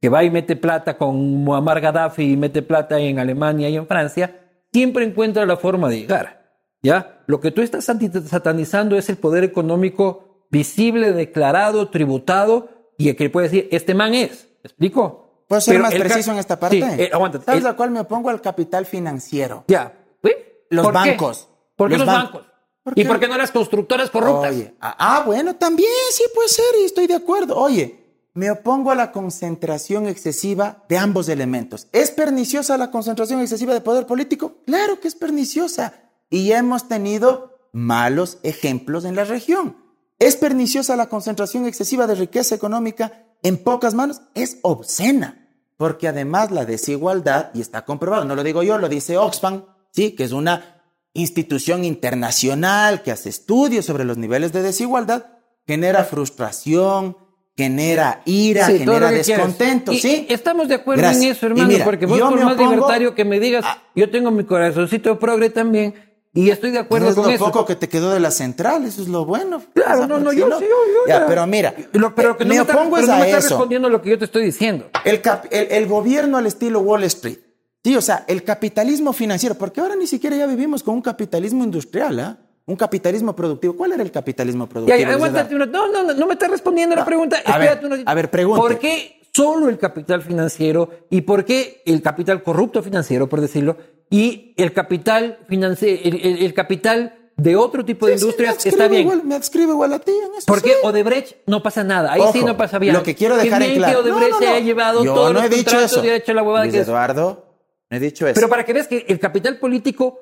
que 0.00 0.08
va 0.08 0.22
y 0.22 0.30
mete 0.30 0.56
plata 0.56 0.96
con 0.96 1.16
Muammar 1.44 1.80
Gaddafi 1.80 2.32
y 2.32 2.36
mete 2.36 2.62
plata 2.62 2.98
en 2.98 3.18
Alemania 3.18 3.68
y 3.68 3.76
en 3.76 3.86
Francia, 3.86 4.40
siempre 4.72 5.04
encuentra 5.04 5.46
la 5.46 5.56
forma 5.56 5.88
de 5.88 6.00
llegar. 6.00 6.40
¿Ya? 6.82 7.22
Lo 7.26 7.40
que 7.40 7.50
tú 7.50 7.62
estás 7.62 7.84
satanizando 7.84 8.96
es 8.96 9.08
el 9.10 9.16
poder 9.16 9.44
económico 9.44 10.46
visible, 10.50 11.12
declarado, 11.12 11.90
tributado, 11.90 12.68
y 12.96 13.08
el 13.08 13.16
que 13.16 13.30
puede 13.30 13.48
decir, 13.48 13.68
este 13.70 13.94
man 13.94 14.14
es. 14.14 14.48
¿Me 14.62 14.68
explico? 14.68 15.19
¿Puedo 15.50 15.60
ser 15.60 15.74
Pero 15.74 15.82
más 15.82 15.94
preciso 15.94 16.30
en 16.30 16.38
esta 16.38 16.60
parte? 16.60 16.76
Sí, 16.80 17.02
eh, 17.02 17.10
aguántate. 17.12 17.44
¿Sabes 17.44 17.62
El- 17.64 17.66
a 17.70 17.74
cuál 17.74 17.90
me 17.90 17.98
opongo? 17.98 18.30
Al 18.30 18.40
capital 18.40 18.86
financiero. 18.86 19.64
ya. 19.66 19.92
¿Sí? 20.22 20.30
Los 20.68 20.84
¿Por 20.86 20.92
qué? 20.92 20.98
bancos. 21.10 21.48
¿Por 21.74 21.88
qué 21.88 21.98
Los 21.98 22.06
los, 22.06 22.14
ban- 22.14 22.22
bancos? 22.26 22.46
¿Por 22.84 22.96
¿Y 22.96 23.04
por 23.04 23.18
qué 23.18 23.26
no 23.26 23.36
las 23.36 23.50
constructoras 23.50 24.10
corruptas? 24.10 24.52
Oye, 24.54 24.74
ah, 24.80 24.94
ah, 24.96 25.22
bueno, 25.26 25.56
también 25.56 25.90
sí 26.12 26.22
puede 26.32 26.48
ser 26.48 26.64
y 26.80 26.84
estoy 26.84 27.08
de 27.08 27.16
acuerdo. 27.16 27.56
Oye, 27.56 27.98
me 28.32 28.48
opongo 28.52 28.92
a 28.92 28.94
la 28.94 29.10
concentración 29.10 30.06
excesiva 30.06 30.84
de 30.88 30.98
ambos 30.98 31.28
elementos. 31.28 31.88
¿Es 31.90 32.12
perniciosa 32.12 32.78
la 32.78 32.92
concentración 32.92 33.40
excesiva 33.40 33.74
de 33.74 33.80
poder 33.80 34.06
político? 34.06 34.58
Claro 34.66 35.00
que 35.00 35.08
es 35.08 35.16
perniciosa. 35.16 35.94
Y 36.30 36.46
ya 36.46 36.58
hemos 36.58 36.86
tenido 36.86 37.58
malos 37.72 38.38
ejemplos 38.44 39.04
en 39.04 39.16
la 39.16 39.24
región. 39.24 39.76
¿Es 40.20 40.36
perniciosa 40.36 40.94
la 40.94 41.08
concentración 41.08 41.66
excesiva 41.66 42.06
de 42.06 42.14
riqueza 42.14 42.54
económica 42.54 43.24
en 43.42 43.56
pocas 43.64 43.94
manos? 43.94 44.20
Es 44.34 44.58
obscena. 44.62 45.39
Porque 45.80 46.08
además 46.08 46.50
la 46.50 46.66
desigualdad, 46.66 47.48
y 47.54 47.62
está 47.62 47.86
comprobado, 47.86 48.26
no 48.26 48.34
lo 48.34 48.42
digo 48.42 48.62
yo, 48.62 48.76
lo 48.76 48.86
dice 48.86 49.16
Oxfam, 49.16 49.64
sí, 49.90 50.10
que 50.14 50.24
es 50.24 50.32
una 50.32 50.82
institución 51.14 51.86
internacional 51.86 53.00
que 53.02 53.10
hace 53.12 53.30
estudios 53.30 53.86
sobre 53.86 54.04
los 54.04 54.18
niveles 54.18 54.52
de 54.52 54.60
desigualdad, 54.60 55.24
genera 55.66 56.04
frustración, 56.04 57.16
genera 57.56 58.20
ira, 58.26 58.66
Sí, 58.66 58.76
genera 58.80 59.10
descontento, 59.10 59.94
¿sí? 59.94 60.26
Estamos 60.28 60.68
de 60.68 60.74
acuerdo 60.74 61.00
Gracias. 61.00 61.24
en 61.24 61.30
eso, 61.32 61.46
hermano, 61.46 61.68
mira, 61.70 61.84
porque 61.86 62.04
vos 62.04 62.20
por 62.20 62.44
más 62.44 62.58
libertario 62.58 63.14
que 63.14 63.24
me 63.24 63.40
digas, 63.40 63.64
a- 63.64 63.82
yo 63.96 64.10
tengo 64.10 64.30
mi 64.30 64.44
corazoncito 64.44 65.18
progre 65.18 65.48
también, 65.48 65.94
y 66.32 66.50
estoy 66.50 66.70
de 66.70 66.78
acuerdo 66.78 67.06
No 67.06 67.10
es 67.10 67.16
con 67.16 67.24
lo 67.26 67.30
eso. 67.30 67.44
poco 67.44 67.66
que 67.66 67.74
te 67.76 67.88
quedó 67.88 68.10
de 68.10 68.20
la 68.20 68.30
central, 68.30 68.84
eso 68.84 69.02
es 69.02 69.08
lo 69.08 69.24
bueno. 69.24 69.62
Claro, 69.74 70.06
no, 70.06 70.18
no, 70.20 70.32
yo 70.32 70.46
sí, 70.58 70.64
yo, 70.64 70.68
yo 70.68 71.06
Ya, 71.08 71.20
ya. 71.20 71.26
pero 71.26 71.46
mira, 71.46 71.74
Lo- 71.92 72.14
pero 72.14 72.36
que 72.36 72.44
no 72.44 72.50
me 72.50 72.54
me, 72.56 72.60
está, 72.60 72.74
opongo 72.74 72.90
pero 72.96 73.02
es 73.02 73.08
no 73.08 73.14
a 73.14 73.18
me 73.18 73.26
está 73.26 73.38
eso. 73.38 73.48
respondiendo 73.50 73.88
lo 73.88 74.00
que 74.02 74.10
yo 74.10 74.18
te 74.18 74.24
estoy 74.26 74.44
diciendo. 74.44 74.88
El, 75.04 75.20
cap- 75.20 75.46
el, 75.50 75.68
el 75.70 75.86
gobierno 75.86 76.36
al 76.38 76.46
estilo 76.46 76.80
Wall 76.80 77.04
Street. 77.04 77.38
Sí, 77.82 77.96
o 77.96 78.02
sea, 78.02 78.24
el 78.28 78.44
capitalismo 78.44 79.12
financiero, 79.12 79.54
porque 79.54 79.80
ahora 79.80 79.96
ni 79.96 80.06
siquiera 80.06 80.36
ya 80.36 80.46
vivimos 80.46 80.82
con 80.82 80.94
un 80.94 81.02
capitalismo 81.02 81.64
industrial, 81.64 82.20
¿ah? 82.20 82.38
Un 82.66 82.76
capitalismo 82.76 83.34
productivo. 83.34 83.74
¿Cuál 83.74 83.92
era 83.92 84.02
el 84.02 84.12
capitalismo 84.12 84.66
Ya, 84.66 84.70
productivo? 84.70 84.98
ya, 84.98 85.04
Luis 85.06 85.16
aguántate 85.16 85.54
una- 85.56 85.66
no, 85.66 85.90
no, 85.90 86.02
no, 86.04 86.14
no 86.14 86.26
me 86.26 86.34
estás 86.34 86.50
respondiendo 86.50 86.94
la 86.94 87.04
pregunta. 87.04 87.38
a 87.44 87.58
ver, 87.58 87.68
Espérate 87.70 87.86
una- 87.86 88.02
a 88.10 88.14
ver, 88.14 88.30
pregunte. 88.30 88.60
¿Por 88.60 88.78
qué 88.78 89.19
solo 89.32 89.68
el 89.68 89.78
capital 89.78 90.22
financiero 90.22 90.90
y 91.10 91.22
por 91.22 91.44
qué 91.44 91.82
el 91.86 92.02
capital 92.02 92.42
corrupto 92.42 92.82
financiero, 92.82 93.28
por 93.28 93.40
decirlo, 93.40 93.76
y 94.10 94.54
el 94.56 94.72
capital 94.72 95.38
financiero, 95.48 96.00
el, 96.04 96.14
el- 96.24 96.42
el 96.42 96.54
capital 96.54 97.16
de 97.36 97.56
otro 97.56 97.84
tipo 97.84 98.06
de 98.06 98.18
Sí, 98.18 98.24
industrias 98.24 98.66
está 98.66 98.86
bien? 98.88 99.02
Igual, 99.02 99.22
me 99.24 99.34
adscribo 99.34 99.72
igual 99.72 99.94
a 99.94 99.98
ti 100.00 100.10
en 100.12 100.34
eso. 100.36 100.44
Porque 100.46 100.70
sí. 100.70 100.76
Odebrecht 100.82 101.36
no 101.46 101.62
pasa 101.62 101.82
nada. 101.84 102.12
Ahí 102.12 102.20
sí 102.34 102.44
no 102.44 102.56
pasa 102.56 102.78
bien. 102.78 102.92
Lo 102.92 103.02
que 103.02 103.14
quiero 103.14 103.36
dejar 103.36 103.62
en 103.62 103.76
claro. 103.76 104.02
que 104.02 104.08
Odebrecht 104.10 104.30
No, 104.32 104.40
no, 104.40 104.44
se 104.44 104.48
haya 104.48 104.60
llevado 104.64 105.04
Yo 105.04 105.14
todos 105.14 105.32
no 105.32 105.40
los 105.40 105.44
he 105.44 105.48
dicho 105.48 105.70
contratos 105.70 106.04
y 106.04 106.08
ha 106.10 106.16
hecho 106.16 106.34
la 106.34 106.42
huevada 106.42 106.64
Luis 106.66 106.74
que. 106.74 106.80
Eduardo, 106.82 107.46
no 107.88 107.96
he 107.96 108.00
dicho 108.00 108.26
eso. 108.26 108.34
Pero 108.34 108.48
para 108.50 108.64
que 108.66 108.72
veas 108.74 108.88
que 108.88 109.06
el 109.08 109.18
capital 109.18 109.58
político, 109.58 110.18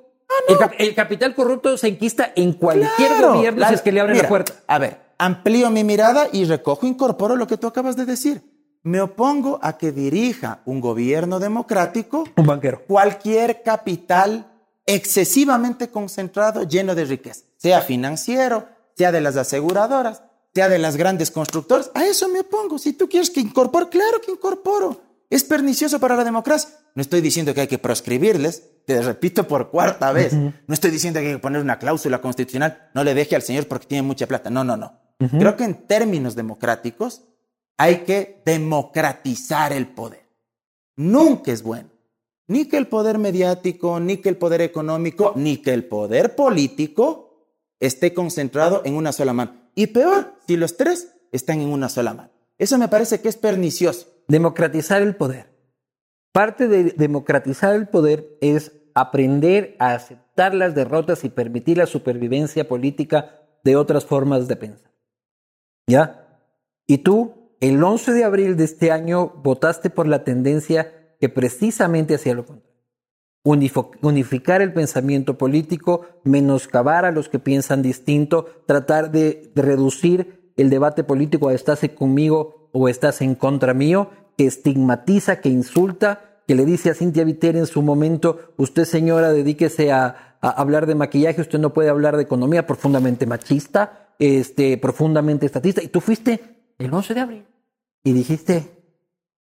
el, 0.47 0.59
cap- 0.59 0.75
el 0.79 0.95
capital 0.95 1.35
corrupto 1.35 1.77
se 1.77 1.89
enquista 1.89 2.33
en 2.37 2.53
cualquier 2.53 3.09
Claro, 3.09 3.35
gobierno 3.35 3.67
si 3.67 3.75
es 3.75 3.81
que 3.83 3.91
le 3.91 4.01
abren 4.01 4.13
mira, 4.15 4.23
la 4.25 4.29
puerta. 4.29 4.53
A 4.69 4.79
ver, 4.79 4.99
amplío 5.19 5.71
mi 5.71 5.83
mirada 5.83 6.29
y 6.31 6.45
recojo, 6.45 6.87
incorporo 6.87 7.35
lo 7.35 7.49
que 7.49 7.57
tú 7.57 7.67
acabas 7.67 7.97
de 7.97 8.05
decir. 8.05 8.43
Me 8.89 9.03
opongo 9.03 9.59
a 9.61 9.77
que 9.77 9.93
dirija 9.93 10.63
un 10.65 10.81
gobierno 10.81 11.39
democrático 11.39 12.25
Un 12.39 12.47
banquero. 12.47 12.87
cualquier 12.87 13.63
capital 13.63 14.51
excesivamente 14.87 15.89
concentrado, 15.89 16.63
lleno 16.63 16.95
de 16.95 17.05
riqueza, 17.05 17.45
sea 17.59 17.83
financiero, 17.83 18.67
sea 18.97 19.13
de 19.13 19.21
las 19.21 19.37
aseguradoras, 19.37 20.23
sea 20.55 20.71
de 20.71 20.79
las 20.79 20.97
grandes 20.97 21.31
constructoras. 21.31 21.91
A 21.93 22.07
eso 22.07 22.31
me 22.31 22.41
opongo. 22.41 22.79
Si 22.79 22.95
tú 22.95 23.11
quieres 23.11 23.29
que 23.29 23.41
incorpore, 23.41 23.91
claro 23.91 24.23
que 24.25 24.33
incorporo. 24.33 25.03
Es 25.29 25.45
pernicioso 25.45 26.01
para 26.01 26.17
la 26.17 26.25
democracia. 26.25 26.71
No 26.95 27.03
estoy 27.03 27.21
diciendo 27.21 27.53
que 27.53 27.61
hay 27.61 27.69
que 27.69 27.77
proscribirles, 27.77 28.63
te 28.87 29.03
repito 29.03 29.47
por 29.47 29.69
cuarta 29.69 30.13
vez. 30.13 30.33
No 30.33 30.73
estoy 30.73 30.91
diciendo 30.91 31.21
que 31.21 31.27
hay 31.27 31.33
que 31.35 31.39
poner 31.41 31.61
una 31.61 31.79
cláusula 31.79 32.23
constitucional, 32.23 32.89
no 32.95 33.05
le 33.05 33.13
deje 33.13 33.37
al 33.37 33.43
señor 33.43 33.69
porque 33.69 33.87
tiene 33.87 34.01
mucha 34.01 34.27
plata. 34.27 34.49
No, 34.49 34.65
no, 34.65 34.79
no. 34.79 34.99
Creo 35.19 35.57
que 35.57 35.65
en 35.65 35.75
términos 35.87 36.35
democráticos 36.35 37.25
hay 37.79 37.99
que 37.99 38.43
democratizar 38.45 39.73
el 39.73 39.87
poder. 39.87 40.29
Nunca 40.97 41.53
es 41.53 41.63
bueno. 41.63 41.89
Ni 42.49 42.67
que 42.67 42.77
el 42.77 42.89
poder 42.89 43.19
mediático, 43.19 44.01
ni 44.01 44.19
que 44.19 44.29
el 44.29 44.37
poder 44.37 44.61
económico, 44.63 45.33
ni 45.37 45.59
que 45.59 45.73
el 45.73 45.85
poder 45.85 46.35
político 46.35 47.47
esté 47.79 48.13
concentrado 48.13 48.83
en 48.85 48.95
una 48.95 49.13
sola 49.13 49.33
mano. 49.33 49.71
Y 49.75 49.89
peor, 49.89 50.35
si 50.47 50.57
los 50.57 50.77
tres 50.77 51.15
están 51.31 51.61
en 51.61 51.69
una 51.69 51.89
sola 51.89 52.15
mano. 52.15 52.31
Eso 52.59 52.77
me 52.79 52.89
parece 52.89 53.21
que 53.21 53.29
es 53.29 53.37
pernicioso. 53.37 54.09
Democratizar 54.27 55.01
el 55.03 55.15
poder. 55.15 55.47
Parte 56.33 56.69
de 56.69 56.85
democratizar 56.85 57.75
el 57.75 57.89
poder 57.89 58.37
es 58.41 58.73
aprender 58.95 59.77
a 59.79 59.93
aceptar 59.93 60.55
las 60.55 60.75
derrotas 60.75 61.25
y 61.25 61.29
permitir 61.29 61.79
la 61.79 61.87
supervivencia 61.87 62.67
política 62.67 63.41
de 63.63 63.77
otras 63.77 64.05
formas 64.05 64.49
de 64.49 64.57
pensar. 64.57 64.91
¿Ya? 65.87 66.43
Y 66.87 66.99
tú, 66.99 67.38
el 67.61 67.83
11 67.83 68.13
de 68.13 68.25
abril 68.25 68.57
de 68.57 68.65
este 68.65 68.93
año, 68.93 69.33
votaste 69.43 69.91
por 69.91 70.07
la 70.07 70.25
tendencia 70.25 71.15
que 71.21 71.29
precisamente 71.29 72.15
hacía 72.15 72.35
lo 72.35 72.47
contrario. 72.47 72.69
Unificar 74.03 74.63
el 74.63 74.73
pensamiento 74.73 75.39
político, 75.39 76.07
menoscabar 76.25 77.05
a 77.05 77.13
los 77.13 77.29
que 77.29 77.39
piensan 77.39 77.83
distinto, 77.83 78.47
tratar 78.67 79.11
de, 79.11 79.51
reducir 79.55 80.53
el 80.57 80.71
debate 80.71 81.03
político 81.03 81.49
a 81.49 81.55
estás 81.55 81.81
conmigo 81.97 82.69
o 82.73 82.89
estás 82.89 83.23
en 83.23 83.35
contra 83.35 83.75
mío, 83.75 84.11
que 84.37 84.47
estigmatiza, 84.47 85.41
que 85.41 85.49
insulta, 85.49 86.43
que 86.47 86.55
le 86.55 86.65
dice 86.65 86.91
a 86.91 86.95
Cintia 86.95 87.25
Viteri 87.25 87.59
en 87.59 87.67
su 87.67 87.83
momento, 87.83 88.53
usted 88.57 88.85
señora, 88.85 89.33
dedíquese 89.33 89.93
a, 89.93 90.37
a 90.41 90.49
hablar 90.51 90.87
de 90.87 90.95
maquillaje, 90.95 91.41
usted 91.41 91.59
no 91.59 91.73
puede 91.73 91.89
hablar 91.89 92.17
de 92.17 92.23
economía, 92.23 92.67
profundamente 92.67 93.27
machista, 93.27 94.11
este, 94.19 94.77
profundamente 94.79 95.47
estatista, 95.47 95.83
y 95.83 95.89
tú 95.89 96.01
fuiste 96.01 96.58
el 96.79 96.93
11 96.93 97.15
de 97.15 97.21
abril 97.21 97.47
y 98.05 98.13
dijiste, 98.13 98.83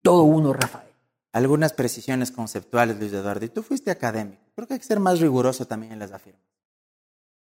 todo 0.03 0.23
uno, 0.23 0.53
Rafael. 0.53 0.89
Algunas 1.33 1.73
precisiones 1.73 2.31
conceptuales, 2.31 2.99
Luis 2.99 3.13
Eduardo. 3.13 3.45
Y 3.45 3.49
tú 3.49 3.63
fuiste 3.63 3.91
académico. 3.91 4.41
Creo 4.55 4.69
que 4.69 4.75
hay 4.75 4.81
que 4.81 4.87
ser 4.87 5.01
más 5.01 5.19
riguroso 5.21 5.67
también 5.67 5.93
en 5.93 5.99
las 5.99 6.13
afirmaciones. 6.13 6.55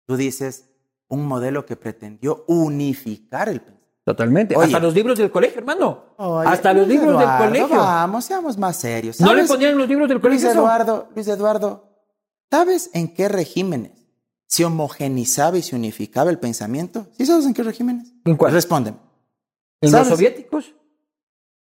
Tú 0.07 0.17
dices 0.17 0.71
un 1.09 1.27
modelo 1.27 1.67
que 1.67 1.77
pretendió 1.77 2.45
unificar 2.47 3.49
el 3.49 3.61
pensamiento. 3.61 3.83
Totalmente. 4.05 4.57
Oye. 4.57 4.67
Hasta 4.67 4.81
los 4.81 4.95
libros 4.95 5.19
del 5.19 5.31
colegio, 5.31 5.59
hermano. 5.59 6.05
Oye, 6.17 6.49
Hasta 6.49 6.73
los 6.73 6.87
Luis 6.87 7.01
libros 7.01 7.21
Eduardo, 7.21 7.43
del 7.45 7.49
colegio. 7.51 7.77
Vamos, 7.77 8.25
seamos 8.25 8.59
más 8.59 8.77
serios. 8.77 9.21
¿No 9.21 9.35
le 9.35 9.45
ponían 9.45 9.77
los 9.77 9.89
libros 9.89 10.09
del 10.09 10.19
Luis 10.19 10.23
colegio? 10.23 10.51
eso? 10.51 10.59
Eduardo, 10.61 11.09
Luis 11.15 11.29
Eduardo, 11.29 11.85
¿sabes 12.51 12.91
en 12.95 13.13
qué 13.15 13.29
regímenes 13.29 13.93
se 14.47 14.65
homogenizaba 14.65 15.59
y 15.59 15.63
se 15.63 15.77
unificaba 15.77 16.31
el 16.31 16.39
pensamiento? 16.39 17.07
¿Sí 17.17 17.27
sabes 17.27 17.47
en 17.47 17.55
qué 17.55 17.63
regímenes? 17.63 18.13
¿En 18.25 18.37
cuál? 18.37 18.53
Respóndeme. 18.53 18.99
¿En 19.83 19.93
los 19.93 20.07
¿Sabes? 20.07 20.09
soviéticos? 20.09 20.75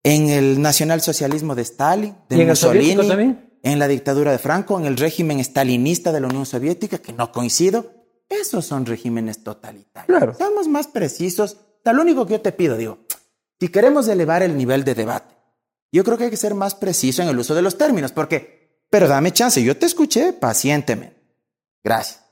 En 0.03 0.29
el 0.29 0.61
nacionalsocialismo 0.61 1.53
de 1.55 1.61
Stalin, 1.63 2.15
de 2.29 2.35
¿Y 2.35 2.41
en 2.41 2.41
el 2.41 2.47
Mussolini, 2.47 2.85
soviético 2.85 3.07
también? 3.07 3.59
en 3.63 3.79
la 3.79 3.87
dictadura 3.87 4.31
de 4.31 4.37
Franco, 4.37 4.79
en 4.79 4.85
el 4.85 4.97
régimen 4.97 5.39
stalinista 5.43 6.11
de 6.11 6.19
la 6.21 6.27
Unión 6.27 6.45
Soviética, 6.45 6.99
que 6.99 7.13
no 7.13 7.31
coincido. 7.31 7.91
Esos 8.29 8.65
son 8.65 8.85
regímenes 8.85 9.43
totalitarios. 9.43 10.05
Claro. 10.07 10.33
Seamos 10.35 10.67
más 10.67 10.87
precisos. 10.87 11.57
Lo 11.83 12.01
único 12.01 12.25
que 12.25 12.33
yo 12.33 12.41
te 12.41 12.51
pido, 12.51 12.77
digo, 12.77 12.99
si 13.59 13.69
queremos 13.69 14.07
elevar 14.07 14.41
el 14.43 14.57
nivel 14.57 14.83
de 14.83 14.95
debate, 14.95 15.35
yo 15.91 16.03
creo 16.03 16.17
que 16.17 16.25
hay 16.25 16.29
que 16.29 16.37
ser 16.37 16.55
más 16.55 16.75
preciso 16.75 17.21
en 17.21 17.29
el 17.29 17.37
uso 17.37 17.53
de 17.55 17.61
los 17.61 17.77
términos, 17.77 18.11
porque, 18.11 18.83
pero 18.89 19.07
dame 19.07 19.31
chance, 19.31 19.63
yo 19.63 19.77
te 19.77 19.85
escuché 19.85 20.33
pacientemente. 20.33 21.21
Gracias. 21.83 22.23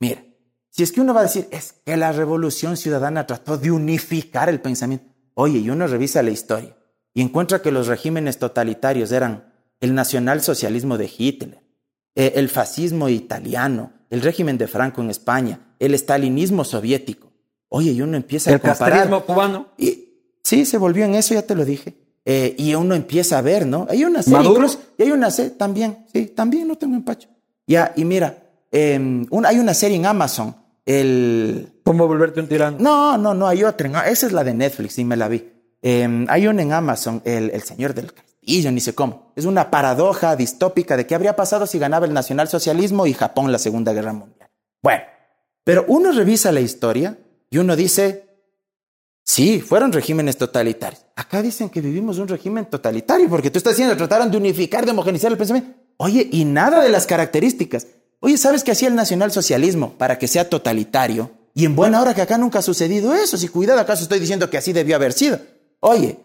Mira, 0.00 0.22
si 0.70 0.82
es 0.82 0.92
que 0.92 1.00
uno 1.00 1.14
va 1.14 1.20
a 1.20 1.24
decir, 1.24 1.48
es 1.50 1.74
que 1.84 1.96
la 1.96 2.12
revolución 2.12 2.76
ciudadana 2.76 3.26
trató 3.26 3.56
de 3.58 3.70
unificar 3.70 4.48
el 4.48 4.60
pensamiento. 4.60 5.06
Oye, 5.34 5.58
y 5.58 5.70
uno 5.70 5.86
revisa 5.86 6.22
la 6.22 6.30
historia 6.30 6.76
y 7.14 7.20
encuentra 7.22 7.62
que 7.62 7.70
los 7.72 7.86
regímenes 7.86 8.38
totalitarios 8.38 9.10
eran 9.12 9.52
el 9.80 9.94
nacionalsocialismo 9.94 10.98
de 10.98 11.10
Hitler, 11.16 11.62
eh, 12.14 12.32
el 12.36 12.48
fascismo 12.48 13.08
italiano, 13.08 13.92
el 14.10 14.20
régimen 14.22 14.58
de 14.58 14.66
Franco 14.68 15.00
en 15.00 15.10
España, 15.10 15.60
el 15.78 15.94
estalinismo 15.94 16.64
soviético. 16.64 17.32
Oye, 17.68 17.92
y 17.92 18.02
uno 18.02 18.16
empieza 18.16 18.50
El 18.50 18.56
a 18.56 18.58
comparar. 18.60 18.90
castrismo 18.92 19.24
cubano. 19.24 19.68
Y 19.78 20.08
sí, 20.42 20.64
se 20.64 20.78
volvió 20.78 21.04
en 21.04 21.14
eso, 21.14 21.34
ya 21.34 21.42
te 21.42 21.54
lo 21.54 21.64
dije. 21.64 21.94
Eh, 22.24 22.54
y 22.58 22.74
uno 22.74 22.94
empieza 22.94 23.38
a 23.38 23.42
ver, 23.42 23.66
¿no? 23.66 23.86
Hay 23.88 24.04
una 24.04 24.22
serie, 24.22 24.48
incluso- 24.48 24.80
y 24.98 25.02
hay 25.02 25.12
una 25.12 25.30
serie 25.30 25.52
también, 25.52 26.04
sí, 26.12 26.26
también 26.26 26.66
no 26.68 26.76
tengo 26.76 26.94
empacho. 26.96 27.28
Ya, 27.66 27.92
y 27.96 28.04
mira, 28.04 28.47
eh, 28.72 28.96
un- 29.30 29.46
hay 29.46 29.58
una 29.58 29.74
serie 29.74 29.96
en 29.96 30.06
Amazon, 30.06 30.56
el... 30.86 31.80
¿Cómo 31.84 32.06
volverte 32.06 32.40
un 32.40 32.48
tirano? 32.48 32.76
No, 32.80 33.16
no, 33.18 33.34
no, 33.34 33.46
hay 33.46 33.64
otra, 33.64 33.88
en- 33.88 34.10
esa 34.10 34.26
es 34.26 34.32
la 34.32 34.44
de 34.44 34.54
Netflix, 34.54 34.98
y 34.98 35.04
me 35.04 35.16
la 35.16 35.28
vi. 35.28 35.52
Eh, 35.82 36.26
hay 36.28 36.46
una 36.46 36.62
en 36.62 36.72
Amazon, 36.72 37.22
el, 37.24 37.50
el 37.50 37.62
Señor 37.62 37.94
del 37.94 38.12
Castillo, 38.12 38.72
ni 38.72 38.80
sé 38.80 38.94
cómo. 38.94 39.32
Es 39.36 39.44
una 39.44 39.70
paradoja 39.70 40.34
distópica 40.36 40.96
de 40.96 41.06
qué 41.06 41.14
habría 41.14 41.36
pasado 41.36 41.66
si 41.66 41.78
ganaba 41.78 42.06
el 42.06 42.12
nacionalsocialismo 42.12 43.06
y 43.06 43.12
Japón 43.14 43.52
la 43.52 43.58
Segunda 43.58 43.92
Guerra 43.92 44.12
Mundial. 44.12 44.48
Bueno, 44.82 45.02
pero 45.64 45.84
uno 45.88 46.12
revisa 46.12 46.50
la 46.52 46.60
historia 46.60 47.18
y 47.50 47.58
uno 47.58 47.76
dice, 47.76 48.24
Sí, 49.24 49.60
fueron 49.60 49.92
regímenes 49.92 50.38
totalitarios. 50.38 51.04
Acá 51.14 51.42
dicen 51.42 51.68
que 51.68 51.82
vivimos 51.82 52.16
un 52.18 52.28
régimen 52.28 52.64
totalitario 52.64 53.28
porque 53.28 53.50
tú 53.50 53.58
estás 53.58 53.74
diciendo 53.74 53.94
trataron 53.94 54.30
de 54.30 54.38
unificar, 54.38 54.86
de 54.86 54.92
homogeneizar 54.92 55.30
el 55.30 55.36
pensamiento. 55.36 55.70
Oye, 55.98 56.26
y 56.32 56.46
nada 56.46 56.82
de 56.82 56.88
las 56.88 57.06
características. 57.06 57.86
Oye, 58.20 58.36
¿sabes 58.36 58.64
qué 58.64 58.72
hacía 58.72 58.88
el 58.88 58.94
nacionalsocialismo 58.94 59.92
para 59.92 60.18
que 60.18 60.28
sea 60.28 60.48
totalitario? 60.48 61.30
Y 61.54 61.64
en 61.64 61.76
buena 61.76 62.00
hora 62.00 62.14
que 62.14 62.22
acá 62.22 62.38
nunca 62.38 62.60
ha 62.60 62.62
sucedido 62.62 63.14
eso. 63.14 63.36
Si 63.36 63.48
cuidado, 63.48 63.80
acaso 63.80 64.02
estoy 64.02 64.18
diciendo 64.18 64.50
que 64.50 64.58
así 64.58 64.72
debió 64.72 64.96
haber 64.96 65.12
sido. 65.12 65.40
Oye, 65.80 66.18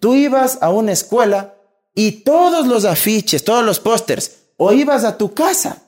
tú 0.00 0.14
ibas 0.14 0.58
a 0.60 0.70
una 0.70 0.92
escuela 0.92 1.54
y 1.94 2.22
todos 2.22 2.66
los 2.66 2.84
afiches, 2.84 3.44
todos 3.44 3.64
los 3.64 3.80
pósters, 3.80 4.32
o 4.56 4.72
ibas 4.72 5.04
a 5.04 5.18
tu 5.18 5.34
casa 5.34 5.82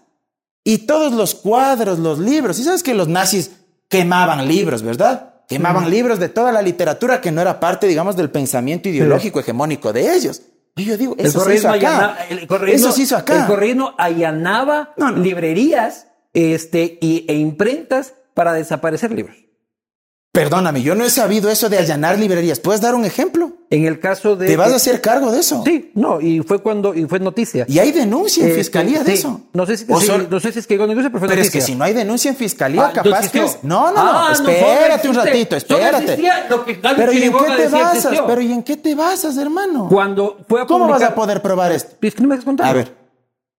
y 0.65 0.79
todos 0.79 1.13
los 1.13 1.35
cuadros, 1.35 1.99
los 1.99 2.19
libros. 2.19 2.59
Y 2.59 2.65
sabes 2.65 2.83
que 2.83 2.95
los 2.95 3.09
nazis 3.09 3.51
quemaban 3.89 4.47
libros, 4.47 4.83
¿verdad? 4.83 5.35
Quemaban 5.49 5.91
libros 5.91 6.19
de 6.19 6.29
toda 6.29 6.53
la 6.53 6.61
literatura 6.61 7.21
que 7.21 7.33
no 7.33 7.41
era 7.41 7.59
parte, 7.59 7.87
digamos, 7.87 8.17
del 8.17 8.31
pensamiento 8.31 8.89
ideológico 8.89 9.41
hegemónico 9.41 9.93
de 9.93 10.15
ellos. 10.15 10.43
Y 10.79 10.85
yo 10.85 10.97
digo, 10.97 11.15
El 11.19 11.27
eso 11.27 11.41
se 11.41 11.55
hizo 11.57 11.69
acá. 11.69 11.75
allana- 11.75 12.19
el 12.31 12.49
eso 12.71 12.93
se 12.93 13.03
hizo 13.03 13.17
acá. 13.17 13.41
El 13.41 13.47
correísmo 13.47 13.95
allanaba 13.99 14.95
No, 14.97 15.11
no. 15.11 15.19
librerías 15.23 16.07
este, 16.35 16.99
y, 17.01 17.25
e 17.29 17.35
imprentas 17.35 18.15
para 18.35 18.53
desaparecer 18.53 19.11
libros. 19.13 19.37
Perdóname, 20.39 20.83
yo 20.83 20.95
no 20.95 21.05
he 21.05 21.11
sabido 21.11 21.51
eso 21.51 21.69
de 21.69 21.79
allanar 21.79 22.17
librerías. 22.17 22.61
¿Puedes 22.61 22.81
dar 22.81 22.95
un 22.95 23.05
ejemplo? 23.05 23.55
En 23.71 23.87
el 23.87 23.99
caso 23.99 24.37
de... 24.37 24.47
¿Te 24.47 24.57
vas 24.57 24.73
a 24.73 24.77
hacer 24.77 25.01
cargo 25.01 25.33
de 25.33 25.41
eso? 25.41 25.65
Sí, 25.67 25.91
no, 25.97 26.21
y 26.21 26.39
fue 26.43 26.63
cuando, 26.63 26.95
y 26.95 27.07
fue 27.07 27.19
noticia. 27.19 27.65
Y 27.69 27.81
hay 27.81 27.91
denuncia 27.91 28.45
en 28.45 28.53
Eh, 28.53 28.55
fiscalía 28.55 29.03
de 29.03 29.15
eso. 29.15 29.41
No 29.53 29.67
sé 29.67 29.77
si, 29.79 29.85
sí, 29.85 30.13
no 30.31 30.39
sé 30.39 30.53
si 30.53 30.61
es 30.61 30.67
que 30.69 30.75
llegó 30.75 30.85
a 30.85 30.87
negocio, 30.87 31.11
pero 31.11 31.19
fue 31.19 31.29
Pero 31.29 31.43
es 31.43 31.51
que 31.51 31.61
si 31.61 31.75
no 31.75 31.83
hay 31.83 31.93
denuncia 31.93 32.31
en 32.31 32.37
fiscalía, 32.37 32.87
Ah, 32.87 32.93
capaz 32.93 33.25
no 33.25 33.31
que. 33.33 33.41
No, 33.41 33.91
no, 33.91 33.93
no. 33.93 34.01
Ah, 34.01 34.33
no, 34.41 34.49
espérate 34.49 35.09
un 35.09 35.15
ratito, 35.17 35.57
espérate. 35.57 36.23
lo 36.49 36.65
que 36.65 36.75
Pero 36.75 37.13
¿y 37.13 37.23
en 37.25 37.33
qué 37.33 37.57
te 37.57 37.69
basas? 37.69 38.23
Pero 38.25 38.41
¿y 38.41 38.53
en 38.53 38.63
qué 38.63 38.77
te 38.77 38.95
basas, 38.95 39.37
hermano? 39.39 39.89
Cuando 39.91 40.39
fue 40.49 40.63
a 40.63 40.67
¿Cómo 40.67 40.87
vas 40.87 41.03
a 41.03 41.17
poder 41.17 41.43
probar 41.43 41.73
esto? 41.73 41.97
Es 42.01 42.15
que 42.15 42.23
no 42.23 42.29
me 42.29 42.37
dejas 42.37 42.45
contar. 42.45 42.69
A 42.69 42.73
ver. 42.75 42.95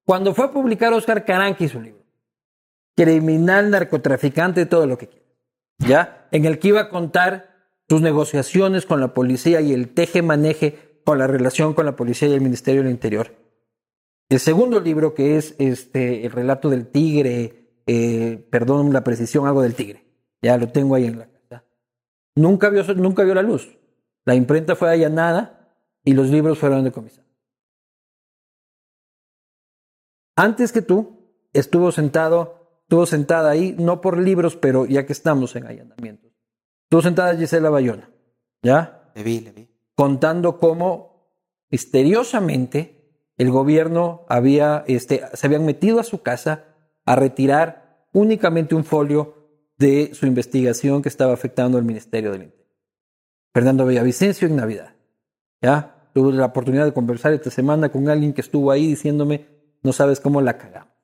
Cuando 0.06 0.34
fue 0.34 0.45
a 0.45 0.51
publicar 0.51 0.93
Oscar 0.93 1.26
Caranqui 1.26 1.68
su 1.68 1.81
libro, 1.81 2.06
criminal, 2.95 3.69
narcotraficante, 3.69 4.65
todo 4.65 4.88
lo 4.88 4.97
que 4.97 5.07
quiera, 5.07 5.26
¿ya? 5.80 6.27
En 6.31 6.45
el 6.45 6.60
que 6.60 6.69
iba 6.69 6.81
a 6.81 6.89
contar 6.89 7.49
sus 7.89 8.01
negociaciones 8.01 8.85
con 8.85 8.99
la 8.99 9.14
policía 9.14 9.61
y 9.61 9.73
el 9.73 9.93
teje-maneje 9.93 11.01
con 11.03 11.18
la 11.18 11.27
relación 11.27 11.73
con 11.73 11.85
la 11.85 11.95
policía 11.95 12.27
y 12.27 12.34
el 12.34 12.41
Ministerio 12.41 12.84
del 12.84 12.91
Interior. 12.91 13.35
El 14.30 14.39
segundo 14.39 14.80
libro, 14.80 15.15
que 15.15 15.38
es 15.38 15.56
este, 15.57 16.26
el 16.26 16.31
relato 16.31 16.69
del 16.69 16.88
tigre, 16.88 17.81
eh, 17.88 18.47
perdón 18.51 18.93
la 18.93 19.03
precisión, 19.03 19.47
algo 19.47 19.64
del 19.64 19.73
tigre, 19.73 20.06
ya 20.41 20.56
lo 20.57 20.69
tengo 20.69 20.93
ahí 20.93 21.06
en 21.06 21.18
la 21.18 21.27
casa. 21.27 21.65
Nunca 22.35 22.69
vio, 22.69 22.84
nunca 22.93 23.23
vio 23.23 23.34
la 23.34 23.41
luz. 23.41 23.76
La 24.26 24.35
imprenta 24.35 24.76
fue 24.76 24.91
allanada 24.91 25.73
y 26.03 26.14
los 26.14 26.30
libros 26.30 26.60
fueron 26.60 26.84
decomisados. 26.84 27.27
Antes 30.35 30.72
que 30.72 30.84
tú, 30.84 31.34
estuvo 31.51 31.91
sentado, 31.91 32.59
estuvo 32.90 33.06
sentada 33.06 33.52
ahí, 33.52 33.76
no 33.78 34.02
por 34.02 34.18
libros, 34.18 34.56
pero 34.56 34.88
ya 34.88 35.06
que 35.06 35.14
estamos 35.14 35.56
en 35.56 35.68
allanamientos. 35.68 36.32
Estuvo 36.86 37.03
sentada 37.03 37.38
Gisela 37.38 37.70
Bayona, 37.70 38.10
¿ya? 38.64 39.11
Le 39.14 39.22
vi, 39.22 39.41
le 39.41 39.52
vi. 39.52 39.70
Contando 39.94 40.57
cómo 40.57 41.30
misteriosamente 41.70 43.22
el 43.38 43.52
gobierno 43.52 44.26
había, 44.28 44.86
este, 44.88 45.22
se 45.36 45.45
habían 45.45 45.68
metido 45.68 45.99
a 45.99 46.03
su 46.03 46.24
casa 46.24 46.66
a 47.06 47.16
retirar 47.16 48.07
únicamente 48.11 48.74
un 48.74 48.84
folio 48.84 49.36
de 49.78 50.16
su 50.16 50.26
investigación 50.26 51.03
que 51.03 51.10
estaba 51.10 51.34
afectando 51.34 51.78
al 51.78 51.86
Ministerio 51.86 52.32
del 52.32 52.41
Interior. 52.41 52.76
Fernando 53.53 53.86
Villavicencio 53.86 54.48
en 54.48 54.56
Navidad. 54.56 54.95
¿Ya? 55.61 56.10
Tuve 56.16 56.34
la 56.34 56.48
oportunidad 56.48 56.86
de 56.86 56.94
conversar 56.94 57.34
esta 57.34 57.52
semana 57.52 57.90
con 57.90 58.10
alguien 58.10 58.34
que 58.34 58.41
estuvo 58.41 58.72
ahí 58.72 58.88
diciéndome, 58.88 59.45
no 59.84 59.94
sabes 59.94 60.20
cómo 60.20 60.41
la 60.41 60.57
cagamos. 60.57 60.95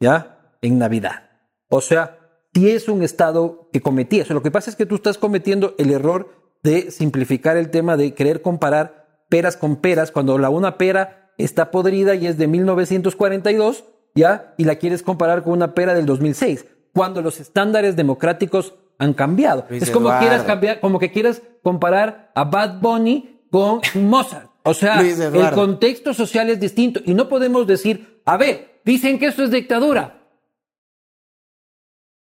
¿Ya? 0.00 0.33
En 0.64 0.78
Navidad. 0.78 1.30
O 1.68 1.80
sea, 1.80 2.18
si 2.54 2.70
es 2.70 2.88
un 2.88 3.02
Estado 3.02 3.68
que 3.72 3.80
cometía 3.80 4.22
eso. 4.22 4.32
Lo 4.32 4.42
que 4.42 4.50
pasa 4.50 4.70
es 4.70 4.76
que 4.76 4.86
tú 4.86 4.94
estás 4.94 5.18
cometiendo 5.18 5.74
el 5.76 5.90
error 5.90 6.30
de 6.62 6.90
simplificar 6.90 7.56
el 7.56 7.70
tema 7.70 7.96
de 7.96 8.14
querer 8.14 8.40
comparar 8.40 9.24
peras 9.28 9.56
con 9.56 9.76
peras 9.76 10.10
cuando 10.10 10.38
la 10.38 10.50
una 10.50 10.78
pera 10.78 11.32
está 11.36 11.70
podrida 11.70 12.14
y 12.14 12.26
es 12.26 12.38
de 12.38 12.46
1942, 12.46 13.84
¿ya? 14.14 14.54
Y 14.56 14.64
la 14.64 14.76
quieres 14.76 15.02
comparar 15.02 15.42
con 15.42 15.52
una 15.52 15.74
pera 15.74 15.94
del 15.94 16.06
2006, 16.06 16.64
cuando 16.94 17.20
los 17.20 17.40
estándares 17.40 17.96
democráticos 17.96 18.74
han 18.98 19.12
cambiado. 19.12 19.66
Luis 19.68 19.82
es 19.82 19.90
como 19.90 20.06
Eduardo. 20.06 20.20
quieras 20.20 20.42
cambiar, 20.44 20.80
como 20.80 20.98
que 20.98 21.10
quieras 21.10 21.42
comparar 21.62 22.30
a 22.34 22.44
Bad 22.44 22.80
Bunny 22.80 23.42
con 23.50 23.80
Mozart. 23.94 24.50
O 24.62 24.72
sea, 24.72 25.02
el 25.02 25.50
contexto 25.50 26.14
social 26.14 26.48
es 26.48 26.58
distinto 26.58 27.00
y 27.04 27.12
no 27.12 27.28
podemos 27.28 27.66
decir, 27.66 28.22
a 28.24 28.38
ver, 28.38 28.80
dicen 28.84 29.18
que 29.18 29.26
esto 29.26 29.42
es 29.42 29.50
dictadura. 29.50 30.23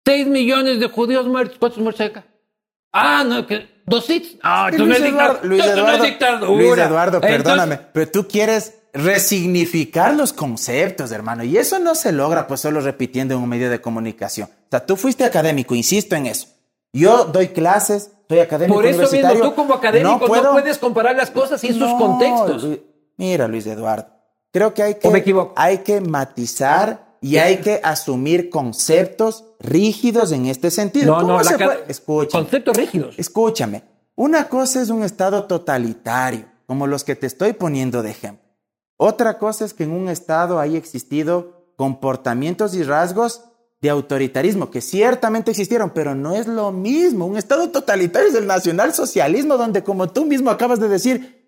Seis 0.04 0.26
millones 0.26 0.80
de 0.80 0.88
judíos 0.88 1.26
muertos. 1.26 1.58
¿Cuántos 1.58 1.80
muertos 1.80 2.00
hay 2.00 2.06
acá? 2.08 2.24
Ah, 2.92 3.24
no, 3.26 3.46
que 3.46 3.68
dos 3.86 4.08
hits. 4.10 4.36
Ah, 4.42 4.70
no 4.76 4.84
Luis 4.84 5.00
Eduardo. 5.00 5.38
Luis 5.44 5.64
no 5.64 5.72
Eduardo, 5.72 6.04
dictadura. 6.04 6.50
Luis 6.62 6.78
Eduardo, 6.78 7.16
Entonces, 7.18 7.38
perdóname, 7.42 7.78
pero 7.92 8.10
tú 8.10 8.26
quieres 8.28 8.74
resignificar 8.92 10.14
los 10.14 10.32
conceptos, 10.34 11.12
hermano, 11.12 11.44
y 11.44 11.56
eso 11.56 11.78
no 11.78 11.94
se 11.94 12.12
logra 12.12 12.46
pues 12.46 12.60
solo 12.60 12.80
repitiendo 12.80 13.34
en 13.34 13.40
un 13.40 13.48
medio 13.48 13.70
de 13.70 13.80
comunicación. 13.80 14.48
O 14.52 14.66
sea, 14.70 14.84
tú 14.84 14.96
fuiste 14.96 15.24
académico, 15.24 15.74
insisto 15.74 16.14
en 16.16 16.26
eso. 16.26 16.48
Yo 16.92 17.24
doy 17.24 17.48
clases, 17.48 18.10
soy 18.28 18.40
académico 18.40 18.74
Por 18.74 18.84
eso 18.84 18.98
mismo, 19.00 19.08
universitario. 19.08 19.50
tú 19.50 19.54
como 19.54 19.74
académico 19.74 20.18
no, 20.18 20.26
puedo- 20.26 20.52
puedes 20.52 20.76
comparar 20.76 21.16
las 21.16 21.30
cosas 21.30 21.62
en 21.64 21.78
sus 21.78 21.90
contextos. 21.94 22.64
Luis- 22.64 22.80
Mira, 23.16 23.48
Luis 23.48 23.66
Eduardo, 23.66 24.08
creo 24.52 24.74
que 24.74 24.82
hay 24.82 24.96
¿O 25.02 25.06
me 25.10 25.14
que, 25.14 25.18
equivoco? 25.20 25.54
hay 25.56 25.78
que 25.78 26.00
matizar 26.02 27.16
y 27.22 27.38
hay 27.38 27.58
que 27.58 27.80
asumir 27.82 28.50
conceptos 28.50 29.44
rígidos 29.62 30.32
en 30.32 30.46
este 30.46 30.70
sentido. 30.70 31.14
No, 31.14 31.20
¿Cómo 31.20 31.38
no, 31.38 31.44
se 31.44 31.56
puede? 31.56 31.84
Escúchame. 31.88 32.44
conceptos 32.44 32.76
rígidos. 32.76 33.14
Escúchame, 33.18 33.82
una 34.14 34.48
cosa 34.48 34.82
es 34.82 34.90
un 34.90 35.02
estado 35.02 35.44
totalitario, 35.44 36.46
como 36.66 36.86
los 36.86 37.04
que 37.04 37.16
te 37.16 37.26
estoy 37.26 37.52
poniendo 37.52 38.02
de 38.02 38.10
ejemplo. 38.10 38.48
Otra 38.96 39.38
cosa 39.38 39.64
es 39.64 39.74
que 39.74 39.84
en 39.84 39.92
un 39.92 40.08
estado 40.08 40.60
haya 40.60 40.78
existido 40.78 41.72
comportamientos 41.76 42.74
y 42.74 42.82
rasgos 42.82 43.44
de 43.80 43.90
autoritarismo, 43.90 44.70
que 44.70 44.80
ciertamente 44.80 45.50
existieron, 45.50 45.90
pero 45.90 46.14
no 46.14 46.36
es 46.36 46.46
lo 46.46 46.70
mismo. 46.70 47.26
Un 47.26 47.36
estado 47.36 47.70
totalitario 47.70 48.28
es 48.28 48.34
el 48.36 48.46
nacionalsocialismo, 48.46 49.56
donde, 49.56 49.82
como 49.82 50.08
tú 50.08 50.24
mismo 50.24 50.50
acabas 50.50 50.78
de 50.78 50.88
decir, 50.88 51.42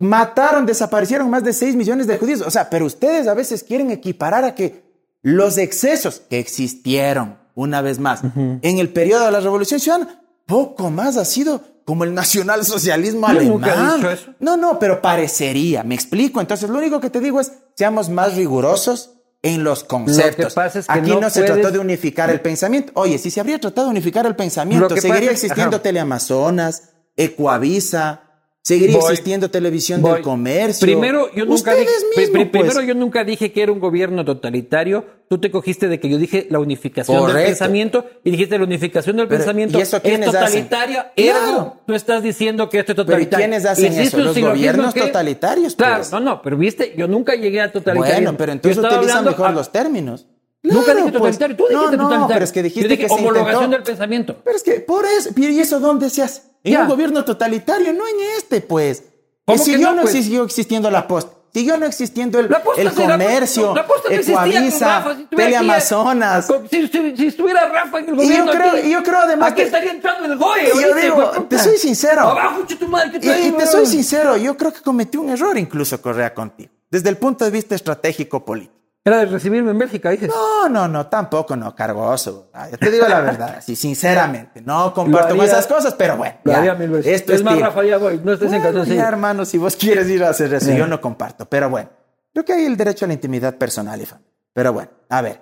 mataron, 0.00 0.66
desaparecieron 0.66 1.30
más 1.30 1.44
de 1.44 1.52
6 1.52 1.76
millones 1.76 2.08
de 2.08 2.18
judíos. 2.18 2.40
O 2.40 2.50
sea, 2.50 2.68
pero 2.68 2.86
ustedes 2.86 3.28
a 3.28 3.34
veces 3.34 3.62
quieren 3.62 3.92
equiparar 3.92 4.44
a 4.44 4.56
que 4.56 4.82
los 5.22 5.58
excesos 5.58 6.20
que 6.28 6.40
existieron, 6.40 7.38
una 7.60 7.80
vez 7.82 7.98
más, 7.98 8.20
en 8.34 8.78
el 8.78 8.88
periodo 8.90 9.26
de 9.26 9.32
la 9.32 9.40
Revolución 9.40 9.80
Ciudadana, 9.80 10.22
poco 10.46 10.90
más 10.90 11.16
ha 11.16 11.24
sido 11.24 11.62
como 11.84 12.04
el 12.04 12.14
nacionalsocialismo 12.14 13.22
Yo 13.22 13.26
alemán. 13.26 13.48
nunca 13.48 13.74
he 13.74 13.96
dicho 13.96 14.10
eso. 14.10 14.30
No, 14.40 14.56
no, 14.56 14.78
pero 14.78 15.00
parecería, 15.02 15.82
me 15.82 15.94
explico. 15.94 16.40
Entonces, 16.40 16.68
lo 16.70 16.78
único 16.78 17.00
que 17.00 17.10
te 17.10 17.20
digo 17.20 17.40
es, 17.40 17.52
seamos 17.76 18.08
más 18.08 18.34
rigurosos 18.36 19.12
en 19.42 19.64
los 19.64 19.84
conceptos. 19.84 20.52
pasa 20.54 20.80
es 20.80 20.86
que 20.86 20.92
Aquí 20.92 21.10
no 21.10 21.20
no, 21.20 21.30
se 21.30 21.40
puedes- 21.40 21.54
trató 21.56 21.72
de 21.72 21.78
unificar 21.78 22.30
el 22.30 22.40
pensamiento. 22.40 22.92
Oye, 22.94 23.18
si 23.18 23.30
se 23.30 23.40
habría 23.40 23.58
tratado 23.58 23.86
de 23.86 23.92
unificar 23.92 24.26
el 24.26 24.36
pensamiento, 24.36 24.88
Lo 24.88 24.94
que 24.94 25.00
seguiría 25.00 25.30
es- 25.30 25.42
existiendo. 25.42 25.80
Teleamazonas, 25.80 26.90
Ecuavisa, 27.16 28.22
seguiría 28.62 28.96
Voy. 28.98 29.10
existiendo 29.10 29.50
televisión 29.50 30.02
Voy. 30.02 30.14
del 30.14 30.22
comercio. 30.22 30.84
Primero, 30.86 31.32
yo 31.34 31.44
nunca 31.46 31.74
dije, 31.74 31.90
pues. 32.14 32.30
primero 32.30 32.82
yo 32.82 32.94
nunca 32.94 33.24
dije 33.24 33.52
que 33.52 33.62
era 33.62 33.72
un 33.72 33.80
gobierno 33.80 34.24
totalitario. 34.24 35.04
Tú 35.28 35.38
te 35.38 35.50
cogiste 35.50 35.86
de 35.88 36.00
que 36.00 36.08
yo 36.08 36.18
dije 36.18 36.46
la 36.50 36.58
unificación 36.58 37.26
del 37.32 37.44
pensamiento 37.46 38.04
y 38.24 38.32
dijiste 38.32 38.58
la 38.58 38.64
unificación 38.64 39.16
del 39.16 39.28
Pero, 39.28 39.38
pensamiento 39.38 39.78
¿y 39.78 39.82
eso 39.82 40.00
es 40.02 40.20
totalitaria. 40.24 41.12
Claro. 41.14 41.76
Tú 41.86 41.94
estás 41.94 42.22
diciendo 42.22 42.68
que 42.68 42.80
esto 42.80 42.92
es 42.92 42.96
Pero 42.96 43.02
¿y 43.20 43.26
totalitario. 43.26 43.46
quiénes 43.46 43.64
hacen 43.66 43.92
eso? 43.98 44.18
Los 44.18 44.36
gobiernos 44.38 44.92
que- 44.92 45.00
totalitarios, 45.02 45.76
Claro, 45.76 45.96
pues. 45.98 46.10
no, 46.12 46.20
no, 46.20 46.42
pero 46.42 46.56
viste, 46.56 46.94
yo 46.96 47.06
nunca 47.06 47.34
llegué 47.36 47.60
a 47.60 47.70
totalitarismo. 47.70 48.14
Bueno, 48.22 48.36
pero 48.36 48.52
entonces 48.52 48.82
Yo 48.82 48.88
utilizan 48.88 49.24
mejor 49.24 49.46
a- 49.48 49.52
los 49.52 49.70
términos. 49.70 50.26
Nunca 50.62 50.84
Claro, 50.84 50.98
dije 50.98 51.10
pues. 51.12 51.14
totalitario, 51.38 51.56
tú 51.56 51.62
dijiste 51.68 51.76
no, 51.76 51.90
totalitario. 52.02 52.18
No, 52.20 52.28
pero 52.28 52.44
es 52.44 52.52
que 52.52 52.58
Yo 52.60 52.64
dijiste 52.64 52.88
dije 52.88 53.06
que 53.06 53.12
homologación 53.12 53.70
del 53.70 53.82
pensamiento. 53.82 54.36
Pero 54.44 54.56
es 54.56 54.62
que 54.62 54.72
por 54.80 55.06
eso, 55.06 55.30
¿y 55.34 55.58
eso 55.60 55.80
dónde 55.80 56.10
se 56.10 56.22
hace? 56.22 56.42
En 56.64 56.80
un 56.82 56.88
gobierno 56.88 57.24
totalitario, 57.24 57.92
no 57.92 58.06
en 58.06 58.16
este, 58.38 58.60
pues. 58.60 59.02
¿Cómo 59.46 59.56
Y 59.56 59.58
que 59.58 59.72
siguió 59.72 59.92
no, 59.92 60.02
pues? 60.02 60.12
siguió 60.12 60.44
existiendo 60.44 60.90
la 60.90 61.06
posta. 61.08 61.32
Siguió 61.52 61.76
no 61.78 61.84
existiendo 61.86 62.38
el, 62.38 62.48
La 62.48 62.62
posta 62.62 62.80
el 62.80 62.86
la 62.88 62.94
comercio, 62.94 63.74
posta- 63.74 63.80
la 63.82 63.86
posta 63.88 64.14
Ecuavisa, 64.14 64.86
Rafa, 65.00 65.16
si 65.16 65.22
aquí, 65.24 65.36
Teleamazonas. 65.36 66.46
Si, 66.70 66.86
si- 66.86 67.16
si 67.16 67.26
estuviera 67.26 67.68
Rafa 67.68 67.98
en 67.98 68.08
el 68.10 68.14
Y 68.14 68.16
yo 68.18 68.22
gobierno. 68.44 68.52
creo- 68.52 68.70
aquí, 68.70 68.86
y 68.86 68.90
yo 68.92 69.02
creo 69.02 69.18
además 69.18 69.48
aquí 69.48 69.56
que- 69.56 69.66
estaría 69.66 69.90
entrando 69.90 70.26
el 70.32 70.38
GOE. 70.38 70.62
Y 70.62 70.80
yo 70.80 70.94
digo, 70.94 71.32
puta. 71.32 71.48
te 71.48 71.58
soy 71.58 71.76
sincero. 71.76 72.20
Abajo, 72.20 72.60
tu 72.78 72.86
madre, 72.86 73.18
¿qué 73.18 73.46
Y, 73.48 73.50
te 73.52 73.66
soy 73.66 73.86
sincero, 73.86 74.36
yo 74.36 74.56
creo 74.56 74.72
que 74.72 74.80
cometí 74.80 75.16
un 75.18 75.30
error 75.30 75.58
incluso 75.58 76.00
Correa 76.00 76.32
contigo, 76.32 76.70
desde 76.88 77.08
el 77.08 77.16
punto 77.16 77.44
de 77.44 77.50
vista 77.50 77.74
estratégico 77.74 78.44
político. 78.44 78.79
Era 79.02 79.18
de 79.20 79.26
recibirme 79.26 79.70
en 79.70 79.78
Bélgica, 79.78 80.10
dices. 80.10 80.28
No, 80.28 80.68
no, 80.68 80.86
no, 80.86 81.06
tampoco, 81.06 81.56
no, 81.56 81.74
cargoso. 81.74 82.50
Ah, 82.52 82.68
Yo 82.70 82.76
te 82.76 82.90
digo 82.90 83.08
la 83.08 83.20
verdad, 83.20 83.54
así, 83.58 83.74
sinceramente. 83.74 84.60
No 84.60 84.92
comparto 84.92 85.34
con 85.36 85.44
esas 85.46 85.66
cosas, 85.66 85.94
pero 85.94 86.18
bueno. 86.18 86.36
Lo 86.44 86.52
ya, 86.52 86.58
haría 86.58 86.74
mil 86.74 86.90
veces. 86.90 87.12
Esto 87.14 87.32
es 87.32 87.38
es 87.38 87.44
más, 87.44 87.54
tiro. 87.54 87.66
Rafa, 87.66 87.82
ya 87.84 87.96
voy. 87.96 88.20
No 88.22 88.32
estés 88.32 88.46
en 88.46 88.58
Bueno, 88.58 88.64
calzoncillo. 88.64 88.96
ya, 88.96 89.08
hermano, 89.08 89.44
si 89.46 89.56
vos 89.56 89.74
quieres 89.76 90.06
ir 90.10 90.22
a 90.22 90.28
hacer 90.28 90.52
eso, 90.52 90.70
yo 90.72 90.86
no 90.86 91.00
comparto. 91.00 91.48
Pero 91.48 91.70
bueno, 91.70 91.88
creo 92.32 92.44
que 92.44 92.52
hay 92.52 92.66
el 92.66 92.76
derecho 92.76 93.06
a 93.06 93.08
la 93.08 93.14
intimidad 93.14 93.56
personal 93.56 94.04
familia. 94.06 94.30
Pero 94.52 94.72
bueno, 94.74 94.90
a 95.08 95.22
ver. 95.22 95.40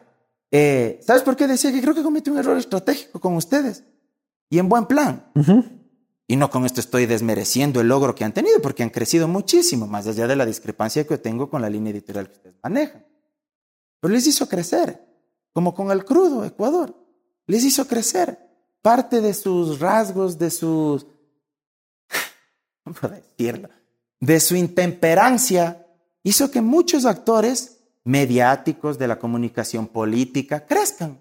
eh, 0.53 1.01
¿Sabes 1.05 1.23
por 1.23 1.35
qué 1.35 1.49
decía 1.49 1.73
que 1.73 1.81
creo 1.83 1.95
que 1.95 2.03
cometí 2.05 2.31
un 2.31 2.39
error 2.39 2.57
estratégico 2.59 3.19
con 3.19 3.35
ustedes? 3.35 3.83
Y 4.51 4.61
en 4.61 4.69
buen 4.69 4.87
plan. 4.87 5.27
Y 6.29 6.37
no 6.37 6.49
con 6.49 6.65
esto 6.65 6.79
estoy 6.81 7.07
desmereciendo 7.07 7.81
el 7.81 7.89
logro 7.89 8.15
que 8.15 8.23
han 8.25 8.33
tenido, 8.33 8.61
porque 8.63 8.85
han 8.85 8.91
crecido 8.91 9.27
muchísimo, 9.27 9.87
más 9.89 10.07
allá 10.07 10.27
de 10.29 10.37
la 10.37 10.47
discrepancia 10.47 11.05
que 11.07 11.19
tengo 11.19 11.51
con 11.51 11.61
la 11.61 11.69
línea 11.69 11.91
editorial 11.91 12.29
que 12.29 12.35
ustedes 12.35 12.55
manejan. 12.63 13.05
Pero 14.01 14.15
les 14.15 14.27
hizo 14.27 14.49
crecer, 14.49 15.01
como 15.53 15.75
con 15.75 15.91
el 15.91 16.05
crudo 16.05 16.45
Ecuador. 16.45 16.95
Les 17.47 17.65
hizo 17.65 17.87
crecer. 17.87 18.39
Parte 18.83 19.21
de 19.21 19.35
sus 19.35 19.81
rasgos, 19.81 20.39
de 20.39 20.51
sus... 20.51 21.07
¿Cómo 22.85 22.95
puedo 22.95 23.15
decirlo? 23.15 23.69
De 24.21 24.41
su 24.41 24.57
intemperancia, 24.57 25.87
hizo 26.23 26.51
que 26.51 26.61
muchos 26.61 27.05
actores 27.05 27.79
mediáticos 28.05 28.99
de 28.99 29.09
la 29.09 29.19
comunicación 29.19 29.87
política 29.87 30.65
crezcan. 30.67 31.21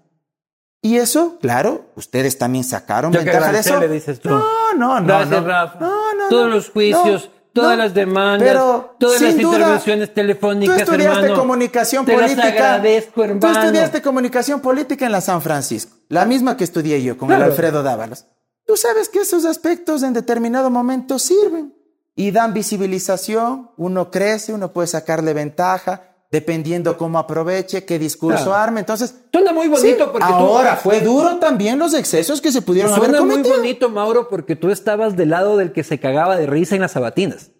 Y 0.80 0.96
eso, 0.96 1.38
claro, 1.40 1.86
ustedes 1.96 2.38
también 2.38 2.64
sacaron 2.64 3.12
Yo 3.12 3.20
que 3.20 3.26
ventaja 3.26 3.52
de 3.52 3.58
eso. 3.58 3.80
le 3.80 3.88
dices 3.88 4.20
tú. 4.20 4.28
No, 4.28 4.74
no, 4.74 5.00
no. 5.00 5.06
Gracias, 5.06 5.30
no. 5.42 5.46
Rafa. 5.46 5.78
No, 5.80 6.14
no, 6.14 6.28
Todos 6.28 6.48
no. 6.48 6.54
los 6.54 6.70
juicios, 6.70 7.30
todas 7.60 7.76
no. 7.76 7.84
las 7.84 7.94
demandas, 7.94 8.48
Pero, 8.48 8.94
todas 8.98 9.20
las 9.20 9.36
duda, 9.36 9.56
intervenciones 9.58 10.14
telefónicas, 10.14 10.76
Tú 10.76 10.82
estudiaste 10.82 11.18
hermano. 11.24 11.40
comunicación 11.40 12.04
Te 12.06 12.16
las 12.16 12.30
política. 12.32 12.48
agradezco, 12.48 13.24
hermano. 13.24 13.40
Tú 13.40 13.58
estudiaste 13.60 14.02
comunicación 14.02 14.60
política 14.60 15.06
en 15.06 15.12
la 15.12 15.20
San 15.20 15.42
Francisco, 15.42 15.96
la 16.08 16.24
misma 16.24 16.56
que 16.56 16.64
estudié 16.64 17.02
yo 17.02 17.16
con 17.18 17.28
Claro. 17.28 17.44
el 17.44 17.50
Alfredo 17.50 17.82
Dávalos. 17.82 18.26
Tú 18.66 18.76
sabes 18.76 19.08
que 19.08 19.20
esos 19.20 19.44
aspectos 19.44 20.02
en 20.02 20.12
determinado 20.12 20.70
momento 20.70 21.18
sirven 21.18 21.74
y 22.14 22.30
dan 22.32 22.52
visibilización. 22.52 23.70
Uno 23.76 24.10
crece, 24.10 24.52
uno 24.52 24.72
puede 24.72 24.88
sacarle 24.88 25.32
ventaja 25.34 26.02
dependiendo 26.30 26.96
cómo 26.98 27.18
aproveche, 27.18 27.84
qué 27.84 27.98
discurso 27.98 28.44
Claro. 28.44 28.54
arme. 28.54 28.80
Entonces, 28.80 29.14
Suena 29.32 29.52
muy 29.52 29.68
bonito 29.68 30.04
sí, 30.04 30.10
porque 30.12 30.26
tú- 30.26 30.34
ahora 30.34 30.76
fue 30.76 31.00
duro 31.00 31.36
también 31.36 31.78
los 31.78 31.94
excesos 31.94 32.40
que 32.40 32.52
se 32.52 32.60
pudieron 32.62 32.92
haber 32.92 33.10
Suena 33.10 33.20
muy 33.24 33.30
cometido. 33.36 33.56
bonito, 33.56 33.88
Mauro, 33.88 34.28
porque 34.28 34.54
tú 34.56 34.70
estabas 34.70 35.16
del 35.16 35.30
lado 35.30 35.56
del 35.56 35.72
que 35.72 35.84
se 35.84 35.98
cagaba 35.98 36.36
de 36.36 36.46
risa 36.46 36.74
en 36.74 36.82
las 36.82 36.92
sabatinas. 36.92 37.50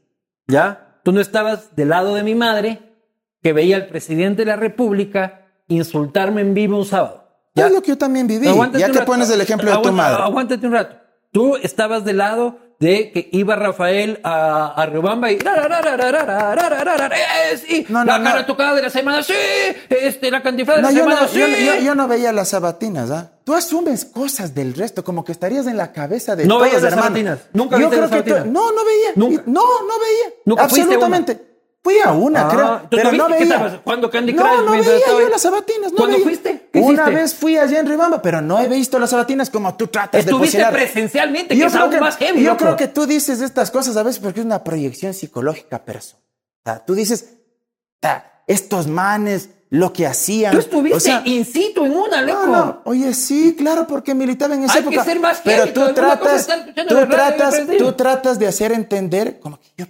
¿Ya? 0.47 1.01
Tú 1.05 1.13
no 1.13 1.21
estabas 1.21 1.75
del 1.77 1.89
lado 1.91 2.15
de 2.15 2.23
mi 2.23 2.35
madre, 2.35 2.83
que 3.43 3.53
veía 3.53 3.77
al 3.77 3.87
presidente 3.87 4.43
de 4.43 4.47
la 4.47 4.57
República 4.57 5.47
insultarme 5.69 6.41
en 6.43 6.55
vivo 6.55 6.77
un 6.79 6.85
sábado. 6.85 7.25
Es 7.55 7.73
lo 7.73 7.81
que 7.83 7.89
yo 7.89 7.99
también 7.99 8.27
viví. 8.27 8.47
Aguántate 8.49 8.81
Ya 8.81 8.87
que 8.87 8.99
rato. 9.01 9.07
pones 9.07 9.31
el 9.31 9.41
ejemplo 9.41 9.71
de 9.71 9.83
tu 9.83 9.93
madre. 9.93 10.23
Aguántate 10.23 10.67
un 10.67 10.73
rato. 10.75 10.97
Tú 11.33 11.57
estabas 11.57 12.05
del 12.05 12.19
lado 12.19 12.59
de 12.79 13.11
que 13.13 13.29
iba 13.33 13.57
Rafael 13.57 14.21
a, 14.23 14.75
a 14.81 14.87
Riobamba 14.87 15.33
y... 15.33 15.37
Eh, 15.37 15.41
sí, 17.67 17.87
No, 17.89 18.01
no, 18.01 18.05
la 18.13 18.19
no. 18.19 18.25
cara 18.25 18.47
tocada 18.47 18.75
de 18.75 18.83
la 18.83 18.91
semana, 18.91 19.23
sí, 19.23 19.33
este, 19.91 20.31
la 20.31 20.43
cantiflada 20.43 20.81
de 20.81 20.83
la 20.95 21.01
semana, 21.01 21.21
no, 21.23 21.29
sí. 21.29 21.39
yo, 21.41 21.47
yo- 21.49 21.81
yo 21.81 21.95
no 21.95 22.09
veía 22.09 22.33
las 22.33 22.51
sabatinas, 22.51 23.11
¿ah? 23.11 23.33
Tú 23.45 23.55
asumes 23.55 24.05
cosas 24.05 24.55
del 24.55 24.75
resto, 24.75 25.03
como 25.05 25.25
que 25.25 25.33
estarías 25.33 25.67
en 25.67 25.77
la 25.77 25.93
cabeza 25.93 26.37
de 26.37 26.47
No 26.47 26.59
veías 26.61 26.83
las 26.83 26.93
hermano. 26.93 27.07
sabatinas. 27.09 27.39
Nunca 27.53 27.77
yo 27.77 27.89
viste 27.89 27.97
creo 27.97 28.01
las 28.03 28.11
que 28.11 28.23
tú- 28.23 28.31
sabatinas. 28.37 28.53
No, 28.55 28.73
no 28.73 28.85
veía. 28.85 29.11
Nunca. 29.17 29.43
No, 29.47 29.63
no 29.63 29.95
veía. 30.01 30.35
Nunca 30.45 30.63
Absolutamente. 30.65 31.41
Fui 31.83 31.95
a 32.05 32.13
una, 32.13 32.47
Ah, 32.47 32.49
creo. 32.51 32.81
¿tú 32.91 32.97
Pero 32.97 33.13
no 33.13 33.29
veía. 33.29 33.81
jugando 33.83 34.11
Candy 34.11 34.33
no, 34.33 34.43
Crush 34.43 34.57
no 34.59 34.63
mientras 34.73 34.87
veía 34.87 34.99
estaba 34.99 35.21
yo 35.23 35.29
las 35.29 35.41
sabatinas. 35.41 35.93
No 35.93 35.97
¿Cuándo 35.97 36.17
veía. 36.17 36.25
fuiste? 36.27 36.69
¿Qué 36.73 36.79
Una 36.81 36.93
hiciste? 37.05 37.11
vez 37.15 37.35
fui 37.35 37.57
allá 37.57 37.79
en 37.79 37.87
Ribamba, 37.87 38.21
pero 38.21 38.41
no 38.43 38.59
he 38.61 38.69
visto 38.69 38.99
las 38.99 39.11
sabatinas 39.11 39.49
como 39.49 39.75
tú 39.77 39.87
tratas 39.87 40.25
de 40.25 40.31
Estuviste 40.31 40.65
presencialmente, 40.73 41.57
que 41.57 41.65
es 41.65 41.73
creo 41.73 41.85
aún 41.85 42.01
más 42.01 42.17
heavy, 42.17 42.43
Yo 42.43 42.51
loco. 42.51 42.65
creo 42.65 42.77
que 42.77 42.89
tú 42.89 43.07
dices 43.07 43.41
estas 43.41 43.71
cosas 43.71 43.97
a 43.97 44.03
veces 44.03 44.19
porque 44.21 44.41
es 44.41 44.47
una 44.47 44.63
proyección 44.65 45.15
psicológica 45.15 45.85
personal. 45.85 46.25
O 46.27 46.71
sea, 46.71 46.85
tú 46.85 46.95
dices, 46.95 47.37
"Ta, 48.01 48.43
estos 48.47 48.87
manes, 48.89 49.51
lo 49.71 49.93
que 49.93 50.07
hacían. 50.07 50.53
Tú 50.53 50.59
estuviste 50.61 50.97
O 50.97 51.01
sea, 51.01 51.23
in 51.27 51.45
situ 51.45 51.85
en 51.85 51.93
una, 51.97 52.23
loco. 52.23 52.47
no, 52.47 52.57
no, 52.57 52.81
oye, 52.87 53.13
sí, 53.15 53.55
claro, 53.57 53.87
porque 53.87 54.15
militaba 54.15 54.55
en 54.55 54.65
esa 54.65 54.75
Hay 54.75 54.83
que 54.83 54.89
época. 54.89 55.05
ser 55.05 55.21
más 55.21 55.41
pero 55.45 55.73
tú 55.73 55.93
tratas, 55.95 56.47
tú 56.89 57.07
tratas, 57.07 57.55
tú 57.79 57.93
tratas 57.93 58.39
de 58.39 58.47
hacer 58.49 58.73
entender, 58.73 59.39
como 59.41 59.59
que 59.61 59.69
yo 59.77 59.87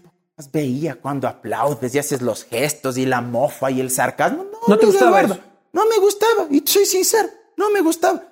veía 0.52 0.94
cuando 0.96 1.26
aplaudes 1.28 1.94
y 1.94 1.98
haces 1.98 2.22
los 2.22 2.44
gestos 2.44 2.96
y 2.98 3.06
la 3.06 3.20
mofa 3.20 3.70
y 3.70 3.80
el 3.80 3.90
sarcasmo. 3.90 4.44
No, 4.44 4.58
¿No 4.68 4.78
te 4.78 4.86
gustaba 4.86 5.20
eso? 5.20 5.38
No 5.72 5.86
me 5.86 5.98
gustaba, 5.98 6.46
y 6.50 6.62
soy 6.66 6.86
sincero, 6.86 7.28
no 7.56 7.70
me 7.70 7.80
gustaba. 7.80 8.22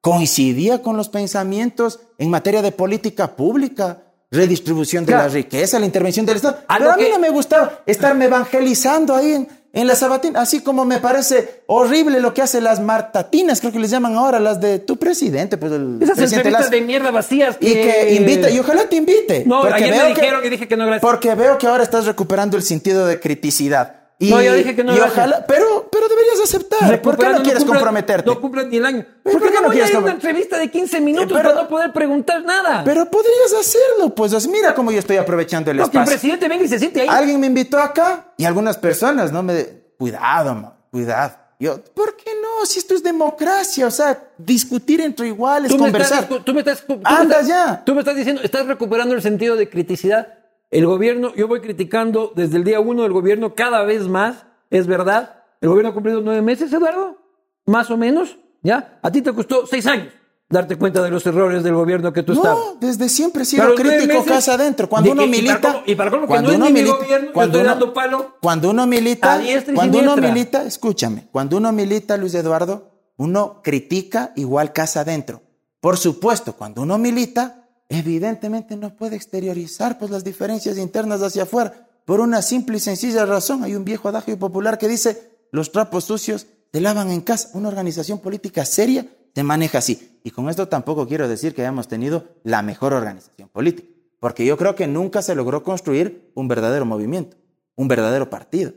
Coincidía 0.00 0.82
con 0.82 0.96
los 0.96 1.08
pensamientos 1.08 1.98
en 2.18 2.30
materia 2.30 2.62
de 2.62 2.72
política 2.72 3.34
pública, 3.34 4.02
redistribución 4.30 5.04
de 5.04 5.12
Claro. 5.12 5.28
la 5.28 5.34
riqueza, 5.34 5.78
la 5.78 5.86
intervención 5.86 6.24
del 6.26 6.36
Estado. 6.36 6.58
A 6.68 6.78
Pero 6.78 6.92
a 6.92 6.96
mí 6.96 7.04
que- 7.04 7.10
no 7.10 7.18
me 7.18 7.30
gustaba 7.30 7.80
estarme 7.86 8.26
evangelizando 8.26 9.14
ahí 9.14 9.32
en, 9.32 9.48
en 9.76 9.86
la 9.86 9.94
sabatina, 9.94 10.40
así 10.40 10.60
como 10.62 10.84
me 10.84 10.98
parece 10.98 11.60
horrible 11.66 12.18
lo 12.18 12.32
que 12.34 12.42
hacen 12.42 12.64
las 12.64 12.80
martatinas, 12.80 13.60
creo 13.60 13.72
que 13.72 13.78
les 13.78 13.90
llaman 13.90 14.14
ahora, 14.16 14.40
las 14.40 14.60
de 14.60 14.78
tu 14.78 14.96
presidente, 14.96 15.58
pues 15.58 15.70
el 15.72 15.98
Esas 16.02 16.16
presidente 16.16 16.48
entrevistas 16.48 16.70
de 16.70 16.80
mierda 16.80 17.10
vacías 17.10 17.56
Y 17.60 17.72
que 17.74 18.14
invita, 18.14 18.50
y 18.50 18.58
ojalá 18.58 18.88
te 18.88 18.96
invite. 18.96 19.44
No, 19.46 19.60
porque 19.60 19.84
ayer 19.84 19.90
me 19.90 19.96
veo 20.02 20.14
que- 20.14 20.20
dijeron 20.22 20.42
que 20.42 20.50
dije 20.50 20.66
que 20.68 20.76
no, 20.76 20.86
gracias. 20.86 21.02
Porque 21.02 21.34
veo 21.34 21.58
que 21.58 21.66
ahora 21.66 21.82
estás 21.84 22.06
recuperando 22.06 22.56
el 22.56 22.62
sentido 22.62 23.06
de 23.06 23.20
criticidad. 23.20 24.05
Y, 24.18 24.30
No, 24.30 24.40
yo 24.40 24.54
dije 24.54 24.74
que 24.74 24.82
no, 24.82 24.94
y 24.94 24.96
gracias. 24.96 25.18
ojalá, 25.18 25.44
pero, 25.46 25.88
pero 25.92 26.08
deberías 26.08 26.40
aceptar. 26.42 27.02
¿Por 27.02 27.18
qué 27.18 27.28
no 27.28 27.42
quieres 27.42 27.62
cumplen- 27.62 27.66
comprometerte? 27.74 28.30
No 28.30 28.40
cumplen 28.40 28.70
ni 28.70 28.78
el 28.78 28.86
año. 28.86 29.04
¿Por 29.22 29.32
¿Por 29.34 29.42
qué 29.42 29.48
qué 29.48 29.54
no 29.56 29.60
voy 29.66 29.68
a 29.68 29.72
quieres 29.72 29.90
ir 29.90 29.96
a 29.96 29.98
una 29.98 30.12
entrevista 30.12 30.56
de 30.58 30.70
15 30.70 31.00
minutos 31.02 31.36
pero- 31.36 31.50
para 31.50 31.62
no 31.62 31.68
poder 31.68 31.92
preguntar 31.92 32.42
nada? 32.42 32.82
Pero 32.82 33.10
podrías 33.10 33.52
hacerlo, 33.60 34.14
pues. 34.14 34.48
Mira 34.48 34.74
cómo 34.74 34.90
yo 34.90 35.00
estoy 35.00 35.18
aprovechando 35.18 35.70
el 35.70 35.76
no, 35.76 35.90
que 35.90 35.98
el 35.98 36.02
espacio. 36.04 36.12
presidente 36.18 36.48
venga 36.48 36.64
y 36.64 36.68
se 36.68 36.78
siente 36.78 37.02
ahí. 37.02 37.08
Alguien 37.08 37.38
me 37.40 37.48
invitó 37.48 37.78
acá 37.78 38.32
y 38.38 38.46
algunas 38.46 38.78
personas, 38.78 39.32
¿no? 39.32 39.42
Me... 39.42 39.66
Cuidado, 39.98 40.54
man, 40.54 40.72
cuidado. 40.90 41.32
Yo, 41.58 41.82
¿por 41.94 42.16
qué 42.16 42.30
no? 42.40 42.64
Si 42.66 42.78
esto 42.78 42.94
es 42.94 43.02
democracia, 43.02 43.86
o 43.86 43.90
sea, 43.90 44.18
discutir 44.38 45.00
entre 45.00 45.26
iguales, 45.28 45.70
Tú 45.70 45.76
me, 45.78 45.84
conversar. 45.84 46.24
estás, 46.24 46.44
tú 46.44 46.52
me 46.54 46.60
estás- 46.60 46.84
tú 46.86 46.96
me 46.96 47.02
Anda 47.04 47.40
estás- 47.40 47.46
ya. 47.48 47.82
Tú 47.84 47.94
me 47.94 48.00
estás 48.00 48.14
diciendo, 48.16 48.42
estás 48.42 48.66
recuperando 48.66 49.14
el 49.14 49.22
sentido 49.22 49.56
de 49.56 49.68
criticidad. 49.68 50.34
El 50.70 50.86
gobierno, 50.86 51.32
yo 51.34 51.46
voy 51.48 51.60
criticando 51.60 52.32
desde 52.34 52.56
el 52.56 52.64
día 52.64 52.80
uno 52.80 53.02
del 53.02 53.12
gobierno 53.12 53.54
cada 53.54 53.84
vez 53.84 54.08
más, 54.08 54.46
es 54.70 54.86
verdad. 54.86 55.44
El 55.60 55.68
gobierno 55.68 55.90
ha 55.90 55.94
cumplido 55.94 56.20
nueve 56.20 56.42
meses, 56.42 56.72
Eduardo, 56.72 57.18
más 57.66 57.90
o 57.90 57.96
menos, 57.96 58.36
¿ya? 58.62 58.98
A 59.02 59.10
ti 59.10 59.22
te 59.22 59.32
costó 59.32 59.66
seis 59.66 59.86
años 59.86 60.12
darte 60.48 60.76
cuenta 60.76 61.02
de 61.02 61.10
los 61.10 61.26
errores 61.26 61.64
del 61.64 61.74
gobierno 61.74 62.12
que 62.12 62.22
tú 62.22 62.32
estabas. 62.34 62.56
No, 62.58 62.76
desde 62.80 63.08
siempre 63.08 63.42
he 63.42 63.44
sido 63.44 63.74
crítico 63.74 64.24
casa 64.24 64.54
adentro. 64.54 64.88
Cuando 64.88 65.10
uno 65.10 65.26
milita. 65.26 65.82
y 65.86 65.94
para 65.96 66.10
cuando 66.10 66.48
no 66.48 66.50
es 66.50 66.56
uno 66.56 66.66
ni 66.66 66.72
mi 66.72 66.80
milita- 66.82 66.98
yo 67.20 67.32
cuando 67.32 67.58
estoy 67.58 67.60
uno- 67.62 67.70
dando 67.70 67.92
palo 67.94 68.36
Cuando 68.40 68.70
uno 68.70 68.86
milita. 68.86 69.34
a 69.34 69.40
cuando 69.74 69.98
uno 69.98 70.16
milita, 70.16 70.62
escúchame. 70.64 71.26
Cuando 71.32 71.56
uno 71.56 71.72
milita, 71.72 72.16
Luis 72.16 72.34
Eduardo, 72.34 72.92
uno 73.16 73.60
critica 73.62 74.32
igual 74.36 74.72
casa 74.72 75.00
adentro. 75.00 75.42
Por 75.80 75.96
supuesto, 75.96 76.52
cuando 76.54 76.82
uno 76.82 76.96
milita, 76.98 77.65
evidentemente 77.88 78.76
no 78.76 78.96
puede 78.96 79.16
exteriorizar 79.16 79.98
pues, 79.98 80.10
las 80.10 80.24
diferencias 80.24 80.78
internas 80.78 81.22
hacia 81.22 81.44
afuera. 81.44 81.88
Por 82.04 82.20
una 82.20 82.42
simple 82.42 82.76
y 82.76 82.80
sencilla 82.80 83.26
razón. 83.26 83.64
Hay 83.64 83.74
un 83.74 83.84
viejo 83.84 84.08
adagio 84.08 84.38
popular 84.38 84.78
que 84.78 84.88
dice: 84.88 85.30
los 85.50 85.72
trapos 85.72 86.04
sucios 86.04 86.46
se 86.72 86.80
lavan 86.80 87.10
en 87.10 87.20
casa. 87.20 87.50
Una 87.54 87.68
organización 87.68 88.20
política 88.20 88.64
seria 88.64 89.06
se 89.34 89.42
maneja 89.42 89.78
así. 89.78 90.18
Y 90.24 90.30
con 90.30 90.48
esto 90.48 90.66
tampoco 90.66 91.06
quiero 91.06 91.28
decir 91.28 91.54
que 91.54 91.62
hayamos 91.62 91.88
tenido 91.88 92.24
la 92.42 92.62
mejor 92.62 92.94
organización 92.94 93.48
política, 93.48 93.88
porque 94.18 94.46
yo 94.46 94.56
creo 94.56 94.74
que 94.74 94.86
nunca 94.86 95.20
se 95.20 95.34
logró 95.34 95.62
construir 95.62 96.32
un 96.34 96.48
verdadero 96.48 96.86
movimiento, 96.86 97.36
un 97.74 97.86
verdadero 97.86 98.30
partido. 98.30 98.72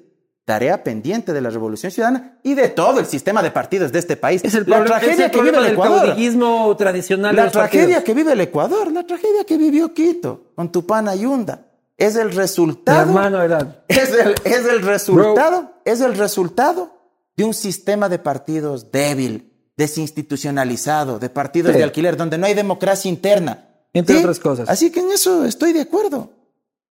Tarea 0.49 0.83
pendiente 0.83 1.31
de 1.31 1.41
la 1.41 1.51
Revolución 1.51 1.91
Ciudadana 1.91 2.39
y 2.41 2.55
de 2.55 2.69
todo 2.69 2.99
el 2.99 3.05
sistema 3.05 3.43
de 3.43 3.51
partidos 3.51 3.91
de 3.91 3.99
este 3.99 4.17
país. 4.17 4.41
Es 4.43 4.55
el 4.55 4.61
la 4.65 4.77
problema, 4.77 4.99
tragedia 4.99 5.13
es 5.27 5.31
el 5.31 5.31
que 5.31 5.41
vive 5.43 5.57
el 5.59 5.65
Ecuador. 5.73 6.05
caudillismo 6.07 6.75
tradicional. 6.75 7.31
de 7.35 7.37
La 7.37 7.43
los 7.43 7.53
tragedia 7.53 7.81
partidos. 7.83 8.03
que 8.03 8.13
vive 8.15 8.31
el 8.33 8.41
Ecuador, 8.41 8.91
la 8.91 9.05
tragedia 9.05 9.43
que 9.45 9.57
vivió 9.59 9.93
Quito 9.93 10.45
con 10.55 10.71
Tupana 10.71 11.13
Yunda, 11.13 11.67
es 11.95 12.15
el 12.15 12.29
Mi 12.29 12.33
resultado 12.33 13.01
hermano 13.01 13.43
era. 13.43 13.83
es 13.87 14.11
el, 14.11 14.33
es 14.43 14.65
el 14.65 14.81
resultado, 14.81 15.71
es 15.85 16.01
el 16.01 16.15
resultado 16.17 16.93
de 17.37 17.43
un 17.43 17.53
sistema 17.53 18.09
de 18.09 18.17
partidos 18.17 18.91
débil, 18.91 19.53
desinstitucionalizado, 19.77 21.19
de 21.19 21.29
partidos 21.29 21.73
Sí. 21.73 21.77
de 21.77 21.83
alquiler, 21.83 22.17
donde 22.17 22.39
no 22.39 22.47
hay 22.47 22.55
democracia 22.55 23.07
interna. 23.07 23.65
Entre 23.93 24.17
otras 24.17 24.39
cosas. 24.39 24.67
Así 24.67 24.91
que 24.91 24.99
en 25.01 25.11
eso 25.11 25.45
estoy 25.45 25.73
de 25.73 25.81
acuerdo. 25.81 26.31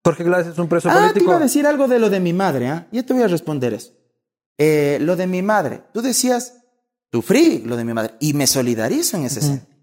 Jorge 0.05 0.23
Glass 0.23 0.47
es 0.47 0.57
un 0.57 0.67
preso 0.67 0.89
Ah, 0.89 0.93
te 0.93 0.99
político. 1.01 1.25
iba 1.25 1.35
a 1.37 1.39
decir 1.39 1.65
algo 1.65 1.87
de 1.87 1.99
lo 1.99 2.09
de 2.09 2.19
mi 2.19 2.33
madre, 2.33 2.67
¿ah? 2.67 2.87
Ya 2.91 3.03
te 3.03 3.13
voy 3.13 3.23
a 3.23 3.27
responder 3.27 3.73
eso. 3.73 3.93
Eh, 4.57 4.97
lo 5.01 5.15
de 5.15 5.27
mi 5.27 5.41
madre. 5.41 5.83
Tú 5.93 6.01
decías, 6.01 6.57
sufrí 7.11 7.59
lo 7.59 7.77
de 7.77 7.85
mi 7.85 7.93
madre. 7.93 8.15
Y 8.19 8.33
me 8.33 8.45
solidarizo 8.47 9.17
en 9.17 9.23
ese 9.25 9.41
sentido. 9.41 9.73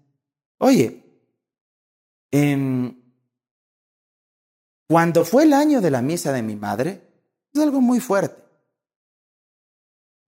Oye, 0.59 1.03
em, 2.31 2.95
cuando 4.87 5.25
fue 5.25 5.43
el 5.43 5.53
año 5.53 5.81
de 5.81 5.89
la 5.91 6.01
misa 6.01 6.31
de 6.31 6.43
mi 6.43 6.55
madre, 6.55 7.01
es 7.53 7.61
algo 7.61 7.81
muy 7.81 7.99
fuerte. 7.99 8.41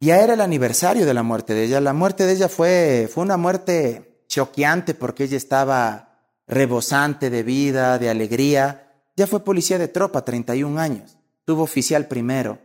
Ya 0.02 0.20
era 0.22 0.34
el 0.34 0.42
aniversario 0.42 1.06
de 1.06 1.14
la 1.14 1.24
muerte 1.24 1.54
de 1.54 1.66
ella. 1.66 1.80
La 1.80 1.94
muerte 1.94 2.26
de 2.26 2.34
ella 2.34 2.50
fue, 2.50 3.10
fue 3.14 3.24
una 3.24 3.38
muerte 3.38 4.24
choqueante 4.28 4.94
porque 4.96 5.26
ella 5.26 5.38
estaba 5.38 6.28
rebosante 6.48 7.30
de 7.30 7.44
vida, 7.44 8.00
de 8.00 8.10
alegría. 8.10 8.80
Ya 9.16 9.28
fue 9.28 9.44
policía 9.44 9.78
de 9.78 9.88
tropa, 9.88 10.26
31 10.26 10.80
años. 10.80 11.18
Tuvo 11.46 11.64
oficial 11.64 12.08
primero. 12.08 12.60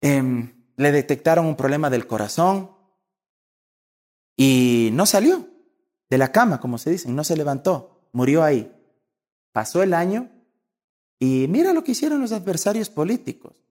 Em, 0.00 0.52
le 0.76 0.92
detectaron 0.92 1.46
un 1.46 1.56
problema 1.56 1.90
del 1.90 2.06
corazón 2.06 2.70
y 4.36 4.90
no 4.92 5.06
salió 5.06 5.48
de 6.10 6.18
la 6.18 6.30
cama, 6.32 6.60
como 6.60 6.78
se 6.78 6.90
dice, 6.90 7.08
no 7.08 7.24
se 7.24 7.36
levantó, 7.36 8.08
murió 8.12 8.42
ahí. 8.42 8.70
Pasó 9.52 9.82
el 9.82 9.94
año 9.94 10.30
y 11.18 11.46
mira 11.48 11.72
lo 11.72 11.84
que 11.84 11.92
hicieron 11.92 12.20
los 12.20 12.32
adversarios 12.32 12.90
políticos. 12.90 13.64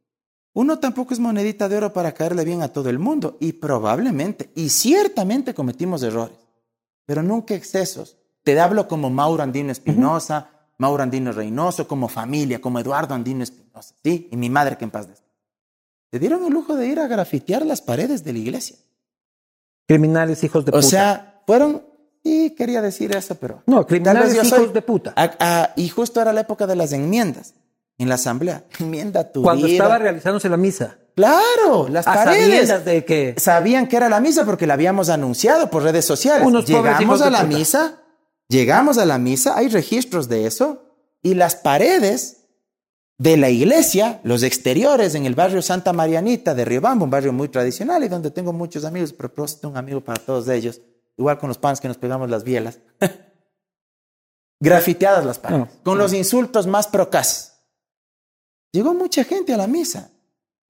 Uno 0.54 0.80
tampoco 0.80 1.14
es 1.14 1.20
monedita 1.20 1.68
de 1.68 1.78
oro 1.78 1.94
para 1.94 2.14
caerle 2.14 2.46
bien 2.46 2.62
a 2.62 2.68
todo 2.68 2.90
el 2.90 3.00
mundo 3.00 3.38
y 3.40 3.54
probablemente 3.54 4.52
y 4.56 4.70
ciertamente 4.70 5.54
cometimos 5.54 6.04
errores, 6.04 6.38
pero 7.06 7.24
nunca 7.24 7.56
excesos. 7.56 8.18
Te 8.44 8.60
hablo 8.60 8.88
como 8.88 9.10
Mauro 9.10 9.42
Andino 9.42 9.72
Espinosa, 9.72 10.53
Mauro 10.78 11.04
Andino 11.04 11.32
Reynoso, 11.32 11.88
como 11.88 12.08
familia, 12.08 12.60
como 12.62 12.80
Eduardo 12.80 13.14
Andino 13.14 13.44
Espinosa, 13.44 13.96
¿sí? 14.04 14.28
Y 14.32 14.38
mi 14.38 14.50
madre 14.50 14.78
que 14.78 14.86
en 14.86 14.92
paz 14.92 15.08
descanse. 15.08 15.24
Se 16.12 16.20
dieron 16.20 16.44
el 16.46 16.54
lujo 16.54 16.76
de 16.76 16.88
ir 16.88 17.00
a 17.00 17.08
grafitear 17.08 17.66
las 17.66 17.82
paredes 17.82 18.24
de 18.24 18.34
la 18.34 18.40
iglesia. 18.40 18.78
Criminales 19.88 20.44
hijos 20.44 20.66
de 20.66 20.72
O 20.72 20.76
puta. 20.76 20.88
sea, 20.88 21.42
fueron, 21.46 21.84
sí, 22.24 22.56
quería 22.58 22.82
decir 22.82 23.16
eso, 23.16 23.36
pero... 23.36 23.64
no, 23.66 23.86
criminales 23.86 24.34
hijos 24.34 24.48
soy- 24.48 24.68
de 24.72 24.82
puta. 24.82 25.14
Ah, 25.16 25.32
ah, 25.40 25.70
y 25.76 25.90
justo 25.90 26.22
era 26.22 26.32
la 26.34 26.42
época 26.42 26.68
de 26.68 26.76
las 26.76 26.94
enmiendas 26.94 27.54
en 27.98 28.10
la 28.10 28.16
asamblea. 28.16 28.64
Enmienda 28.80 29.32
tu 29.32 29.44
Cuando 29.44 29.66
vida. 29.68 29.76
estaba 29.84 29.98
realizándose 29.98 30.50
la 30.50 30.58
misa. 30.58 30.98
Claro, 31.16 31.88
las 31.90 32.08
A 32.08 32.14
paredes. 32.16 32.86
de 32.86 33.06
que. 33.06 33.36
Sabían 33.38 33.88
que 33.88 33.98
era 33.98 34.10
la 34.10 34.20
misa 34.20 34.46
porque 34.46 34.66
la 34.66 34.74
habíamos 34.74 35.10
anunciado 35.10 35.70
por 35.70 35.84
redes 35.84 36.06
sociales. 36.06 36.46
Unos 36.48 36.64
pobres 36.66 36.76
hijos 36.80 37.00
llegamos 37.00 37.20
de 37.20 37.26
a 37.28 37.30
la 37.30 37.42
puta. 37.44 37.58
misa, 37.58 38.02
llegamos 38.54 38.98
a 38.98 39.06
la 39.06 39.18
misa, 39.18 39.58
hay 39.58 39.68
registros 39.68 40.30
de 40.30 40.46
eso, 40.46 40.84
y 41.22 41.34
las 41.34 41.56
paredes 41.56 42.46
de 43.18 43.38
la 43.38 43.50
iglesia, 43.50 44.20
los 44.24 44.44
exteriores 44.44 45.16
en 45.16 45.26
el 45.26 45.36
barrio 45.36 45.62
Santa 45.62 45.92
Marianita 45.94 46.54
de 46.56 46.66
Riobamba, 46.66 47.04
un 47.04 47.10
barrio 47.10 47.34
muy 47.34 47.50
tradicional 47.50 48.04
y 48.04 48.08
donde 48.10 48.32
tengo 48.32 48.54
muchos 48.54 48.86
amigos, 48.86 49.12
a 49.14 49.18
propósito, 49.18 49.70
un 49.70 49.78
amigo 49.78 50.02
para 50.02 50.22
todos 50.24 50.48
ellos, 50.50 50.82
igual 51.18 51.38
con 51.40 51.48
los 51.50 51.58
panes 51.58 51.80
que 51.82 51.88
nos 51.88 51.98
pegamos 51.98 52.30
las 52.30 52.44
bielas. 52.44 52.80
Grafiteadas 54.60 55.26
las 55.26 55.40
paredes, 55.40 55.68
No. 55.68 55.84
con 55.84 55.98
los 55.98 56.14
insultos 56.14 56.68
más 56.68 56.88
procaces. 56.88 57.54
Llegó 58.72 58.94
mucha 58.94 59.24
gente 59.24 59.54
a 59.54 59.58
la 59.58 59.68
misa. 59.68 60.10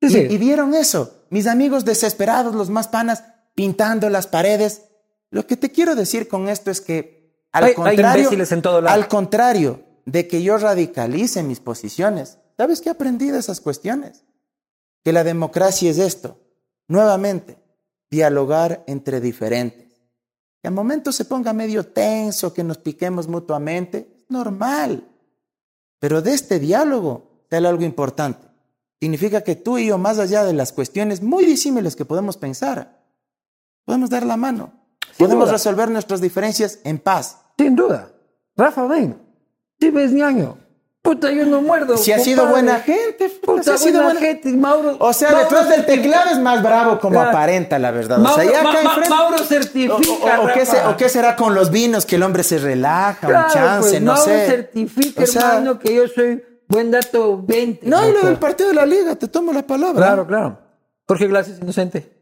Sí, 0.01 0.17
Y, 0.29 0.33
y 0.33 0.37
vieron 0.37 0.73
eso. 0.73 1.25
Mis 1.29 1.47
amigos 1.47 1.85
desesperados, 1.85 2.53
los 2.55 2.69
más 2.69 2.87
panas, 2.87 3.23
pintando 3.55 4.09
las 4.09 4.27
paredes. 4.27 4.81
Lo 5.29 5.45
que 5.47 5.55
te 5.57 5.71
quiero 5.71 5.95
decir 5.95 6.27
con 6.27 6.49
esto 6.49 6.69
es 6.71 6.81
que, 6.81 7.22
al 7.53 7.63
Hay- 7.63 7.69
hay 7.69 7.75
contrario, 7.75 8.23
imbéciles 8.23 8.51
en 8.51 8.61
todo 8.61 8.81
lado. 8.81 8.93
al 8.95 9.07
contrario 9.07 9.83
de 10.05 10.27
que 10.27 10.43
yo 10.43 10.57
radicalice 10.57 11.43
mis 11.43 11.59
posiciones, 11.61 12.37
¿sabes 12.57 12.81
qué 12.81 12.89
aprendí 12.89 13.29
de 13.31 13.39
esas 13.39 13.61
cuestiones? 13.61 14.25
Que 15.03 15.13
la 15.13 15.23
democracia 15.23 15.89
es 15.89 15.97
esto. 15.99 16.39
Nuevamente, 16.87 17.57
dialogar 18.11 18.83
entre 18.87 19.21
diferentes. 19.21 19.87
Que 20.61 20.67
al 20.67 20.73
momento 20.73 21.11
se 21.11 21.25
ponga 21.25 21.53
medio 21.53 21.85
tenso, 21.87 22.53
que 22.53 22.63
nos 22.63 22.77
piquemos 22.77 23.27
mutuamente, 23.27 24.13
es 24.17 24.25
normal. 24.29 25.07
Pero 25.99 26.21
de 26.21 26.33
este 26.33 26.59
diálogo 26.59 27.45
sale 27.49 27.67
algo 27.67 27.83
importante. 27.83 28.47
Significa 28.99 29.41
que 29.41 29.55
tú 29.55 29.77
y 29.77 29.87
yo, 29.87 29.97
más 29.97 30.19
allá 30.19 30.43
de 30.45 30.53
las 30.53 30.71
cuestiones 30.71 31.21
muy 31.21 31.45
disímiles 31.45 31.95
que 31.95 32.05
podemos 32.05 32.37
pensar, 32.37 33.03
podemos 33.85 34.09
dar 34.09 34.25
la 34.25 34.37
mano. 34.37 34.71
Podemos 35.17 35.51
resolver 35.51 35.89
nuestras 35.91 36.21
diferencias 36.21 36.79
en 36.83 36.99
paz. 36.99 37.39
Sin 37.57 37.75
duda. 37.75 38.09
Rafa, 38.55 38.85
ven. 38.87 39.17
Sí 39.79 39.89
ves 39.89 40.11
ñaño. 40.11 40.57
Puta, 41.01 41.29
yo 41.31 41.45
no 41.45 41.61
muerdo. 41.61 41.97
Si 41.97 42.13
ha 42.13 42.19
sido 42.19 42.45
buena 42.47 42.79
gente, 42.79 43.27
puta, 43.27 43.45
Puta, 43.45 43.63
si 43.63 43.69
ha 43.71 43.77
sido 43.77 44.03
buena 44.03 44.19
buena- 44.19 44.19
gente, 44.21 44.53
Mauro. 44.53 44.95
O 44.99 45.11
sea, 45.11 45.31
Mauro 45.31 45.43
detrás 45.43 45.67
del 45.69 45.79
certifica- 45.81 46.01
teclado 46.01 46.29
es 46.31 46.39
más 46.39 46.63
bravo 46.63 46.99
como 46.99 47.15
Claro. 47.15 47.29
aparenta, 47.29 47.77
la 47.77 47.91
verdad. 47.91 48.19
Mauro, 48.19 48.41
o 48.41 48.41
sea, 48.45 48.51
ya 48.53 48.63
Ma- 48.63 48.69
acá 48.71 48.79
Ma- 48.83 48.89
enfrente- 48.91 49.09
Mauro 49.09 49.37
certifica. 49.39 49.93
o- 49.93 50.43
o 50.45 50.53
qué 50.53 50.65
se- 50.65 50.77
Rafa. 50.77 50.89
o 50.91 50.97
qué 50.97 51.09
será 51.09 51.35
con 51.35 51.53
los 51.55 51.71
vinos 51.71 52.05
que 52.05 52.15
el 52.15 52.23
hombre 52.23 52.43
se 52.43 52.57
relaja, 52.57 53.27
Claro, 53.27 53.47
un 53.47 53.53
chance, 53.53 53.89
pues, 53.89 54.01
no 54.01 54.13
Mauro 54.13 54.23
sé. 54.31 54.45
certifica, 54.47 55.23
O 55.23 55.25
sea, 55.27 55.41
hermano, 55.49 55.77
que 55.79 55.93
yo 55.93 56.07
soy 56.07 56.41
buen 56.69 56.89
dato 56.89 57.37
20. 57.43 57.85
No, 57.85 58.07
y 58.07 58.13
lo 58.13 58.21
del 58.21 58.37
partido 58.37 58.69
de 58.69 58.75
la 58.75 58.85
liga, 58.85 59.13
te 59.15 59.27
tomo 59.27 59.51
la 59.51 59.63
palabra. 59.63 59.97
Claro, 60.05 60.25
claro. 60.25 60.57
Jorge 61.05 61.27
Glass 61.27 61.49
es 61.49 61.59
inocente. 61.59 62.12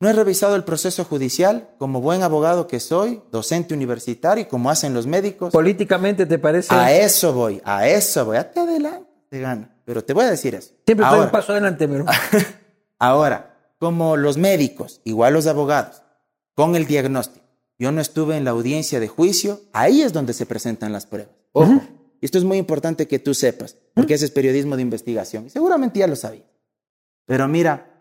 No 0.00 0.08
he 0.08 0.12
revisado 0.12 0.56
el 0.56 0.64
proceso 0.64 1.04
judicial 1.04 1.70
como 1.78 2.00
buen 2.00 2.22
abogado 2.22 2.66
que 2.66 2.80
soy, 2.80 3.22
docente 3.30 3.74
universitario 3.74 4.42
y 4.42 4.46
como 4.48 4.70
hacen 4.70 4.92
los 4.92 5.06
médicos. 5.06 5.52
Políticamente, 5.52 6.26
¿te 6.26 6.38
parece? 6.38 6.74
A 6.74 6.92
eso 6.92 7.32
voy, 7.32 7.62
a 7.64 7.88
eso 7.88 8.24
voy. 8.24 8.36
Hasta 8.36 8.62
adelante, 8.62 9.08
te 9.30 9.40
gana. 9.40 9.74
Pero 9.84 10.04
te 10.04 10.12
voy 10.12 10.24
a 10.24 10.30
decir 10.30 10.54
eso. 10.54 10.72
Siempre 10.84 11.04
estoy 11.04 11.18
Ahora, 11.18 11.24
un 11.26 11.30
paso 11.30 11.52
adelante, 11.52 11.86
pero. 11.86 12.06
Ahora, 12.98 13.54
como 13.78 14.16
los 14.16 14.36
médicos, 14.36 15.00
igual 15.04 15.34
los 15.34 15.46
abogados, 15.46 16.02
con 16.54 16.74
el 16.76 16.86
diagnóstico, 16.86 17.44
yo 17.78 17.92
no 17.92 18.00
estuve 18.00 18.36
en 18.36 18.44
la 18.44 18.50
audiencia 18.50 19.00
de 19.00 19.08
juicio, 19.08 19.60
ahí 19.72 20.02
es 20.02 20.12
donde 20.12 20.32
se 20.32 20.46
presentan 20.46 20.92
las 20.92 21.06
pruebas. 21.06 21.34
Ojo, 21.52 21.82
y 22.20 22.24
esto 22.24 22.38
es 22.38 22.44
muy 22.44 22.58
importante 22.58 23.06
que 23.06 23.18
tú 23.18 23.34
sepas, 23.34 23.76
porque 23.94 24.14
ese 24.14 24.24
es 24.24 24.30
periodismo 24.30 24.76
de 24.76 24.82
investigación, 24.82 25.46
y 25.46 25.50
seguramente 25.50 25.98
ya 25.98 26.06
lo 26.06 26.16
sabías. 26.16 26.46
Pero 27.26 27.48
mira, 27.48 27.93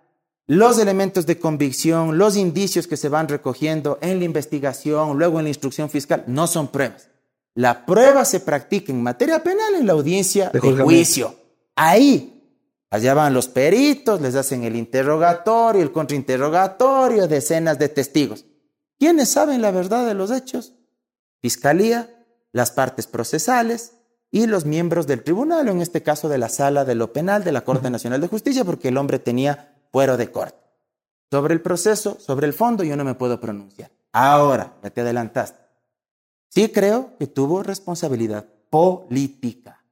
los 0.48 0.78
elementos 0.78 1.26
de 1.26 1.40
convicción, 1.40 2.18
los 2.18 2.36
indicios 2.36 2.88
que 2.88 2.98
se 2.98 3.10
van 3.10 3.28
recogiendo 3.28 3.98
en 4.02 4.20
la 4.20 4.26
investigación, 4.26 5.18
luego 5.18 5.40
en 5.40 5.46
la 5.46 5.50
instrucción 5.50 5.90
fiscal, 5.90 6.24
no 6.28 6.48
son 6.48 6.68
pruebas. 6.68 7.10
La 7.56 7.86
prueba 7.86 8.26
se 8.26 8.40
practica 8.40 8.92
en 8.92 9.04
materia 9.04 9.42
penal 9.44 9.76
en 9.76 9.86
la 9.86 9.94
audiencia 9.94 10.50
De 10.50 10.60
juicio. 10.60 11.36
Ahí. 11.76 12.30
Allá 12.90 13.14
van 13.14 13.34
los 13.34 13.48
peritos, 13.48 14.22
les 14.22 14.36
hacen 14.36 14.64
el 14.64 14.76
interrogatorio, 14.76 15.82
el 15.82 15.92
contrainterrogatorio, 15.92 17.28
decenas 17.28 17.80
de 17.80 17.90
testigos. 17.90 18.46
¿Quiénes 19.00 19.30
saben 19.30 19.62
la 19.62 19.72
verdad 19.72 20.06
de 20.06 20.14
los 20.14 20.30
hechos? 20.30 20.74
Fiscalía, 21.42 22.10
las 22.52 22.72
partes 22.72 23.08
procesales 23.08 23.94
y 24.30 24.46
los 24.46 24.66
miembros 24.66 25.08
del 25.08 25.24
tribunal, 25.24 25.68
o 25.68 25.72
en 25.72 25.82
este 25.82 26.04
caso 26.04 26.30
de 26.30 26.38
la 26.38 26.50
sala 26.50 26.86
de 26.86 26.96
lo 26.96 27.14
penal 27.14 27.44
de 27.44 27.52
la 27.52 27.62
Corte 27.62 27.90
Nacional 27.90 28.22
de 28.22 28.28
Justicia, 28.28 28.64
porque 28.64 28.90
el 28.90 28.98
hombre 28.98 29.18
tenía 29.18 29.73
fuero 29.94 30.18
de 30.18 30.32
corte. 30.32 30.58
Sobre 31.32 31.54
el 31.54 31.62
proceso, 31.62 32.18
sobre 32.20 32.48
el 32.48 32.54
fondo, 32.54 32.84
yo 32.84 32.98
no 32.98 33.04
me 33.04 33.14
puedo 33.14 33.40
pronunciar. 33.40 33.92
Ahora, 34.12 34.74
ya 34.84 34.90
te 34.90 35.02
adelantaste. 35.02 35.60
Sí 36.50 36.70
creo 36.70 37.12
que 37.18 37.28
tuvo 37.28 37.64
responsabilidad 37.64 38.46
política. 38.70 39.84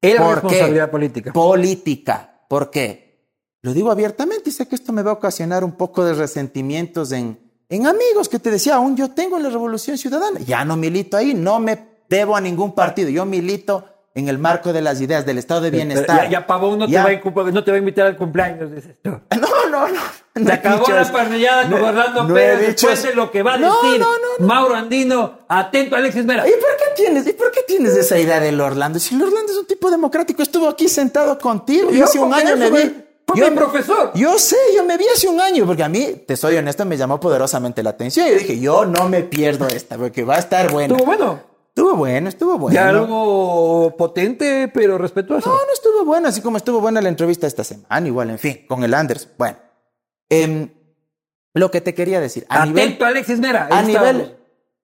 Era 0.00 0.24
¿Por 0.24 0.34
responsabilidad 0.36 0.86
qué? 0.86 0.90
política. 0.92 1.32
Política. 1.32 2.44
¿Por 2.48 2.70
qué? 2.70 3.26
Lo 3.62 3.72
digo 3.74 3.90
abiertamente 3.90 4.50
y 4.50 4.52
sé 4.52 4.66
que 4.68 4.76
esto 4.76 4.92
me 4.92 5.02
va 5.02 5.10
a 5.10 5.14
ocasionar 5.14 5.64
un 5.64 5.72
poco 5.72 6.04
de 6.04 6.14
resentimientos 6.14 7.10
en, 7.12 7.38
en 7.68 7.86
amigos 7.86 8.28
que 8.28 8.38
te 8.38 8.50
decía, 8.50 8.76
aún 8.76 8.96
yo 8.96 9.10
tengo 9.10 9.36
en 9.36 9.42
la 9.42 9.50
Revolución 9.50 9.98
Ciudadana. 9.98 10.38
Ya 10.40 10.64
no 10.64 10.76
milito 10.76 11.16
ahí, 11.16 11.34
no 11.34 11.58
me 11.58 12.04
debo 12.08 12.36
a 12.36 12.40
ningún 12.40 12.74
partido. 12.74 13.10
Yo 13.10 13.24
milito 13.24 13.84
en 14.18 14.28
el 14.28 14.38
marco 14.38 14.72
de 14.72 14.82
las 14.82 15.00
ideas 15.00 15.24
del 15.26 15.38
estado 15.38 15.60
de 15.62 15.70
bienestar. 15.70 16.24
Ya, 16.24 16.30
ya 16.40 16.46
Pavón 16.46 16.78
no 16.78 16.86
te, 16.88 16.94
va 16.96 17.04
a, 17.04 17.12
incu- 17.12 17.52
no 17.52 17.64
te 17.64 17.70
va 17.70 17.76
a 17.76 17.78
invitar 17.78 18.06
al 18.06 18.16
cumpleaños, 18.16 18.70
dices 18.74 18.96
tú. 19.02 19.10
No, 19.38 19.70
no, 19.70 19.88
no. 19.88 19.94
no 20.34 20.44
Se 20.46 20.50
he 20.50 20.52
acabó 20.54 20.88
la 20.88 21.12
parrillada 21.12 21.64
No- 21.64 21.76
con 21.78 21.88
Orlando 21.88 22.24
no 22.24 22.34
Pérez 22.34 22.68
dicho 22.68 22.88
después 22.88 23.02
de 23.10 23.14
lo 23.14 23.30
que 23.30 23.42
va 23.42 23.54
a 23.54 23.58
No, 23.58 23.82
decir 23.82 24.00
no, 24.00 24.06
no, 24.06 24.18
no. 24.38 24.46
Mauro 24.46 24.74
Andino. 24.74 25.40
Atento 25.48 25.94
a 25.94 25.98
Alexis 25.98 26.24
Mera. 26.24 26.46
¿Y 26.48 26.52
por 26.52 26.70
qué 26.76 26.84
tienes, 27.02 27.26
y 27.26 27.32
por 27.34 27.50
qué 27.50 27.60
tienes 27.66 27.94
esa 27.96 28.18
idea 28.18 28.40
del 28.40 28.60
Orlando? 28.60 28.98
Si 28.98 29.14
el 29.14 29.22
Orlando 29.22 29.52
es 29.52 29.58
un 29.58 29.66
tipo 29.66 29.90
democrático, 29.90 30.42
estuvo 30.42 30.68
aquí 30.68 30.88
sentado 30.88 31.38
contigo. 31.38 31.90
Yo, 31.90 32.04
hace 32.04 32.18
un 32.18 32.32
año 32.32 32.56
me 32.56 32.70
vi. 32.70 33.04
Yo 33.34 33.54
profesor. 33.54 34.12
Yo 34.14 34.38
sé, 34.38 34.56
yo 34.74 34.84
me 34.84 34.96
vi 34.96 35.04
hace 35.14 35.28
un 35.28 35.38
año, 35.38 35.66
porque 35.66 35.82
a 35.82 35.88
mí, 35.88 36.22
te 36.26 36.34
soy 36.34 36.56
honesto, 36.56 36.86
me 36.86 36.96
llamó 36.96 37.20
poderosamente 37.20 37.82
la 37.82 37.90
atención. 37.90 38.26
Yo 38.26 38.34
dije, 38.36 38.58
yo 38.58 38.86
no 38.86 39.06
me 39.08 39.22
pierdo 39.22 39.66
esta, 39.68 39.98
porque 39.98 40.24
va 40.24 40.36
a 40.36 40.38
estar 40.38 40.72
buena. 40.72 40.94
Estuvo 40.94 41.04
bueno. 41.06 41.40
Estuvo 41.78 41.94
bueno, 41.94 42.28
estuvo 42.28 42.58
bueno. 42.58 42.80
Algo 42.80 43.94
potente, 43.96 44.66
pero 44.66 44.98
respetuoso. 44.98 45.48
No, 45.48 45.54
no 45.54 45.72
estuvo 45.72 46.04
bueno, 46.04 46.26
así 46.26 46.40
como 46.40 46.56
estuvo 46.56 46.80
buena 46.80 47.00
la 47.00 47.08
entrevista 47.08 47.46
esta 47.46 47.62
semana, 47.62 48.04
igual, 48.04 48.30
en 48.30 48.38
fin, 48.40 48.66
con 48.66 48.82
el 48.82 48.92
Anders. 48.94 49.28
Bueno, 49.38 49.58
em, 50.28 50.70
lo 51.54 51.70
que 51.70 51.80
te 51.80 51.94
quería 51.94 52.18
decir, 52.18 52.44
a 52.48 52.64
Atento 52.64 52.80
nivel, 52.80 53.02
a 53.04 53.06
Alexis 53.06 53.38
Mera. 53.38 53.68
a 53.70 53.82
nivel, 53.82 54.38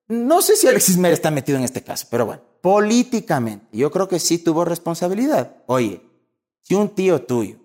no 0.06 0.40
sé 0.40 0.54
si 0.54 0.68
Alexis 0.68 0.96
Mera 0.96 1.14
está 1.14 1.32
metido 1.32 1.58
en 1.58 1.64
este 1.64 1.82
caso, 1.82 2.06
pero 2.08 2.26
bueno, 2.26 2.42
políticamente, 2.60 3.66
yo 3.76 3.90
creo 3.90 4.06
que 4.06 4.20
sí 4.20 4.38
tuvo 4.38 4.64
responsabilidad. 4.64 5.64
Oye, 5.66 6.00
si 6.62 6.76
un 6.76 6.90
tío 6.90 7.22
tuyo 7.22 7.56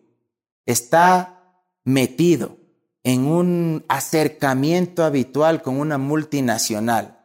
está 0.66 1.54
metido 1.84 2.58
en 3.04 3.28
un 3.28 3.86
acercamiento 3.90 5.04
habitual 5.04 5.62
con 5.62 5.80
una 5.80 6.00
multinacional, 6.00 7.19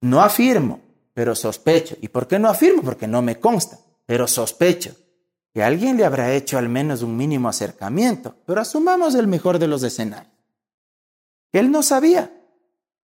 no 0.00 0.20
afirmo, 0.22 0.80
pero 1.14 1.34
sospecho. 1.34 1.96
¿Y 2.00 2.08
por 2.08 2.26
qué 2.26 2.38
no 2.38 2.48
afirmo? 2.48 2.82
Porque 2.82 3.06
no 3.06 3.22
me 3.22 3.38
consta, 3.38 3.78
pero 4.06 4.26
sospecho 4.26 4.94
que 5.52 5.62
alguien 5.62 5.96
le 5.96 6.04
habrá 6.04 6.32
hecho 6.32 6.58
al 6.58 6.68
menos 6.68 7.02
un 7.02 7.16
mínimo 7.16 7.48
acercamiento. 7.48 8.36
Pero 8.46 8.60
asumamos 8.60 9.14
el 9.14 9.26
mejor 9.26 9.58
de 9.58 9.66
los 9.66 9.82
escenarios. 9.82 10.32
Él 11.52 11.70
no 11.70 11.82
sabía. 11.82 12.32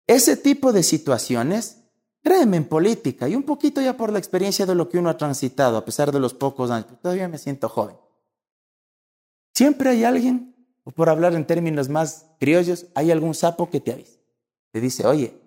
Ese 0.07 0.37
tipo 0.37 0.73
de 0.73 0.83
situaciones, 0.83 1.85
créeme 2.23 2.57
en 2.57 2.65
política 2.65 3.29
y 3.29 3.37
un 3.37 3.43
poquito 3.43 3.81
ya 3.81 3.97
por 3.97 4.11
la 4.13 4.19
experiencia 4.19 4.67
de 4.67 4.75
lo 4.75 4.89
que 4.89 4.99
uno 4.99 5.11
ha 5.11 5.17
transitado, 5.17 5.77
a 5.77 5.85
pesar 5.85 6.11
de 6.11 6.19
los 6.19 6.35
pocos 6.35 6.71
años, 6.71 6.87
todavía 7.01 7.29
me 7.29 7.39
siento 7.39 7.69
joven. 7.69 7.97
Siempre 9.55 9.91
hay 9.91 10.05
alguien, 10.05 10.57
o 10.85 10.91
por 10.91 11.11
hablar 11.11 11.35
en 11.35 11.47
términos 11.47 11.89
más 11.89 12.27
criollos, 12.41 12.87
hay 12.95 13.11
algún 13.11 13.35
sapo 13.35 13.69
que 13.69 13.81
te 13.81 13.93
avisa. 13.93 14.19
Te 14.73 14.81
dice, 14.81 15.07
oye, 15.07 15.39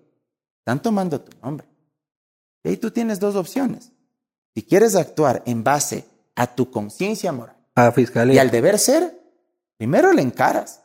están 0.63 0.81
tomando 0.81 1.19
tu 1.19 1.37
nombre. 1.45 1.67
Y 2.63 2.69
ahí 2.69 2.77
tú 2.77 2.89
tienes 2.89 3.19
dos 3.19 3.35
opciones. 3.35 3.91
Si 4.55 4.63
quieres 4.63 4.95
actuar 4.95 5.43
en 5.45 5.61
base 5.61 6.05
a 6.35 6.47
tu 6.47 6.71
conciencia 6.71 7.33
moral 7.33 7.57
A 7.75 7.89
y 7.89 7.91
fiscalía. 7.91 8.41
al 8.41 8.49
deber 8.49 8.79
ser, 8.79 9.19
primero 9.77 10.13
le 10.13 10.21
encaras. 10.21 10.81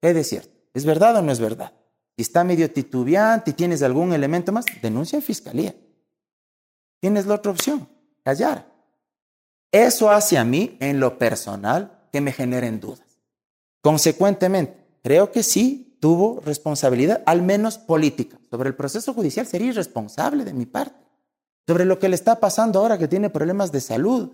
¿Qué 0.00 0.22
cierto? 0.22 0.50
¿Es 0.72 0.84
verdad 0.84 1.16
o 1.16 1.22
no 1.22 1.32
es 1.32 1.40
verdad? 1.40 1.72
Si 2.16 2.22
está 2.22 2.44
medio 2.44 2.70
titubeante 2.70 3.50
y 3.50 3.54
tienes 3.54 3.82
algún 3.82 4.12
elemento 4.12 4.52
más, 4.52 4.64
denuncia 4.80 5.16
en 5.16 5.22
fiscalía. 5.22 5.74
Tienes 7.00 7.26
la 7.26 7.34
otra 7.34 7.50
opción, 7.50 7.88
callar. 8.22 8.64
Eso 9.72 10.08
hace 10.08 10.38
a 10.38 10.44
mí, 10.44 10.76
en 10.78 11.00
lo 11.00 11.18
personal, 11.18 12.06
que 12.12 12.20
me 12.20 12.30
generen 12.30 12.78
dudas. 12.78 13.06
Consecuentemente, 13.80 14.76
creo 15.02 15.32
que 15.32 15.42
sí 15.42 15.91
tuvo 16.02 16.42
responsabilidad, 16.44 17.22
al 17.26 17.42
menos 17.42 17.78
política. 17.78 18.36
Sobre 18.50 18.68
el 18.68 18.74
proceso 18.74 19.14
judicial 19.14 19.46
sería 19.46 19.68
irresponsable 19.68 20.44
de 20.44 20.52
mi 20.52 20.66
parte. 20.66 21.06
Sobre 21.64 21.84
lo 21.84 22.00
que 22.00 22.08
le 22.08 22.16
está 22.16 22.40
pasando 22.40 22.80
ahora 22.80 22.98
que 22.98 23.06
tiene 23.06 23.30
problemas 23.30 23.70
de 23.70 23.80
salud. 23.80 24.30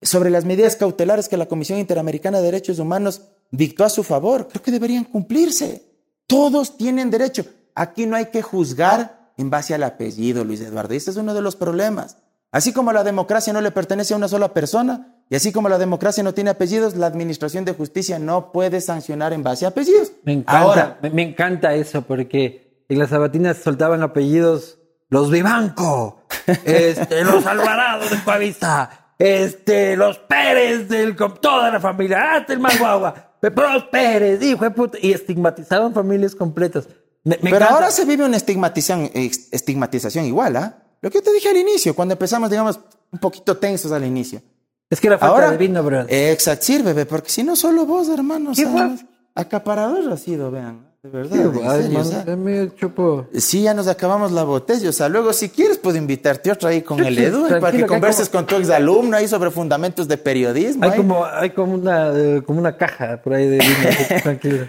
Sobre 0.00 0.30
las 0.30 0.44
medidas 0.44 0.76
cautelares 0.76 1.28
que 1.28 1.36
la 1.36 1.46
Comisión 1.46 1.80
Interamericana 1.80 2.38
de 2.38 2.44
Derechos 2.44 2.78
Humanos 2.78 3.22
dictó 3.50 3.84
a 3.84 3.90
su 3.90 4.04
favor. 4.04 4.46
Creo 4.46 4.62
que 4.62 4.70
deberían 4.70 5.02
cumplirse. 5.02 5.82
Todos 6.28 6.76
tienen 6.76 7.10
derecho. 7.10 7.44
Aquí 7.74 8.06
no 8.06 8.14
hay 8.14 8.26
que 8.26 8.42
juzgar 8.42 9.32
en 9.36 9.50
base 9.50 9.74
al 9.74 9.82
apellido, 9.82 10.44
Luis 10.44 10.60
Eduardo. 10.60 10.94
Y 10.94 10.98
ese 10.98 11.10
es 11.10 11.16
uno 11.16 11.34
de 11.34 11.42
los 11.42 11.56
problemas. 11.56 12.18
Así 12.52 12.72
como 12.72 12.92
la 12.92 13.02
democracia 13.02 13.52
no 13.52 13.60
le 13.60 13.72
pertenece 13.72 14.14
a 14.14 14.16
una 14.16 14.28
sola 14.28 14.54
persona, 14.54 15.19
y 15.30 15.36
así 15.36 15.52
como 15.52 15.68
la 15.68 15.78
democracia 15.78 16.24
no 16.24 16.34
tiene 16.34 16.50
apellidos, 16.50 16.96
la 16.96 17.06
Administración 17.06 17.64
de 17.64 17.72
Justicia 17.72 18.18
no 18.18 18.50
puede 18.50 18.80
sancionar 18.80 19.32
en 19.32 19.44
base 19.44 19.64
a 19.64 19.68
apellidos. 19.68 20.10
Me 20.24 20.32
encanta, 20.32 20.58
Ahora, 20.60 20.98
me, 21.02 21.10
me 21.10 21.22
encanta 21.22 21.72
eso 21.74 22.02
porque 22.02 22.84
en 22.88 22.98
las 22.98 23.10
sabatinas 23.10 23.58
soltaban 23.58 24.02
apellidos 24.02 24.78
los 25.08 25.30
Vivanco, 25.30 26.24
este, 26.64 27.22
los 27.24 27.46
Alvarado 27.46 28.08
de 28.08 28.20
Coavista, 28.24 29.12
este, 29.18 29.96
los 29.96 30.18
Pérez 30.18 30.88
del 30.88 31.14
toda 31.16 31.70
la 31.70 31.78
familia, 31.78 32.34
hasta 32.34 32.52
el 32.52 32.58
más 32.58 32.76
guagua, 32.78 33.34
Pros 33.40 33.84
Pérez, 33.84 34.42
hijo 34.42 34.64
de 34.64 34.72
puta, 34.72 34.98
y 35.00 35.12
estigmatizaban 35.12 35.94
familias 35.94 36.34
completas. 36.34 36.88
Me, 37.22 37.36
me 37.36 37.50
Pero 37.50 37.56
encanta. 37.56 37.74
ahora 37.74 37.90
se 37.92 38.04
vive 38.04 38.24
una 38.24 38.36
estigmatización, 38.36 40.24
igual, 40.24 40.56
¿ah? 40.56 40.82
Lo 41.00 41.10
que 41.10 41.22
te 41.22 41.32
dije 41.32 41.48
al 41.48 41.56
inicio, 41.56 41.94
cuando 41.94 42.14
empezamos, 42.14 42.50
digamos, 42.50 42.80
un 43.12 43.18
poquito 43.20 43.56
tensos 43.56 43.92
al 43.92 44.04
inicio. 44.04 44.42
Es 44.90 45.00
que 45.00 45.08
la 45.08 45.18
falta 45.18 45.34
Ahora, 45.34 45.50
de 45.52 45.56
vino, 45.56 45.82
bro. 45.82 46.04
Exacto, 46.08 46.64
sirve, 46.64 46.92
ve, 46.92 47.06
porque 47.06 47.30
si 47.30 47.42
no 47.44 47.56
solo 47.56 47.86
vos, 47.86 48.08
hermano, 48.08 48.52
¿Qué 48.54 48.66
fue? 48.66 48.96
acaparador 49.34 50.12
ha 50.12 50.16
sido, 50.16 50.50
vean, 50.50 50.86
de 51.02 51.08
verdad. 51.08 51.36
Sí, 51.36 51.42
guay, 51.44 51.82
serio, 51.82 51.88
o 51.88 51.92
mano, 52.02 52.10
sea. 52.10 52.24
dame 52.24 52.74
chupo. 52.74 53.26
Sí, 53.34 53.62
ya 53.62 53.72
nos 53.74 53.86
acabamos 53.88 54.32
la 54.32 54.42
botella. 54.44 54.88
O 54.88 54.92
sea, 54.92 55.08
luego 55.08 55.32
si 55.32 55.48
quieres 55.48 55.78
puedo 55.78 55.96
invitarte 55.96 56.50
otra 56.50 56.70
ahí 56.70 56.82
con 56.82 56.98
Sí, 56.98 57.06
el 57.06 57.14
sí, 57.16 57.22
Edu 57.24 57.48
para 57.60 57.70
que 57.72 57.86
converses 57.86 58.28
como- 58.28 58.46
con 58.46 58.46
tu 58.48 58.60
exalumno 58.60 59.16
ahí 59.16 59.28
sobre 59.28 59.50
fundamentos 59.50 60.08
de 60.08 60.18
periodismo. 60.18 60.84
Hay 60.84 60.90
ahí. 60.90 60.96
como, 60.96 61.24
hay 61.24 61.50
como 61.50 61.74
una, 61.74 62.10
eh, 62.14 62.42
como 62.44 62.58
una 62.58 62.76
caja 62.76 63.22
por 63.22 63.32
ahí 63.34 63.46
de 63.48 63.58
vino, 63.58 63.68
tranquilo. 64.24 64.66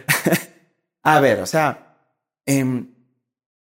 A 1.03 1.19
ver, 1.19 1.39
o 1.41 1.45
sea, 1.47 1.97
em, 2.45 2.87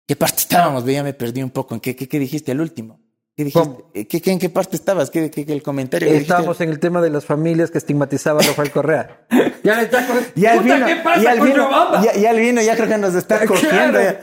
¿qué 0.06 0.16
parte 0.16 0.38
estábamos? 0.38 0.84
Ya 0.84 1.02
me 1.04 1.14
perdí 1.14 1.42
un 1.42 1.50
poco. 1.50 1.74
¿En 1.74 1.80
qué, 1.80 1.94
qué, 1.94 2.08
qué 2.08 2.18
dijiste 2.18 2.50
al 2.52 2.60
último? 2.60 2.97
¿Qué 3.38 3.44
dijiste? 3.44 3.68
¿Cómo? 3.68 3.92
¿Qué, 3.94 4.06
qué- 4.20 4.32
en 4.32 4.38
qué 4.40 4.48
parte 4.48 4.74
estabas? 4.74 5.10
¿Qué, 5.10 5.30
qué- 5.30 5.46
qué- 5.46 5.52
el 5.52 5.62
comentario? 5.62 6.08
Estábamos 6.08 6.60
en 6.60 6.70
el 6.70 6.80
tema 6.80 7.00
de 7.00 7.08
las 7.08 7.24
familias 7.24 7.70
que 7.70 7.78
estigmatizaban 7.78 8.42
a 8.44 8.48
Rafael 8.48 8.72
Correa. 8.72 9.26
ya 9.62 9.76
le 9.76 9.82
está 9.84 10.04
Ya 10.34 10.54
el 10.54 10.62
Puta, 10.62 10.74
vino, 10.74 10.86
¿qué 10.86 10.96
pasa 10.96 11.22
ya 11.22 11.36
con 11.38 11.46
vino, 11.46 11.70
ya, 12.20 12.32
vino, 12.32 12.60
ya 12.62 12.74
creo 12.74 12.88
que 12.88 12.98
nos 12.98 13.14
está 13.14 13.38
cogiendo. 13.46 13.92
Claro. 14.00 14.18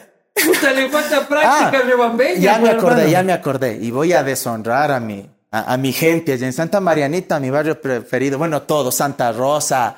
Puta, 0.46 0.74
le 0.74 0.90
falta 0.90 1.18
Ah, 1.22 1.28
práctica 1.30 1.82
riobambeña, 1.86 2.36
ya 2.42 2.58
me 2.60 2.70
acordé, 2.72 2.90
hermano. 3.04 3.10
ya 3.10 3.24
me 3.24 3.32
acordé. 3.32 3.78
Y 3.82 3.90
voy 3.92 4.12
a 4.12 4.22
deshonrar 4.22 4.92
a 4.92 5.00
mi, 5.00 5.26
a, 5.50 5.72
a 5.74 5.78
mi 5.78 5.94
gente 5.94 6.34
allá 6.34 6.48
en 6.48 6.52
Santa 6.52 6.82
Marianita, 6.82 7.40
mi 7.40 7.50
barrio 7.50 7.80
preferido. 7.80 8.38
Bueno, 8.38 8.64
todo, 8.64 8.92
Santa 8.92 9.32
Rosa, 9.32 9.96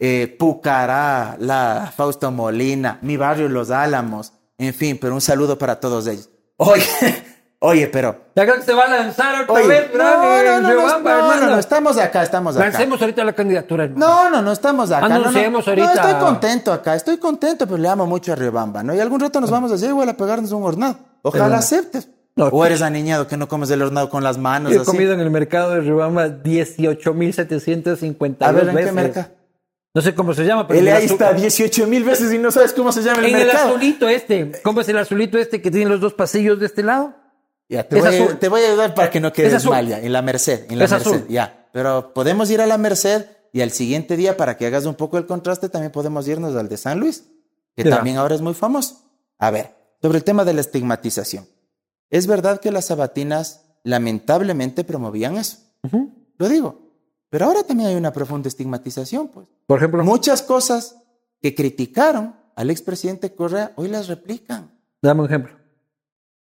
eh, 0.00 0.34
Pucará, 0.36 1.36
la 1.38 1.92
Fausto 1.96 2.32
Molina, 2.32 2.98
mi 3.02 3.16
barrio 3.16 3.48
Los 3.48 3.70
Álamos. 3.70 4.32
En 4.58 4.74
fin, 4.74 4.98
pero 5.00 5.14
un 5.14 5.20
saludo 5.20 5.56
para 5.56 5.78
todos 5.78 6.08
ellos. 6.08 6.30
Oye, 6.56 6.82
oye, 7.66 7.86
pero... 7.88 8.26
Ya 8.34 8.44
creo 8.44 8.56
que 8.56 8.62
se 8.62 8.74
va 8.74 8.84
a 8.84 8.88
lanzar 8.88 9.42
otra 9.42 9.54
Oye, 9.54 9.66
vez, 9.68 9.90
no, 9.94 10.04
no, 10.04 10.40
En 10.40 10.62
no, 10.62 10.72
no, 10.72 10.98
no, 11.00 11.36
no, 11.40 11.46
no, 11.50 11.58
estamos 11.58 11.96
acá, 11.98 12.22
estamos 12.22 12.56
acá. 12.56 12.66
Lancemos 12.66 13.00
ahorita 13.00 13.24
la 13.24 13.32
candidatura, 13.32 13.84
hermano. 13.84 14.06
No, 14.06 14.30
no, 14.30 14.42
no 14.42 14.52
estamos 14.52 14.90
acá. 14.90 15.08
no, 15.08 15.10
no. 15.10 15.14
Anunciemos 15.28 15.66
No, 15.66 15.70
ahorita. 15.72 15.92
estoy 15.94 16.14
contento 16.14 16.72
acá, 16.72 16.94
estoy 16.94 17.16
contento, 17.18 17.66
pero 17.66 17.78
le 17.78 17.88
amo 17.88 18.06
mucho 18.06 18.32
a 18.32 18.36
Riobamba, 18.36 18.82
¿no? 18.82 18.94
Y 18.94 19.00
algún 19.00 19.20
rato 19.20 19.40
nos 19.40 19.50
vamos 19.50 19.72
a 19.72 19.76
hacer 19.76 19.88
igual 19.90 20.08
a 20.08 20.16
pegarnos 20.16 20.52
un 20.52 20.62
hornado. 20.64 20.98
Ojalá 21.22 21.44
Pero- 21.46 21.56
aceptes. 21.58 22.08
No, 22.38 22.48
o 22.48 22.66
eres 22.66 22.82
aniñado 22.82 23.26
que 23.26 23.38
no 23.38 23.48
comes 23.48 23.70
el 23.70 23.80
hornado 23.80 24.10
con 24.10 24.22
las 24.22 24.36
manos 24.36 24.70
He 24.70 24.76
así. 24.76 24.84
comido 24.84 25.14
en 25.14 25.20
el 25.20 25.30
mercado 25.30 25.70
de 25.70 25.80
Riobamba 25.80 26.26
18.752 26.28 28.46
A 28.46 28.52
ver, 28.52 28.68
¿en 28.68 28.74
veces. 28.74 28.90
qué 28.90 28.94
mercado? 28.94 29.26
No 29.94 30.02
sé 30.02 30.14
cómo 30.14 30.34
se 30.34 30.44
llama, 30.44 30.68
pero 30.68 30.78
Él 30.80 30.88
en 30.88 30.94
el 30.94 31.00
ahí 31.00 31.06
está 31.06 31.32
18 31.32 31.86
mil 31.86 32.04
veces 32.04 32.30
y 32.30 32.36
no 32.38 32.50
sabes 32.50 32.74
cómo 32.74 32.92
se 32.92 33.02
llama 33.02 33.20
el 33.20 33.26
En 33.34 33.40
el 33.40 33.46
mercado. 33.46 33.68
azulito 33.70 34.06
este. 34.08 34.52
¿Cómo 34.62 34.82
es 34.82 34.88
el 34.90 34.98
azulito 34.98 35.38
este 35.38 35.62
que 35.62 35.70
tiene 35.70 35.88
los 35.90 36.00
dos 36.02 36.12
pasillos 36.12 36.60
de 36.60 36.66
este 36.66 36.82
lado? 36.82 37.14
Ya, 37.68 37.88
te, 37.88 37.96
Es 37.98 38.04
voy, 38.04 38.14
a- 38.14 38.22
azul. 38.24 38.38
te 38.38 38.48
voy 38.48 38.60
a 38.62 38.68
ayudar 38.68 38.94
para 38.94 39.10
que 39.10 39.20
no 39.20 39.32
quedes 39.32 39.54
azul. 39.54 39.70
mal 39.72 39.86
ya. 39.88 39.98
En 40.00 40.12
la 40.12 40.22
Merced, 40.22 40.70
en 40.70 40.78
la 40.78 40.84
Es 40.84 40.90
Merced, 40.92 41.10
azul. 41.10 41.26
ya. 41.28 41.68
Pero 41.72 42.12
podemos 42.14 42.48
ir 42.50 42.60
a 42.60 42.66
la 42.66 42.78
Merced 42.78 43.26
y 43.52 43.60
al 43.60 43.70
siguiente 43.70 44.16
día, 44.16 44.36
para 44.36 44.56
que 44.56 44.66
hagas 44.66 44.86
un 44.86 44.94
poco 44.94 45.18
el 45.18 45.26
contraste, 45.26 45.68
también 45.68 45.90
podemos 45.92 46.26
irnos 46.28 46.54
al 46.54 46.68
de 46.68 46.76
San 46.76 47.00
Luis, 47.00 47.24
que 47.74 47.84
Ya. 47.84 47.90
también 47.96 48.16
ahora 48.18 48.34
es 48.34 48.40
muy 48.40 48.54
famoso. 48.54 49.02
A 49.38 49.50
ver, 49.50 49.74
sobre 50.00 50.18
el 50.18 50.24
tema 50.24 50.44
de 50.44 50.54
la 50.54 50.60
estigmatización. 50.60 51.46
Es 52.10 52.26
verdad 52.26 52.60
que 52.60 52.70
las 52.70 52.84
sabatinas 52.86 53.62
lamentablemente 53.82 54.84
promovían 54.84 55.36
eso. 55.36 55.58
Lo 56.38 56.48
digo. 56.48 56.82
Pero 57.30 57.46
ahora 57.46 57.64
también 57.64 57.88
hay 57.90 57.96
una 57.96 58.12
profunda 58.12 58.48
estigmatización, 58.48 59.28
pues. 59.28 59.46
Por 59.66 59.78
ejemplo, 59.78 60.04
Muchas 60.04 60.42
cosas 60.42 60.96
que 61.42 61.54
criticaron 61.54 62.36
al 62.54 62.70
expresidente 62.70 63.34
Correa 63.34 63.72
hoy 63.76 63.88
las 63.88 64.06
replican. 64.06 64.70
dame 65.02 65.20
un 65.22 65.26
ejemplo. 65.26 65.52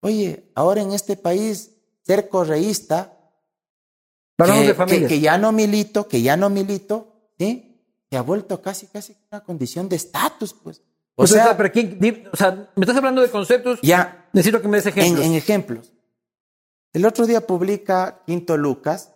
Oye, 0.00 0.50
ahora 0.54 0.80
en 0.82 0.92
este 0.92 1.16
país, 1.16 1.72
ser 2.02 2.28
correísta, 2.28 3.16
que, 4.36 4.66
de 4.68 4.74
familias. 4.74 5.02
que- 5.02 5.16
que 5.16 5.20
ya 5.20 5.36
no 5.38 5.52
milito, 5.52 6.08
que 6.08 6.22
ya 6.22 6.36
no 6.36 6.48
milito, 6.50 7.32
¿sí? 7.38 7.66
Se 8.10 8.16
ha 8.16 8.22
vuelto 8.22 8.60
casi, 8.62 8.86
casi 8.86 9.14
una 9.30 9.42
condición 9.44 9.88
de 9.88 9.96
estatus, 9.96 10.54
pues. 10.54 10.82
O 11.14 11.24
O 11.24 11.26
sea, 11.26 11.44
sea, 11.44 11.56
pero 11.56 11.70
¿quién- 11.70 12.28
o 12.32 12.36
sea, 12.36 12.70
me 12.74 12.82
estás 12.84 12.96
hablando 12.96 13.20
de 13.20 13.30
conceptos. 13.30 13.78
ya, 13.82 14.28
Necesito 14.32 14.62
que 14.62 14.68
me 14.68 14.78
des 14.80 14.86
en, 14.86 14.92
ejemplos. 14.98 15.26
en 15.26 15.34
ejemplos. 15.34 15.92
El 16.92 17.04
otro 17.04 17.26
día 17.26 17.46
publica 17.46 18.22
Quinto 18.26 18.56
Lucas, 18.56 19.12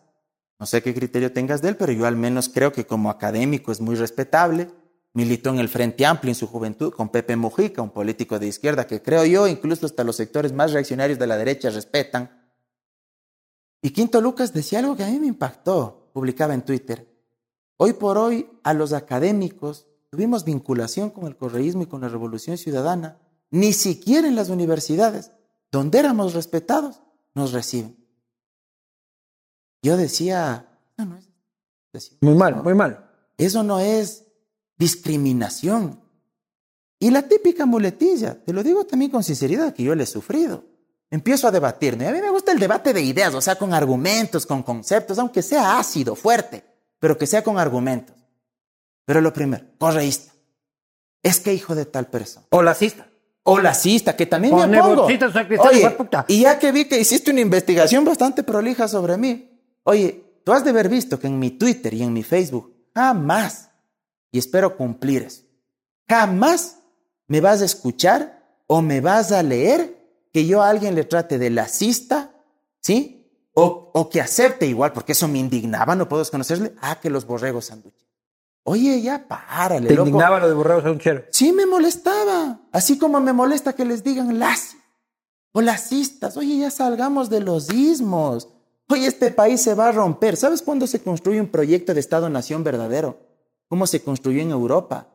no 0.61 0.66
sé 0.66 0.82
qué 0.82 0.93
criterio 0.94 1.32
tengas 1.32 1.62
de 1.62 1.70
él, 1.70 1.77
pero 1.77 1.93
yo 1.93 2.06
al 2.06 2.16
menos 2.16 2.48
creo 2.48 2.73
que 2.73 2.86
como 2.86 3.11
académico 3.11 3.73
es 3.73 3.81
muy 3.81 3.94
respetable. 3.97 4.69
Militó 5.15 5.51
en 5.51 5.61
el 5.61 5.69
Frente 5.69 6.05
Amplio 6.05 6.32
en 6.32 6.35
su 6.35 6.49
juventud 6.49 6.93
con 6.93 7.09
Pepe 7.09 7.36
Mujica, 7.36 7.81
un 7.82 7.91
político 7.91 8.39
de 8.39 8.49
izquierda 8.49 8.86
que 8.86 9.01
creo 9.01 9.24
yo, 9.24 9.47
incluso 9.47 9.86
hasta 9.86 10.03
los 10.03 10.16
sectores 10.16 10.53
más 10.53 10.73
reaccionarios 10.73 11.20
de 11.20 11.27
la 11.28 11.36
derecha 11.36 11.70
respetan. 11.70 12.45
Y 13.81 13.91
Quinto 13.91 14.20
Lucas 14.20 14.53
decía 14.53 14.81
algo 14.81 14.97
que 14.97 15.05
a 15.05 15.09
mí 15.09 15.20
me 15.20 15.28
impactó, 15.28 16.11
publicaba 16.12 16.53
en 16.53 16.62
Twitter. 16.62 17.15
Hoy 17.77 17.93
por 17.93 18.19
hoy 18.19 18.49
a 18.65 18.74
los 18.74 18.93
académicos 18.93 19.86
tuvimos 20.11 20.45
vinculación 20.45 21.11
con 21.11 21.27
el 21.27 21.36
correísmo 21.36 21.82
y 21.82 21.86
con 21.86 22.01
la 22.01 22.09
revolución 22.09 22.59
ciudadana. 22.59 23.19
Ni 23.51 23.73
siquiera 23.73 24.27
en 24.27 24.35
las 24.35 24.49
universidades, 24.49 25.31
donde 25.70 26.01
éramos 26.01 26.35
respetados, 26.35 27.03
nos 27.35 27.53
reciben. 27.53 27.97
Yo 29.81 29.97
decía, 29.97 30.66
no, 30.97 31.05
no 31.05 31.19
es 31.19 31.28
decía, 31.93 32.19
Muy 32.20 32.35
mal, 32.35 32.62
muy 32.65 32.74
mal. 32.74 33.11
eso 33.36 33.62
no 33.62 33.78
es 33.78 34.24
discriminación. 34.77 36.01
Y 36.99 37.11
la 37.11 37.23
típica 37.23 37.67
muletilla, 37.67 38.35
te 38.45 38.53
lo 38.53 38.63
digo 38.63 38.85
también 38.85 39.11
con 39.11 39.23
sinceridad, 39.23 39.75
que 39.75 39.83
yo 39.83 39.95
le 39.95 40.05
he 40.05 40.07
sufrido. 40.07 40.65
Empiezo 41.11 41.47
a 41.47 41.51
debatirme. 41.51 42.09
A 42.09 42.13
mí 42.13 42.21
me 42.21 42.31
gusta 42.31 42.53
el 42.53 42.59
debate 42.59 42.93
de 42.93 43.03
ideas, 43.03 43.35
o 43.35 43.41
sea, 43.41 43.57
con 43.57 43.75
argumentos, 43.75 44.47
con 44.47 44.63
conceptos, 44.63 45.19
aunque 45.19 45.43
sea 45.43 45.79
ácido, 45.79 46.15
fuerte, 46.17 46.65
pero 46.99 47.19
que 47.19 47.27
sea 47.27 47.45
con 47.45 47.59
argumentos. 47.59 48.17
Pero 49.05 49.21
lo 49.21 49.33
primero, 49.33 49.65
correísta. 49.79 50.33
Es 51.23 51.41
que 51.41 51.53
hijo 51.55 51.75
de 51.75 51.87
tal 51.87 52.07
persona. 52.07 52.47
O 52.51 52.63
lacista. 52.63 53.07
O 53.43 53.59
lacista, 53.59 54.17
que 54.17 54.27
también 54.27 54.55
O 54.55 54.67
me 54.67 54.81
opongo. 54.81 55.05
Oye, 55.05 55.91
puta. 55.91 56.25
y 56.29 56.43
ya 56.43 56.59
que 56.59 56.73
vi 56.73 56.87
que 56.87 56.99
hiciste 56.99 57.31
una 57.31 57.41
investigación 57.41 58.05
bastante 58.05 58.43
prolija 58.43 58.89
sobre 58.89 59.19
mí, 59.19 59.51
oye, 59.83 60.41
tú 60.45 60.53
has 60.53 60.65
de 60.65 60.71
haber 60.71 60.89
visto 60.89 61.19
que 61.19 61.27
en 61.27 61.39
mi 61.39 61.51
Twitter 61.51 61.93
y 61.93 62.03
en 62.03 62.13
mi 62.13 62.23
Facebook, 62.23 62.75
jamás, 62.95 63.71
y 64.35 64.39
espero 64.39 64.77
cumplir 64.77 65.23
eso, 65.23 65.43
jamás 66.09 66.81
me 67.28 67.40
vas 67.40 67.62
a 67.62 67.65
escuchar 67.65 68.43
o 68.66 68.82
me 68.82 69.01
vas 69.01 69.31
a 69.31 69.44
leer 69.44 69.97
que 70.32 70.44
yo 70.44 70.61
a 70.61 70.70
alguien 70.70 70.97
le 70.97 71.05
trate 71.05 71.39
de 71.39 71.51
lacista, 71.51 72.32
¿sí? 72.81 73.31
O, 73.55 73.93
o 73.94 74.11
que 74.11 74.20
acepte 74.20 74.66
igual, 74.66 74.93
porque 74.93 75.12
eso 75.12 75.28
me 75.28 75.39
indignaba, 75.39 75.94
no 75.94 76.09
puedo 76.09 76.23
desconocerle, 76.23 76.74
ah, 76.81 76.98
que 77.01 77.11
los 77.11 77.24
borregos 77.24 77.66
sándwiches. 77.66 78.09
Oye, 78.65 79.01
ya 79.01 79.28
párale, 79.28 79.86
Te 79.86 79.94
loco. 79.94 80.09
indignaba 80.09 80.40
lo 80.40 80.48
de 80.48 80.90
un 80.90 80.98
chero. 80.98 81.23
Sí 81.31 81.52
me 81.52 81.65
molestaba, 81.65 82.59
así 82.73 82.98
como 82.98 83.20
me 83.20 83.32
molesta 83.32 83.74
que 83.74 83.85
les 83.85 84.02
digan 84.02 84.40
las 84.40 84.74
o 85.52 85.61
lacistas. 85.61 86.36
Oye, 86.36 86.59
ya 86.59 86.73
salgamos 86.73 87.31
de 87.31 87.40
los 87.40 87.73
ismos. 87.73 88.48
Oye, 88.89 89.06
este 89.06 89.31
país 89.31 89.62
se 89.62 89.74
va 89.74 89.90
a 89.90 89.93
romper. 89.93 90.36
¿Sabes 90.36 90.61
cuándo 90.61 90.89
se 90.89 91.01
construye 91.01 91.40
un 91.40 91.47
proyecto 91.47 91.94
de 91.94 92.01
Estado-Nación 92.01 92.65
verdadero? 92.65 93.24
¿Cómo 93.75 93.89
se 93.89 94.05
construyó 94.05 94.41
en 94.41 94.53
Europa? 94.53 95.09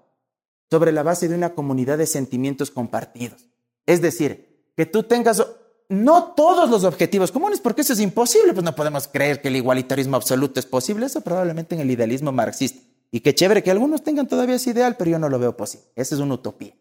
Sobre 0.70 0.92
la 0.92 1.02
base 1.02 1.30
de 1.30 1.36
una 1.36 1.54
comunidad 1.54 1.98
de 1.98 2.06
sentimientos 2.06 2.72
compartidos. 2.72 3.48
Es 3.86 4.02
decir, 4.02 4.74
que 4.76 4.86
tú 4.86 5.04
tengas 5.04 5.42
no 5.88 6.34
todos 6.36 6.70
los 6.70 6.84
objetivos 6.84 7.32
comunes, 7.32 7.62
porque 7.62 7.84
eso 7.84 7.94
es 7.94 8.02
imposible, 8.02 8.52
pues 8.52 8.66
no 8.66 8.76
podemos 8.76 9.08
creer 9.08 9.42
que 9.42 9.48
el 9.48 9.56
igualitarismo 9.56 10.18
absoluto 10.18 10.60
es 10.60 10.66
posible, 10.66 11.06
eso 11.06 11.22
probablemente 11.22 11.74
en 11.74 11.80
el 11.80 11.90
idealismo 11.90 12.34
marxista. 12.34 12.82
Y 13.12 13.22
qué 13.22 13.34
chévere 13.34 13.64
que 13.64 13.72
algunos 13.72 14.04
tengan 14.04 14.28
todavía 14.28 14.56
ese 14.58 14.72
ideal, 14.72 14.98
pero 14.98 15.12
yo 15.12 15.20
no 15.20 15.30
lo 15.30 15.40
veo 15.40 15.56
posible. 15.56 15.88
Esa 15.96 16.16
es 16.16 16.20
una 16.20 16.34
utopía. 16.34 16.76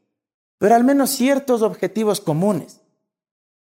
Pero 0.59 0.75
al 0.75 0.83
menos 0.83 1.11
ciertos 1.11 1.63
objetivos 1.63 2.21
comunes 2.21 2.81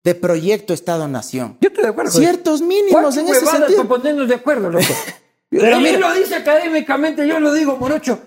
de 0.04 0.14
proyecto 0.14 0.72
Estado-Nación. 0.72 1.58
Yo 1.60 1.68
estoy 1.68 1.84
de 1.84 1.90
acuerdo. 1.90 2.12
Ciertos 2.12 2.62
mínimos 2.62 2.92
¿Cuántas 2.92 3.16
en 3.18 3.28
ese 3.28 3.44
sentido. 3.44 3.86
ponernos 3.86 4.26
de 4.26 4.36
acuerdo, 4.36 4.70
loco? 4.70 4.86
Pero 5.50 5.76
Él 5.76 5.82
mira- 5.82 5.98
lo 5.98 6.12
dice 6.14 6.34
académicamente, 6.36 7.26
yo 7.26 7.38
lo 7.40 7.52
digo, 7.52 7.76
Morocho. 7.76 8.18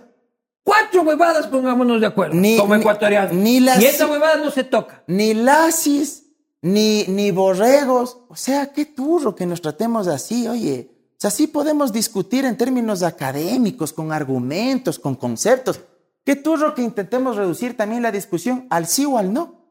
Cuatro 0.64 1.02
huevadas 1.02 1.48
pongámonos 1.48 2.00
de 2.00 2.08
acuerdo 2.08 2.36
Ni- 2.36 2.58
como 2.58 2.76
ecuatorianos. 2.76 3.34
ni 3.34 3.60
las- 3.60 3.82
Y 3.82 3.86
esta 3.86 4.06
huevada 4.08 4.36
no 4.38 4.52
se 4.52 4.64
toca. 4.64 5.04
Ni 5.08 5.34
lacis, 5.34 6.26
ni, 6.62 7.06
ni 7.08 7.32
borregos. 7.32 8.20
O 8.30 8.36
sea, 8.36 8.72
qué 8.72 8.86
turro 8.86 9.36
que 9.36 9.46
nos 9.46 9.62
tratemos 9.62 10.08
así, 10.08 10.48
oye. 10.48 10.92
O 11.14 11.18
sea, 11.22 11.32
sí 11.32 11.48
podemos 11.48 11.92
discutir 11.92 12.46
en 12.46 12.56
términos 12.58 13.04
académicos, 13.04 13.92
con 13.94 14.12
argumentos, 14.14 15.00
con 15.00 15.16
conceptos. 15.16 15.80
Qué 16.24 16.36
turro 16.36 16.76
que 16.76 16.82
intentemos 16.84 17.36
reducir 17.36 17.76
también 17.76 18.04
la 18.04 18.12
discusión 18.12 18.68
al 18.70 18.86
sí 18.88 19.06
o 19.06 19.18
al 19.18 19.34
no. 19.34 19.66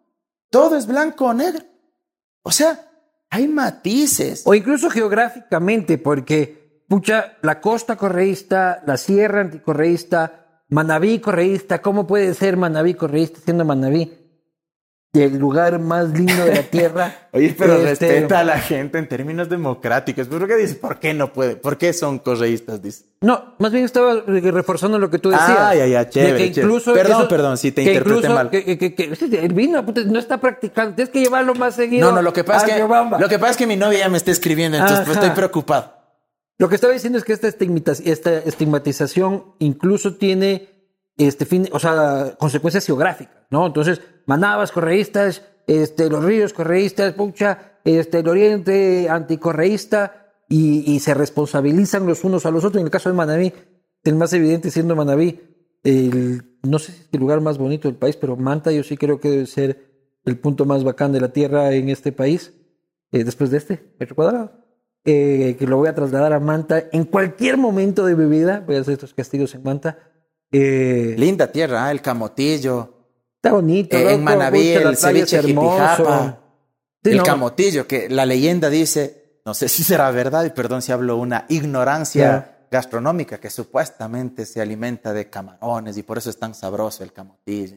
Todo 0.51 0.77
es 0.77 0.87
blanco 0.87 1.27
o 1.27 1.35
negro. 1.35 1.65
O 2.43 2.51
sea, 2.51 2.91
hay 3.31 3.47
matices. 3.47 4.43
O 4.47 4.55
incluso 4.55 4.91
geográficamente, 4.91 5.97
porque, 5.99 6.58
pucha, 6.89 7.37
la 7.43 7.61
costa 7.61 7.97
correísta, 7.97 8.83
la 8.87 8.97
sierra 8.97 9.41
anticorreísta, 9.43 10.45
Manabí 10.71 11.19
correísta, 11.19 11.81
¿cómo 11.81 12.07
puede 12.07 12.35
ser 12.35 12.57
Manabí 12.59 12.95
correísta 12.95 13.41
siendo 13.43 13.65
Manabí 13.65 14.13
el 15.15 15.39
lugar 15.39 15.79
más 15.81 16.11
lindo 16.11 16.45
de 16.45 16.55
la 16.55 16.63
tierra? 16.71 17.29
Oye, 17.33 17.55
pero 17.59 17.75
Este, 17.77 18.07
respeta 18.09 18.41
a 18.41 18.45
la 18.45 18.59
gente 18.61 18.99
en 18.99 19.09
términos 19.09 19.49
democráticos. 19.49 20.27
¿Por 20.29 20.47
qué 20.47 20.57
dices? 20.57 20.77
¿Por 20.77 20.99
qué 21.01 21.15
no 21.15 21.33
puede? 21.33 21.57
¿Por 21.57 21.79
qué 21.79 21.93
son 21.95 22.19
correístas? 22.19 22.83
Dice. 22.83 23.07
No, 23.23 23.55
más 23.59 23.73
bien 23.73 23.85
estaba 23.87 24.23
reforzando 24.27 24.99
lo 24.99 25.09
que 25.11 25.19
tú 25.19 25.31
decías. 25.31 25.49
Ah, 25.59 25.75
ya, 25.75 25.87
ya, 25.87 26.09
chévere, 26.09 26.53
chévere. 26.53 26.81
Perdón, 26.93 27.21
eso- 27.23 27.29
perdón, 27.29 27.57
si 27.57 27.73
te 27.73 27.83
interpreté 27.83 28.17
incluso- 28.19 28.35
mal. 28.35 28.51
Que, 28.51 28.65
que- 28.65 28.79
que- 28.79 28.95
que- 28.95 29.39
el 29.45 29.53
vino 29.55 29.85
puta, 29.87 30.03
no 30.05 30.19
está 30.19 30.37
practicando, 30.39 30.95
tienes 30.95 31.11
que 31.11 31.21
llevarlo 31.21 31.55
más 31.55 31.75
seguido. 31.75 32.11
No, 32.11 32.15
no, 32.17 32.23
lo 32.23 32.33
que 32.35 32.45
pasa 32.45 32.67
es 32.67 32.73
que, 32.73 32.77
Riobamba. 32.77 33.19
lo 33.19 33.29
que 33.29 33.39
pasa 33.39 33.53
es 33.53 33.57
que 33.57 33.67
mi 33.67 33.77
novia 33.77 34.01
ya 34.01 34.09
me 34.11 34.19
está 34.19 34.31
escribiendo, 34.31 34.77
entonces 34.77 35.07
pues, 35.07 35.17
estoy 35.17 35.31
preocupado. 35.31 35.95
Lo 36.59 36.69
que 36.69 36.75
estaba 36.75 36.93
diciendo 36.93 37.19
es 37.19 37.25
que 37.25 37.33
esta, 37.33 37.49
esta 37.49 38.39
estigmatización 38.39 39.55
incluso 39.61 40.17
tiene 40.17 40.69
este 41.17 41.47
fin, 41.47 41.69
o 41.73 41.79
sea, 41.79 42.37
consecuencias 42.39 42.85
geográficas, 42.85 43.47
¿no? 43.51 43.67
Entonces, 43.67 44.01
manabas 44.27 44.73
correístas, 44.73 45.43
este, 45.69 46.11
los 46.11 46.25
ríos 46.25 46.53
correístas, 46.53 47.15
pucha, 47.15 47.79
este, 47.85 48.19
el 48.19 48.29
Oriente 48.29 49.09
anticorreísta 49.09 50.33
y, 50.49 50.93
y 50.93 51.01
se 51.01 51.15
responsabilizan 51.15 52.07
los 52.07 52.25
unos 52.25 52.45
a 52.45 52.51
los 52.51 52.65
otros. 52.65 52.81
En 52.81 52.87
el 52.87 52.91
caso 52.91 53.09
de 53.09 53.15
Manabí, 53.17 53.53
el 54.03 54.15
más 54.17 54.33
evidente 54.33 54.71
siendo 54.71 54.97
Manabí, 54.97 55.41
el, 55.85 56.43
no 56.63 56.79
sé 56.79 56.93
si 56.93 57.03
es 57.03 57.09
el 57.13 57.21
lugar 57.21 57.41
más 57.41 57.59
bonito 57.59 57.87
del 57.87 57.97
país, 57.97 58.17
pero 58.17 58.37
Manta 58.37 58.73
yo 58.73 58.83
sí 58.83 58.97
creo 58.97 59.21
que 59.21 59.31
debe 59.31 59.47
ser 59.47 59.89
el 60.25 60.39
punto 60.39 60.65
más 60.65 60.83
bacán 60.83 61.13
de 61.13 61.21
la 61.21 61.33
tierra 61.33 61.73
en 61.73 61.89
este 61.89 62.11
país, 62.11 62.53
eh, 63.13 63.23
después 63.23 63.51
de 63.51 63.59
este, 63.59 63.95
metro 63.99 64.17
cuadrado. 64.17 64.68
Eh, 65.05 65.57
que 65.59 65.67
lo 65.67 65.79
voy 65.79 65.89
a 65.89 65.95
trasladar 65.95 66.33
a 66.35 66.41
Manta 66.41 66.85
en 66.93 67.05
cualquier 67.05 67.57
momento 67.57 68.05
de 68.05 68.15
mi 68.15 68.27
vida. 68.27 68.63
Voy 68.67 68.77
a 68.77 68.81
hacer 68.81 68.95
estos 68.95 69.15
castigos 69.15 69.55
en 69.55 69.63
Manta. 69.63 69.99
Eh, 70.53 71.15
Linda 71.17 71.51
tierra, 71.51 71.87
¿ah? 71.87 71.91
el 71.91 72.03
camotillo. 72.03 73.07
está 73.37 73.53
bonito. 73.53 73.97
Eh, 73.97 74.15
en 74.15 74.25
Manaví, 74.25 74.69
el 74.71 74.97
ceviche 74.97 75.37
hermoso. 75.37 76.37
Sí, 77.03 77.11
el 77.11 77.17
no, 77.19 77.23
camotillo, 77.23 77.87
que 77.87 78.09
la 78.11 78.27
leyenda 78.27 78.69
dice, 78.69 79.41
no 79.47 79.55
sé 79.55 79.69
si 79.69 79.83
será 79.85 80.11
verdad, 80.11 80.45
y 80.45 80.51
perdón 80.51 80.83
si 80.83 80.91
hablo 80.93 81.17
una 81.17 81.47
ignorancia 81.49 82.67
gastronómica, 82.71 83.39
que 83.39 83.49
supuestamente 83.51 84.45
se 84.45 84.61
alimenta 84.61 85.13
de 85.15 85.31
camarones 85.31 85.97
y 85.97 86.03
por 86.03 86.19
eso 86.19 86.29
es 86.29 86.39
tan 86.39 86.55
sabroso 86.55 87.03
el 87.05 87.13
camotillo. 87.13 87.77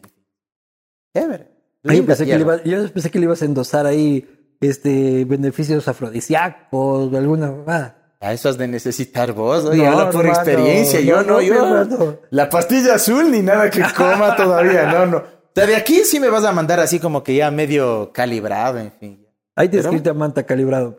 Chévere. 1.16 1.48
Linda 1.84 2.08
pensé 2.08 2.26
que 2.26 2.36
le 2.36 2.42
iba- 2.42 2.64
yo 2.64 2.92
pensé 2.92 3.10
que 3.10 3.20
le 3.20 3.26
ibas 3.26 3.42
a 3.42 3.46
endosar 3.46 3.86
ahí 3.86 4.41
este, 4.62 5.26
beneficios 5.26 5.88
afrodisíacos 5.88 7.12
o 7.14 7.18
alguna 7.18 7.52
mamada. 7.52 7.98
A 8.22 8.34
eso 8.34 8.50
has 8.50 8.58
de 8.58 8.68
necesitar 8.68 9.34
vos, 9.34 9.66
oye, 9.66 9.84
No, 9.84 9.92
habla 9.92 10.12
por 10.12 10.26
hermano, 10.26 10.40
experiencia, 10.42 11.02
yo 11.02 11.24
no, 11.24 11.42
yo. 11.42 12.20
La 12.30 12.50
pastilla 12.50 12.94
azul 12.94 13.32
ni 13.32 13.42
nada 13.42 13.70
que 13.72 13.82
coma 13.98 14.36
todavía, 14.36 14.92
no, 14.92 15.06
no. 15.08 15.18
O 15.52 15.54
sea, 15.54 15.66
de 15.66 15.76
aquí 15.76 16.06
sí 16.06 16.18
me 16.22 16.30
vas 16.30 16.46
a 16.46 16.54
mandar 16.54 16.80
así 16.80 16.98
como 16.98 17.24
que 17.24 17.36
ya 17.36 17.52
medio 17.52 18.14
calibrado, 18.14 18.80
en 18.80 18.94
fin. 18.94 19.28
Ahí 19.54 19.68
te 19.68 19.80
escrita 19.80 20.14
Manta 20.14 20.44
calibrado. 20.44 20.98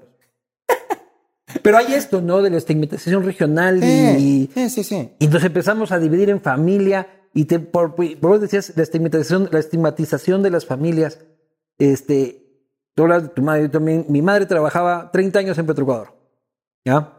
Pero 1.63 1.79
hay 1.79 1.95
esto, 1.95 2.21
¿no? 2.21 2.43
De 2.43 2.51
la 2.51 2.59
estigmatización 2.59 3.25
regional 3.25 3.83
y, 3.83 4.51
Sí, 4.53 4.69
sí, 4.69 4.69
sí, 4.69 4.85
sí. 4.85 5.11
y 5.19 5.29
nos 5.29 5.43
empezamos 5.43 5.91
a 5.91 5.99
dividir 5.99 6.29
en 6.29 6.43
familia 6.43 7.09
y 7.33 7.47
te, 7.47 7.61
por, 7.61 7.95
por 7.95 8.17
vos 8.21 8.41
decías 8.43 8.75
la 8.77 8.83
estigmatización, 8.83 9.49
la 9.51 9.59
estigmatización 9.59 10.43
de 10.43 10.51
las 10.51 10.67
familias. 10.67 11.21
Este, 11.79 12.42
tú 12.95 13.03
hablas 13.03 13.23
de 13.25 13.29
tu 13.31 13.43
madre, 13.43 13.63
yo 13.63 13.71
también. 13.71 14.07
Mi 14.09 14.23
madre 14.23 14.47
trabajaba 14.47 15.11
30 15.11 15.39
años 15.39 15.59
en 15.59 15.67
Petroecuador. 15.67 16.15
¿Ya? 16.85 17.13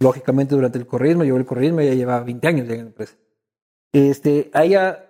Lógicamente 0.00 0.54
durante 0.54 0.78
el 0.78 0.86
correísmo, 0.86 1.24
llevó 1.24 1.38
el 1.38 1.46
correísmo, 1.46 1.80
ella 1.80 1.94
llevaba 1.94 2.24
20 2.24 2.46
años 2.46 2.68
en 2.68 2.76
la 2.76 2.82
empresa. 2.82 3.16
Este, 3.92 4.50
a 4.54 4.64
ella, 4.64 5.06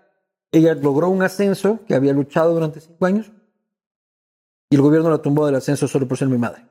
ella 0.50 0.74
logró 0.74 1.08
un 1.08 1.22
ascenso 1.22 1.80
que 1.86 1.94
había 1.94 2.12
luchado 2.12 2.54
durante 2.54 2.80
5 2.80 3.06
años 3.06 3.32
y 4.70 4.76
el 4.76 4.82
gobierno 4.82 5.10
la 5.10 5.18
tumbó 5.18 5.46
del 5.46 5.56
ascenso 5.56 5.88
solo 5.88 6.06
por 6.06 6.18
ser 6.18 6.28
mi 6.28 6.38
madre. 6.38 6.66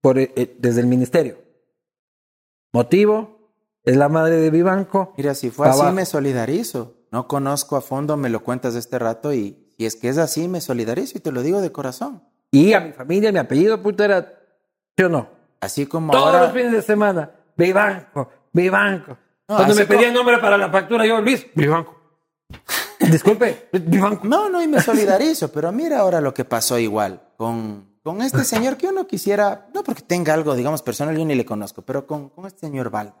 Por, 0.00 0.18
eh, 0.18 0.32
eh, 0.36 0.56
desde 0.58 0.80
el 0.80 0.86
ministerio. 0.86 1.38
Motivo, 2.72 3.40
es 3.84 3.96
la 3.96 4.08
madre 4.08 4.36
de 4.36 4.50
Vivanco. 4.50 5.14
Mira, 5.16 5.34
si 5.34 5.50
fue 5.50 5.68
así 5.68 5.80
abajo. 5.80 5.94
me 5.94 6.06
solidarizo. 6.06 6.96
No 7.10 7.26
conozco 7.26 7.76
a 7.76 7.80
fondo, 7.80 8.16
me 8.16 8.30
lo 8.30 8.42
cuentas 8.44 8.74
de 8.74 8.80
este 8.80 8.98
rato 8.98 9.32
y 9.32 9.59
si 9.80 9.86
es 9.86 9.96
que 9.96 10.10
es 10.10 10.18
así 10.18 10.46
me 10.46 10.60
solidarizo 10.60 11.16
y 11.16 11.22
te 11.22 11.32
lo 11.32 11.40
digo 11.40 11.62
de 11.62 11.72
corazón. 11.72 12.22
Y 12.50 12.74
a 12.74 12.80
mi 12.80 12.92
familia, 12.92 13.32
mi 13.32 13.38
apellido, 13.38 13.82
puta, 13.82 14.04
era. 14.04 14.30
¿Sí 14.94 15.04
o 15.04 15.08
no? 15.08 15.30
Así 15.58 15.86
como 15.86 16.12
Todos 16.12 16.26
ahora... 16.26 16.42
los 16.42 16.52
fines 16.52 16.72
de 16.72 16.82
semana. 16.82 17.30
Vivanco, 17.56 18.28
Vivanco. 18.52 19.16
No, 19.48 19.56
Cuando 19.56 19.72
así 19.72 19.80
me 19.80 19.86
pedían 19.86 20.12
nombre 20.12 20.36
para 20.36 20.58
la 20.58 20.68
factura, 20.68 21.06
yo, 21.06 21.22
Luis, 21.22 21.46
Vivanco. 21.54 21.98
Disculpe, 23.10 23.70
Vivanco. 23.72 24.28
No, 24.28 24.50
no, 24.50 24.62
y 24.62 24.68
me 24.68 24.82
solidarizo, 24.82 25.50
pero 25.50 25.72
mira 25.72 26.00
ahora 26.00 26.20
lo 26.20 26.34
que 26.34 26.44
pasó 26.44 26.78
igual 26.78 27.22
con, 27.38 27.96
con 28.02 28.20
este 28.20 28.44
señor 28.44 28.76
que 28.76 28.86
uno 28.86 29.06
quisiera, 29.06 29.70
no 29.72 29.82
porque 29.82 30.02
tenga 30.02 30.34
algo, 30.34 30.54
digamos, 30.56 30.82
personal, 30.82 31.16
yo 31.16 31.24
ni 31.24 31.34
le 31.34 31.46
conozco, 31.46 31.80
pero 31.80 32.06
con, 32.06 32.28
con 32.28 32.44
este 32.44 32.66
señor 32.66 32.90
Valda, 32.90 33.16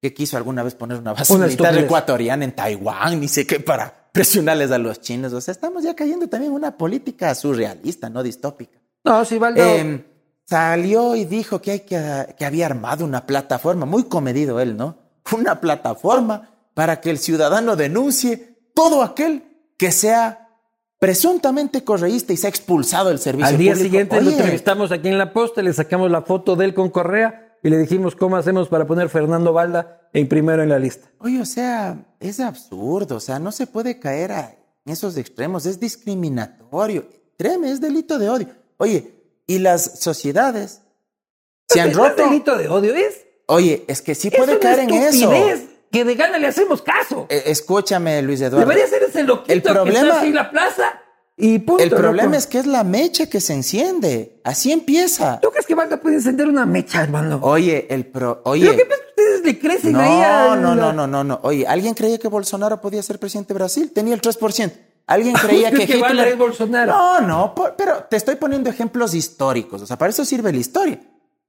que 0.00 0.14
quiso 0.14 0.38
alguna 0.38 0.62
vez 0.62 0.74
poner 0.74 0.96
una 0.98 1.12
base 1.12 1.30
Una 1.30 1.44
militar 1.44 1.76
ecuatoriana 1.76 2.42
en 2.42 2.56
Taiwán, 2.56 3.20
ni 3.20 3.28
sé 3.28 3.46
qué, 3.46 3.60
para 3.60 4.03
presionarles 4.14 4.70
a 4.70 4.78
los 4.78 5.00
chinos. 5.00 5.32
O 5.32 5.40
sea, 5.40 5.50
estamos 5.50 5.82
ya 5.82 5.94
cayendo 5.94 6.28
también 6.28 6.52
en 6.52 6.56
una 6.56 6.78
política 6.78 7.34
surrealista, 7.34 8.08
no 8.08 8.22
distópica. 8.22 8.78
No, 9.02 9.24
sí, 9.24 9.38
Valdo. 9.38 9.60
Eh, 9.60 10.04
salió 10.44 11.16
y 11.16 11.24
dijo 11.24 11.60
que, 11.60 11.72
hay 11.72 11.80
que, 11.80 12.32
que 12.38 12.44
había 12.44 12.66
armado 12.66 13.04
una 13.04 13.26
plataforma, 13.26 13.86
muy 13.86 14.04
comedido 14.04 14.60
él, 14.60 14.76
¿no? 14.76 14.98
Una 15.36 15.60
plataforma 15.60 16.50
para 16.74 17.00
que 17.00 17.10
el 17.10 17.18
ciudadano 17.18 17.74
denuncie 17.74 18.56
todo 18.72 19.02
aquel 19.02 19.42
que 19.76 19.90
sea 19.90 20.48
presuntamente 21.00 21.82
correísta 21.82 22.32
y 22.32 22.36
sea 22.36 22.50
expulsado 22.50 23.08
del 23.08 23.18
servicio 23.18 23.48
Al 23.48 23.58
día 23.58 23.72
público. 23.72 23.84
siguiente 23.84 24.20
lo 24.20 24.28
Oye, 24.28 24.36
entrevistamos 24.36 24.92
aquí 24.92 25.08
en 25.08 25.18
la 25.18 25.32
posta, 25.32 25.60
le 25.60 25.72
sacamos 25.72 26.08
la 26.08 26.22
foto 26.22 26.54
de 26.54 26.66
él 26.66 26.74
con 26.74 26.88
Correa 26.90 27.43
y 27.64 27.68
le 27.70 27.78
dijimos 27.78 28.14
cómo 28.14 28.36
hacemos 28.36 28.68
para 28.68 28.86
poner 28.86 29.08
Fernando 29.08 29.52
Valda 29.52 30.08
en 30.12 30.28
primero 30.28 30.62
en 30.62 30.68
la 30.68 30.78
lista. 30.78 31.08
Oye, 31.18 31.40
o 31.40 31.44
sea, 31.46 31.98
es 32.20 32.38
absurdo, 32.38 33.16
o 33.16 33.20
sea, 33.20 33.40
no 33.40 33.50
se 33.50 33.66
puede 33.66 33.98
caer 33.98 34.30
a- 34.32 34.54
en 34.86 34.92
esos 34.92 35.16
extremos, 35.16 35.66
es 35.66 35.80
discriminatorio, 35.80 37.06
créeme, 37.38 37.70
es 37.70 37.80
delito 37.80 38.18
de 38.18 38.28
odio. 38.28 38.48
Oye, 38.76 39.14
y 39.46 39.58
las 39.58 39.98
sociedades 40.00 40.82
se 41.68 41.80
han 41.80 41.92
No 41.92 42.04
es 42.06 42.10
roto. 42.10 42.28
delito 42.28 42.56
de 42.56 42.68
odio, 42.68 42.94
es, 42.94 43.24
Oye, 43.46 43.84
es 43.88 44.00
que 44.02 44.14
sí 44.14 44.28
es 44.28 44.36
puede 44.36 44.58
caer 44.58 44.80
en 44.80 44.90
eso. 44.94 45.30
que 45.90 46.04
de 46.04 46.14
gana 46.16 46.38
le 46.38 46.46
hacemos 46.48 46.82
caso. 46.82 47.26
Eh, 47.28 47.42
escúchame, 47.46 48.20
Luis 48.22 48.40
Eduardo. 48.40 48.68
Debería 48.68 48.86
ser 48.88 49.02
ese 49.04 49.22
loquito 49.22 49.52
El 49.52 49.62
que 49.62 49.68
problema- 49.70 50.00
está 50.08 50.18
así 50.18 50.26
en 50.28 50.34
la 50.34 50.50
plaza 50.50 51.00
y 51.36 51.58
punto. 51.58 51.82
El 51.82 51.90
problema 51.90 52.24
loco. 52.30 52.36
es 52.38 52.46
que 52.46 52.58
es 52.58 52.66
la 52.66 52.84
mecha 52.84 53.26
que 53.26 53.40
se 53.40 53.52
enciende. 53.54 54.40
Así 54.44 54.70
empieza. 54.72 55.40
¿Tú 55.40 55.50
crees 55.50 55.66
que 55.66 55.74
Valda 55.74 55.96
puede 56.00 56.16
encender 56.16 56.46
una 56.48 56.64
mecha, 56.66 57.02
hermano? 57.02 57.40
Oye, 57.42 57.86
el 57.90 58.06
pro. 58.06 58.42
Que 58.44 58.50
Oye. 58.50 58.66
pasa 58.68 58.80
es 58.82 58.86
que 58.88 58.94
ustedes 59.22 59.44
le 59.44 59.58
crecen 59.58 59.92
No, 59.92 60.00
ahí 60.00 60.22
a 60.22 60.56
no, 60.56 60.74
no, 60.74 60.92
no, 60.92 61.06
no, 61.06 61.24
no. 61.24 61.40
Oye, 61.42 61.66
¿alguien 61.66 61.94
creía 61.94 62.18
que 62.18 62.28
Bolsonaro 62.28 62.80
podía 62.80 63.02
ser 63.02 63.18
presidente 63.18 63.52
de 63.52 63.58
Brasil? 63.58 63.90
Tenía 63.92 64.14
el 64.14 64.20
3%. 64.20 64.72
¿Alguien 65.06 65.34
creía 65.42 65.70
¿Crees 65.70 65.90
que 65.90 65.92
que 66.00 66.06
Hitler... 66.06 66.28
es 66.28 66.38
Bolsonaro? 66.38 66.92
No, 66.92 67.20
no, 67.20 67.54
por- 67.54 67.74
pero 67.76 68.04
te 68.08 68.16
estoy 68.16 68.36
poniendo 68.36 68.70
ejemplos 68.70 69.12
históricos. 69.14 69.82
O 69.82 69.86
sea, 69.86 69.98
para 69.98 70.10
eso 70.10 70.24
sirve 70.24 70.52
la 70.52 70.58
historia. 70.58 71.00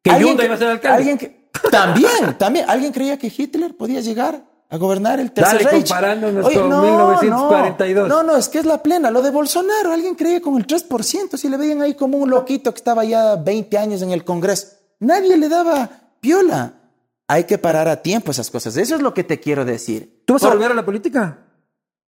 Que 0.01 0.09
¿Alguien 0.11 0.29
Yunda 0.31 0.45
iba 0.45 0.55
a 0.55 0.57
ser 0.57 0.67
alcalde. 0.69 0.97
alguien 0.97 1.17
que- 1.17 1.49
También, 1.71 2.37
también. 2.37 2.65
¿Alguien 2.69 2.91
creía 2.91 3.17
que 3.17 3.31
Hitler 3.35 3.75
podía 3.77 4.01
llegar 4.01 4.43
a 4.75 4.79
gobernar 4.79 5.19
el 5.19 5.31
Tercer 5.31 5.57
Dale, 5.57 5.69
Reich? 5.71 5.87
comparándonos 5.87 6.45
Oye, 6.45 6.59
con 6.59 6.69
no, 6.69 6.81
1942. 6.81 8.07
No, 8.07 8.23
no, 8.23 8.37
es 8.37 8.49
que 8.49 8.59
es 8.59 8.65
la 8.65 8.81
plena. 8.83 9.11
Lo 9.11 9.21
de 9.21 9.31
Bolsonaro, 9.31 9.91
alguien 9.91 10.15
creía 10.15 10.41
con 10.41 10.55
el 10.57 10.67
3%. 10.67 11.37
Si 11.37 11.49
le 11.49 11.57
veían 11.57 11.81
ahí 11.81 11.95
como 11.95 12.17
un 12.17 12.29
loquito 12.29 12.71
que 12.71 12.77
estaba 12.77 13.03
ya 13.03 13.35
20 13.35 13.77
años 13.77 14.01
en 14.01 14.11
el 14.11 14.23
Congreso. 14.23 14.67
Nadie 14.99 15.37
le 15.37 15.49
daba 15.49 15.89
piola. 16.19 16.73
Hay 17.27 17.45
que 17.45 17.57
parar 17.57 17.87
a 17.87 18.01
tiempo 18.01 18.31
esas 18.31 18.51
cosas. 18.51 18.77
Eso 18.77 18.95
es 18.95 19.01
lo 19.01 19.13
que 19.13 19.23
te 19.23 19.39
quiero 19.39 19.65
decir. 19.65 20.23
¿Tú 20.25 20.33
vas 20.33 20.43
a 20.43 20.49
volver 20.49 20.71
a 20.71 20.75
la 20.75 20.85
política? 20.85 21.39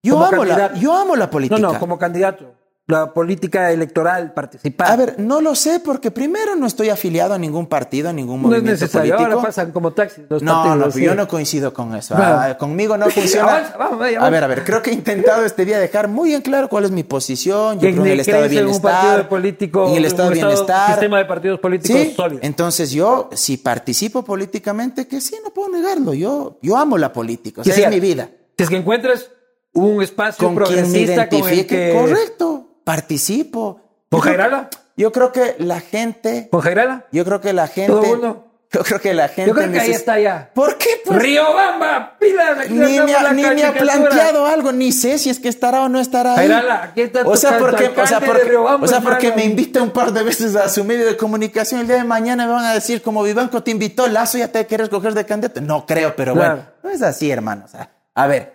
yo, 0.02 0.22
amo 0.22 0.44
la, 0.44 0.74
yo 0.74 0.94
amo 0.94 1.16
la 1.16 1.30
política. 1.30 1.60
No, 1.60 1.72
no, 1.72 1.78
como 1.78 1.98
candidato. 1.98 2.54
La 2.88 3.12
política 3.12 3.72
electoral, 3.72 4.32
participar. 4.32 4.92
A 4.92 4.94
ver, 4.96 5.14
no 5.18 5.40
lo 5.40 5.56
sé 5.56 5.80
porque 5.80 6.12
primero 6.12 6.54
no 6.54 6.68
estoy 6.68 6.88
afiliado 6.88 7.34
a 7.34 7.38
ningún 7.38 7.66
partido, 7.66 8.10
a 8.10 8.12
ningún 8.12 8.40
no 8.42 8.54
es 8.54 8.62
necesario. 8.62 9.14
político. 9.16 9.38
Ahora 9.38 9.48
pasan 9.48 9.72
como 9.72 9.92
taxis 9.92 10.22
los 10.28 10.40
No, 10.40 10.52
partidos. 10.52 10.78
no, 10.78 10.92
sí. 10.92 11.02
yo 11.02 11.14
no 11.16 11.26
coincido 11.26 11.74
con 11.74 11.96
eso. 11.96 12.14
Bueno. 12.14 12.36
Ah, 12.40 12.56
conmigo 12.56 12.96
no 12.96 13.10
funciona. 13.10 13.48
Avanza, 13.56 13.76
vamos, 13.76 13.98
vaya, 13.98 14.18
a 14.18 14.20
vamos. 14.20 14.30
ver, 14.32 14.44
a 14.44 14.46
ver, 14.46 14.62
creo 14.64 14.82
que 14.82 14.90
he 14.90 14.92
intentado 14.94 15.44
este 15.44 15.64
día 15.64 15.80
dejar 15.80 16.06
muy 16.06 16.32
en 16.32 16.42
claro 16.42 16.68
cuál 16.68 16.84
es 16.84 16.92
mi 16.92 17.02
posición. 17.02 17.80
Yo 17.80 17.90
creo 17.90 18.04
en 18.04 18.12
el 18.12 18.20
estado 18.20 18.42
de 18.42 18.46
en 18.46 18.52
un 18.52 18.64
bienestar. 18.66 18.92
partido 18.92 19.28
político, 19.30 19.88
en 19.88 19.96
el 19.96 20.04
estado 20.04 20.28
de 20.28 20.34
bienestar. 20.36 20.90
sistema 20.90 21.18
de 21.18 21.24
partidos 21.24 21.58
políticos 21.58 22.00
Sí, 22.00 22.12
sólido. 22.14 22.40
entonces 22.44 22.92
yo, 22.92 23.30
si 23.32 23.56
participo 23.56 24.24
políticamente, 24.24 25.08
que 25.08 25.20
sí, 25.20 25.34
no 25.42 25.50
puedo 25.50 25.70
negarlo. 25.70 26.14
Yo, 26.14 26.58
yo 26.62 26.76
amo 26.76 26.96
la 26.98 27.12
política, 27.12 27.62
o 27.62 27.64
sea, 27.64 27.74
es 27.74 27.90
mi 27.90 27.98
vida. 27.98 28.30
Si 28.56 28.62
es 28.62 28.70
que 28.70 28.76
encuentras 28.76 29.28
un 29.72 30.00
espacio 30.02 30.38
Con 30.46 30.54
quien 30.56 30.68
me 30.68 30.76
progresista 30.76 31.28
con 31.28 31.38
el 31.38 31.44
identifique, 31.44 31.76
que... 31.92 31.98
correcto, 32.00 32.55
participo. 32.86 33.80
¿Con 34.08 34.20
Yo 34.20 34.32
creo-? 34.32 34.68
Yo 34.96 35.12
creo 35.12 35.32
que 35.32 35.56
la 35.58 35.80
gente, 35.80 36.48
¿Con 36.50 36.60
Jairala? 36.62 37.04
yo 37.12 37.24
creo 37.24 37.40
que 37.40 37.52
la 37.52 37.66
gente, 37.66 37.92
¿Todo 37.92 38.02
mundo? 38.02 38.46
yo 38.72 38.82
creo 38.82 39.00
que 39.00 39.12
la 39.12 39.28
gente 39.28 39.50
Yo 39.50 39.54
creo 39.54 39.70
que 39.70 39.80
ahí 39.80 39.90
está 39.90 40.18
ya. 40.18 40.50
¿Por 40.54 40.78
qué? 40.78 40.88
Pues, 41.04 41.18
Riobamba, 41.20 42.16
aquí 42.18 42.72
ni 42.72 43.00
me, 43.00 43.14
ha, 43.14 43.32
ni 43.32 43.42
me 43.42 43.64
ha 43.64 43.74
planteado 43.74 44.46
algo, 44.46 44.72
ni 44.72 44.92
sé 44.92 45.18
si 45.18 45.28
es 45.28 45.38
que 45.38 45.48
estará 45.48 45.82
o 45.82 45.88
no 45.90 46.00
estará 46.00 46.30
ahí. 46.32 46.48
Jairala, 46.48 46.82
aquí 46.84 47.02
está 47.02 47.22
o 47.26 47.36
sea, 47.36 47.58
porque, 47.58 47.92
o 47.94 48.06
sea, 48.06 48.20
porque, 48.20 48.44
Riobamba, 48.44 48.84
o 48.86 48.88
sea, 48.88 49.00
porque 49.02 49.26
hermano. 49.28 49.44
me 49.44 49.50
invita 49.50 49.82
un 49.82 49.90
par 49.90 50.12
de 50.12 50.22
veces 50.22 50.56
a 50.56 50.68
su 50.70 50.82
medio 50.84 51.04
de 51.06 51.16
comunicación. 51.16 51.80
El 51.82 51.88
día 51.88 51.96
de 51.96 52.04
mañana 52.04 52.46
me 52.46 52.52
van 52.52 52.64
a 52.64 52.72
decir, 52.72 53.02
como 53.02 53.22
Vivanco 53.22 53.62
te 53.62 53.72
invitó, 53.72 54.06
Lazo 54.08 54.38
ya 54.38 54.48
te 54.48 54.64
quieres 54.66 54.88
coger 54.88 55.12
de 55.12 55.26
candidato. 55.26 55.60
No 55.60 55.84
creo, 55.84 56.16
pero 56.16 56.32
Claro. 56.32 56.54
bueno, 56.54 56.68
no 56.84 56.90
es 56.90 57.02
así, 57.02 57.30
hermano. 57.30 57.64
O 57.66 57.68
sea, 57.68 57.90
a 58.14 58.26
ver, 58.26 58.54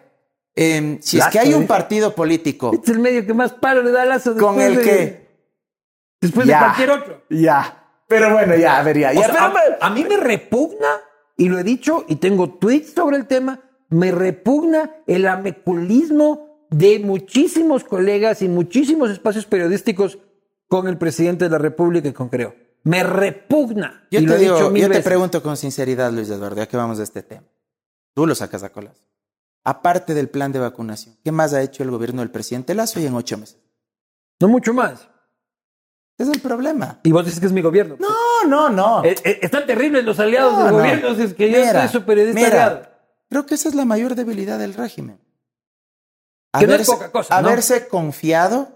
em, 0.55 0.99
si 1.01 1.17
es 1.19 1.27
que 1.27 1.39
hay 1.39 1.53
un 1.53 1.63
¿eh? 1.63 1.67
partido 1.67 2.13
político 2.13 2.71
es 2.73 2.89
el 2.89 2.99
medio 2.99 3.25
que 3.25 3.33
más 3.33 3.53
paro 3.53 3.81
le 3.83 3.91
da 3.91 4.03
a 4.03 4.05
Lazo 4.05 4.35
con 4.37 4.59
el 4.61 4.75
de- 4.77 4.81
que. 4.83 5.21
Después 6.21 6.45
Ya. 6.47 6.57
de 6.59 6.63
cualquier 6.65 6.89
otro. 6.91 7.21
Ya. 7.29 7.77
Pero 8.07 8.33
bueno, 8.33 8.55
ya, 8.55 8.77
a 8.79 8.83
ver, 8.83 8.99
ya. 8.99 9.11
Sea, 9.13 9.45
a, 9.79 9.87
a 9.87 9.89
mí 9.89 10.03
me 10.03 10.17
repugna, 10.17 10.87
y 11.37 11.47
lo 11.49 11.57
he 11.57 11.63
dicho, 11.63 12.03
y 12.07 12.17
tengo 12.17 12.49
tweets 12.55 12.93
sobre 12.93 13.17
el 13.17 13.25
tema, 13.25 13.61
me 13.89 14.11
repugna 14.11 14.97
el 15.07 15.25
ameculismo 15.27 16.67
de 16.69 16.99
muchísimos 16.99 17.83
colegas 17.83 18.41
y 18.41 18.47
muchísimos 18.49 19.09
espacios 19.11 19.45
periodísticos 19.45 20.19
con 20.67 20.87
el 20.87 20.97
presidente 20.97 21.45
de 21.45 21.51
la 21.51 21.57
República 21.57 22.07
y 22.09 22.13
con 22.13 22.29
Creo. 22.29 22.55
Me 22.83 23.03
repugna. 23.03 24.07
Yo 24.11 24.19
y 24.19 24.23
lo 24.25 24.33
te 24.33 24.37
he 24.37 24.41
dicho 24.41 24.55
digo, 24.55 24.67
yo 24.75 24.83
te 24.83 24.87
veces. 24.89 25.03
pregunto 25.05 25.41
con 25.43 25.55
sinceridad, 25.57 26.11
Luis 26.11 26.29
Eduardo, 26.29 26.57
ya 26.57 26.67
que 26.67 26.77
vamos 26.77 26.97
de 26.97 27.03
este 27.03 27.23
tema. 27.23 27.43
Tú 28.13 28.25
lo 28.27 28.35
sacas 28.35 28.63
a 28.63 28.69
colación. 28.69 29.05
Aparte 29.63 30.13
del 30.13 30.29
plan 30.29 30.51
de 30.51 30.59
vacunación, 30.59 31.17
¿qué 31.23 31.31
más 31.31 31.53
ha 31.53 31.61
hecho 31.61 31.83
el 31.83 31.91
gobierno 31.91 32.21
del 32.21 32.31
presidente 32.31 32.73
Lazo 32.73 32.99
y 32.99 33.05
en 33.05 33.13
ocho 33.13 33.38
meses? 33.38 33.57
No 34.39 34.47
mucho 34.47 34.73
más. 34.73 35.07
Ese 36.17 36.29
es 36.31 36.35
el 36.38 36.41
problema. 36.41 36.99
Y 37.03 37.11
vos 37.11 37.25
dices 37.25 37.39
que 37.39 37.45
es 37.45 37.51
mi 37.51 37.61
gobierno. 37.61 37.95
No, 37.99 38.47
no, 38.47 38.69
no. 38.69 39.03
Eh, 39.03 39.15
eh, 39.23 39.39
están 39.41 39.65
terribles 39.65 40.03
los 40.03 40.19
aliados 40.19 40.53
No, 40.53 40.59
del 40.63 40.71
no. 40.71 40.77
gobierno. 40.79 41.07
Es 41.23 41.33
que 41.33 41.51
yo 41.51 41.71
soy 41.79 41.88
su 41.89 42.03
periodista 42.03 42.39
mira, 42.39 42.65
aliado. 42.65 42.88
Creo 43.29 43.45
que 43.45 43.55
esa 43.55 43.69
es 43.69 43.75
la 43.75 43.85
mayor 43.85 44.15
debilidad 44.15 44.59
del 44.59 44.73
régimen. 44.73 45.19
Que 46.59 46.67
no 46.67 46.73
es 46.73 46.85
poca 46.88 47.11
cosa. 47.11 47.38
Haberse 47.38 47.88
confiado 47.88 48.69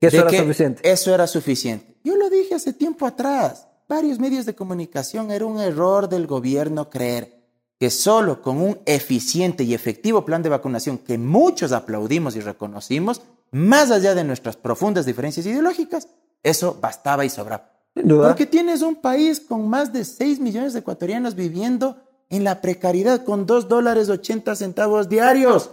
Que 0.00 0.08
eso 0.08 0.16
de 0.16 0.22
era 0.22 0.30
que 0.30 0.38
suficiente. 0.38 0.90
Eso 0.90 1.14
era 1.14 1.26
suficiente. 1.26 1.96
Yo 2.02 2.16
lo 2.16 2.28
dije 2.28 2.54
hace 2.54 2.72
tiempo 2.72 3.06
atrás. 3.06 3.68
Varios 3.88 4.18
medios 4.18 4.46
de 4.46 4.54
comunicación 4.54 5.30
era 5.30 5.44
un 5.46 5.60
error 5.60 6.08
del 6.08 6.26
gobierno 6.26 6.90
creer 6.90 7.33
que 7.78 7.90
solo 7.90 8.40
con 8.40 8.60
un 8.60 8.78
eficiente 8.86 9.64
y 9.64 9.74
efectivo 9.74 10.24
plan 10.24 10.42
de 10.42 10.48
vacunación 10.48 10.98
que 10.98 11.18
muchos 11.18 11.72
aplaudimos 11.72 12.36
y 12.36 12.40
reconocimos, 12.40 13.22
más 13.50 13.90
allá 13.90 14.14
de 14.14 14.24
nuestras 14.24 14.56
profundas 14.56 15.06
diferencias 15.06 15.46
ideológicas, 15.46 16.08
eso 16.42 16.78
bastaba 16.80 17.24
y 17.24 17.30
sobraba. 17.30 17.70
Sin 17.94 18.08
duda. 18.08 18.28
Porque 18.28 18.46
tienes 18.46 18.82
un 18.82 18.96
país 18.96 19.40
con 19.40 19.68
más 19.68 19.92
de 19.92 20.04
6 20.04 20.40
millones 20.40 20.72
de 20.72 20.80
ecuatorianos 20.80 21.34
viviendo 21.34 21.96
en 22.30 22.42
la 22.44 22.60
precariedad 22.60 23.24
con 23.24 23.46
2 23.46 23.68
dólares 23.68 24.08
80 24.08 24.56
centavos 24.56 25.08
diarios. 25.08 25.70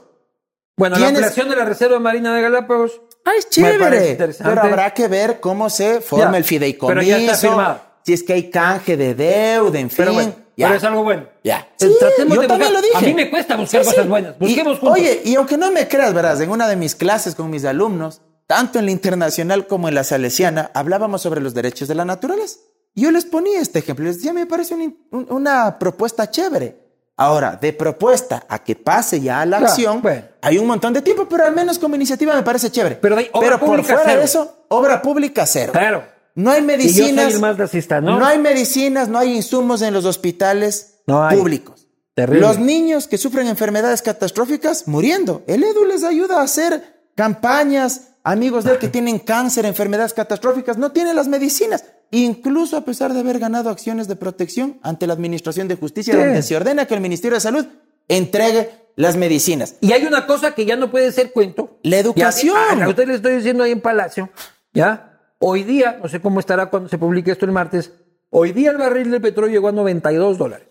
Bueno, 0.78 0.98
la 0.98 1.08
ampliación 1.08 1.50
de 1.50 1.56
la 1.56 1.66
Reserva 1.66 2.00
Marina 2.00 2.34
de 2.36 2.42
Galápagos. 2.42 3.02
Ah, 3.26 3.32
es 3.38 3.50
chévere. 3.50 4.16
Pero 4.18 4.62
habrá 4.62 4.94
que 4.94 5.08
ver 5.08 5.40
cómo 5.40 5.70
se 5.70 6.02
forma 6.02 6.32
Ya, 6.32 6.38
el 6.38 6.44
fideicomiso. 6.44 6.88
pero 6.88 7.02
ya 7.02 7.18
está 7.20 7.36
firmado. 7.36 7.82
Si 8.04 8.14
es 8.14 8.24
que 8.24 8.34
hay 8.34 8.50
canje 8.50 8.98
de 8.98 9.14
deuda, 9.14 9.80
en 9.80 9.90
fin. 9.90 10.06
Bueno, 10.06 10.34
ya. 10.62 10.68
pero 10.68 10.78
es 10.78 10.84
algo 10.86 11.04
bueno. 11.04 11.26
Ya. 11.44 11.68
Sí, 11.78 11.88
tratemos 12.00 12.36
yo 12.36 12.42
de 12.42 12.48
también 12.48 12.74
lo 12.74 12.82
dije. 12.82 12.98
A 12.98 13.02
mí 13.02 13.14
me 13.14 13.30
cuesta 13.30 13.56
buscar 13.58 13.84
Sí, 13.84 13.90
cosas 13.90 14.08
buenas. 14.08 14.40
Busquemos 14.40 14.78
Y, 14.78 14.80
juntos. 14.80 14.98
Oye, 14.98 15.22
y 15.26 15.36
aunque 15.36 15.58
no 15.58 15.72
me 15.72 15.88
creas, 15.88 16.14
verás, 16.14 16.40
en 16.40 16.50
una 16.52 16.68
de 16.68 16.76
mis 16.76 16.96
clases 16.96 17.36
con 17.36 17.50
mis 17.50 17.66
alumnos, 17.66 18.22
tanto 18.48 18.80
en 18.80 18.86
la 18.86 18.92
internacional 18.92 19.68
como 19.68 19.88
en 19.90 19.96
la 19.96 20.04
salesiana, 20.04 20.72
hablábamos 20.74 21.22
sobre 21.22 21.42
los 21.42 21.54
derechos 21.54 21.88
de 21.88 21.96
la 21.96 22.06
naturaleza. 22.06 22.58
Yo 22.96 23.12
les 23.12 23.26
ponía 23.26 23.60
este 23.62 23.80
ejemplo, 23.80 24.06
les 24.06 24.18
decía, 24.18 24.34
me 24.34 24.46
parece 24.46 24.74
un- 24.76 24.98
un- 25.12 25.28
una 25.30 25.80
propuesta 25.80 26.30
chévere. 26.30 26.80
Ahora, 27.18 27.56
de 27.62 27.72
propuesta 27.72 28.46
a 28.50 28.64
que 28.64 28.76
pase 28.76 29.22
ya 29.22 29.42
a 29.42 29.46
la 29.46 29.60
Ya, 29.60 29.68
acción, 29.68 30.02
bueno. 30.02 30.24
hay 30.42 30.58
un 30.58 30.66
montón 30.66 30.92
de 30.92 31.02
tiempo, 31.02 31.28
pero 31.30 31.46
al 31.46 31.54
menos 31.54 31.78
como 31.78 31.96
iniciativa 31.96 32.34
me 32.36 32.42
parece 32.42 32.72
chévere. 32.72 32.96
Pero 32.96 33.16
de 33.16 33.30
Pero 33.40 33.60
por 33.60 33.84
fuera 33.84 34.02
cero. 34.06 34.20
de 34.20 34.26
eso, 34.26 34.66
obra 34.70 35.02
pública 35.02 35.46
cero. 35.46 35.72
Claro. 35.72 36.04
No 36.36 36.52
hay 36.52 36.62
medicinas. 36.62 37.40
más 37.40 37.58
racista, 37.58 38.00
¿no? 38.02 38.24
hay 38.26 38.38
medicinas, 38.40 39.10
no 39.10 39.18
hay 39.20 39.36
insumos 39.36 39.82
en 39.82 39.94
los 39.94 40.06
hospitales 40.06 41.02
No 41.08 41.28
públicos. 41.30 41.88
Terrible. 42.14 42.42
Los 42.42 42.60
niños 42.60 43.08
que 43.08 43.18
sufren 43.18 43.48
enfermedades 43.48 44.02
catastróficas 44.02 44.88
muriendo. 44.88 45.44
El 45.48 45.64
EDU 45.64 45.86
les 45.86 46.04
ayuda 46.04 46.40
a 46.40 46.44
hacer 46.44 47.02
campañas. 47.16 48.08
Amigos 48.24 48.66
de 48.66 48.74
él 48.74 48.78
que 48.78 48.88
tienen 48.88 49.18
cáncer, 49.18 49.66
enfermedades 49.66 50.14
catastróficas, 50.14 50.78
no 50.78 50.92
tienen 50.92 51.16
las 51.16 51.28
medicinas. 51.28 51.86
Incluso 52.12 52.78
a 52.78 52.82
pesar 52.86 53.14
de 53.14 53.22
haber 53.22 53.40
ganado 53.40 53.70
acciones 53.70 54.08
de 54.08 54.16
protección 54.16 54.78
ante 54.84 55.08
la 55.08 55.14
Administración 55.14 55.68
de 55.68 55.76
Justicia, 55.76 56.14
Sí. 56.14 56.20
donde 56.20 56.44
se 56.44 56.56
ordena 56.56 56.86
que 56.86 56.94
el 56.94 57.02
Ministerio 57.02 57.36
de 57.36 57.42
Salud 57.42 57.66
entregue 58.08 58.70
las 58.96 59.16
medicinas. 59.16 59.76
Y 59.82 59.94
hay 59.94 60.06
una 60.06 60.28
cosa 60.28 60.54
que 60.54 60.66
ya 60.66 60.76
no 60.76 60.92
puede 60.92 61.12
ser 61.12 61.32
cuento. 61.32 61.80
La 61.82 61.98
educación. 61.98 62.56
Ya, 62.78 62.86
a 62.86 62.90
usted 62.90 63.08
le 63.08 63.16
estoy 63.16 63.38
diciendo 63.38 63.64
ahí 63.64 63.72
en 63.72 63.82
Palacio, 63.82 64.30
¿ya? 64.74 65.11
Hoy 65.44 65.64
día, 65.64 65.98
no 66.02 66.08
sé 66.08 66.22
cómo 66.22 66.40
estará 66.40 66.68
cuando 66.68 66.88
se 66.88 66.98
publique 67.00 67.32
esto 67.32 67.46
el 67.46 67.52
martes, 67.52 67.92
hoy 68.30 68.52
día 68.52 68.70
el 68.70 68.78
barril 68.78 69.10
de 69.10 69.20
petróleo 69.20 69.52
llegó 69.52 69.70
a 69.70 69.72
92 69.72 70.38
dólares, 70.38 70.68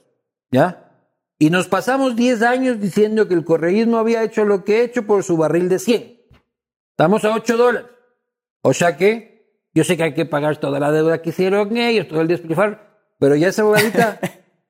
¿ya? 0.52 0.86
Y 1.38 1.50
nos 1.50 1.66
pasamos 1.66 2.14
10 2.14 2.42
años 2.42 2.78
diciendo 2.80 3.26
que 3.26 3.34
el 3.34 3.44
correísmo 3.44 3.96
había 3.98 4.22
hecho 4.22 4.44
lo 4.44 4.64
que 4.64 4.76
ha 4.76 4.82
hecho 4.84 5.06
por 5.06 5.24
su 5.24 5.36
barril 5.36 5.68
de 5.68 5.78
100. 5.80 6.20
Estamos 6.92 7.24
a 7.24 7.34
8 7.34 7.56
dólares. 7.56 7.88
O 8.62 8.72
sea 8.72 8.96
que, 8.96 9.58
yo 9.74 9.82
sé 9.84 9.96
que 9.96 10.02
hay 10.04 10.14
que 10.14 10.26
pagar 10.26 10.58
toda 10.58 10.78
la 10.78 10.92
deuda 10.92 11.20
que 11.20 11.30
hicieron 11.30 11.76
ellos, 11.76 12.06
todo 12.06 12.20
el 12.20 12.28
despilfarro, 12.28 12.78
pero 13.18 13.34
ya 13.36 13.48
esa 13.48 13.64
bogadita, 13.64 14.20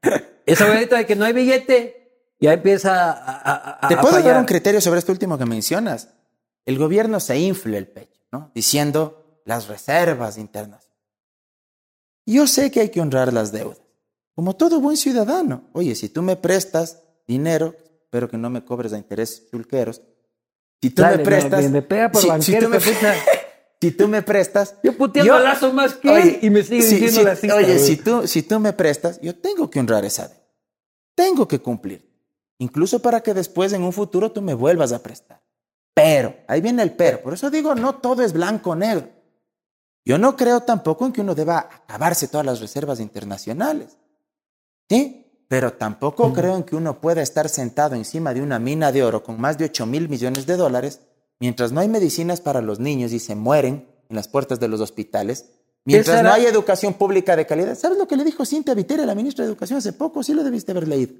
esa 0.46 0.66
bogadita 0.66 0.96
de 0.96 1.06
que 1.06 1.16
no 1.16 1.24
hay 1.26 1.32
billete, 1.34 2.32
ya 2.40 2.52
empieza 2.54 3.10
a, 3.12 3.12
a- 3.12 3.78
a- 3.84 3.88
¿Te 3.88 3.94
a 3.96 4.00
puedo 4.00 4.22
dar 4.22 4.38
un 4.38 4.46
criterio 4.46 4.80
sobre 4.80 5.00
esto 5.00 5.12
último 5.12 5.36
que 5.36 5.44
mencionas? 5.44 6.14
El 6.64 6.78
gobierno 6.78 7.20
se 7.20 7.36
infla 7.38 7.76
el 7.76 7.88
pecho, 7.88 8.20
¿no? 8.32 8.50
Diciendo 8.54 9.19
las 9.44 9.68
reservas 9.68 10.38
internacionales. 10.38 10.88
Yo 12.26 12.46
sé 12.46 12.70
que 12.70 12.80
hay 12.80 12.88
que 12.90 13.00
honrar 13.00 13.32
las 13.32 13.50
deudas, 13.52 13.80
como 14.34 14.54
todo 14.56 14.80
buen 14.80 14.96
ciudadano. 14.96 15.64
Oye, 15.72 15.94
si 15.94 16.08
tú 16.08 16.22
me 16.22 16.36
prestas 16.36 17.02
dinero, 17.26 17.74
espero 18.04 18.28
que 18.28 18.36
no 18.38 18.50
me 18.50 18.64
cobres 18.64 18.92
a 18.92 18.98
intereses 18.98 19.48
chulqueros. 19.50 20.02
Si 20.82 20.90
tú 20.90 21.02
Dale, 21.02 21.18
me 21.18 21.24
prestas, 21.24 21.62
me- 21.64 21.68
me 21.68 21.82
pega 21.82 22.10
por 22.10 22.22
si, 22.22 22.28
tú 22.58 22.68
me, 22.68 22.78
que 22.78 22.90
puta. 22.92 23.14
si 23.80 23.90
tú 23.92 24.08
me 24.08 24.22
prestas, 24.22 24.76
Yo 24.82 24.96
puteando 24.96 25.38
Lazo 25.38 25.72
más 25.72 25.94
que 25.94 26.20
él 26.20 26.38
y 26.42 26.50
me 26.50 26.62
sigue 26.62 26.82
si- 26.82 26.94
diciendo 26.96 27.20
si- 27.20 27.24
racista, 27.26 27.56
Oye, 27.56 27.66
güey. 27.74 27.78
si 27.86 27.96
tú, 27.96 28.26
si 28.26 28.42
tú 28.42 28.60
me 28.60 28.72
prestas, 28.72 29.20
yo 29.20 29.34
tengo 29.36 29.68
que 29.70 29.80
honrar 29.80 30.04
esa 30.04 30.28
deuda. 30.28 30.40
Tengo 31.14 31.46
que 31.48 31.58
cumplir. 31.58 32.08
Incluso 32.58 33.00
para 33.00 33.20
que 33.22 33.34
después 33.34 33.72
en 33.72 33.82
un 33.82 33.92
futuro 33.92 34.30
tú 34.32 34.40
me 34.42 34.54
vuelvas 34.54 34.92
a 34.92 35.02
prestar. 35.02 35.42
Pero, 35.94 36.34
ahí 36.46 36.60
viene 36.60 36.82
el 36.82 36.92
pero. 36.92 37.20
Por 37.22 37.34
eso 37.34 37.50
digo, 37.50 37.74
no 37.74 37.96
todo 37.96 38.22
es 38.22 38.32
blanco 38.32 38.70
o 38.70 38.76
negro. 38.76 39.08
Yo 40.04 40.18
no 40.18 40.36
creo 40.36 40.60
tampoco 40.62 41.06
en 41.06 41.12
que 41.12 41.20
uno 41.20 41.34
deba 41.34 41.58
acabarse 41.58 42.28
todas 42.28 42.46
las 42.46 42.60
reservas 42.60 43.00
internacionales. 43.00 43.96
¿Sí? 44.88 45.26
Pero 45.48 45.72
tampoco 45.72 46.32
creo 46.32 46.56
en 46.56 46.62
que 46.62 46.76
uno 46.76 47.00
pueda 47.00 47.22
estar 47.22 47.48
sentado 47.48 47.94
encima 47.96 48.32
de 48.32 48.40
una 48.42 48.58
mina 48.58 48.92
de 48.92 49.02
oro 49.02 49.22
con 49.22 49.40
más 49.40 49.58
de 49.58 49.64
8 49.66 49.84
mil 49.86 50.08
millones 50.08 50.46
de 50.46 50.56
dólares 50.56 51.00
mientras 51.40 51.72
no 51.72 51.80
hay 51.80 51.88
medicinas 51.88 52.40
para 52.40 52.60
los 52.60 52.78
niños 52.78 53.12
y 53.12 53.18
se 53.18 53.34
mueren 53.34 53.88
en 54.08 54.16
las 54.16 54.28
puertas 54.28 54.60
de 54.60 54.68
los 54.68 54.80
hospitales, 54.80 55.46
mientras 55.84 56.16
no 56.22 56.32
hay 56.34 56.46
educación 56.46 56.94
pública 56.94 57.34
de 57.36 57.46
calidad. 57.46 57.76
¿Sabes 57.78 57.96
lo 57.98 58.06
que 58.06 58.16
le 58.16 58.24
dijo 58.24 58.44
Cintia 58.44 58.74
Viteri, 58.74 59.04
la 59.06 59.14
ministra 59.14 59.44
de 59.44 59.50
Educación, 59.50 59.78
hace 59.78 59.92
poco? 59.92 60.22
Sí 60.22 60.34
lo 60.34 60.44
debiste 60.44 60.72
haber 60.72 60.86
leído. 60.86 61.14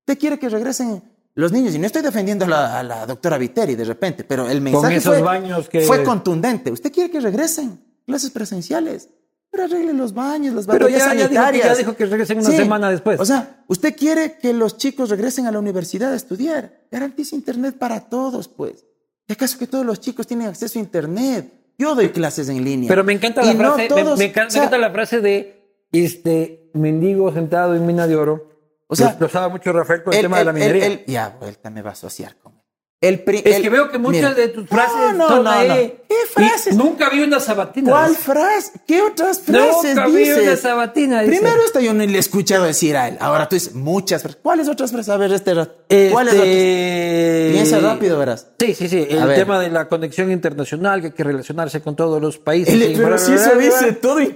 Usted 0.00 0.18
quiere 0.18 0.38
que 0.38 0.48
regresen 0.48 1.02
los 1.34 1.52
niños, 1.52 1.74
y 1.74 1.78
no 1.78 1.86
estoy 1.86 2.02
defendiendo 2.02 2.44
a 2.46 2.48
la, 2.48 2.78
a 2.80 2.82
la 2.82 3.06
doctora 3.06 3.38
Viteri 3.38 3.76
de 3.76 3.84
repente, 3.84 4.24
pero 4.24 4.48
el 4.48 4.60
mensaje 4.60 4.96
esos 4.96 5.14
fue, 5.14 5.22
baños 5.22 5.68
que- 5.68 5.82
fue 5.82 6.02
contundente. 6.02 6.72
Usted 6.72 6.92
quiere 6.92 7.10
que 7.10 7.20
regresen 7.20 7.80
clases 8.10 8.30
presenciales. 8.30 9.08
Pero 9.52 9.64
arregle 9.64 9.92
los 9.94 10.14
baños, 10.14 10.54
las 10.54 10.66
Pero 10.66 10.88
ya- 10.88 10.98
ya 10.98 11.04
dijo 11.06 11.16
que- 11.16 11.22
sanitarias. 11.24 11.66
ya 11.66 11.74
dijo 11.74 11.96
que 11.96 12.06
regresen 12.06 12.38
una 12.38 12.50
semana 12.50 12.88
después. 12.90 13.18
O 13.18 13.24
sea, 13.24 13.64
usted 13.66 13.96
quiere 13.96 14.38
que 14.38 14.52
los 14.52 14.76
chicos 14.76 15.10
regresen 15.10 15.46
a 15.46 15.50
la 15.50 15.58
universidad 15.58 16.12
a 16.12 16.16
estudiar. 16.16 16.86
Garantice 16.90 17.34
internet 17.34 17.76
para 17.76 18.08
todos, 18.08 18.46
pues. 18.46 18.86
¿Y 19.26 19.32
acaso 19.32 19.58
que 19.58 19.66
todos 19.66 19.84
los 19.84 19.98
chicos 19.98 20.26
tienen 20.28 20.46
acceso 20.46 20.78
a 20.78 20.82
internet? 20.82 21.52
Yo 21.78 21.94
doy 21.96 22.10
clases 22.10 22.48
en 22.48 22.62
línea. 22.64 22.88
Pero 22.88 23.02
me 23.02 23.12
encanta 23.12 23.42
la 23.42 23.52
Y 23.52 23.56
frase, 23.56 23.76
me- 23.82 23.88
todos- 23.88 24.18
me, 24.18 24.24
encanta, 24.26 24.48
o 24.48 24.50
sea, 24.50 24.60
me 24.60 24.66
encanta 24.66 24.78
la 24.78 24.92
frase 24.92 25.20
de 25.20 25.86
este 25.90 26.70
mendigo 26.74 27.32
sentado 27.32 27.74
en 27.74 27.84
mina 27.86 28.06
de 28.06 28.14
oro. 28.16 28.50
O 28.86 28.94
sea, 28.94 29.06
Lo 29.06 29.10
explotaba 29.10 29.48
mucho 29.48 29.72
Rafael 29.72 30.02
con 30.04 30.12
el, 30.12 30.18
el- 30.18 30.24
tema 30.24 30.38
de 30.38 30.44
la 30.44 30.52
minería. 30.52 30.86
el- 30.86 31.04
ya, 31.06 31.36
vuelta 31.40 31.70
me 31.70 31.82
va 31.82 31.90
a 31.90 31.92
asociar 31.94 32.36
con. 32.36 32.59
El 33.02 33.20
pri- 33.24 33.40
es 33.42 33.56
el- 33.56 33.62
que 33.62 33.70
veo 33.70 33.90
que 33.90 33.96
muchas 33.98 34.20
mira. 34.20 34.34
de 34.34 34.48
tus 34.48 34.68
frases 34.68 35.14
No, 35.16 35.28
no, 35.30 35.42
no, 35.42 35.50
ahí. 35.50 35.68
¿Qué 36.06 36.14
Y 36.14 36.28
frases? 36.34 36.76
Nunca 36.76 37.08
vi 37.08 37.22
una 37.22 37.40
sabatina. 37.40 37.90
¿Cuál 37.90 38.14
frase? 38.14 38.72
¿Qué 38.86 39.00
otras 39.00 39.40
frases 39.40 39.94
Nunca 39.94 40.06
vi 40.08 40.16
dices? 40.18 40.42
una 40.42 40.56
sabatina. 40.56 41.22
dice. 41.22 41.38
Primero 41.38 41.62
esta 41.64 41.80
yo 41.80 41.94
no 41.94 42.04
le 42.04 42.12
he 42.16 42.18
escuchado 42.18 42.64
decir 42.64 42.96
a 42.98 43.08
él. 43.08 43.16
Ahora 43.20 43.48
tú 43.48 43.56
dices 43.56 43.74
muchas 43.74 44.20
frases. 44.22 44.40
¿Cuáles 44.42 44.68
otras 44.68 44.90
frases? 44.90 45.08
A 45.08 45.16
ver, 45.16 45.32
este 45.32 45.54
rato. 45.54 45.76
¿Cuáles 46.12 46.34
otras? 46.34 46.46
Este... 46.48 47.50
Piensa 47.52 47.78
rápido, 47.80 48.18
verás. 48.18 48.48
Sí, 48.58 48.74
sí, 48.74 48.88
sí. 48.88 49.06
A 49.10 49.22
El 49.22 49.26
ver. 49.28 49.36
tema 49.38 49.58
de 49.60 49.70
la 49.70 49.88
conexión 49.88 50.30
internacional, 50.30 51.00
que 51.00 51.06
hay 51.08 51.12
que 51.12 51.24
relacionarse 51.24 51.80
con 51.80 51.96
todos 51.96 52.20
los 52.20 52.38
países. 52.38 52.74
Y 52.74 52.94
pero 52.96 53.06
bla, 53.08 53.16
eso 53.16 53.30
dice 53.58 53.92
todo 53.92 54.18
No, 54.20 54.26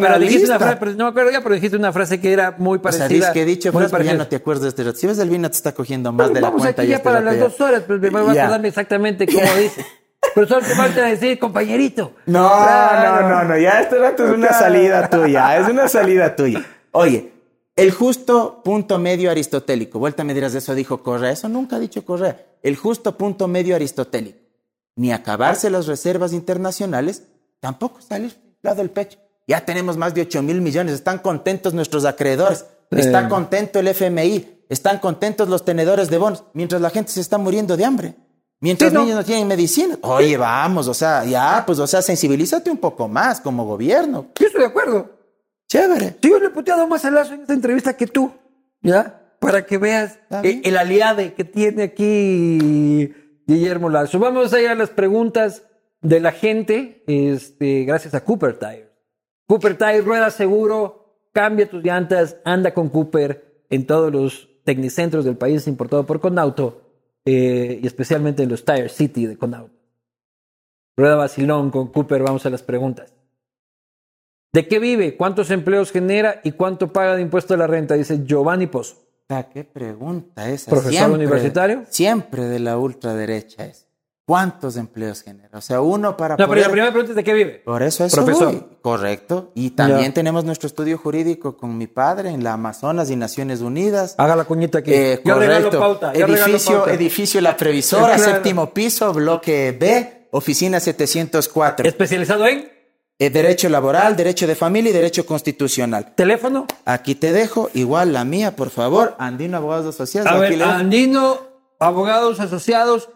pero 0.00 0.18
dijiste 0.18 0.44
una 0.46 0.58
frase, 0.58 0.76
pero 0.78 0.90
no 0.92 1.04
me 1.04 1.10
acuerdo 1.10 1.30
ya, 1.30 1.42
pero 1.42 1.54
dijiste 1.54 1.76
una 1.76 1.92
frase 1.92 2.20
que 2.20 2.32
era 2.32 2.54
muy 2.58 2.76
O 2.78 2.80
sea, 2.82 2.82
parecida. 2.82 3.08
dices 3.08 3.30
que 3.30 3.42
he 3.42 3.44
dicho 3.46 3.72
pero 3.72 3.86
ya 3.86 3.90
parecida. 3.90 4.14
no 4.14 4.26
te 4.26 4.36
acuerdas 4.36 4.62
de 4.64 4.68
este 4.68 4.84
rato. 4.84 4.98
Si 4.98 5.06
ves, 5.06 5.18
el 5.20 5.30
vino 5.30 5.48
te 5.50 5.56
está 5.56 5.72
cogiendo 5.72 6.12
más 6.12 6.26
Pues 6.26 6.34
de 6.34 6.40
la 6.42 6.48
vamos 6.48 6.62
cuenta. 6.62 6.82
aquí 6.82 6.88
y 6.88 6.90
ya 6.90 6.96
este 6.96 7.04
para 7.04 7.20
las 7.20 7.38
dos 7.38 7.60
horas, 7.60 7.82
pues 8.00 8.12
me 8.12 8.20
vas 8.22 8.36
a 8.36 8.40
acordarme 8.42 8.68
exactamente 8.68 9.26
cómo 9.26 9.54
dice. 9.60 9.84
Pero 10.34 10.46
solo 10.48 10.66
te 10.66 10.74
falta 10.74 11.04
decir, 11.04 11.38
compañerito. 11.38 12.12
No, 12.26 12.48
Claro. 12.48 13.22
no, 13.22 13.28
no, 13.28 13.44
no, 13.44 13.58
ya 13.58 13.88
rato 13.90 14.24
es 14.26 14.30
una 14.32 14.48
Claro. 14.48 14.64
salida 14.64 15.10
tuya, 15.10 15.58
es 15.58 15.68
una 15.68 15.86
salida 15.88 16.34
tuya. 16.34 16.64
Oye, 16.92 17.30
el 17.76 17.90
justo 17.92 18.62
punto 18.64 18.98
medio 18.98 19.30
aristotélico, 19.30 19.98
vuelta 19.98 20.24
me 20.24 20.32
dirás, 20.34 20.54
eso 20.54 20.74
dijo 20.74 21.02
Correa, 21.02 21.32
eso 21.32 21.48
nunca 21.48 21.76
ha 21.76 21.78
dicho 21.78 22.04
Correa, 22.04 22.40
el 22.62 22.76
justo 22.76 23.16
punto 23.18 23.48
medio 23.48 23.74
aristotélico, 23.76 24.38
ni 24.96 25.12
acabarse 25.12 25.70
las 25.70 25.86
reservas 25.86 26.32
internacionales, 26.32 27.24
tampoco 27.60 28.00
salir 28.00 28.34
lado 28.62 28.76
del 28.76 28.90
pecho. 28.90 29.18
Ya 29.46 29.64
tenemos 29.64 29.96
más 29.98 30.14
de 30.14 30.22
8 30.22 30.42
mil 30.42 30.60
millones, 30.62 30.94
están 30.94 31.18
contentos 31.18 31.74
nuestros 31.74 32.04
acreedores, 32.06 32.64
está 32.90 33.28
contento 33.28 33.78
el 33.78 33.88
FMI, 33.88 34.53
están 34.68 34.98
contentos 34.98 35.48
los 35.48 35.64
tenedores 35.64 36.10
de 36.10 36.18
bonos, 36.18 36.44
mientras 36.54 36.80
la 36.80 36.90
gente 36.90 37.12
se 37.12 37.20
está 37.20 37.38
muriendo 37.38 37.76
de 37.76 37.84
hambre. 37.84 38.14
Mientras 38.60 38.90
Sí, 38.90 38.94
no. 38.94 39.02
niños 39.02 39.16
no 39.16 39.24
tienen 39.24 39.46
medicina. 39.46 39.98
Oye, 40.02 40.36
vamos, 40.36 40.88
o 40.88 40.94
sea, 40.94 41.24
ya, 41.24 41.64
pues, 41.66 41.78
o 41.78 41.86
sea, 41.86 42.00
sensibilízate 42.00 42.70
un 42.70 42.78
poco 42.78 43.08
más 43.08 43.40
como 43.40 43.66
gobierno. 43.66 44.28
Yo 44.38 44.46
estoy 44.46 44.62
de 44.62 44.66
acuerdo. 44.68 45.10
Chévere. 45.68 46.16
Sí, 46.22 46.30
yo 46.30 46.38
le 46.38 46.46
he 46.46 46.50
puteado 46.50 46.86
más 46.86 47.04
a 47.04 47.10
Lazo 47.10 47.34
en 47.34 47.42
esta 47.42 47.52
entrevista 47.52 47.94
que 47.96 48.06
tú, 48.06 48.32
¿ya? 48.80 49.20
Para 49.38 49.66
que 49.66 49.76
veas 49.76 50.18
eh, 50.30 50.40
bien. 50.42 50.60
el 50.64 50.76
aliade 50.78 51.34
que 51.34 51.44
tiene 51.44 51.82
aquí 51.82 53.12
Guillermo 53.46 53.90
Lazo. 53.90 54.18
Vamos 54.18 54.52
a 54.54 54.60
ir 54.60 54.68
a 54.68 54.74
las 54.74 54.90
preguntas 54.90 55.62
de 56.00 56.20
la 56.20 56.32
gente, 56.32 57.02
este, 57.06 57.84
gracias 57.84 58.14
a 58.14 58.24
Cooper 58.24 58.58
Tire. 58.58 58.90
Cooper 59.46 59.76
Tire, 59.76 60.00
rueda 60.00 60.30
seguro, 60.30 61.18
cambia 61.32 61.68
tus 61.68 61.82
llantas, 61.82 62.36
anda 62.44 62.72
con 62.72 62.88
Cooper 62.88 63.64
en 63.68 63.86
todos 63.86 64.12
los 64.12 64.48
tecnicentros 64.64 65.24
del 65.24 65.36
país 65.36 65.66
importado 65.66 66.04
por 66.04 66.20
Conauto 66.20 66.82
eh, 67.24 67.80
y 67.82 67.86
especialmente 67.86 68.42
en 68.42 68.48
los 68.48 68.64
Tire 68.64 68.88
City 68.88 69.26
de 69.26 69.36
Conauto. 69.36 69.74
Rueda 70.96 71.16
vacilón 71.16 71.70
con 71.70 71.88
Cooper, 71.88 72.22
vamos 72.22 72.46
a 72.46 72.50
las 72.50 72.62
preguntas. 72.62 73.12
¿De 74.52 74.68
qué 74.68 74.78
vive? 74.78 75.16
¿Cuántos 75.16 75.50
empleos 75.50 75.90
genera? 75.90 76.40
¿Y 76.44 76.52
cuánto 76.52 76.92
paga 76.92 77.16
de 77.16 77.22
impuesto 77.22 77.54
a 77.54 77.56
la 77.56 77.66
renta? 77.66 77.94
Dice 77.94 78.24
Giovanni 78.24 78.68
Pozo. 78.68 79.04
¿Qué 79.52 79.64
pregunta 79.64 80.48
esa? 80.48 80.70
¿Profesor 80.70 81.10
universitario? 81.10 81.84
Siempre 81.88 82.44
de 82.44 82.60
la 82.60 82.78
ultraderecha 82.78 83.66
es. 83.66 83.83
¿Cuántos 84.26 84.76
empleos 84.78 85.20
genera? 85.22 85.58
O 85.58 85.60
sea, 85.60 85.82
uno 85.82 86.16
para 86.16 86.36
No, 86.36 86.48
pero 86.48 86.60
la 86.62 86.68
primera 86.70 86.90
pregunta 86.90 87.12
es 87.12 87.16
¿de 87.16 87.24
qué 87.24 87.34
vive? 87.34 87.50
Por 87.62 87.82
eso 87.82 88.04
eso 88.06 88.16
Profesor. 88.24 88.46
voy. 88.52 88.64
Correcto. 88.80 89.50
Y 89.54 89.70
también 89.72 90.14
tenemos 90.14 90.44
nuestro 90.44 90.66
estudio 90.66 90.96
jurídico 90.96 91.58
con 91.58 91.76
mi 91.76 91.86
padre 91.86 92.30
en 92.30 92.42
la 92.42 92.54
Amazonas 92.54 93.10
y 93.10 93.16
Naciones 93.16 93.60
Unidas. 93.60 94.14
Haga 94.16 94.34
la 94.34 94.44
cuñita 94.44 94.78
aquí. 94.78 94.92
Eh, 94.94 95.20
yo 95.24 95.38
regalo 95.38 95.64
correcto. 95.70 95.78
pauta. 95.78 96.12
Yo 96.14 96.26
edificio, 96.26 96.76
pauta. 96.78 96.92
edificio 96.94 97.40
La 97.42 97.54
Previsora, 97.54 98.14
Claro. 98.16 98.32
séptimo 98.32 98.72
piso, 98.72 99.12
bloque 99.12 99.76
B, 99.78 100.28
oficina 100.30 100.80
704. 100.80 101.86
Especializado 101.86 102.46
en 102.46 102.72
Eh, 103.18 103.28
derecho 103.28 103.68
laboral, 103.68 104.16
derecho 104.16 104.46
de 104.46 104.54
familia 104.54 104.88
y 104.90 104.94
derecho 104.94 105.26
constitucional. 105.26 106.14
teléfono. 106.14 106.66
Aquí 106.86 107.14
te 107.14 107.30
dejo, 107.32 107.68
igual 107.74 108.14
la 108.14 108.24
mía, 108.24 108.56
por 108.56 108.70
favor. 108.70 109.16
Andino 109.18 109.58
Abogados 109.58 109.86
Asociados. 109.94 110.30
A 110.32 110.38
ver, 110.38 110.56
le. 110.56 110.64
Andino, 110.64 111.38
abogados 111.78 112.40
asociados. 112.40 113.10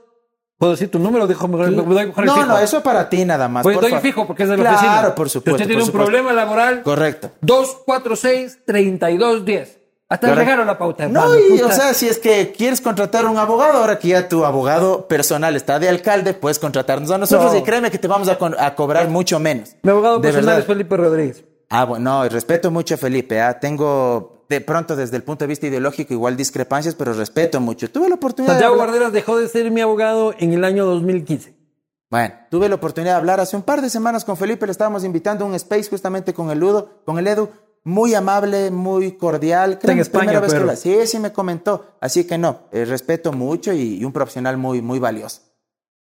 ¿Puedo 0.58 0.72
decir 0.72 0.90
tu 0.90 0.98
número? 0.98 1.28
Dejo 1.28 1.46
mejor, 1.46 1.70
No, 1.70 2.46
no, 2.46 2.58
eso 2.58 2.82
para 2.82 3.08
ti 3.08 3.24
nada 3.24 3.46
más. 3.48 3.62
Pues 3.62 3.76
por 3.76 3.82
doy 3.82 3.90
favor. 3.92 4.02
fijo 4.02 4.26
porque 4.26 4.42
es 4.42 4.48
de 4.48 4.56
la 4.56 4.62
claro, 4.62 4.76
oficina. 4.76 4.98
Claro, 5.00 5.14
por 5.14 5.28
Si 5.28 5.32
supuesto. 5.34 5.54
usted 5.54 5.66
tiene 5.68 5.82
un 5.82 5.86
supuesto. 5.86 6.10
problema 6.10 6.32
laboral, 6.32 6.82
Correcto. 6.82 7.30
246-3210. 7.42 9.78
Hasta 10.10 10.34
le 10.34 10.64
la 10.64 10.78
pauta. 10.78 11.06
No, 11.06 11.38
y, 11.38 11.50
puta. 11.50 11.66
o 11.66 11.72
sea, 11.72 11.92
si 11.92 12.08
es 12.08 12.18
que 12.18 12.50
quieres 12.56 12.80
contratar 12.80 13.26
un 13.26 13.36
abogado, 13.36 13.76
ahora 13.78 13.98
que 13.98 14.08
ya 14.08 14.26
tu 14.26 14.46
abogado 14.46 15.06
personal 15.06 15.54
está 15.54 15.78
de 15.78 15.90
alcalde, 15.90 16.32
puedes 16.32 16.58
contratarnos 16.58 17.10
a 17.10 17.18
nosotros 17.18 17.52
No. 17.52 17.58
y 17.58 17.62
créeme 17.62 17.90
que 17.90 17.98
te 17.98 18.08
vamos 18.08 18.26
a, 18.28 18.38
cobrar 18.74 19.08
mucho 19.08 19.38
menos. 19.38 19.76
Mi 19.82 19.90
abogado 19.90 20.16
de 20.16 20.22
personal 20.22 20.46
verdad. 20.46 20.60
es 20.60 20.66
Felipe 20.66 20.96
Rodríguez. 20.96 21.44
Ah, 21.68 21.84
bueno, 21.84 22.22
no, 22.22 22.28
respeto 22.30 22.70
mucho 22.70 22.94
a 22.94 22.98
Felipe. 22.98 23.38
ah, 23.40 23.58
Tengo 23.60 24.37
de 24.48 24.60
pronto 24.60 24.96
desde 24.96 25.16
el 25.16 25.22
punto 25.22 25.44
de 25.44 25.48
vista 25.48 25.66
ideológico 25.66 26.14
igual 26.14 26.36
discrepancias, 26.36 26.94
pero 26.94 27.12
respeto 27.12 27.60
mucho. 27.60 27.90
Tuve 27.90 28.08
la 28.08 28.14
oportunidad 28.14 28.54
Santiago 28.54 28.74
de 28.74 28.78
Guarderas 28.78 29.12
dejó 29.12 29.38
de 29.38 29.48
ser 29.48 29.70
mi 29.70 29.80
abogado 29.80 30.34
en 30.38 30.52
el 30.52 30.64
año 30.64 30.86
2015. 30.86 31.54
Bueno, 32.10 32.34
tuve 32.50 32.68
la 32.70 32.76
oportunidad 32.76 33.14
de 33.14 33.18
hablar 33.18 33.40
hace 33.40 33.56
un 33.56 33.62
par 33.62 33.82
de 33.82 33.90
semanas 33.90 34.24
con 34.24 34.38
Felipe, 34.38 34.64
le 34.64 34.72
estábamos 34.72 35.04
invitando 35.04 35.44
a 35.44 35.48
un 35.48 35.54
space 35.54 35.90
justamente 35.90 36.32
con 36.32 36.50
el 36.50 36.58
Ludo, 36.58 37.02
con 37.04 37.18
el 37.18 37.26
Edu, 37.26 37.50
muy 37.84 38.14
amable, 38.14 38.70
muy 38.70 39.12
cordial. 39.12 39.72
Está 39.72 39.92
en 39.92 40.00
España, 40.00 40.24
primera 40.24 40.40
vez 40.40 40.52
que 40.52 40.58
habla. 40.58 40.76
Sí, 40.76 41.06
sí 41.06 41.18
me 41.18 41.32
comentó. 41.32 41.96
Así 42.00 42.26
que 42.26 42.38
no, 42.38 42.68
eh, 42.72 42.86
respeto 42.86 43.32
mucho 43.32 43.72
y, 43.74 43.96
y 43.96 44.04
un 44.04 44.12
profesional 44.12 44.56
muy, 44.56 44.80
muy 44.80 44.98
valioso. 44.98 45.42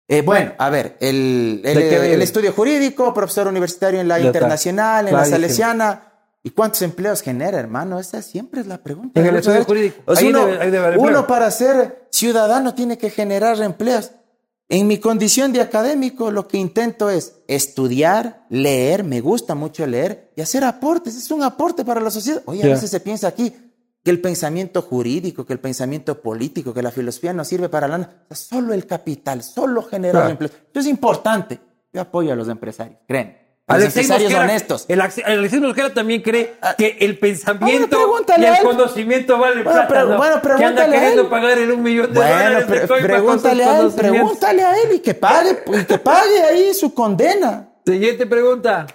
Eh, 0.08 0.22
bueno, 0.22 0.52
a 0.58 0.70
ver, 0.70 0.96
el, 1.00 1.60
el, 1.64 1.78
el 1.78 2.22
estudio 2.22 2.52
jurídico, 2.52 3.14
profesor 3.14 3.46
universitario 3.46 4.00
en 4.00 4.08
la 4.08 4.18
internacional, 4.18 5.06
en 5.06 5.14
la 5.14 5.24
salesiana. 5.24 6.09
¿Y 6.42 6.50
cuántos 6.50 6.80
empleos 6.82 7.20
genera, 7.20 7.58
hermano? 7.58 7.98
Esa 8.00 8.22
siempre 8.22 8.60
es 8.62 8.66
la 8.66 8.78
pregunta. 8.82 9.20
En 9.20 9.26
el 9.26 9.36
estudio 9.36 9.64
jurídico. 9.64 10.02
O 10.06 10.16
sea, 10.16 10.28
uno, 10.28 10.46
debe- 10.46 10.98
uno 10.98 11.26
para 11.26 11.50
ser 11.50 12.06
ciudadano 12.10 12.74
tiene 12.74 12.96
que 12.96 13.10
generar 13.10 13.60
empleos. 13.60 14.12
En 14.70 14.86
mi 14.86 14.98
condición 14.98 15.52
de 15.52 15.60
académico, 15.60 16.30
lo 16.30 16.46
que 16.48 16.56
intento 16.56 17.10
es 17.10 17.42
estudiar, 17.48 18.46
leer, 18.50 19.02
me 19.04 19.20
gusta 19.20 19.54
mucho 19.54 19.86
leer 19.86 20.32
y 20.36 20.40
hacer 20.40 20.64
aportes. 20.64 21.16
Es 21.16 21.30
un 21.30 21.42
aporte 21.42 21.84
para 21.84 22.00
la 22.00 22.10
sociedad. 22.10 22.42
Oye, 22.46 22.62
a 22.62 22.66
veces 22.74 22.90
se 22.90 23.00
piensa 23.00 23.28
aquí 23.28 23.52
que 24.02 24.10
el 24.10 24.20
pensamiento 24.20 24.80
jurídico, 24.80 25.44
que 25.44 25.52
el 25.52 25.58
pensamiento 25.60 26.22
político, 26.22 26.72
que 26.72 26.82
la 26.82 26.90
filosofía 26.90 27.32
no 27.32 27.44
sirve 27.44 27.68
para 27.68 27.86
nada. 27.88 28.24
O 28.30 28.34
sea, 28.34 28.36
solo 28.60 28.72
el 28.72 28.86
capital, 28.86 29.42
solo 29.42 29.82
generar 29.82 30.22
empleos. 30.30 30.52
Esto 30.68 30.80
es 30.80 30.86
importante. 30.86 31.60
Yo 31.92 32.00
apoyo 32.00 32.32
a 32.32 32.36
los 32.36 32.48
empresarios, 32.48 32.98
creen. 33.08 33.36
Alexei 33.70 34.06
Mosquera, 34.08 34.40
honestos. 34.42 34.84
El 34.88 35.00
Alexei 35.00 35.60
Mosquera 35.60 35.94
también 35.94 36.22
cree 36.22 36.54
que 36.76 36.96
el 37.00 37.18
pensamiento 37.18 37.96
Ah, 37.96 38.06
bueno, 38.06 38.26
pregúntale 38.26 38.46
y 38.46 38.50
el 38.50 38.64
conocimiento 38.64 39.38
vale 39.38 39.62
Bueno, 39.62 39.86
plata. 39.88 40.04
¿no? 40.04 40.16
bueno, 40.16 40.40
que 40.42 40.48
anda 40.48 40.56
pregúntale 40.56 40.92
queriendo 40.96 41.22
él. 41.22 41.28
pagar 41.28 41.58
el 41.58 41.70
un 41.70 41.82
millón 41.82 42.12
de 42.12 42.18
Bueno, 42.20 42.34
dólares 42.34 42.64
pre- 42.66 42.80
de 42.80 42.86
pregúntale 43.08 43.64
a 43.64 43.80
él, 43.80 43.92
pregúntale 43.96 44.62
a 44.64 44.82
él 44.82 44.92
y 44.94 44.98
que 45.00 45.14
pague, 45.14 45.58
y 45.80 45.84
que 45.84 45.98
pague 45.98 46.42
ahí 46.42 46.74
su 46.74 46.92
condena. 46.94 47.68
Siguiente 47.86 48.26
pregunta. 48.26 48.86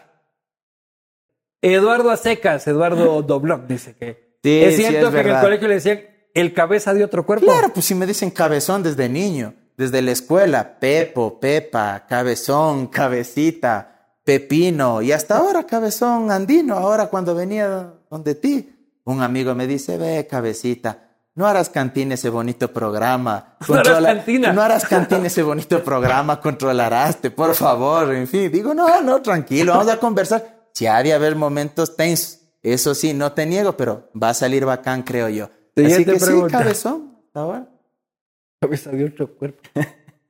Eduardo 1.62 2.12
Acecas, 2.12 2.68
Eduardo 2.68 3.22
Doblón, 3.24 3.68
dice 3.68 3.96
que. 3.96 4.38
Sí, 4.44 4.62
es 4.64 4.76
sí, 4.76 4.84
cierto 4.84 5.08
es 5.08 5.14
que 5.14 5.20
en 5.22 5.28
el 5.36 5.42
colegio 5.42 5.68
le 5.68 5.74
decían 5.76 6.02
el 6.36 6.54
cabeza 6.54 6.94
de 6.94 7.04
otro 7.04 7.26
cuerpo. 7.26 7.46
Claro, 7.48 7.70
pues 7.74 7.86
si 7.88 7.96
me 7.96 8.06
dicen 8.06 8.30
cabezón 8.30 8.84
desde 8.84 9.10
niño, 9.10 9.56
desde 9.76 10.02
la 10.04 10.12
escuela, 10.12 10.78
Pepo, 10.80 11.40
Pepa, 11.40 12.06
cabezón, 12.08 12.88
cabecita, 12.88 13.95
pepino, 14.26 15.02
y 15.02 15.14
hasta 15.14 15.38
ahora 15.38 15.66
cabezón 15.66 16.32
andino, 16.32 16.76
ahora 16.76 17.08
cuando 17.08 17.34
venía 17.34 17.94
donde 18.10 18.36
ti, 18.36 18.76
un 19.06 19.22
amigo 19.22 19.54
me 19.56 19.68
dice, 19.68 19.98
ve 19.98 20.28
cabecita, 20.28 21.06
no 21.36 21.46
harás 21.46 21.70
cantina 21.70 22.16
ese 22.16 22.30
bonito 22.30 22.74
programa. 22.74 23.58
No 23.68 23.76
harás 23.76 24.02
cantina. 24.02 24.54
No 24.54 24.62
harás 24.62 24.86
cantina 24.86 25.28
ese 25.28 25.44
bonito 25.44 25.84
programa, 25.84 26.42
controlaraste, 26.42 27.30
por 27.32 27.54
favor, 27.56 28.14
en 28.14 28.28
fin. 28.28 28.52
Digo, 28.52 28.74
no, 28.74 29.02
no, 29.02 29.22
tranquilo, 29.22 29.74
vamos 29.74 29.90
a 29.90 30.00
conversar. 30.00 30.70
Si 30.74 30.88
ha 30.88 31.02
de 31.04 31.14
haber 31.14 31.36
momentos 31.36 31.96
tensos, 31.96 32.42
eso 32.64 32.96
sí, 32.96 33.14
no 33.14 33.32
te 33.34 33.46
niego, 33.46 33.78
pero 33.78 34.10
va 34.22 34.30
a 34.30 34.34
salir 34.34 34.66
bacán, 34.66 35.04
creo 35.04 35.30
yo. 35.30 35.50
Así 35.76 36.04
que 36.04 36.20
sí, 36.20 36.26
pregunta. 36.26 36.60
cabezón, 36.60 37.18
hasta 37.28 37.40
ahora. 37.40 37.70
Cabeza 38.60 38.90
de 38.90 39.06
otro 39.06 39.36
cuerpo. 39.36 39.62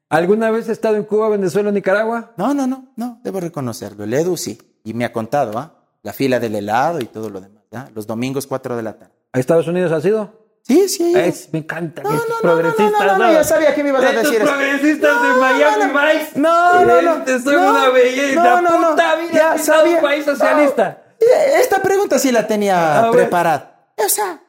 ¿Alguna 0.09 0.51
vez 0.51 0.65
has 0.65 0.69
estado 0.71 0.95
en 0.95 1.03
Cuba, 1.03 1.29
Venezuela 1.29 1.69
o 1.69 1.71
Nicaragua? 1.71 2.33
No, 2.37 2.53
no, 2.53 2.67
no, 2.67 2.85
no, 2.95 3.19
debo 3.23 3.39
reconocerlo. 3.39 4.03
El 4.03 4.13
Edu 4.13 4.37
sí. 4.37 4.57
Y 4.83 4.93
me 4.93 5.03
ha 5.05 5.11
contado, 5.11 5.57
¿ah? 5.57 5.73
La 6.03 6.13
fila 6.13 6.39
del 6.39 6.55
helado 6.55 6.99
y 7.01 7.05
todo 7.05 7.29
lo 7.29 7.41
demás, 7.41 7.63
¿ah? 7.73 7.87
Los 7.95 8.05
domingos 8.05 8.45
4 8.45 8.75
de 8.77 8.83
la 8.83 8.93
tarde. 8.97 9.13
¿A 9.33 9.39
Estados 9.39 9.67
Unidos 9.67 9.91
has 9.91 10.05
ido? 10.05 10.45
Sí, 10.61 10.87
sí. 10.89 11.13
Es- 11.15 11.49
me 11.51 11.59
encanta 11.59 12.01
No, 12.03 12.09
no, 12.11 12.15
no, 12.17 12.21
no, 12.21 12.35
no, 12.35 12.41
progresistas. 12.41 13.05
no, 13.07 13.17
no, 13.17 13.31
ya 13.33 13.43
sabía 13.43 13.73
que 13.75 13.83
me 13.83 13.89
ibas 13.89 14.03
a 14.03 14.11
decir 14.11 14.35
eso. 14.41 14.45
progresistas 14.45 15.21
de 15.21 15.27
No, 15.29 15.37
Miami 15.39 15.83
no, 15.85 15.93
no. 15.93 15.99
Vice. 15.99 16.39
No, 16.39 16.85
no, 16.85 17.01
no. 17.01 17.15
Este, 17.17 17.39
son 17.39 17.55
no, 17.55 17.69
una 17.71 17.89
belleza. 17.89 18.43
no, 18.43 18.61
no, 18.61 18.79
no. 18.81 18.89
Puta 18.91 19.15
vida, 19.15 19.31
Ya 19.33 19.57
sabía. 19.57 19.95
un 19.97 20.01
país 20.01 20.25
socialista. 20.25 21.01
No. 21.19 21.59
Esta 21.59 21.81
pregunta 21.81 22.19
sí 22.19 22.31
la 22.31 22.45
tenía 22.47 23.09
preparada. 23.11 23.89
O 24.03 24.09
sea, 24.09 24.41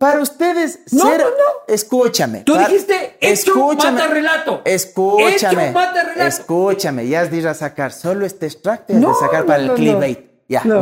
para 0.00 0.22
ustedes 0.22 0.78
No, 0.92 1.04
ser... 1.08 1.20
no, 1.20 1.26
no. 1.28 1.34
Escúchame. 1.68 2.40
Tú 2.40 2.54
para- 2.54 2.68
dijiste, 2.68 3.18
hecho 3.20 3.54
mata 3.74 4.06
relato. 4.06 4.62
Escúchame. 4.64 5.66
Hecho 5.66 5.72
mata 5.74 6.02
relato. 6.04 6.22
Escúchame. 6.26 7.06
Ya 7.06 7.20
has 7.20 7.30
de 7.30 7.36
ir 7.36 7.46
a 7.46 7.52
sacar 7.52 7.92
solo 7.92 8.24
este 8.24 8.46
extracto 8.46 8.94
No, 8.94 9.08
de 9.10 9.14
sacar 9.16 9.44
para 9.44 9.62
el 9.62 9.74
clickbait. 9.74 10.18
Ya, 10.48 10.62
mira, 10.64 10.80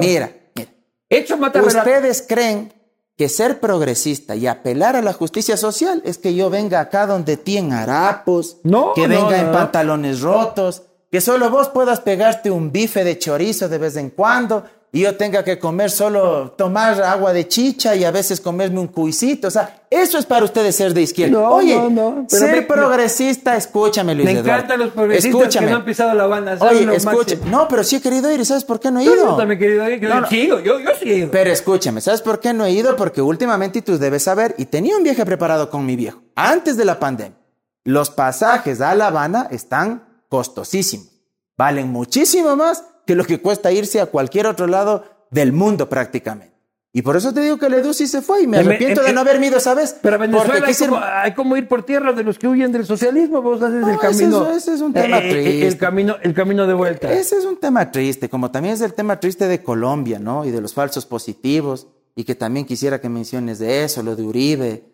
mira. 0.54 0.68
Hecho 1.08 1.36
mata 1.36 1.60
relato. 1.60 1.78
¿Ustedes 1.78 2.24
creen 2.28 2.72
que 3.16 3.28
ser 3.28 3.58
progresista 3.58 4.36
y 4.36 4.46
apelar 4.46 4.94
a 4.94 5.02
la 5.02 5.12
justicia 5.12 5.56
social 5.56 6.00
es 6.04 6.18
que 6.18 6.36
yo 6.36 6.48
venga 6.48 6.78
acá 6.78 7.04
donde 7.08 7.36
ti 7.36 7.56
en 7.56 7.72
harapos, 7.72 8.58
No, 8.62 8.92
que 8.94 9.08
venga 9.08 9.22
no, 9.30 9.34
en 9.34 9.46
no. 9.46 9.52
pantalones 9.52 10.20
rotos, 10.20 10.82
que 11.10 11.20
solo 11.20 11.50
vos 11.50 11.70
puedas 11.70 11.98
pegarte 11.98 12.52
un 12.52 12.70
bife 12.70 13.02
de 13.02 13.18
chorizo 13.18 13.68
de 13.68 13.78
vez 13.78 13.96
en 13.96 14.10
cuando 14.10 14.62
y 14.90 15.00
yo 15.02 15.16
tenga 15.16 15.44
que 15.44 15.58
comer 15.58 15.90
solo, 15.90 16.52
tomar 16.56 17.02
agua 17.02 17.32
de 17.34 17.46
chicha 17.46 17.94
y 17.94 18.04
a 18.04 18.10
veces 18.10 18.40
comerme 18.40 18.80
un 18.80 18.86
cuisito? 18.86 19.48
O 19.48 19.50
sea, 19.50 19.82
eso 19.90 20.16
es 20.18 20.24
para 20.24 20.44
ustedes 20.44 20.74
ser 20.76 20.94
de 20.94 21.02
izquierda. 21.02 21.38
No, 21.38 21.50
Oye, 21.50 21.74
no, 21.76 21.90
no, 21.90 22.26
pero 22.30 22.46
ser 22.46 22.56
me- 22.56 22.62
progresista, 22.62 23.56
escúchame 23.56 24.14
Luis 24.14 24.24
Me 24.24 24.38
encantan 24.38 24.78
los 24.78 24.90
progresistas 24.90 25.40
Escúchame. 25.40 25.66
que 25.66 25.70
no 25.72 25.76
han 25.78 25.84
pisado 25.84 26.14
la 26.14 26.26
banda. 26.26 26.56
Oye, 26.60 26.84
escucha. 26.96 27.16
máximos. 27.16 27.46
No, 27.48 27.68
pero 27.68 27.84
sí 27.84 27.96
he 27.96 28.00
querido 28.00 28.32
ir 28.32 28.44
¿sabes 28.46 28.64
por 28.64 28.80
qué 28.80 28.90
no 28.90 29.00
he 29.00 29.04
Yo 29.04 29.14
ido? 29.14 29.36
también, 29.36 29.58
querido. 29.60 29.88
Yo, 29.88 30.08
No, 30.20 30.26
sí 30.28 30.40
he 30.40 30.46
yo, 30.46 30.60
yo 30.60 30.78
sí 31.00 31.10
he 31.10 31.14
ido. 31.18 31.30
Pero 31.30 31.50
escúchame, 31.50 32.00
¿sabes 32.00 32.22
por 32.22 32.40
qué 32.40 32.54
no 32.54 32.64
he 32.64 32.70
ido? 32.72 32.96
Porque 32.96 33.20
últimamente 33.20 33.80
y 33.80 33.82
tú 33.82 33.98
debes 33.98 34.22
saber, 34.22 34.54
y 34.58 34.64
tenía 34.66 34.96
un 34.96 35.02
viaje 35.02 35.24
preparado 35.26 35.68
con 35.70 35.84
mi 35.84 35.96
viejo, 35.96 36.20
antes 36.34 36.76
de 36.76 36.84
la 36.84 36.98
pandemia. 36.98 37.36
Los 37.84 38.10
pasajes 38.10 38.80
a 38.80 38.94
La 38.94 39.06
Habana 39.08 39.48
están 39.50 40.02
costosísimos. 40.28 41.08
Valen 41.56 41.88
muchísimo 41.88 42.54
más 42.56 42.84
que 43.08 43.14
lo 43.14 43.24
que 43.24 43.40
cuesta 43.40 43.72
irse 43.72 44.02
a 44.02 44.06
cualquier 44.06 44.46
otro 44.46 44.66
lado 44.66 45.02
del 45.30 45.50
mundo 45.54 45.88
prácticamente. 45.88 46.52
Y 46.92 47.00
por 47.00 47.16
eso 47.16 47.32
te 47.32 47.40
digo 47.40 47.56
que 47.58 47.64
Edu 47.66 47.94
sí 47.94 48.06
se 48.06 48.20
fue 48.20 48.42
y 48.42 48.46
me 48.46 48.58
En- 48.60 48.66
arrepiento 48.66 49.00
en- 49.00 49.06
de 49.06 49.12
no 49.14 49.20
haber 49.22 49.42
ido 49.42 49.56
esa 49.56 49.72
vez. 49.72 49.96
Pero 50.02 50.16
a 50.16 50.18
Venezuela 50.18 50.52
Porque 50.52 50.66
hay 50.70 50.74
como, 50.76 50.98
hay 51.02 51.32
como 51.34 51.56
ir 51.56 51.68
por 51.68 51.84
tierra 51.86 52.12
de 52.12 52.22
los 52.22 52.38
que 52.38 52.46
huyen 52.48 52.70
del 52.70 52.84
socialismo. 52.84 53.40
Vos 53.40 53.62
haces 53.62 53.80
No, 53.80 53.88
el 53.88 53.94
ese 53.94 54.06
es- 54.08 54.18
camino. 54.18 54.50
ese 54.50 54.74
es 54.74 54.80
un 54.82 54.92
tema 54.92 55.18
eh, 55.20 55.28
eh, 55.28 55.30
triste. 55.32 55.66
el, 55.68 55.78
camino, 55.78 56.16
el 56.22 56.34
camino 56.34 56.66
de 56.66 56.74
vuelta. 56.74 57.10
Ese 57.10 57.38
es 57.38 57.46
un 57.46 57.58
tema 57.58 57.90
triste, 57.90 58.28
como 58.28 58.50
también 58.50 58.74
es 58.74 58.82
el 58.82 58.92
tema 58.92 59.18
triste 59.18 59.48
de 59.48 59.62
Colombia, 59.62 60.18
¿no? 60.18 60.44
Y 60.44 60.50
de 60.50 60.60
los 60.60 60.74
falsos 60.74 61.06
positivos, 61.06 61.86
y 62.14 62.24
que 62.24 62.34
también 62.34 62.66
quisiera 62.66 63.00
que 63.00 63.08
menciones 63.08 63.58
de 63.58 63.84
eso, 63.84 64.02
lo 64.02 64.14
de 64.16 64.22
Uribe, 64.22 64.84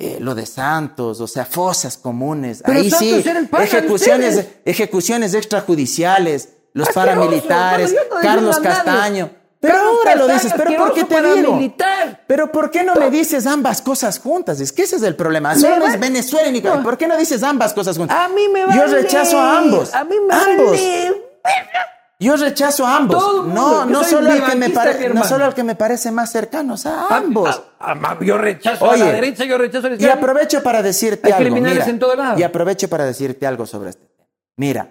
eh, 0.00 0.16
lo 0.18 0.34
de 0.34 0.44
Santos, 0.46 1.20
o 1.20 1.28
sea, 1.28 1.44
fosas 1.44 1.96
comunes. 1.98 2.62
Pero 2.66 2.78
Ahí 2.80 2.90
Santos 2.90 3.06
sí, 3.06 3.14
ejecuciones, 3.62 4.36
ustedes. 4.36 4.48
ejecuciones 4.64 5.34
extrajudiciales, 5.34 6.48
los 6.72 6.88
paramilitares, 6.90 7.92
yo 7.92 7.98
no 8.10 8.20
Carlos. 8.20 8.58
Castaño. 8.60 9.30
Pero 9.60 9.74
Carlos 9.74 9.92
ahora 9.98 10.14
lo 10.14 10.26
Castaño, 10.26 10.42
dices, 10.42 10.52
pero 10.56 10.76
¿por 10.84 10.94
qué 10.94 11.04
te 11.04 11.22
digo? 11.34 11.60
Pero 12.26 12.50
¿por 12.50 12.70
qué 12.70 12.82
no 12.82 12.94
me 12.94 13.10
dices 13.10 13.46
ambas 13.46 13.82
cosas 13.82 14.18
juntas? 14.18 14.58
Es 14.60 14.72
que 14.72 14.84
ese 14.84 14.96
es 14.96 15.02
el 15.02 15.16
problema. 15.16 15.54
Solo 15.54 15.78
no 15.78 15.86
es 15.86 16.00
Venezuela 16.00 16.48
y 16.48 16.52
Nicaragua. 16.52 16.82
¿Por 16.82 16.96
qué 16.96 17.06
no 17.06 17.16
dices 17.18 17.42
ambas 17.42 17.74
cosas 17.74 17.98
juntas? 17.98 18.16
A 18.18 18.28
mí 18.28 18.48
me 18.48 18.60
Yo 18.60 18.66
vale. 18.66 18.86
rechazo 19.02 19.38
a 19.38 19.58
ambos. 19.58 19.94
A 19.94 20.04
mí 20.04 20.16
me 20.26 20.34
ambos. 20.34 20.70
vale. 20.70 21.22
Yo 22.22 22.36
rechazo 22.36 22.86
a 22.86 22.96
ambos. 22.96 23.18
Todo 23.18 23.40
el 23.42 23.46
mundo, 23.48 23.62
no, 23.62 23.86
no 23.86 24.04
solo, 24.04 24.30
al 24.30 24.44
que 24.44 24.54
me 24.54 24.68
pare- 24.70 25.08
no 25.08 25.24
solo 25.24 25.46
al 25.46 25.54
que 25.54 25.64
me 25.64 25.74
parece 25.74 26.10
más 26.10 26.30
cercano, 26.30 26.74
o 26.74 26.76
sea, 26.76 27.06
a 27.08 27.16
ambos. 27.16 27.62
A- 27.78 27.92
a- 27.92 27.92
a- 27.92 28.18
yo 28.20 28.36
rechazo 28.36 28.84
a 28.84 28.90
Oye, 28.90 29.04
la 29.04 29.12
derecha, 29.12 29.44
yo 29.44 29.56
rechazo 29.56 29.86
a 29.86 29.90
la 29.90 29.94
y 29.94 29.98
izquierda. 29.98 30.16
aprovecho 30.16 30.62
para 30.62 30.82
decirte 30.82 31.28
Hay 31.28 31.32
algo. 31.32 31.44
criminales 31.44 31.78
mira, 31.78 31.90
en 31.90 31.98
todo 31.98 32.14
lado. 32.16 32.38
Y 32.38 32.42
aprovecho 32.42 32.88
para 32.88 33.04
decirte 33.06 33.46
algo 33.46 33.64
sobre 33.66 33.90
este 33.90 34.04
tema. 34.06 34.28
Mira, 34.56 34.88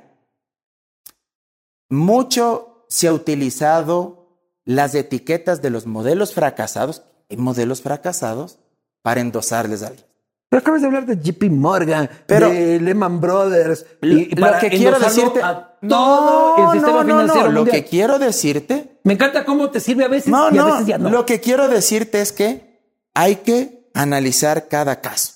mucho 1.89 2.85
se 2.87 3.07
ha 3.07 3.13
utilizado 3.13 4.27
las 4.65 4.95
etiquetas 4.95 5.61
de 5.61 5.69
los 5.69 5.85
modelos 5.87 6.33
fracasados, 6.33 7.03
y 7.29 7.37
modelos 7.37 7.81
fracasados, 7.81 8.59
para 9.01 9.21
endosarles 9.21 9.83
a 9.83 9.87
alguien. 9.87 10.05
Pero 10.49 10.61
acabas 10.61 10.81
de 10.81 10.87
hablar 10.87 11.05
de 11.05 11.15
JP 11.17 11.43
Morgan, 11.51 12.09
Pero- 12.25 12.49
de 12.49 12.79
Lehman 12.79 13.21
Brothers. 13.21 13.85
Y, 14.01 14.07
y 14.07 14.29
lo 14.31 14.41
para 14.47 14.59
que 14.59 14.69
quiero 14.69 14.97
decirte, 14.99 15.41
a 15.43 15.77
todo 15.87 16.57
el 16.73 16.79
sistema 16.79 17.03
no, 17.03 17.03
no, 17.03 17.13
financiero 17.19 17.47
no, 17.47 17.51
lo 17.53 17.59
mundial. 17.61 17.83
que 17.83 17.89
quiero 17.89 18.19
decirte 18.19 18.99
Me 19.03 19.13
encanta 19.13 19.45
cómo 19.45 19.69
te 19.69 19.79
sirve 19.79 20.03
a 20.05 20.07
veces 20.07 20.27
No, 20.29 20.45
y 20.51 20.57
a 20.57 20.61
no, 20.61 20.65
veces 20.71 20.87
ya 20.87 20.97
no. 20.97 21.09
Lo 21.11 21.25
que 21.25 21.39
quiero 21.39 21.67
decirte 21.69 22.19
es 22.19 22.31
que 22.31 22.79
hay 23.13 23.37
que 23.37 23.89
analizar 23.93 24.67
cada 24.67 25.01
caso. 25.01 25.33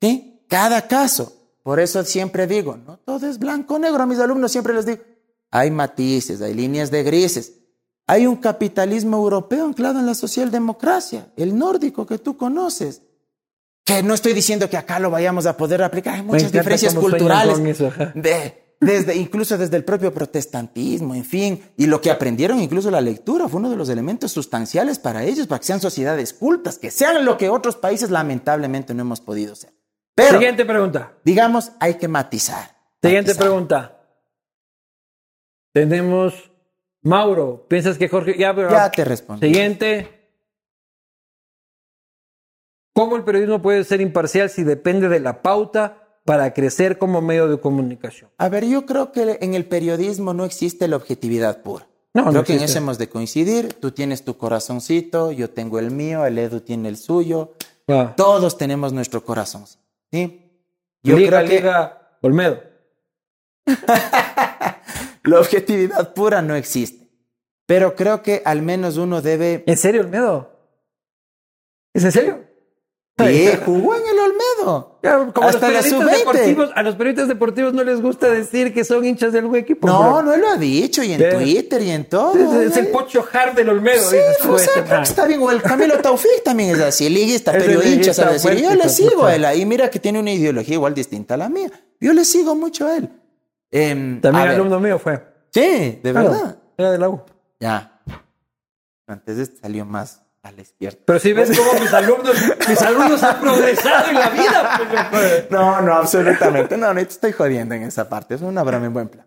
¿Sí? 0.00 0.42
Cada 0.48 0.88
caso. 0.88 1.34
Por 1.62 1.78
eso 1.78 2.02
siempre 2.04 2.46
digo, 2.46 2.78
no 2.78 2.96
todo 2.96 3.28
es 3.28 3.38
blanco 3.38 3.74
o 3.74 3.78
negro. 3.78 4.02
A 4.02 4.06
mis 4.06 4.18
alumnos 4.18 4.50
siempre 4.50 4.72
les 4.72 4.86
digo, 4.86 5.02
hay 5.50 5.70
matices, 5.70 6.40
hay 6.42 6.54
líneas 6.54 6.90
de 6.90 7.02
grises. 7.02 7.54
Hay 8.06 8.26
un 8.26 8.36
capitalismo 8.36 9.18
europeo 9.18 9.64
anclado 9.66 10.00
en 10.00 10.06
la 10.06 10.14
socialdemocracia, 10.14 11.32
el 11.36 11.56
nórdico 11.56 12.06
que 12.06 12.18
tú 12.18 12.36
conoces. 12.36 13.02
Que 13.84 14.02
no 14.02 14.14
estoy 14.14 14.32
diciendo 14.32 14.68
que 14.68 14.76
acá 14.76 14.98
lo 14.98 15.10
vayamos 15.10 15.46
a 15.46 15.56
poder 15.56 15.82
aplicar. 15.82 16.14
Hay 16.14 16.22
muchas 16.22 16.50
diferencias 16.52 16.94
culturales. 16.94 17.58
eso. 17.60 17.92
De- 18.14 18.76
desde, 18.80 19.14
incluso 19.14 19.58
desde 19.58 19.76
el 19.76 19.84
propio 19.84 20.12
protestantismo, 20.14 21.14
en 21.14 21.24
fin, 21.24 21.62
y 21.76 21.84
lo 21.84 22.00
que 22.00 22.10
aprendieron, 22.10 22.60
incluso 22.60 22.90
la 22.90 23.02
lectura, 23.02 23.46
fue 23.46 23.60
uno 23.60 23.68
de 23.68 23.76
los 23.76 23.90
elementos 23.90 24.32
sustanciales 24.32 24.98
para 24.98 25.22
ellos, 25.24 25.46
para 25.46 25.58
que 25.58 25.66
sean 25.66 25.82
sociedades 25.82 26.32
cultas, 26.32 26.78
que 26.78 26.90
sean 26.90 27.26
lo 27.26 27.36
que 27.36 27.50
otros 27.50 27.76
países 27.76 28.10
lamentablemente 28.10 28.94
no 28.94 29.02
hemos 29.02 29.20
podido 29.20 29.54
ser. 29.54 29.74
Pero, 30.14 30.38
Siguiente 30.38 30.64
pregunta. 30.64 31.12
digamos, 31.26 31.72
hay 31.78 31.94
que 31.96 32.08
matizar. 32.08 32.74
Siguiente 33.02 33.32
matizar. 33.32 33.46
pregunta. 33.46 33.99
Tenemos 35.72 36.50
Mauro. 37.02 37.66
¿Piensas 37.68 37.96
que 37.98 38.08
Jorge 38.08 38.36
ya, 38.38 38.54
pero- 38.54 38.70
Ya 38.70 38.90
te 38.90 39.04
respondí. 39.04 39.46
Siguiente. 39.46 40.16
¿Cómo 42.92 43.16
el 43.16 43.24
periodismo 43.24 43.62
puede 43.62 43.84
ser 43.84 44.00
imparcial 44.00 44.50
si 44.50 44.64
depende 44.64 45.08
de 45.08 45.20
la 45.20 45.42
pauta 45.42 46.20
para 46.24 46.52
crecer 46.52 46.98
como 46.98 47.20
medio 47.22 47.48
de 47.48 47.58
comunicación? 47.60 48.30
A 48.36 48.48
ver, 48.48 48.66
yo 48.66 48.84
creo 48.84 49.12
que 49.12 49.38
en 49.40 49.54
el 49.54 49.64
periodismo 49.66 50.34
no 50.34 50.44
existe 50.44 50.88
la 50.88 50.96
objetividad 50.96 51.62
pura. 51.62 51.86
No, 52.12 52.22
creo 52.24 52.32
no 52.34 52.44
que 52.44 52.56
en 52.56 52.62
eso 52.64 52.78
hemos 52.78 52.98
de 52.98 53.08
coincidir. 53.08 53.74
Tú 53.74 53.92
tienes 53.92 54.24
tu 54.24 54.36
corazoncito, 54.36 55.30
yo 55.30 55.48
tengo 55.50 55.78
el 55.78 55.92
mío, 55.92 56.26
el 56.26 56.36
Edu 56.38 56.60
tiene 56.60 56.88
el 56.88 56.96
suyo. 56.96 57.52
Ah. 57.86 58.14
Todos 58.16 58.58
tenemos 58.58 58.92
nuestro 58.92 59.24
corazón. 59.24 59.64
¿sí? 60.10 60.50
Yo 61.04 61.16
Liga, 61.16 61.38
creo 61.38 61.48
que 61.48 61.54
Liga 61.56 62.18
Olmedo. 62.22 62.60
la 65.24 65.40
objetividad 65.40 66.14
pura 66.14 66.42
no 66.42 66.54
existe. 66.54 67.08
Pero 67.66 67.94
creo 67.94 68.22
que 68.22 68.42
al 68.44 68.62
menos 68.62 68.96
uno 68.96 69.22
debe... 69.22 69.62
¿En 69.66 69.76
serio, 69.76 70.00
Olmedo? 70.00 70.50
¿Es 71.94 72.04
en 72.04 72.12
serio? 72.12 72.50
Sí, 73.26 73.50
jugó 73.64 73.94
en 73.94 74.02
el 74.02 74.18
Olmedo. 74.18 74.98
Claro, 75.02 75.32
como 75.32 75.48
Hasta 75.48 75.70
los 75.70 75.84
periodistas 75.84 76.08
sub-20. 76.08 76.18
deportivos, 76.18 76.70
a 76.74 76.82
los 76.82 76.94
periodistas 76.94 77.28
deportivos 77.28 77.72
no 77.74 77.84
les 77.84 78.00
gusta 78.00 78.30
decir 78.30 78.72
que 78.74 78.84
son 78.84 79.04
hinchas 79.04 79.32
de 79.32 79.38
algún 79.40 79.56
equipo. 79.56 79.86
No, 79.86 80.14
bro. 80.14 80.22
no 80.22 80.34
él 80.34 80.40
lo 80.40 80.48
ha 80.48 80.56
dicho, 80.56 81.02
y 81.02 81.12
en. 81.12 81.30
Twitter 81.30 81.82
y 81.82 81.90
en 81.90 82.04
todo. 82.06 82.60
Es, 82.62 82.70
es 82.72 82.76
el 82.76 82.88
Pocho 82.88 83.26
Hard 83.32 83.54
del 83.54 83.70
Olmedo. 83.70 84.10
Sí, 84.10 84.16
o 84.48 84.58
sea, 84.58 84.66
este 84.66 84.82
creo 84.84 84.98
que 84.98 85.08
está 85.08 85.26
bien. 85.26 85.40
O 85.42 85.50
el 85.50 85.62
Camilo 85.62 85.98
Taufik 85.98 86.42
también 86.44 86.70
es 86.70 86.80
así, 86.80 87.08
liguista, 87.08 87.52
Es 87.56 87.64
pero 87.64 87.82
hincha, 87.82 88.14
fuerte, 88.14 88.62
Yo 88.62 88.74
le 88.74 88.88
sigo 88.88 89.24
a 89.24 89.34
él 89.34 89.44
ahí, 89.44 89.64
mira 89.64 89.90
que 89.90 89.98
tiene 89.98 90.18
una 90.18 90.32
ideología 90.32 90.74
igual 90.74 90.94
distinta 90.94 91.34
a 91.34 91.36
la 91.36 91.48
mía. 91.48 91.70
Yo 92.00 92.12
le 92.12 92.24
sigo 92.24 92.54
mucho 92.54 92.86
a 92.86 92.96
él. 92.96 93.08
A 93.72 94.20
También 94.20 94.20
ver. 94.32 94.48
alumno 94.54 94.80
mío 94.80 94.98
fue. 94.98 95.22
Sí, 95.52 96.00
de 96.02 96.12
Claro, 96.12 96.30
verdad. 96.30 96.56
Era 96.76 96.90
de 96.92 96.98
la 96.98 97.08
U. 97.08 97.22
Ya. 97.60 98.00
Antes 99.06 99.52
salió 99.60 99.84
más 99.84 100.22
a 100.42 100.52
la 100.52 100.62
izquierda. 100.62 100.98
Pero 101.04 101.18
si 101.18 101.32
ves 101.32 101.56
cómo 101.58 101.78
mis 101.80 101.92
alumnos, 101.92 102.34
mis 102.68 102.80
alumnos 102.82 103.22
han 103.22 103.40
progresado 103.40 104.08
en 104.08 104.14
la 104.14 104.28
vida. 104.30 105.08
pues. 105.10 105.50
No, 105.50 105.80
no, 105.82 105.94
absolutamente. 105.94 106.76
No, 106.76 106.88
no 106.94 107.00
te 107.00 107.08
estoy 107.08 107.32
jodiendo 107.32 107.74
en 107.74 107.82
esa 107.82 108.08
parte. 108.08 108.34
Es 108.36 108.40
una 108.40 108.62
broma 108.62 108.86
en 108.86 108.92
buen 108.92 109.08
plan. 109.08 109.26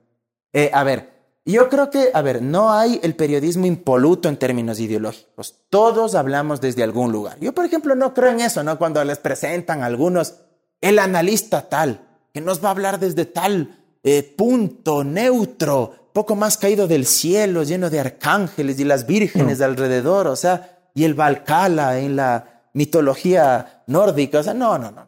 Eh, 0.53 0.71
a 0.73 0.83
ver, 0.83 1.11
yo 1.45 1.67
creo 1.69 1.89
que, 1.89 2.09
a 2.13 2.21
ver, 2.21 2.41
no 2.41 2.71
hay 2.73 2.99
el 3.03 3.15
periodismo 3.15 3.65
impoluto 3.65 4.29
en 4.29 4.37
términos 4.37 4.79
ideológicos. 4.79 5.65
Todos 5.69 6.15
hablamos 6.15 6.61
desde 6.61 6.83
algún 6.83 7.11
lugar. 7.11 7.37
Yo, 7.39 7.53
por 7.53 7.65
ejemplo, 7.65 7.95
no 7.95 8.13
creo 8.13 8.29
en 8.31 8.39
eso, 8.39 8.63
¿no? 8.63 8.77
Cuando 8.77 9.03
les 9.03 9.19
presentan 9.19 9.83
a 9.83 9.87
algunos 9.87 10.35
el 10.81 10.99
analista 10.99 11.67
tal, 11.69 12.01
que 12.33 12.41
nos 12.41 12.63
va 12.63 12.69
a 12.69 12.71
hablar 12.71 12.99
desde 12.99 13.25
tal 13.25 13.82
eh, 14.03 14.21
punto 14.37 15.03
neutro, 15.03 16.09
poco 16.13 16.35
más 16.35 16.57
caído 16.57 16.87
del 16.87 17.05
cielo, 17.05 17.63
lleno 17.63 17.89
de 17.89 17.99
arcángeles 17.99 18.79
y 18.79 18.83
las 18.83 19.07
vírgenes 19.07 19.57
de 19.59 19.65
alrededor, 19.65 20.27
o 20.27 20.35
sea, 20.35 20.89
y 20.93 21.05
el 21.05 21.13
Valcala 21.13 21.99
en 21.99 22.15
la 22.15 22.69
mitología 22.73 23.83
nórdica, 23.87 24.39
o 24.39 24.43
sea, 24.43 24.53
no, 24.53 24.77
no, 24.77 24.91
no. 24.91 25.07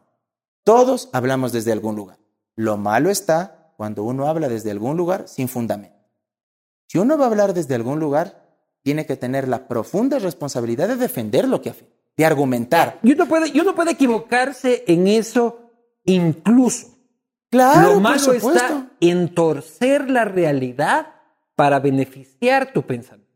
Todos 0.64 1.10
hablamos 1.14 1.52
desde 1.52 1.72
algún 1.72 1.96
lugar. 1.96 2.18
Lo 2.56 2.78
malo 2.78 3.10
está 3.10 3.74
cuando 3.78 4.04
uno 4.04 4.28
habla 4.28 4.48
desde 4.48 4.72
algún 4.72 4.98
lugar 4.98 5.28
sin 5.28 5.48
fundamento. 5.48 5.96
Si 6.88 6.98
uno 6.98 7.18
va 7.18 7.26
a 7.26 7.28
hablar 7.28 7.54
desde 7.54 7.76
algún 7.76 8.00
lugar, 8.00 8.46
tiene 8.82 9.06
que 9.06 9.18
tener 9.18 9.48
la 9.48 9.68
profunda 9.68 10.20
responsabilidad 10.20 10.88
de 10.88 10.96
defender 10.96 11.48
lo 11.48 11.62
que 11.62 11.72
afirma, 11.72 11.94
de 12.16 12.26
argumentar. 12.26 13.00
Y 13.04 13.14
uno 13.14 13.28
puede, 13.28 13.50
y 13.50 13.60
uno 13.60 13.76
puede 13.76 13.92
equivocarse 13.92 14.84
en 14.88 15.08
eso 15.08 15.72
incluso. 16.06 16.95
Claro, 17.56 17.94
Lo 17.94 17.99
malo 18.02 18.34
está 18.34 18.90
en 18.99 19.34
torcer 19.34 20.10
la 20.10 20.26
realidad 20.26 21.07
para 21.56 21.80
beneficiar 21.80 22.73
tu 22.73 22.84
pensamiento. 22.84 23.32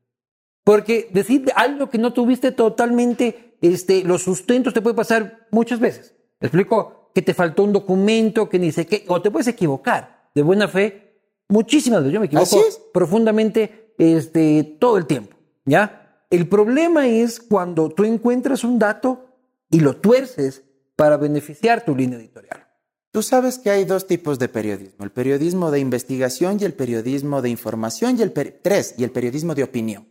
Porque 0.65 1.09
decir 1.13 1.49
algo 1.55 1.89
que 1.89 1.97
no 1.97 2.11
tuviste 2.11 2.51
totalmente 2.51 3.55
este, 3.61 4.03
los 4.03 4.23
sustentos 4.23 4.73
te 4.73 4.81
puede 4.81 4.97
pasar 4.97 5.47
muchas 5.51 5.79
veces. 5.79 6.15
¿Me 6.41 6.47
explico? 6.47 7.11
Que 7.15 7.21
te 7.21 7.33
faltó 7.33 7.63
un 7.63 7.71
documento, 7.71 8.49
que 8.49 8.59
ni 8.59 8.73
sé 8.73 8.85
qué, 8.85 9.05
o 9.07 9.21
te 9.21 9.31
puedes 9.31 9.47
equivocar 9.47 10.29
de 10.35 10.41
buena 10.41 10.67
fe 10.67 11.21
muchísimas 11.47 12.01
veces. 12.01 12.13
Yo 12.13 12.19
me 12.19 12.25
equivoco 12.25 12.61
profundamente 12.93 13.93
este, 13.97 14.75
todo 14.81 14.97
el 14.97 15.05
tiempo. 15.05 15.37
¿Ya? 15.63 16.25
El 16.29 16.49
problema 16.49 17.07
es 17.07 17.39
cuando 17.39 17.87
tú 17.87 18.03
encuentras 18.03 18.65
un 18.65 18.79
dato 18.79 19.29
y 19.71 19.79
lo 19.79 19.95
tuerces 19.95 20.65
para 20.97 21.15
beneficiar 21.15 21.85
tu 21.85 21.95
línea 21.95 22.19
editorial. 22.19 22.68
Tú 23.11 23.23
sabes 23.23 23.57
que 23.57 23.72
hay 23.72 23.86
dos 23.86 24.06
tipos 24.06 24.38
de 24.38 24.49
periodismo, 24.49 25.03
el 25.03 25.11
periodismo 25.11 25.72
de 25.72 25.80
investigación 25.80 26.57
y 26.61 26.65
el 26.65 26.73
periodismo 26.73 27.41
de 27.41 27.49
información 27.49 28.18
y 28.18 28.22
el 28.22 28.31
tres 28.31 28.94
y 28.98 29.03
el 29.03 29.11
periodismo 29.11 29.56
de 29.56 29.64
opinión. 29.64 30.07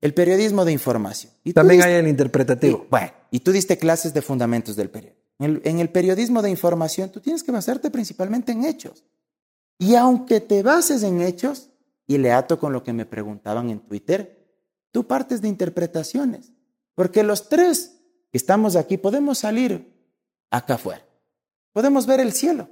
El 0.00 0.14
periodismo 0.14 0.64
de 0.64 0.72
información. 0.72 1.32
Y 1.44 1.52
También 1.52 1.80
diste- 1.80 1.88
hay 1.90 1.94
el 2.00 2.08
interpretativo. 2.08 2.82
y- 2.84 2.88
bueno, 2.90 3.10
y 3.30 3.40
tú 3.40 3.52
diste 3.52 3.76
clases 3.76 4.14
de 4.14 4.22
fundamentos 4.22 4.76
del 4.76 4.88
periodismo. 4.90 5.22
En 5.40 5.44
el, 5.50 5.60
en 5.64 5.80
el 5.80 5.90
periodismo 5.90 6.40
de 6.40 6.50
información 6.50 7.10
tú 7.10 7.20
tienes 7.20 7.42
que 7.42 7.52
basarte 7.52 7.90
principalmente 7.90 8.52
en 8.52 8.64
hechos. 8.64 9.04
Y 9.78 9.94
aunque 9.94 10.40
te 10.40 10.62
bases 10.62 11.02
en 11.02 11.20
hechos, 11.20 11.68
y 12.06 12.16
le 12.18 12.32
ato 12.32 12.58
con 12.58 12.72
lo 12.72 12.82
que 12.82 12.92
me 12.94 13.04
preguntaban 13.04 13.68
en 13.70 13.80
Twitter, 13.80 14.46
tú 14.92 15.06
partes 15.06 15.42
de 15.42 15.48
interpretaciones. 15.48 16.52
Porque 16.94 17.22
los 17.22 17.48
tres 17.50 18.00
que 18.32 18.38
estamos 18.38 18.74
aquí 18.76 18.96
podemos 18.96 19.38
salir 19.38 19.92
acá 20.50 20.74
afuera. 20.74 21.04
Podemos 21.72 22.06
ver 22.06 22.20
el 22.20 22.32
cielo. 22.32 22.68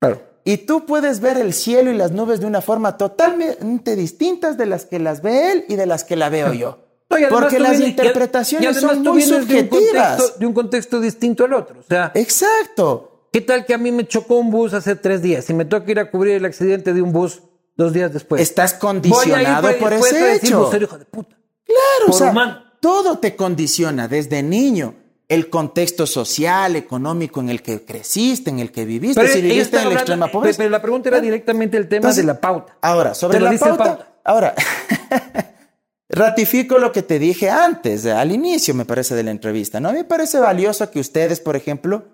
Claro. 0.00 0.22
Y 0.44 0.58
tú 0.58 0.84
puedes 0.84 1.20
ver 1.20 1.38
el 1.38 1.54
cielo 1.54 1.90
y 1.90 1.94
las 1.96 2.12
nubes 2.12 2.40
de 2.40 2.46
una 2.46 2.60
forma 2.60 2.98
totalmente 2.98 3.96
distintas 3.96 4.58
de 4.58 4.66
las 4.66 4.84
que 4.84 4.98
las 4.98 5.22
ve 5.22 5.52
él 5.52 5.64
y 5.68 5.76
de 5.76 5.86
las 5.86 6.04
que 6.04 6.16
la 6.16 6.28
veo 6.28 6.52
yo. 6.52 6.80
No, 7.10 7.28
Porque 7.28 7.60
las 7.60 7.72
vienes- 7.78 7.90
interpretaciones 7.90 8.64
y 8.64 8.66
además 8.70 8.94
son 8.94 9.02
muy 9.04 9.16
vienes 9.22 9.28
de 9.30 9.36
un 9.36 9.42
subjetivas. 9.68 10.16
contexto- 10.18 10.38
De 10.40 10.46
un 10.46 10.52
contexto 10.52 11.00
distinto 11.00 11.44
al 11.44 11.52
otro. 11.52 11.78
O 11.78 11.82
sea, 11.82 12.10
Exacto. 12.14 13.28
¿qué 13.32 13.40
tal 13.40 13.64
que 13.64 13.74
a 13.74 13.78
mí 13.78 13.92
me 13.92 14.06
chocó 14.08 14.36
un 14.36 14.50
bus 14.50 14.74
hace 14.74 14.96
tres 14.96 15.22
días 15.22 15.48
y 15.48 15.54
me 15.54 15.64
toca 15.64 15.90
ir 15.92 16.00
a 16.00 16.10
cubrir 16.10 16.34
el 16.34 16.44
accidente 16.44 16.92
de 16.92 17.02
un 17.02 17.12
bus 17.12 17.42
dos 17.76 17.92
días 17.92 18.12
después? 18.12 18.42
Estás 18.42 18.74
condicionado 18.74 19.68
por 19.78 19.92
ese 19.92 20.14
decir, 20.22 20.48
hecho. 20.48 20.60
"Vocero, 20.64 20.84
hijo 20.86 20.98
de 20.98 21.04
puta. 21.04 21.36
Claro, 21.64 22.06
por 22.06 22.14
o 22.14 22.18
sea, 22.18 22.30
humano. 22.30 22.62
todo 22.80 23.18
te 23.18 23.36
condiciona 23.36 24.08
desde 24.08 24.42
niño. 24.42 24.96
El 25.26 25.48
contexto 25.48 26.06
social, 26.06 26.76
económico 26.76 27.40
en 27.40 27.48
el 27.48 27.62
que 27.62 27.82
creciste, 27.84 28.50
en 28.50 28.58
el 28.60 28.70
que 28.70 28.84
viviste, 28.84 29.20
Pero 29.20 29.32
si 29.32 29.40
viviste 29.40 29.78
en 29.78 29.88
la 29.88 29.94
extrema 29.94 30.28
pobreza. 30.28 30.58
Pero 30.58 30.70
la 30.70 30.82
pregunta 30.82 31.08
era 31.08 31.20
directamente 31.20 31.76
el 31.78 31.88
tema 31.88 31.96
Entonces, 32.10 32.24
de 32.24 32.26
la 32.32 32.40
pauta. 32.40 32.76
Ahora, 32.82 33.14
sobre 33.14 33.38
Te 33.38 33.44
la 33.44 33.58
pauta, 33.58 33.84
pauta. 33.84 34.08
Ahora, 34.22 34.54
ratifico 36.08 36.78
lo 36.78 36.92
que 36.92 37.02
te 37.02 37.18
dije 37.18 37.50
antes, 37.50 38.06
al 38.06 38.32
inicio, 38.32 38.74
me 38.74 38.84
parece, 38.84 39.14
de 39.14 39.22
la 39.22 39.30
entrevista. 39.30 39.80
¿no? 39.80 39.88
A 39.88 39.92
mí 39.92 39.98
me 39.98 40.04
parece 40.04 40.38
valioso 40.38 40.90
que 40.90 41.00
ustedes, 41.00 41.40
por 41.40 41.56
ejemplo, 41.56 42.04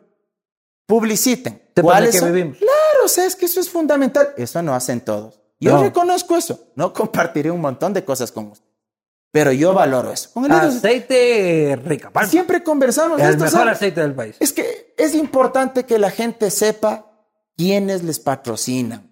publiciten. 0.87 1.61
De 1.75 1.83
cuáles 1.83 2.17
son- 2.19 2.33
vivimos. 2.33 2.59
Claro, 2.59 3.05
o 3.05 3.09
sea, 3.09 3.27
es 3.27 3.37
que 3.37 3.47
eso 3.47 3.61
es 3.61 3.69
fundamental. 3.69 4.31
Eso 4.37 4.63
no 4.63 4.75
hacen 4.75 5.01
todos. 5.01 5.41
Yo 5.59 5.73
No. 5.73 5.83
reconozco 5.83 6.37
eso. 6.37 6.69
No 6.77 6.93
compartiré 6.95 7.51
un 7.51 7.61
montón 7.61 7.93
de 7.93 8.05
cosas 8.05 8.31
con 8.33 8.47
usted. 8.53 8.70
Pero 9.33 9.53
yo 9.53 9.73
valoro 9.73 10.13
eso. 10.13 10.31
Aceite 10.51 11.79
rica, 11.85 12.11
palma. 12.11 12.29
siempre 12.29 12.63
conversamos 12.63 13.19
de 13.19 13.25
el 13.25 13.31
esto. 13.31 13.45
mejor 13.45 13.59
¿sabes? 13.61 13.75
aceite 13.77 14.01
del 14.01 14.15
país. 14.15 14.37
Es 14.41 14.53
que 14.53 14.95
es 14.99 15.15
importante 15.15 15.85
que 15.85 15.99
la 15.99 16.11
gente 16.11 16.51
sepa 16.51 17.07
quiénes 17.57 18.03
les 18.03 18.19
patrocinan, 18.19 19.09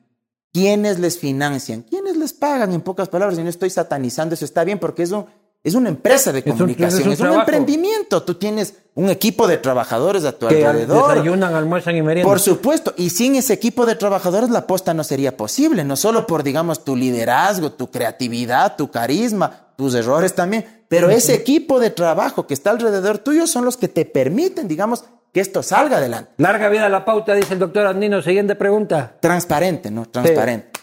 quiénes 0.53 0.99
les 0.99 1.19
financian, 1.19 1.83
quiénes 1.83 2.17
les 2.17 2.33
pagan, 2.33 2.73
en 2.73 2.81
pocas 2.81 3.09
palabras. 3.09 3.39
Y 3.39 3.43
no 3.43 3.49
estoy 3.51 3.71
satanizando 3.71 4.35
eso, 4.35 4.45
está 4.45 4.65
bien 4.65 4.79
porque 4.81 5.05
es, 5.05 5.13
un, 5.13 5.27
es 5.63 5.75
una 5.75 5.89
empresa 5.89 6.33
de 6.33 6.43
un- 6.45 6.53
comunicación, 6.53 7.01
es 7.01 7.07
un 7.07 7.13
es 7.13 7.21
un, 7.21 7.25
trabajo. 7.27 7.41
emprendimiento. 7.43 8.23
Tú 8.25 8.35
tienes 8.35 8.75
un 8.95 9.11
equipo 9.11 9.47
de 9.47 9.59
trabajadores 9.59 10.25
a 10.25 10.33
tu 10.33 10.49
Que 10.49 10.67
alrededor. 10.67 11.11
desayunan, 11.11 11.55
almuerzan 11.55 11.95
y 11.97 12.03
meriendan. 12.03 12.29
Por 12.29 12.41
supuesto, 12.41 12.93
y 12.97 13.11
sin 13.11 13.37
ese 13.37 13.53
equipo 13.53 13.87
de 13.87 13.95
trabajadores 13.95 14.51
la 14.51 14.67
posta 14.67 14.95
no 14.95 15.05
sería 15.05 15.37
posible, 15.37 15.85
no 15.85 15.95
solo 15.95 16.27
por, 16.27 16.43
digamos, 16.43 16.85
tu 16.85 16.97
liderazgo, 16.97 17.71
tu 17.71 17.89
creatividad, 17.93 18.75
tu 18.77 18.91
carisma, 18.91 19.68
tus 19.79 19.95
errores 19.95 20.35
también, 20.35 20.83
pero 20.89 21.09
ese 21.09 21.35
equipo 21.35 21.79
de 21.79 21.91
trabajo 21.91 22.49
que 22.49 22.55
está 22.55 22.71
alrededor 22.71 23.19
tuyo 23.19 23.47
son 23.47 23.65
los 23.65 23.77
que 23.77 23.87
te 23.87 24.05
permiten, 24.05 24.67
digamos, 24.67 25.05
que 25.33 25.39
esto 25.39 25.63
salga 25.63 25.99
adelante. 25.99 26.33
Larga 26.39 26.69
vida 26.69 26.89
la 26.89 27.05
pauta, 27.05 27.33
dice 27.35 27.55
el 27.55 27.61
doctor 27.61 27.87
Andino. 27.87 28.21
Siguiente 28.21 28.57
pregunta. 28.57 29.17
Transparente, 29.21 29.93
¿no? 29.93 30.07
Transparente. 30.07 30.81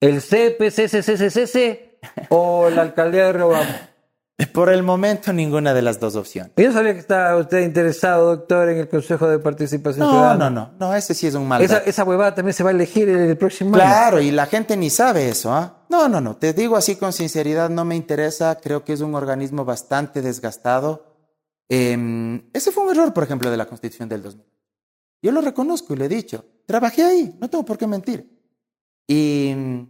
¿El 0.00 0.20
CPCCCCC 0.20 2.00
o 2.30 2.68
la 2.68 2.82
alcaldía 2.82 3.26
de 3.26 3.32
Riobamba? 3.32 3.88
Por 4.52 4.70
el 4.70 4.82
momento, 4.82 5.32
ninguna 5.32 5.72
de 5.72 5.82
las 5.82 6.00
dos 6.00 6.16
opciones. 6.16 6.50
Yo 6.56 6.72
sabía 6.72 6.94
que 6.94 6.98
estaba 6.98 7.36
usted 7.36 7.60
interesado, 7.60 8.34
doctor, 8.38 8.70
en 8.70 8.78
el 8.78 8.88
Consejo 8.88 9.28
de 9.28 9.38
Participación 9.38 10.04
No, 10.04 10.10
Ciudadana. 10.10 10.50
no, 10.50 10.72
no, 10.80 10.88
no, 10.88 10.94
ese 10.96 11.14
sí 11.14 11.28
es 11.28 11.34
un 11.34 11.46
mal 11.46 11.62
Esa, 11.62 11.78
esa 11.78 12.02
huevada 12.02 12.34
también 12.34 12.54
se 12.54 12.64
va 12.64 12.70
a 12.70 12.72
elegir 12.72 13.08
el 13.08 13.36
próximo 13.36 13.76
año. 13.76 13.84
Claro, 13.84 14.20
y 14.20 14.32
la 14.32 14.46
gente 14.46 14.76
ni 14.76 14.90
sabe 14.90 15.28
eso, 15.28 15.52
¿ah? 15.52 15.79
No, 15.90 16.08
no, 16.08 16.20
no, 16.20 16.36
te 16.36 16.52
digo 16.52 16.76
así 16.76 16.94
con 16.96 17.12
sinceridad, 17.12 17.68
no 17.68 17.84
me 17.84 17.96
interesa, 17.96 18.58
creo 18.62 18.84
que 18.84 18.92
es 18.92 19.00
un 19.00 19.14
organismo 19.16 19.64
bastante 19.64 20.22
desgastado. 20.22 21.16
Eh, 21.68 22.42
ese 22.52 22.70
fue 22.72 22.84
un 22.84 22.90
error, 22.90 23.12
por 23.12 23.24
ejemplo, 23.24 23.50
de 23.50 23.56
la 23.56 23.66
Constitución 23.66 24.08
del 24.08 24.22
2000. 24.22 24.46
Yo 25.22 25.32
lo 25.32 25.40
reconozco 25.40 25.92
y 25.92 25.96
lo 25.96 26.04
he 26.04 26.08
dicho. 26.08 26.44
Trabajé 26.64 27.02
ahí, 27.04 27.36
no 27.40 27.50
tengo 27.50 27.64
por 27.64 27.76
qué 27.76 27.86
mentir. 27.88 28.40
Y 29.08 29.52
mm, 29.56 29.82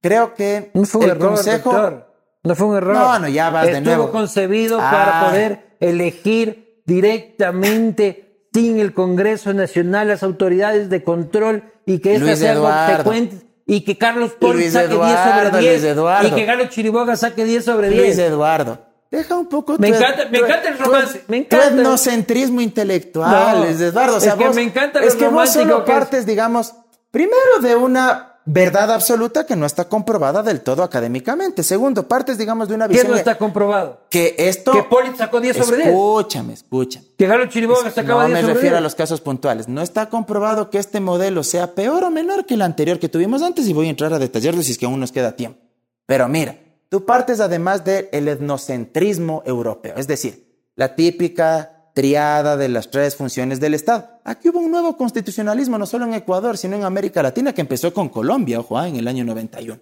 creo 0.00 0.34
que 0.34 0.70
No 0.72 0.84
fue 0.84 1.00
un 1.00 1.04
el 1.06 1.10
error, 1.16 1.34
consejo... 1.34 1.72
doctor. 1.72 2.14
No 2.44 2.54
fue 2.54 2.66
un 2.68 2.76
error. 2.76 2.94
No, 2.94 3.18
no, 3.18 3.28
ya 3.28 3.50
vas 3.50 3.66
de 3.66 3.72
Estuvo 3.72 3.84
nuevo. 3.96 4.12
concebido 4.12 4.78
Ah. 4.80 4.90
para 4.90 5.28
poder 5.30 5.76
elegir 5.80 6.82
directamente 6.86 8.46
sin 8.52 8.78
el 8.78 8.94
Congreso 8.94 9.52
Nacional 9.52 10.08
las 10.08 10.22
autoridades 10.22 10.88
de 10.90 11.02
control 11.02 11.72
y 11.86 11.98
que 11.98 12.14
estas 12.14 12.38
sean 12.38 12.58
consecuentes 12.60 13.44
y 13.66 13.80
que 13.82 13.96
Carlos 13.96 14.32
Pons 14.38 14.54
Luis 14.56 14.72
saque 14.72 14.88
10 14.88 15.00
Eduardo, 15.00 15.48
sobre 15.50 15.60
10 15.60 15.80
Luis 15.82 15.92
Eduardo. 15.92 16.28
y 16.28 16.30
que 16.32 16.44
Galo 16.44 16.66
Chiriboga 16.66 17.16
saque 17.16 17.44
10 17.44 17.64
sobre 17.64 17.88
10. 17.90 18.02
Luis 18.02 18.18
Eduardo, 18.18 18.78
deja 19.10 19.38
un 19.38 19.48
poco 19.48 19.76
Me 19.78 19.88
tu- 19.90 19.94
encanta- 19.94 20.24
me 20.30 20.38
tu- 20.38 20.44
encanta 20.44 20.68
el 20.68 20.76
tu- 20.76 20.84
romance, 20.84 21.24
me 21.28 21.40
tu 21.42 21.56
encanta. 21.56 21.66
etnocentrismo 21.80 22.60
intelectual, 22.60 23.58
No, 23.60 23.64
Luis 23.66 23.80
Eduardo. 23.80 24.14
O 24.14 24.18
es 24.18 24.24
sea, 24.24 24.36
que 24.36 24.46
vos- 24.46 24.56
me 24.56 24.62
encanta 24.62 25.00
lo 25.00 25.06
Es 25.06 25.14
que 25.14 25.28
vos 25.28 25.50
solo 25.50 25.84
que 25.84 25.92
es. 25.92 25.98
partes, 25.98 26.26
digamos, 26.26 26.74
primero 27.10 27.60
de 27.62 27.76
una 27.76 28.33
verdad 28.46 28.92
absoluta 28.92 29.46
que 29.46 29.56
no 29.56 29.66
está 29.66 29.88
comprobada 29.88 30.42
del 30.42 30.60
todo 30.60 30.82
académicamente. 30.82 31.62
Segundo, 31.62 32.06
partes, 32.06 32.38
digamos, 32.38 32.68
de 32.68 32.74
una 32.74 32.86
¿Qué 32.86 32.94
visión 32.94 33.12
no 33.12 33.16
está 33.16 33.38
comprobado? 33.38 34.00
que 34.10 34.34
esto... 34.38 34.72
Que 34.72 34.82
Polit 34.82 35.16
sacó 35.16 35.40
10 35.40 35.56
sobre 35.56 35.76
10. 35.78 35.88
Escúchame, 35.88 36.52
escúchame. 36.52 37.06
Que 37.16 37.48
Chiriboga 37.48 37.90
sacaba 37.90 38.22
No 38.22 38.28
10 38.28 38.36
me 38.36 38.40
sobre 38.42 38.54
refiero 38.54 38.74
10. 38.76 38.78
a 38.78 38.82
los 38.82 38.94
casos 38.94 39.20
puntuales. 39.20 39.68
No 39.68 39.82
está 39.82 40.08
comprobado 40.08 40.70
que 40.70 40.78
este 40.78 41.00
modelo 41.00 41.42
sea 41.42 41.74
peor 41.74 42.04
o 42.04 42.10
menor 42.10 42.46
que 42.46 42.54
el 42.54 42.62
anterior 42.62 42.98
que 42.98 43.08
tuvimos 43.08 43.42
antes 43.42 43.66
y 43.66 43.72
voy 43.72 43.86
a 43.86 43.90
entrar 43.90 44.12
a 44.12 44.18
detallarlo 44.18 44.62
si 44.62 44.72
es 44.72 44.78
que 44.78 44.86
aún 44.86 45.00
nos 45.00 45.12
queda 45.12 45.36
tiempo. 45.36 45.60
Pero 46.06 46.28
mira, 46.28 46.58
tú 46.90 47.04
partes 47.04 47.40
además 47.40 47.84
del 47.84 48.08
etnocentrismo 48.28 49.42
europeo, 49.46 49.94
es 49.96 50.06
decir, 50.06 50.44
la 50.76 50.94
típica 50.94 51.73
triada 51.94 52.56
de 52.56 52.68
las 52.68 52.90
tres 52.90 53.14
funciones 53.14 53.60
del 53.60 53.72
Estado. 53.72 54.20
Aquí 54.24 54.48
hubo 54.48 54.58
un 54.58 54.70
nuevo 54.70 54.96
constitucionalismo, 54.96 55.78
no 55.78 55.86
solo 55.86 56.04
en 56.04 56.14
Ecuador, 56.14 56.58
sino 56.58 56.76
en 56.76 56.84
América 56.84 57.22
Latina, 57.22 57.54
que 57.54 57.60
empezó 57.60 57.94
con 57.94 58.08
Colombia, 58.08 58.60
ojo, 58.60 58.76
ah, 58.76 58.88
en 58.88 58.96
el 58.96 59.06
año 59.06 59.24
91. 59.24 59.80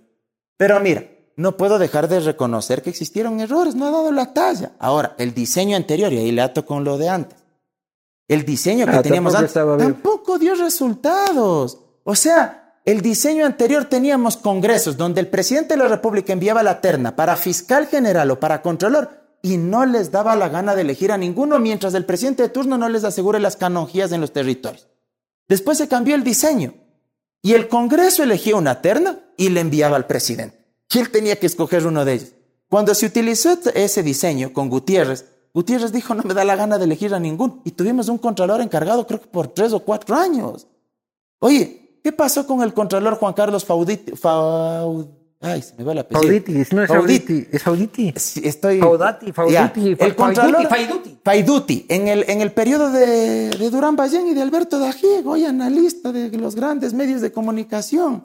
Pero 0.59 0.79
mira, 0.79 1.05
no 1.37 1.57
puedo 1.57 1.79
dejar 1.79 2.09
de 2.09 2.21
reconocer 2.21 2.83
que 2.83 2.91
existieron 2.91 3.41
errores, 3.41 3.75
no 3.75 3.87
ha 3.87 3.91
dado 3.91 4.13
la 4.13 4.35
talla. 4.35 4.73
Ahora, 4.79 5.15
el 5.19 5.33
diseño 5.33 5.75
anterior, 5.75 6.13
y 6.13 6.19
ahí 6.19 6.33
le 6.33 6.43
ato 6.43 6.67
con 6.67 6.85
lo 6.85 6.99
de 6.99 7.09
antes, 7.09 7.39
el 8.29 8.45
diseño 8.45 8.87
que 8.87 8.93
Ah, 8.93 9.03
teníamos 9.03 9.33
tampoco 9.33 9.73
antes 9.73 9.87
tampoco 9.87 10.39
dio 10.39 10.55
resultados. 10.55 11.79
O 12.05 12.15
sea, 12.15 12.79
el 12.85 13.01
diseño 13.01 13.47
anterior 13.47 13.87
teníamos 13.87 14.37
congresos 14.37 14.99
donde 14.99 15.21
el 15.23 15.29
presidente 15.29 15.75
de 15.75 15.83
la 15.83 15.89
República 15.89 16.33
enviaba 16.33 16.63
la 16.63 16.81
terna 16.81 17.17
para 17.17 17.37
fiscal 17.37 17.87
general 17.87 18.31
o 18.31 18.39
para 18.39 18.61
controlor 18.61 19.22
y 19.43 19.57
no 19.57 19.85
les 19.85 20.13
daba 20.13 20.37
la 20.37 20.49
gana 20.49 20.77
de 20.77 20.83
elegir 20.83 21.11
a 21.11 21.19
ninguno 21.19 21.59
mientras 21.59 21.93
el 21.95 22.07
presidente 22.07 22.45
de 22.45 22.49
turno 22.49 22.79
no 22.79 22.89
les 22.89 23.03
asegure 23.03 23.41
las 23.41 23.57
canonjías 23.57 24.13
en 24.13 24.21
los 24.21 24.33
territorios. 24.33 24.87
Después 25.49 25.77
se 25.79 25.89
cambió 25.89 26.15
el 26.15 26.23
diseño 26.23 26.75
y 27.43 27.55
el 27.55 27.69
Congreso 27.69 28.23
elegía 28.23 28.55
una 28.55 28.81
terna 28.81 29.19
y 29.37 29.49
le 29.49 29.61
enviaba 29.61 29.97
al 29.97 30.07
presidente. 30.07 30.65
Y 30.95 30.99
él 31.01 31.11
tenía 31.11 31.39
que 31.39 31.47
escoger 31.47 31.87
uno 31.87 32.05
de 32.05 32.15
ellos. 32.15 32.33
Cuando 32.69 32.95
se 32.95 33.07
utilizó 33.07 33.59
ese 33.75 34.03
diseño 34.03 34.53
con 34.53 34.71
Gutiérrez, 34.71 35.27
Gutiérrez 35.53 35.93
dijo 35.93 36.15
no 36.15 36.23
me 36.23 36.35
da 36.35 36.45
la 36.45 36.57
gana 36.57 36.79
de 36.79 36.85
elegir 36.85 37.13
a 37.13 37.19
ninguno. 37.19 37.61
Y 37.65 37.73
tuvimos 37.73 38.09
un 38.09 38.19
contralor 38.19 38.61
encargado 38.61 39.07
creo 39.07 39.21
que 39.21 39.27
por 39.27 39.49
tres 39.49 39.73
o 39.73 39.81
cuatro 39.81 40.15
años. 40.15 40.69
Oye, 41.41 41.99
¿qué 42.05 42.13
pasó 42.13 42.47
con 42.47 42.63
el 42.63 42.73
contralor 42.73 43.17
Juan 43.17 43.35
Carlos 43.35 43.65
Fauditi? 43.65 44.13
Faud... 44.13 45.07
Ay, 45.43 45.61
se 45.61 45.75
me 45.77 45.83
va 45.85 45.93
la 45.93 46.03
apellido. 46.03 46.23
Fauditi, 46.23 46.53
no 46.75 46.83
es 46.83 46.89
Fauditi, 46.89 47.49
es 47.51 47.63
Fauditi. 47.63 48.15
Sí, 48.17 48.43
estoy... 48.45 48.79
Faudati, 48.79 49.33
Fauditi, 49.33 49.53
Ya, 49.55 49.97
Fa- 49.99 50.05
el 50.07 50.15
contralor... 50.15 50.69
Faiduti, 50.69 51.19
Faiduti, 51.25 51.87
en 51.89 52.07
el, 52.09 52.25
en 52.29 52.41
el 52.41 52.53
periodo 52.53 52.91
de, 52.93 53.51
de 53.51 53.71
Durán 53.71 53.97
Ballén 53.97 54.29
y 54.29 54.35
de 54.35 54.43
Alberto 54.43 54.79
Dajiego, 54.79 55.33
hoy 55.33 55.45
analista 55.45 56.13
de 56.13 56.31
los 56.39 56.55
grandes 56.55 56.95
medios 56.95 57.21
de 57.21 57.33
comunicación. 57.33 58.25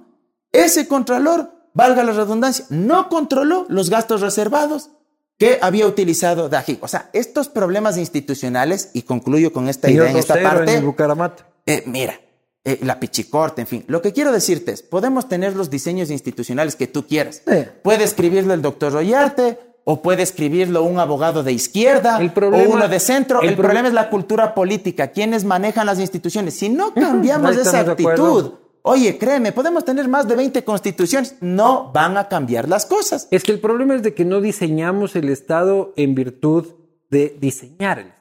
Ese 0.52 0.88
contralor, 0.88 1.52
valga 1.74 2.04
la 2.04 2.14
redundancia, 2.14 2.66
no 2.70 3.10
controló 3.10 3.66
los 3.68 3.90
gastos 3.90 4.22
reservados 4.22 4.92
que 5.40 5.60
había 5.62 5.86
utilizado 5.88 6.50
Dajiego. 6.50 6.86
O 6.86 6.88
sea, 6.88 7.10
estos 7.14 7.50
problemas 7.50 7.98
institucionales, 7.98 8.92
y 8.94 9.02
concluyo 9.04 9.52
con 9.54 9.70
esta 9.70 9.90
idea 9.90 10.10
en 10.12 10.18
esta 10.18 10.42
parte, 10.42 10.72
en 10.72 10.78
el 10.80 10.86
Bucaramata. 10.86 11.48
eh, 11.66 11.84
mira, 11.88 12.20
eh, 12.68 12.80
la 12.84 13.00
pichicorte, 13.00 13.62
en 13.62 13.68
fin. 13.68 13.84
Lo 13.88 14.02
que 14.02 14.12
quiero 14.14 14.32
decirte 14.32 14.72
es, 14.74 14.82
podemos 14.84 15.28
tener 15.30 15.56
los 15.56 15.70
diseños 15.70 16.12
institucionales 16.12 16.76
que 16.76 16.88
tú 16.88 17.08
quieras. 17.08 17.42
Sí. 17.48 17.64
Puede 17.82 18.04
escribirlo 18.04 18.54
el 18.54 18.62
doctor 18.62 18.92
Royarte, 18.94 19.60
o 19.90 20.02
puede 20.02 20.22
escribirlo 20.24 20.84
un 20.84 21.00
abogado 21.00 21.44
de 21.44 21.54
izquierda, 21.54 22.20
El 22.20 22.34
problema- 22.34 22.68
o 22.68 22.74
uno 22.74 22.88
de 22.90 23.00
centro. 23.00 23.42
el 23.42 23.50
El, 23.50 23.56
pro- 23.56 23.64
problema 23.64 23.88
es 23.88 23.94
la 23.94 24.10
cultura 24.10 24.54
política, 24.54 25.08
quienes 25.12 25.46
manejan 25.46 25.86
las 25.86 25.98
instituciones. 26.00 26.56
Si 26.56 26.68
no 26.68 26.94
cambiamos 26.94 27.56
esa 27.56 27.80
actitud, 27.80 28.52
oye, 28.82 29.18
créeme, 29.18 29.54
podemos 29.54 29.86
tener 29.86 30.10
más 30.10 30.28
de 30.28 30.36
20 30.36 30.64
constituciones, 30.66 31.36
no 31.40 31.90
van 31.94 32.18
a 32.18 32.28
cambiar 32.28 32.68
las 32.68 32.86
cosas. 32.86 33.30
Es 33.32 33.44
que 33.44 33.54
el 33.54 33.60
problema 33.62 33.96
es 33.96 34.04
de 34.04 34.14
que 34.14 34.26
no 34.26 34.42
diseñamos 34.42 35.16
el 35.16 35.30
Estado 35.30 35.94
en 35.96 36.16
virtud 36.16 36.66
de 37.10 37.38
diseñar 37.40 38.00
el 38.00 38.08
Estado. 38.08 38.17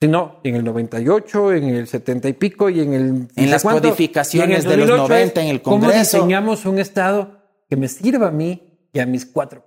Sino 0.00 0.40
en 0.44 0.56
el 0.56 0.64
98, 0.64 1.52
en 1.52 1.64
el 1.70 1.86
70 1.86 2.28
y 2.28 2.32
pico 2.34 2.68
y 2.68 2.80
en 2.80 2.92
el... 2.92 3.28
sé 3.34 3.46
las 3.46 3.62
cuánto, 3.62 3.82
codificaciones 3.82 4.64
y 4.64 4.66
en 4.66 4.70
de 4.70 4.76
los 4.76 4.88
2008 4.88 5.08
90 5.08 5.42
en 5.42 5.48
el 5.48 5.62
¿Cómo 5.62 5.80
Congreso? 5.80 6.18
diseñamos 6.18 6.66
un 6.66 6.78
Estado 6.78 7.38
que 7.68 7.76
me 7.76 7.88
sirva 7.88 8.28
a 8.28 8.30
mí 8.30 8.88
y 8.92 9.00
a 9.00 9.06
mis 9.06 9.24
cuatro? 9.24 9.64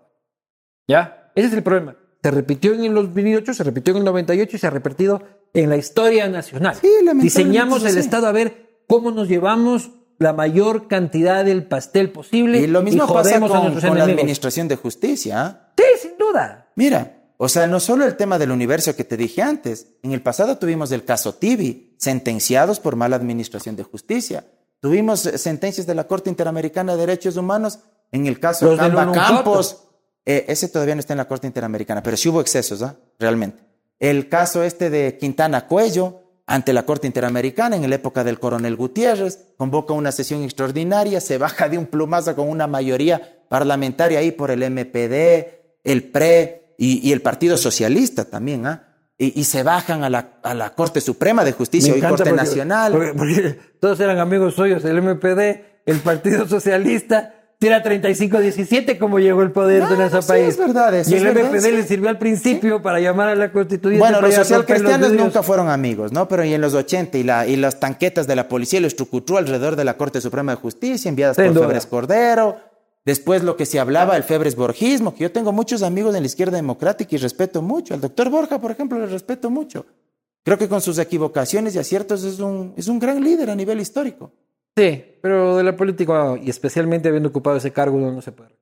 ¿Ya? 0.87 1.31
Ese 1.35 1.47
es 1.47 1.53
el 1.53 1.63
problema. 1.63 1.95
Se 2.21 2.31
repitió 2.31 2.73
en 2.73 2.83
el 2.83 2.93
2008, 2.93 3.53
se 3.53 3.63
repitió 3.63 3.91
en 3.91 3.99
el 3.99 4.05
98 4.05 4.55
y 4.55 4.59
se 4.59 4.67
ha 4.67 4.69
repetido 4.69 5.21
en 5.53 5.69
la 5.69 5.77
historia 5.77 6.27
nacional. 6.27 6.75
Sí, 6.75 6.89
Diseñamos 7.15 7.83
el. 7.85 7.97
Estado 7.97 8.27
a 8.27 8.31
ver 8.31 8.83
cómo 8.87 9.11
nos 9.11 9.27
llevamos 9.27 9.91
la 10.19 10.33
mayor 10.33 10.87
cantidad 10.87 11.45
del 11.45 11.65
pastel 11.65 12.11
posible 12.11 12.59
Y 12.59 12.67
lo 12.67 12.81
mismo 12.81 13.07
pasa 13.07 13.39
jodemos 13.39 13.51
a 13.51 13.59
con, 13.61 13.79
con 13.79 13.97
la 13.97 14.03
administración 14.03 14.67
de 14.67 14.75
justicia. 14.75 15.41
¿ah? 15.41 15.73
Sí, 15.77 15.83
sin 16.01 16.17
duda. 16.17 16.67
Mira, 16.75 17.18
o 17.41 17.47
sea, 17.47 17.67
no 17.67 17.79
solo 17.79 18.05
el 18.05 18.17
tema 18.17 18.37
del 18.37 18.51
universo 18.51 18.97
que 18.97 19.05
te 19.05 19.15
dije 19.15 19.41
antes. 19.41 19.87
En 20.03 20.11
el 20.11 20.21
pasado 20.21 20.57
tuvimos 20.57 20.91
el 20.91 21.05
caso 21.05 21.35
Tibi, 21.35 21.95
sentenciados 21.97 22.81
por 22.81 22.97
mala 22.97 23.15
administración 23.15 23.77
de 23.77 23.83
justicia. 23.83 24.43
Tuvimos 24.81 25.25
eh, 25.25 25.37
sentencias 25.37 25.87
de 25.87 25.95
la 25.95 26.05
Corte 26.05 26.29
Interamericana 26.29 26.91
de 26.97 26.99
Derechos 26.99 27.37
Humanos 27.37 27.79
en 28.11 28.27
el 28.27 28.41
caso 28.41 28.65
Los 28.65 28.77
Camba 28.77 29.03
Ununcoto. 29.03 29.35
Campos. 29.35 29.83
Eh, 30.25 30.47
ese 30.49 30.67
todavía 30.67 30.95
no 30.95 30.99
está 30.99 31.13
en 31.13 31.19
la 31.19 31.29
Corte 31.29 31.47
Interamericana, 31.47 32.03
pero 32.03 32.17
sí 32.17 32.27
hubo 32.27 32.41
excesos, 32.41 32.81
¿ah? 32.81 32.97
Realmente. 33.17 33.63
El 33.99 34.27
caso 34.27 34.61
este 34.61 34.89
de 34.89 35.17
Quintana 35.17 35.65
Cuello 35.65 36.23
ante 36.45 36.73
la 36.73 36.83
Corte 36.85 37.07
Interamericana 37.07 37.77
en 37.77 37.89
la 37.89 37.95
época 37.95 38.25
del 38.25 38.41
coronel 38.41 38.75
Gutiérrez, 38.75 39.53
convoca 39.55 39.93
una 39.93 40.11
sesión 40.11 40.43
extraordinaria, 40.43 41.21
se 41.21 41.37
baja 41.37 41.69
de 41.69 41.77
un 41.77 41.85
plumazo 41.85 42.35
con 42.35 42.49
una 42.49 42.67
mayoría 42.67 43.45
parlamentaria 43.47 44.19
ahí 44.19 44.33
por 44.33 44.51
el 44.51 44.69
MPD, 44.69 45.83
el 45.85 46.11
PRE 46.11 46.59
y, 46.79 47.07
y 47.07 47.11
el 47.11 47.21
Partido 47.21 47.57
Socialista 47.57 48.25
también, 48.25 48.65
¿ah? 48.65 48.85
Y, 49.17 49.37
y 49.39 49.43
se 49.43 49.63
bajan 49.63 50.03
a 50.05 50.09
la, 50.09 50.39
a 50.43 50.53
la 50.53 50.73
Corte 50.73 51.01
Suprema 51.01 51.43
de 51.43 51.51
Justicia, 51.51 51.91
encanta 51.93 52.09
Corte 52.23 52.29
porque- 52.31 52.41
Nacional. 52.43 52.91
Porque, 52.93 53.13
porque 53.15 53.59
todos 53.81 53.99
eran 53.99 54.17
amigos 54.17 54.55
suyos, 54.55 54.83
el 54.85 55.01
MPD, 55.01 55.39
el 55.85 55.99
Partido 56.03 56.47
Socialista. 56.47 57.35
Era 57.61 57.83
35-17 57.83 58.97
como 58.97 59.19
llegó 59.19 59.41
el 59.41 59.51
poder 59.51 59.81
No, 59.83 59.89
de 59.89 59.97
nuestro 59.97 60.21
sí, 60.21 60.27
país. 60.29 60.47
es 60.49 60.57
verdad, 60.57 60.95
eso 60.95 61.09
y 61.11 61.15
el 61.15 61.27
es 61.27 61.33
verdad, 61.33 61.51
MPD 61.51 61.61
sí. 61.65 61.71
le 61.71 61.83
sirvió 61.83 62.07
al 62.09 62.17
principio 62.17 62.81
para 62.81 63.01
llamar 63.01 63.27
a 63.27 63.35
la 63.35 63.51
constituyente. 63.51 63.99
Bueno, 63.99 64.21
los 64.21 64.29
ir 64.33 64.35
a 64.39 64.43
social 64.45 64.59
romper 64.61 64.75
los 64.77 64.81
cristianos 64.83 65.09
vidrios. 65.09 65.25
nunca 65.27 65.43
fueron 65.43 65.67
amigos, 65.69 66.13
¿no? 66.13 66.29
Pero 66.29 66.45
y 66.45 66.53
en 66.53 66.61
los 66.61 66.73
80 66.73 67.17
y, 67.17 67.23
la, 67.23 67.45
y 67.47 67.57
las 67.57 67.81
tanquetas 67.81 68.27
de 68.27 68.37
la 68.37 68.47
policía, 68.47 68.79
los 68.79 68.95
trucutru 68.95 69.37
alrededor 69.37 69.75
de 69.75 69.83
la 69.83 69.97
Corte 69.97 70.21
Suprema 70.21 70.53
de 70.53 70.55
Justicia, 70.61 71.09
enviadas 71.09 71.35
Sin 71.35 71.47
por. 71.47 71.63
Febres 71.63 71.85
Cordero. 71.85 72.57
Después 73.09 73.43
lo 73.43 73.57
que 73.57 73.65
se 73.65 73.79
hablaba, 73.79 74.15
el 74.15 74.21
Febres 74.21 74.55
Borgismo, 74.55 75.15
que 75.15 75.23
yo 75.23 75.31
tengo 75.31 75.51
muchos 75.51 75.81
amigos 75.81 76.13
en 76.13 76.21
la 76.21 76.27
izquierda 76.27 76.57
democrática 76.57 77.15
y 77.15 77.17
respeto 77.17 77.63
mucho. 77.63 77.95
Al 77.95 78.01
doctor 78.01 78.29
Borja, 78.29 78.61
por 78.61 78.69
ejemplo, 78.69 78.99
le 78.99 79.07
respeto 79.07 79.49
mucho. 79.49 79.87
Creo 80.43 80.59
que 80.59 80.69
con 80.69 80.79
sus 80.79 80.99
equivocaciones 80.99 81.73
y 81.73 81.79
aciertos 81.79 82.23
es 82.23 82.39
un, 82.39 82.75
es 82.77 82.87
un 82.87 82.99
gran 82.99 83.23
líder 83.23 83.49
a 83.49 83.55
nivel 83.55 83.79
histórico. 83.79 84.31
Sí, 84.77 85.03
pero 85.23 85.57
de 85.57 85.63
la 85.63 85.75
política, 85.75 86.37
y 86.39 86.51
especialmente 86.51 87.07
habiendo 87.07 87.29
ocupado 87.29 87.57
ese 87.57 87.71
cargo, 87.71 87.97
uno 87.97 88.11
no 88.11 88.21
se 88.21 88.31
puede. 88.31 88.55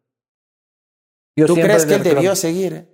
Yo 1.36 1.46
¿Tú 1.46 1.56
crees 1.56 1.86
que 1.86 1.96
él 1.96 2.04
debió 2.04 2.34
seguir? 2.34 2.74
eh? 2.74 2.88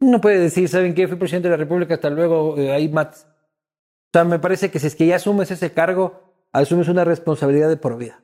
No 0.00 0.20
puede 0.20 0.38
decir, 0.38 0.68
¿saben 0.68 0.92
qué? 0.92 1.08
Fui 1.08 1.16
presidente 1.16 1.48
de 1.48 1.52
la 1.52 1.56
República, 1.56 1.94
hasta 1.94 2.10
luego, 2.10 2.58
eh, 2.58 2.70
ahí 2.70 2.90
mates. 2.90 3.22
O 3.22 4.10
sea, 4.12 4.24
me 4.24 4.40
parece 4.40 4.70
que 4.70 4.78
si 4.78 4.88
es 4.88 4.94
que 4.94 5.06
ya 5.06 5.16
asumes 5.16 5.50
ese 5.50 5.72
cargo, 5.72 6.34
asumes 6.52 6.88
una 6.88 7.04
responsabilidad 7.04 7.70
de 7.70 7.78
por 7.78 7.96
vida. 7.96 8.22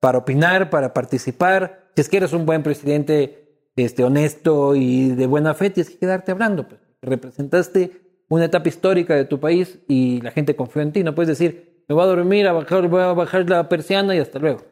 Para 0.00 0.18
opinar, 0.18 0.70
para 0.70 0.92
participar. 0.92 1.90
Si 1.94 2.00
es 2.00 2.08
que 2.08 2.16
eres 2.16 2.32
un 2.32 2.46
buen 2.46 2.62
presidente, 2.62 3.68
este, 3.76 4.04
honesto 4.04 4.74
y 4.74 5.10
de 5.10 5.26
buena 5.26 5.54
fe, 5.54 5.70
tienes 5.70 5.90
que 5.90 5.98
quedarte 5.98 6.32
hablando. 6.32 6.66
Pues. 6.66 6.80
Representaste 7.02 7.92
una 8.28 8.46
etapa 8.46 8.68
histórica 8.68 9.14
de 9.14 9.24
tu 9.24 9.40
país 9.40 9.78
y 9.88 10.20
la 10.22 10.30
gente 10.30 10.56
confió 10.56 10.82
en 10.82 10.92
ti. 10.92 11.02
No 11.04 11.14
puedes 11.14 11.28
decir, 11.28 11.84
me 11.88 11.94
voy 11.94 12.04
a 12.04 12.06
dormir, 12.06 12.46
a 12.46 12.52
bajar, 12.52 12.88
voy 12.88 13.02
a 13.02 13.12
bajar 13.12 13.48
la 13.48 13.68
persiana 13.68 14.14
y 14.14 14.18
hasta 14.18 14.38
luego. 14.38 14.62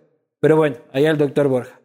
Pero 0.41 0.57
bueno, 0.57 0.77
allá 0.93 1.11
el 1.11 1.19
doctor 1.19 1.49
Borja. 1.49 1.81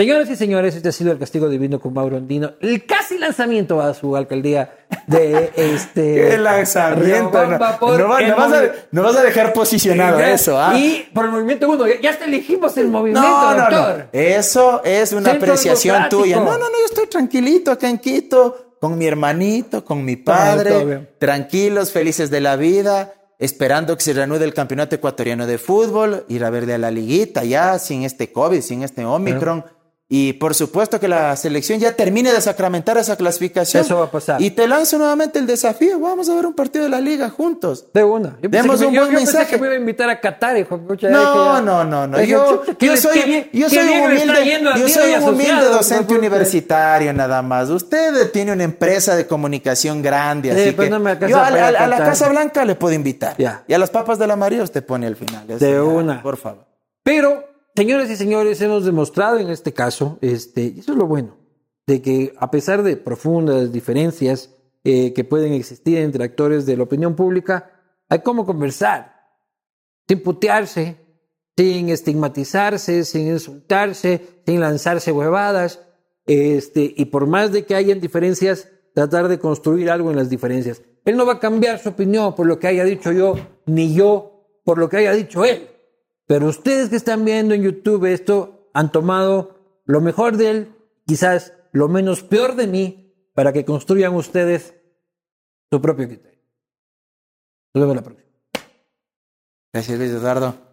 Señoras 0.00 0.30
y 0.30 0.36
señores, 0.36 0.74
este 0.74 0.88
ha 0.88 0.92
sido 0.92 1.12
el 1.12 1.18
castigo 1.18 1.46
divino 1.50 1.78
con 1.78 1.92
Mauro 1.92 2.16
Andino. 2.16 2.52
El 2.62 2.86
casi 2.86 3.18
lanzamiento 3.18 3.82
a 3.82 3.92
su 3.92 4.16
alcaldía 4.16 4.72
de 5.06 5.52
este. 5.56 6.38
Riobamba 6.38 7.78
por 7.78 8.00
No, 8.00 8.08
vas 8.08 8.22
a, 8.22 8.62
movi- 8.62 8.72
no 8.92 9.02
vas 9.02 9.16
a 9.16 9.22
dejar 9.22 9.52
posicionado 9.52 10.18
eso, 10.20 10.58
¿ah? 10.58 10.74
Y 10.78 11.06
por 11.12 11.26
el 11.26 11.32
movimiento 11.32 11.68
uno, 11.68 11.84
ya, 12.00 12.08
hasta 12.08 12.24
elegimos 12.24 12.78
el 12.78 12.88
movimiento, 12.88 13.28
No, 13.28 13.54
no, 13.54 13.60
doctor. 13.60 13.98
no. 13.98 14.04
Eso 14.18 14.82
es 14.84 15.12
una 15.12 15.32
Centro 15.32 15.52
apreciación 15.52 16.08
tuya. 16.08 16.36
No, 16.36 16.44
no, 16.46 16.58
no, 16.58 16.64
yo 16.64 16.86
estoy 16.86 17.06
tranquilito 17.06 17.70
acá 17.70 17.90
en 17.90 17.98
Quito, 17.98 18.76
con 18.80 18.96
mi 18.96 19.06
hermanito, 19.06 19.84
con 19.84 20.02
mi 20.02 20.16
padre, 20.16 21.10
tranquilos, 21.18 21.92
felices 21.92 22.30
de 22.30 22.40
la 22.40 22.56
vida, 22.56 23.12
esperando 23.38 23.94
que 23.98 24.02
se 24.02 24.14
reanude 24.14 24.46
el 24.46 24.54
campeonato 24.54 24.94
ecuatoriano 24.94 25.46
de 25.46 25.58
fútbol, 25.58 26.24
ir 26.28 26.42
a 26.42 26.48
verle 26.48 26.72
a 26.72 26.78
la 26.78 26.90
liguita 26.90 27.44
ya, 27.44 27.78
sin 27.78 28.04
este 28.04 28.32
COVID, 28.32 28.62
sin 28.62 28.82
este 28.82 29.04
Omicron. 29.04 29.62
Y 30.12 30.32
por 30.32 30.56
supuesto 30.56 30.98
que 30.98 31.06
la 31.06 31.36
selección 31.36 31.78
ya 31.78 31.92
termine 31.94 32.32
de 32.32 32.40
sacramentar 32.40 32.98
esa 32.98 33.14
clasificación. 33.14 33.84
Eso 33.84 33.96
va 33.96 34.06
a 34.06 34.10
pasar. 34.10 34.42
Y 34.42 34.50
te 34.50 34.66
lanzo 34.66 34.98
nuevamente 34.98 35.38
el 35.38 35.46
desafío. 35.46 36.00
Vamos 36.00 36.28
a 36.28 36.34
ver 36.34 36.46
un 36.46 36.52
partido 36.52 36.82
de 36.84 36.90
la 36.90 37.00
liga 37.00 37.30
juntos. 37.30 37.86
De 37.94 38.02
una. 38.02 38.30
Yo 38.42 38.50
pensé, 38.50 38.62
Demos 38.62 38.80
un 38.80 38.92
yo- 38.92 39.02
buen 39.02 39.12
yo 39.12 39.18
pensé 39.18 39.32
mensaje. 39.36 39.54
que 39.54 39.60
me 39.60 39.66
iba 39.68 39.76
a 39.76 39.78
invitar 39.78 40.10
a 40.10 40.20
Qatar, 40.20 40.58
hijo. 40.58 40.80
No, 41.02 41.62
no, 41.62 41.84
no, 41.84 42.06
no. 42.08 42.20
Yo, 42.22 42.64
yo 42.80 42.96
soy, 42.96 43.48
yo 43.52 43.68
soy 43.70 43.78
un 43.88 44.10
humilde, 44.10 44.60
yo 44.76 44.88
soy 44.88 45.12
un 45.14 45.22
humilde 45.28 45.64
docente 45.66 46.12
universitario 46.12 47.12
nada 47.12 47.40
más. 47.42 47.70
Usted 47.70 48.32
tiene 48.32 48.50
una 48.52 48.64
empresa 48.64 49.14
de 49.14 49.28
comunicación 49.28 50.02
grande, 50.02 50.52
Sí, 50.52 50.60
así 50.60 50.72
pues 50.72 50.86
que 50.86 50.90
no 50.90 50.98
me 50.98 51.12
alcanza 51.12 51.36
yo 51.36 51.40
a, 51.40 51.86
la. 51.86 51.96
Casa 51.98 52.28
Blanca 52.28 52.64
le 52.64 52.74
puedo 52.74 52.94
invitar. 52.96 53.36
Ya. 53.38 53.62
Y 53.68 53.74
a 53.74 53.78
las 53.78 53.90
papas 53.90 54.18
de 54.18 54.26
la 54.26 54.34
María 54.34 54.64
usted 54.64 54.84
pone 54.84 55.06
al 55.06 55.14
final. 55.14 55.46
De 55.46 55.80
una. 55.80 56.20
Por 56.20 56.36
favor. 56.36 56.66
Pero, 57.04 57.44
señores 57.74 58.10
y 58.10 58.16
señores, 58.16 58.60
hemos 58.60 58.84
demostrado 58.84 59.38
en 59.38 59.50
este 59.50 59.72
caso, 59.72 60.18
este, 60.20 60.74
eso 60.78 60.92
es 60.92 60.98
lo 60.98 61.06
bueno, 61.06 61.36
de 61.86 62.02
que 62.02 62.34
a 62.38 62.50
pesar 62.50 62.82
de 62.82 62.96
profundas 62.96 63.72
diferencias 63.72 64.54
eh, 64.84 65.12
que 65.12 65.24
pueden 65.24 65.52
existir 65.52 65.98
entre 65.98 66.24
actores 66.24 66.66
de 66.66 66.76
la 66.76 66.84
opinión 66.84 67.14
pública, 67.14 67.72
hay 68.08 68.20
cómo 68.20 68.46
conversar, 68.46 69.14
sin 70.08 70.22
putearse, 70.22 70.96
sin 71.56 71.90
estigmatizarse, 71.90 73.04
sin 73.04 73.28
insultarse, 73.28 74.42
sin 74.46 74.60
lanzarse 74.60 75.12
huevadas, 75.12 75.80
este, 76.26 76.94
y 76.96 77.06
por 77.06 77.26
más 77.26 77.52
de 77.52 77.64
que 77.64 77.74
hayan 77.74 78.00
diferencias, 78.00 78.68
tratar 78.94 79.28
de 79.28 79.38
construir 79.38 79.90
algo 79.90 80.10
en 80.10 80.16
las 80.16 80.28
diferencias. 80.28 80.82
Él 81.04 81.16
no 81.16 81.26
va 81.26 81.34
a 81.34 81.40
cambiar 81.40 81.78
su 81.78 81.90
opinión 81.90 82.34
por 82.34 82.46
lo 82.46 82.58
que 82.58 82.68
haya 82.68 82.84
dicho 82.84 83.12
yo, 83.12 83.34
ni 83.66 83.94
yo 83.94 84.60
por 84.64 84.78
lo 84.78 84.88
que 84.88 84.98
haya 84.98 85.12
dicho 85.12 85.44
él. 85.44 85.69
Pero 86.30 86.46
ustedes 86.46 86.90
que 86.90 86.94
están 86.94 87.24
viendo 87.24 87.54
en 87.54 87.62
YouTube 87.64 88.04
esto 88.04 88.70
han 88.72 88.92
tomado 88.92 89.82
lo 89.84 90.00
mejor 90.00 90.36
de 90.36 90.50
él, 90.50 90.76
quizás 91.04 91.54
lo 91.72 91.88
menos 91.88 92.22
peor 92.22 92.54
de 92.54 92.68
mí, 92.68 93.12
para 93.34 93.52
que 93.52 93.64
construyan 93.64 94.14
ustedes 94.14 94.76
su 95.72 95.80
propio 95.82 96.06
criterio. 96.06 96.40
Nos 97.74 97.82
vemos 97.82 97.96
la 97.96 98.02
próxima. 98.02 98.30
Gracias, 99.72 99.98
Luis 99.98 100.12
Eduardo. 100.12 100.69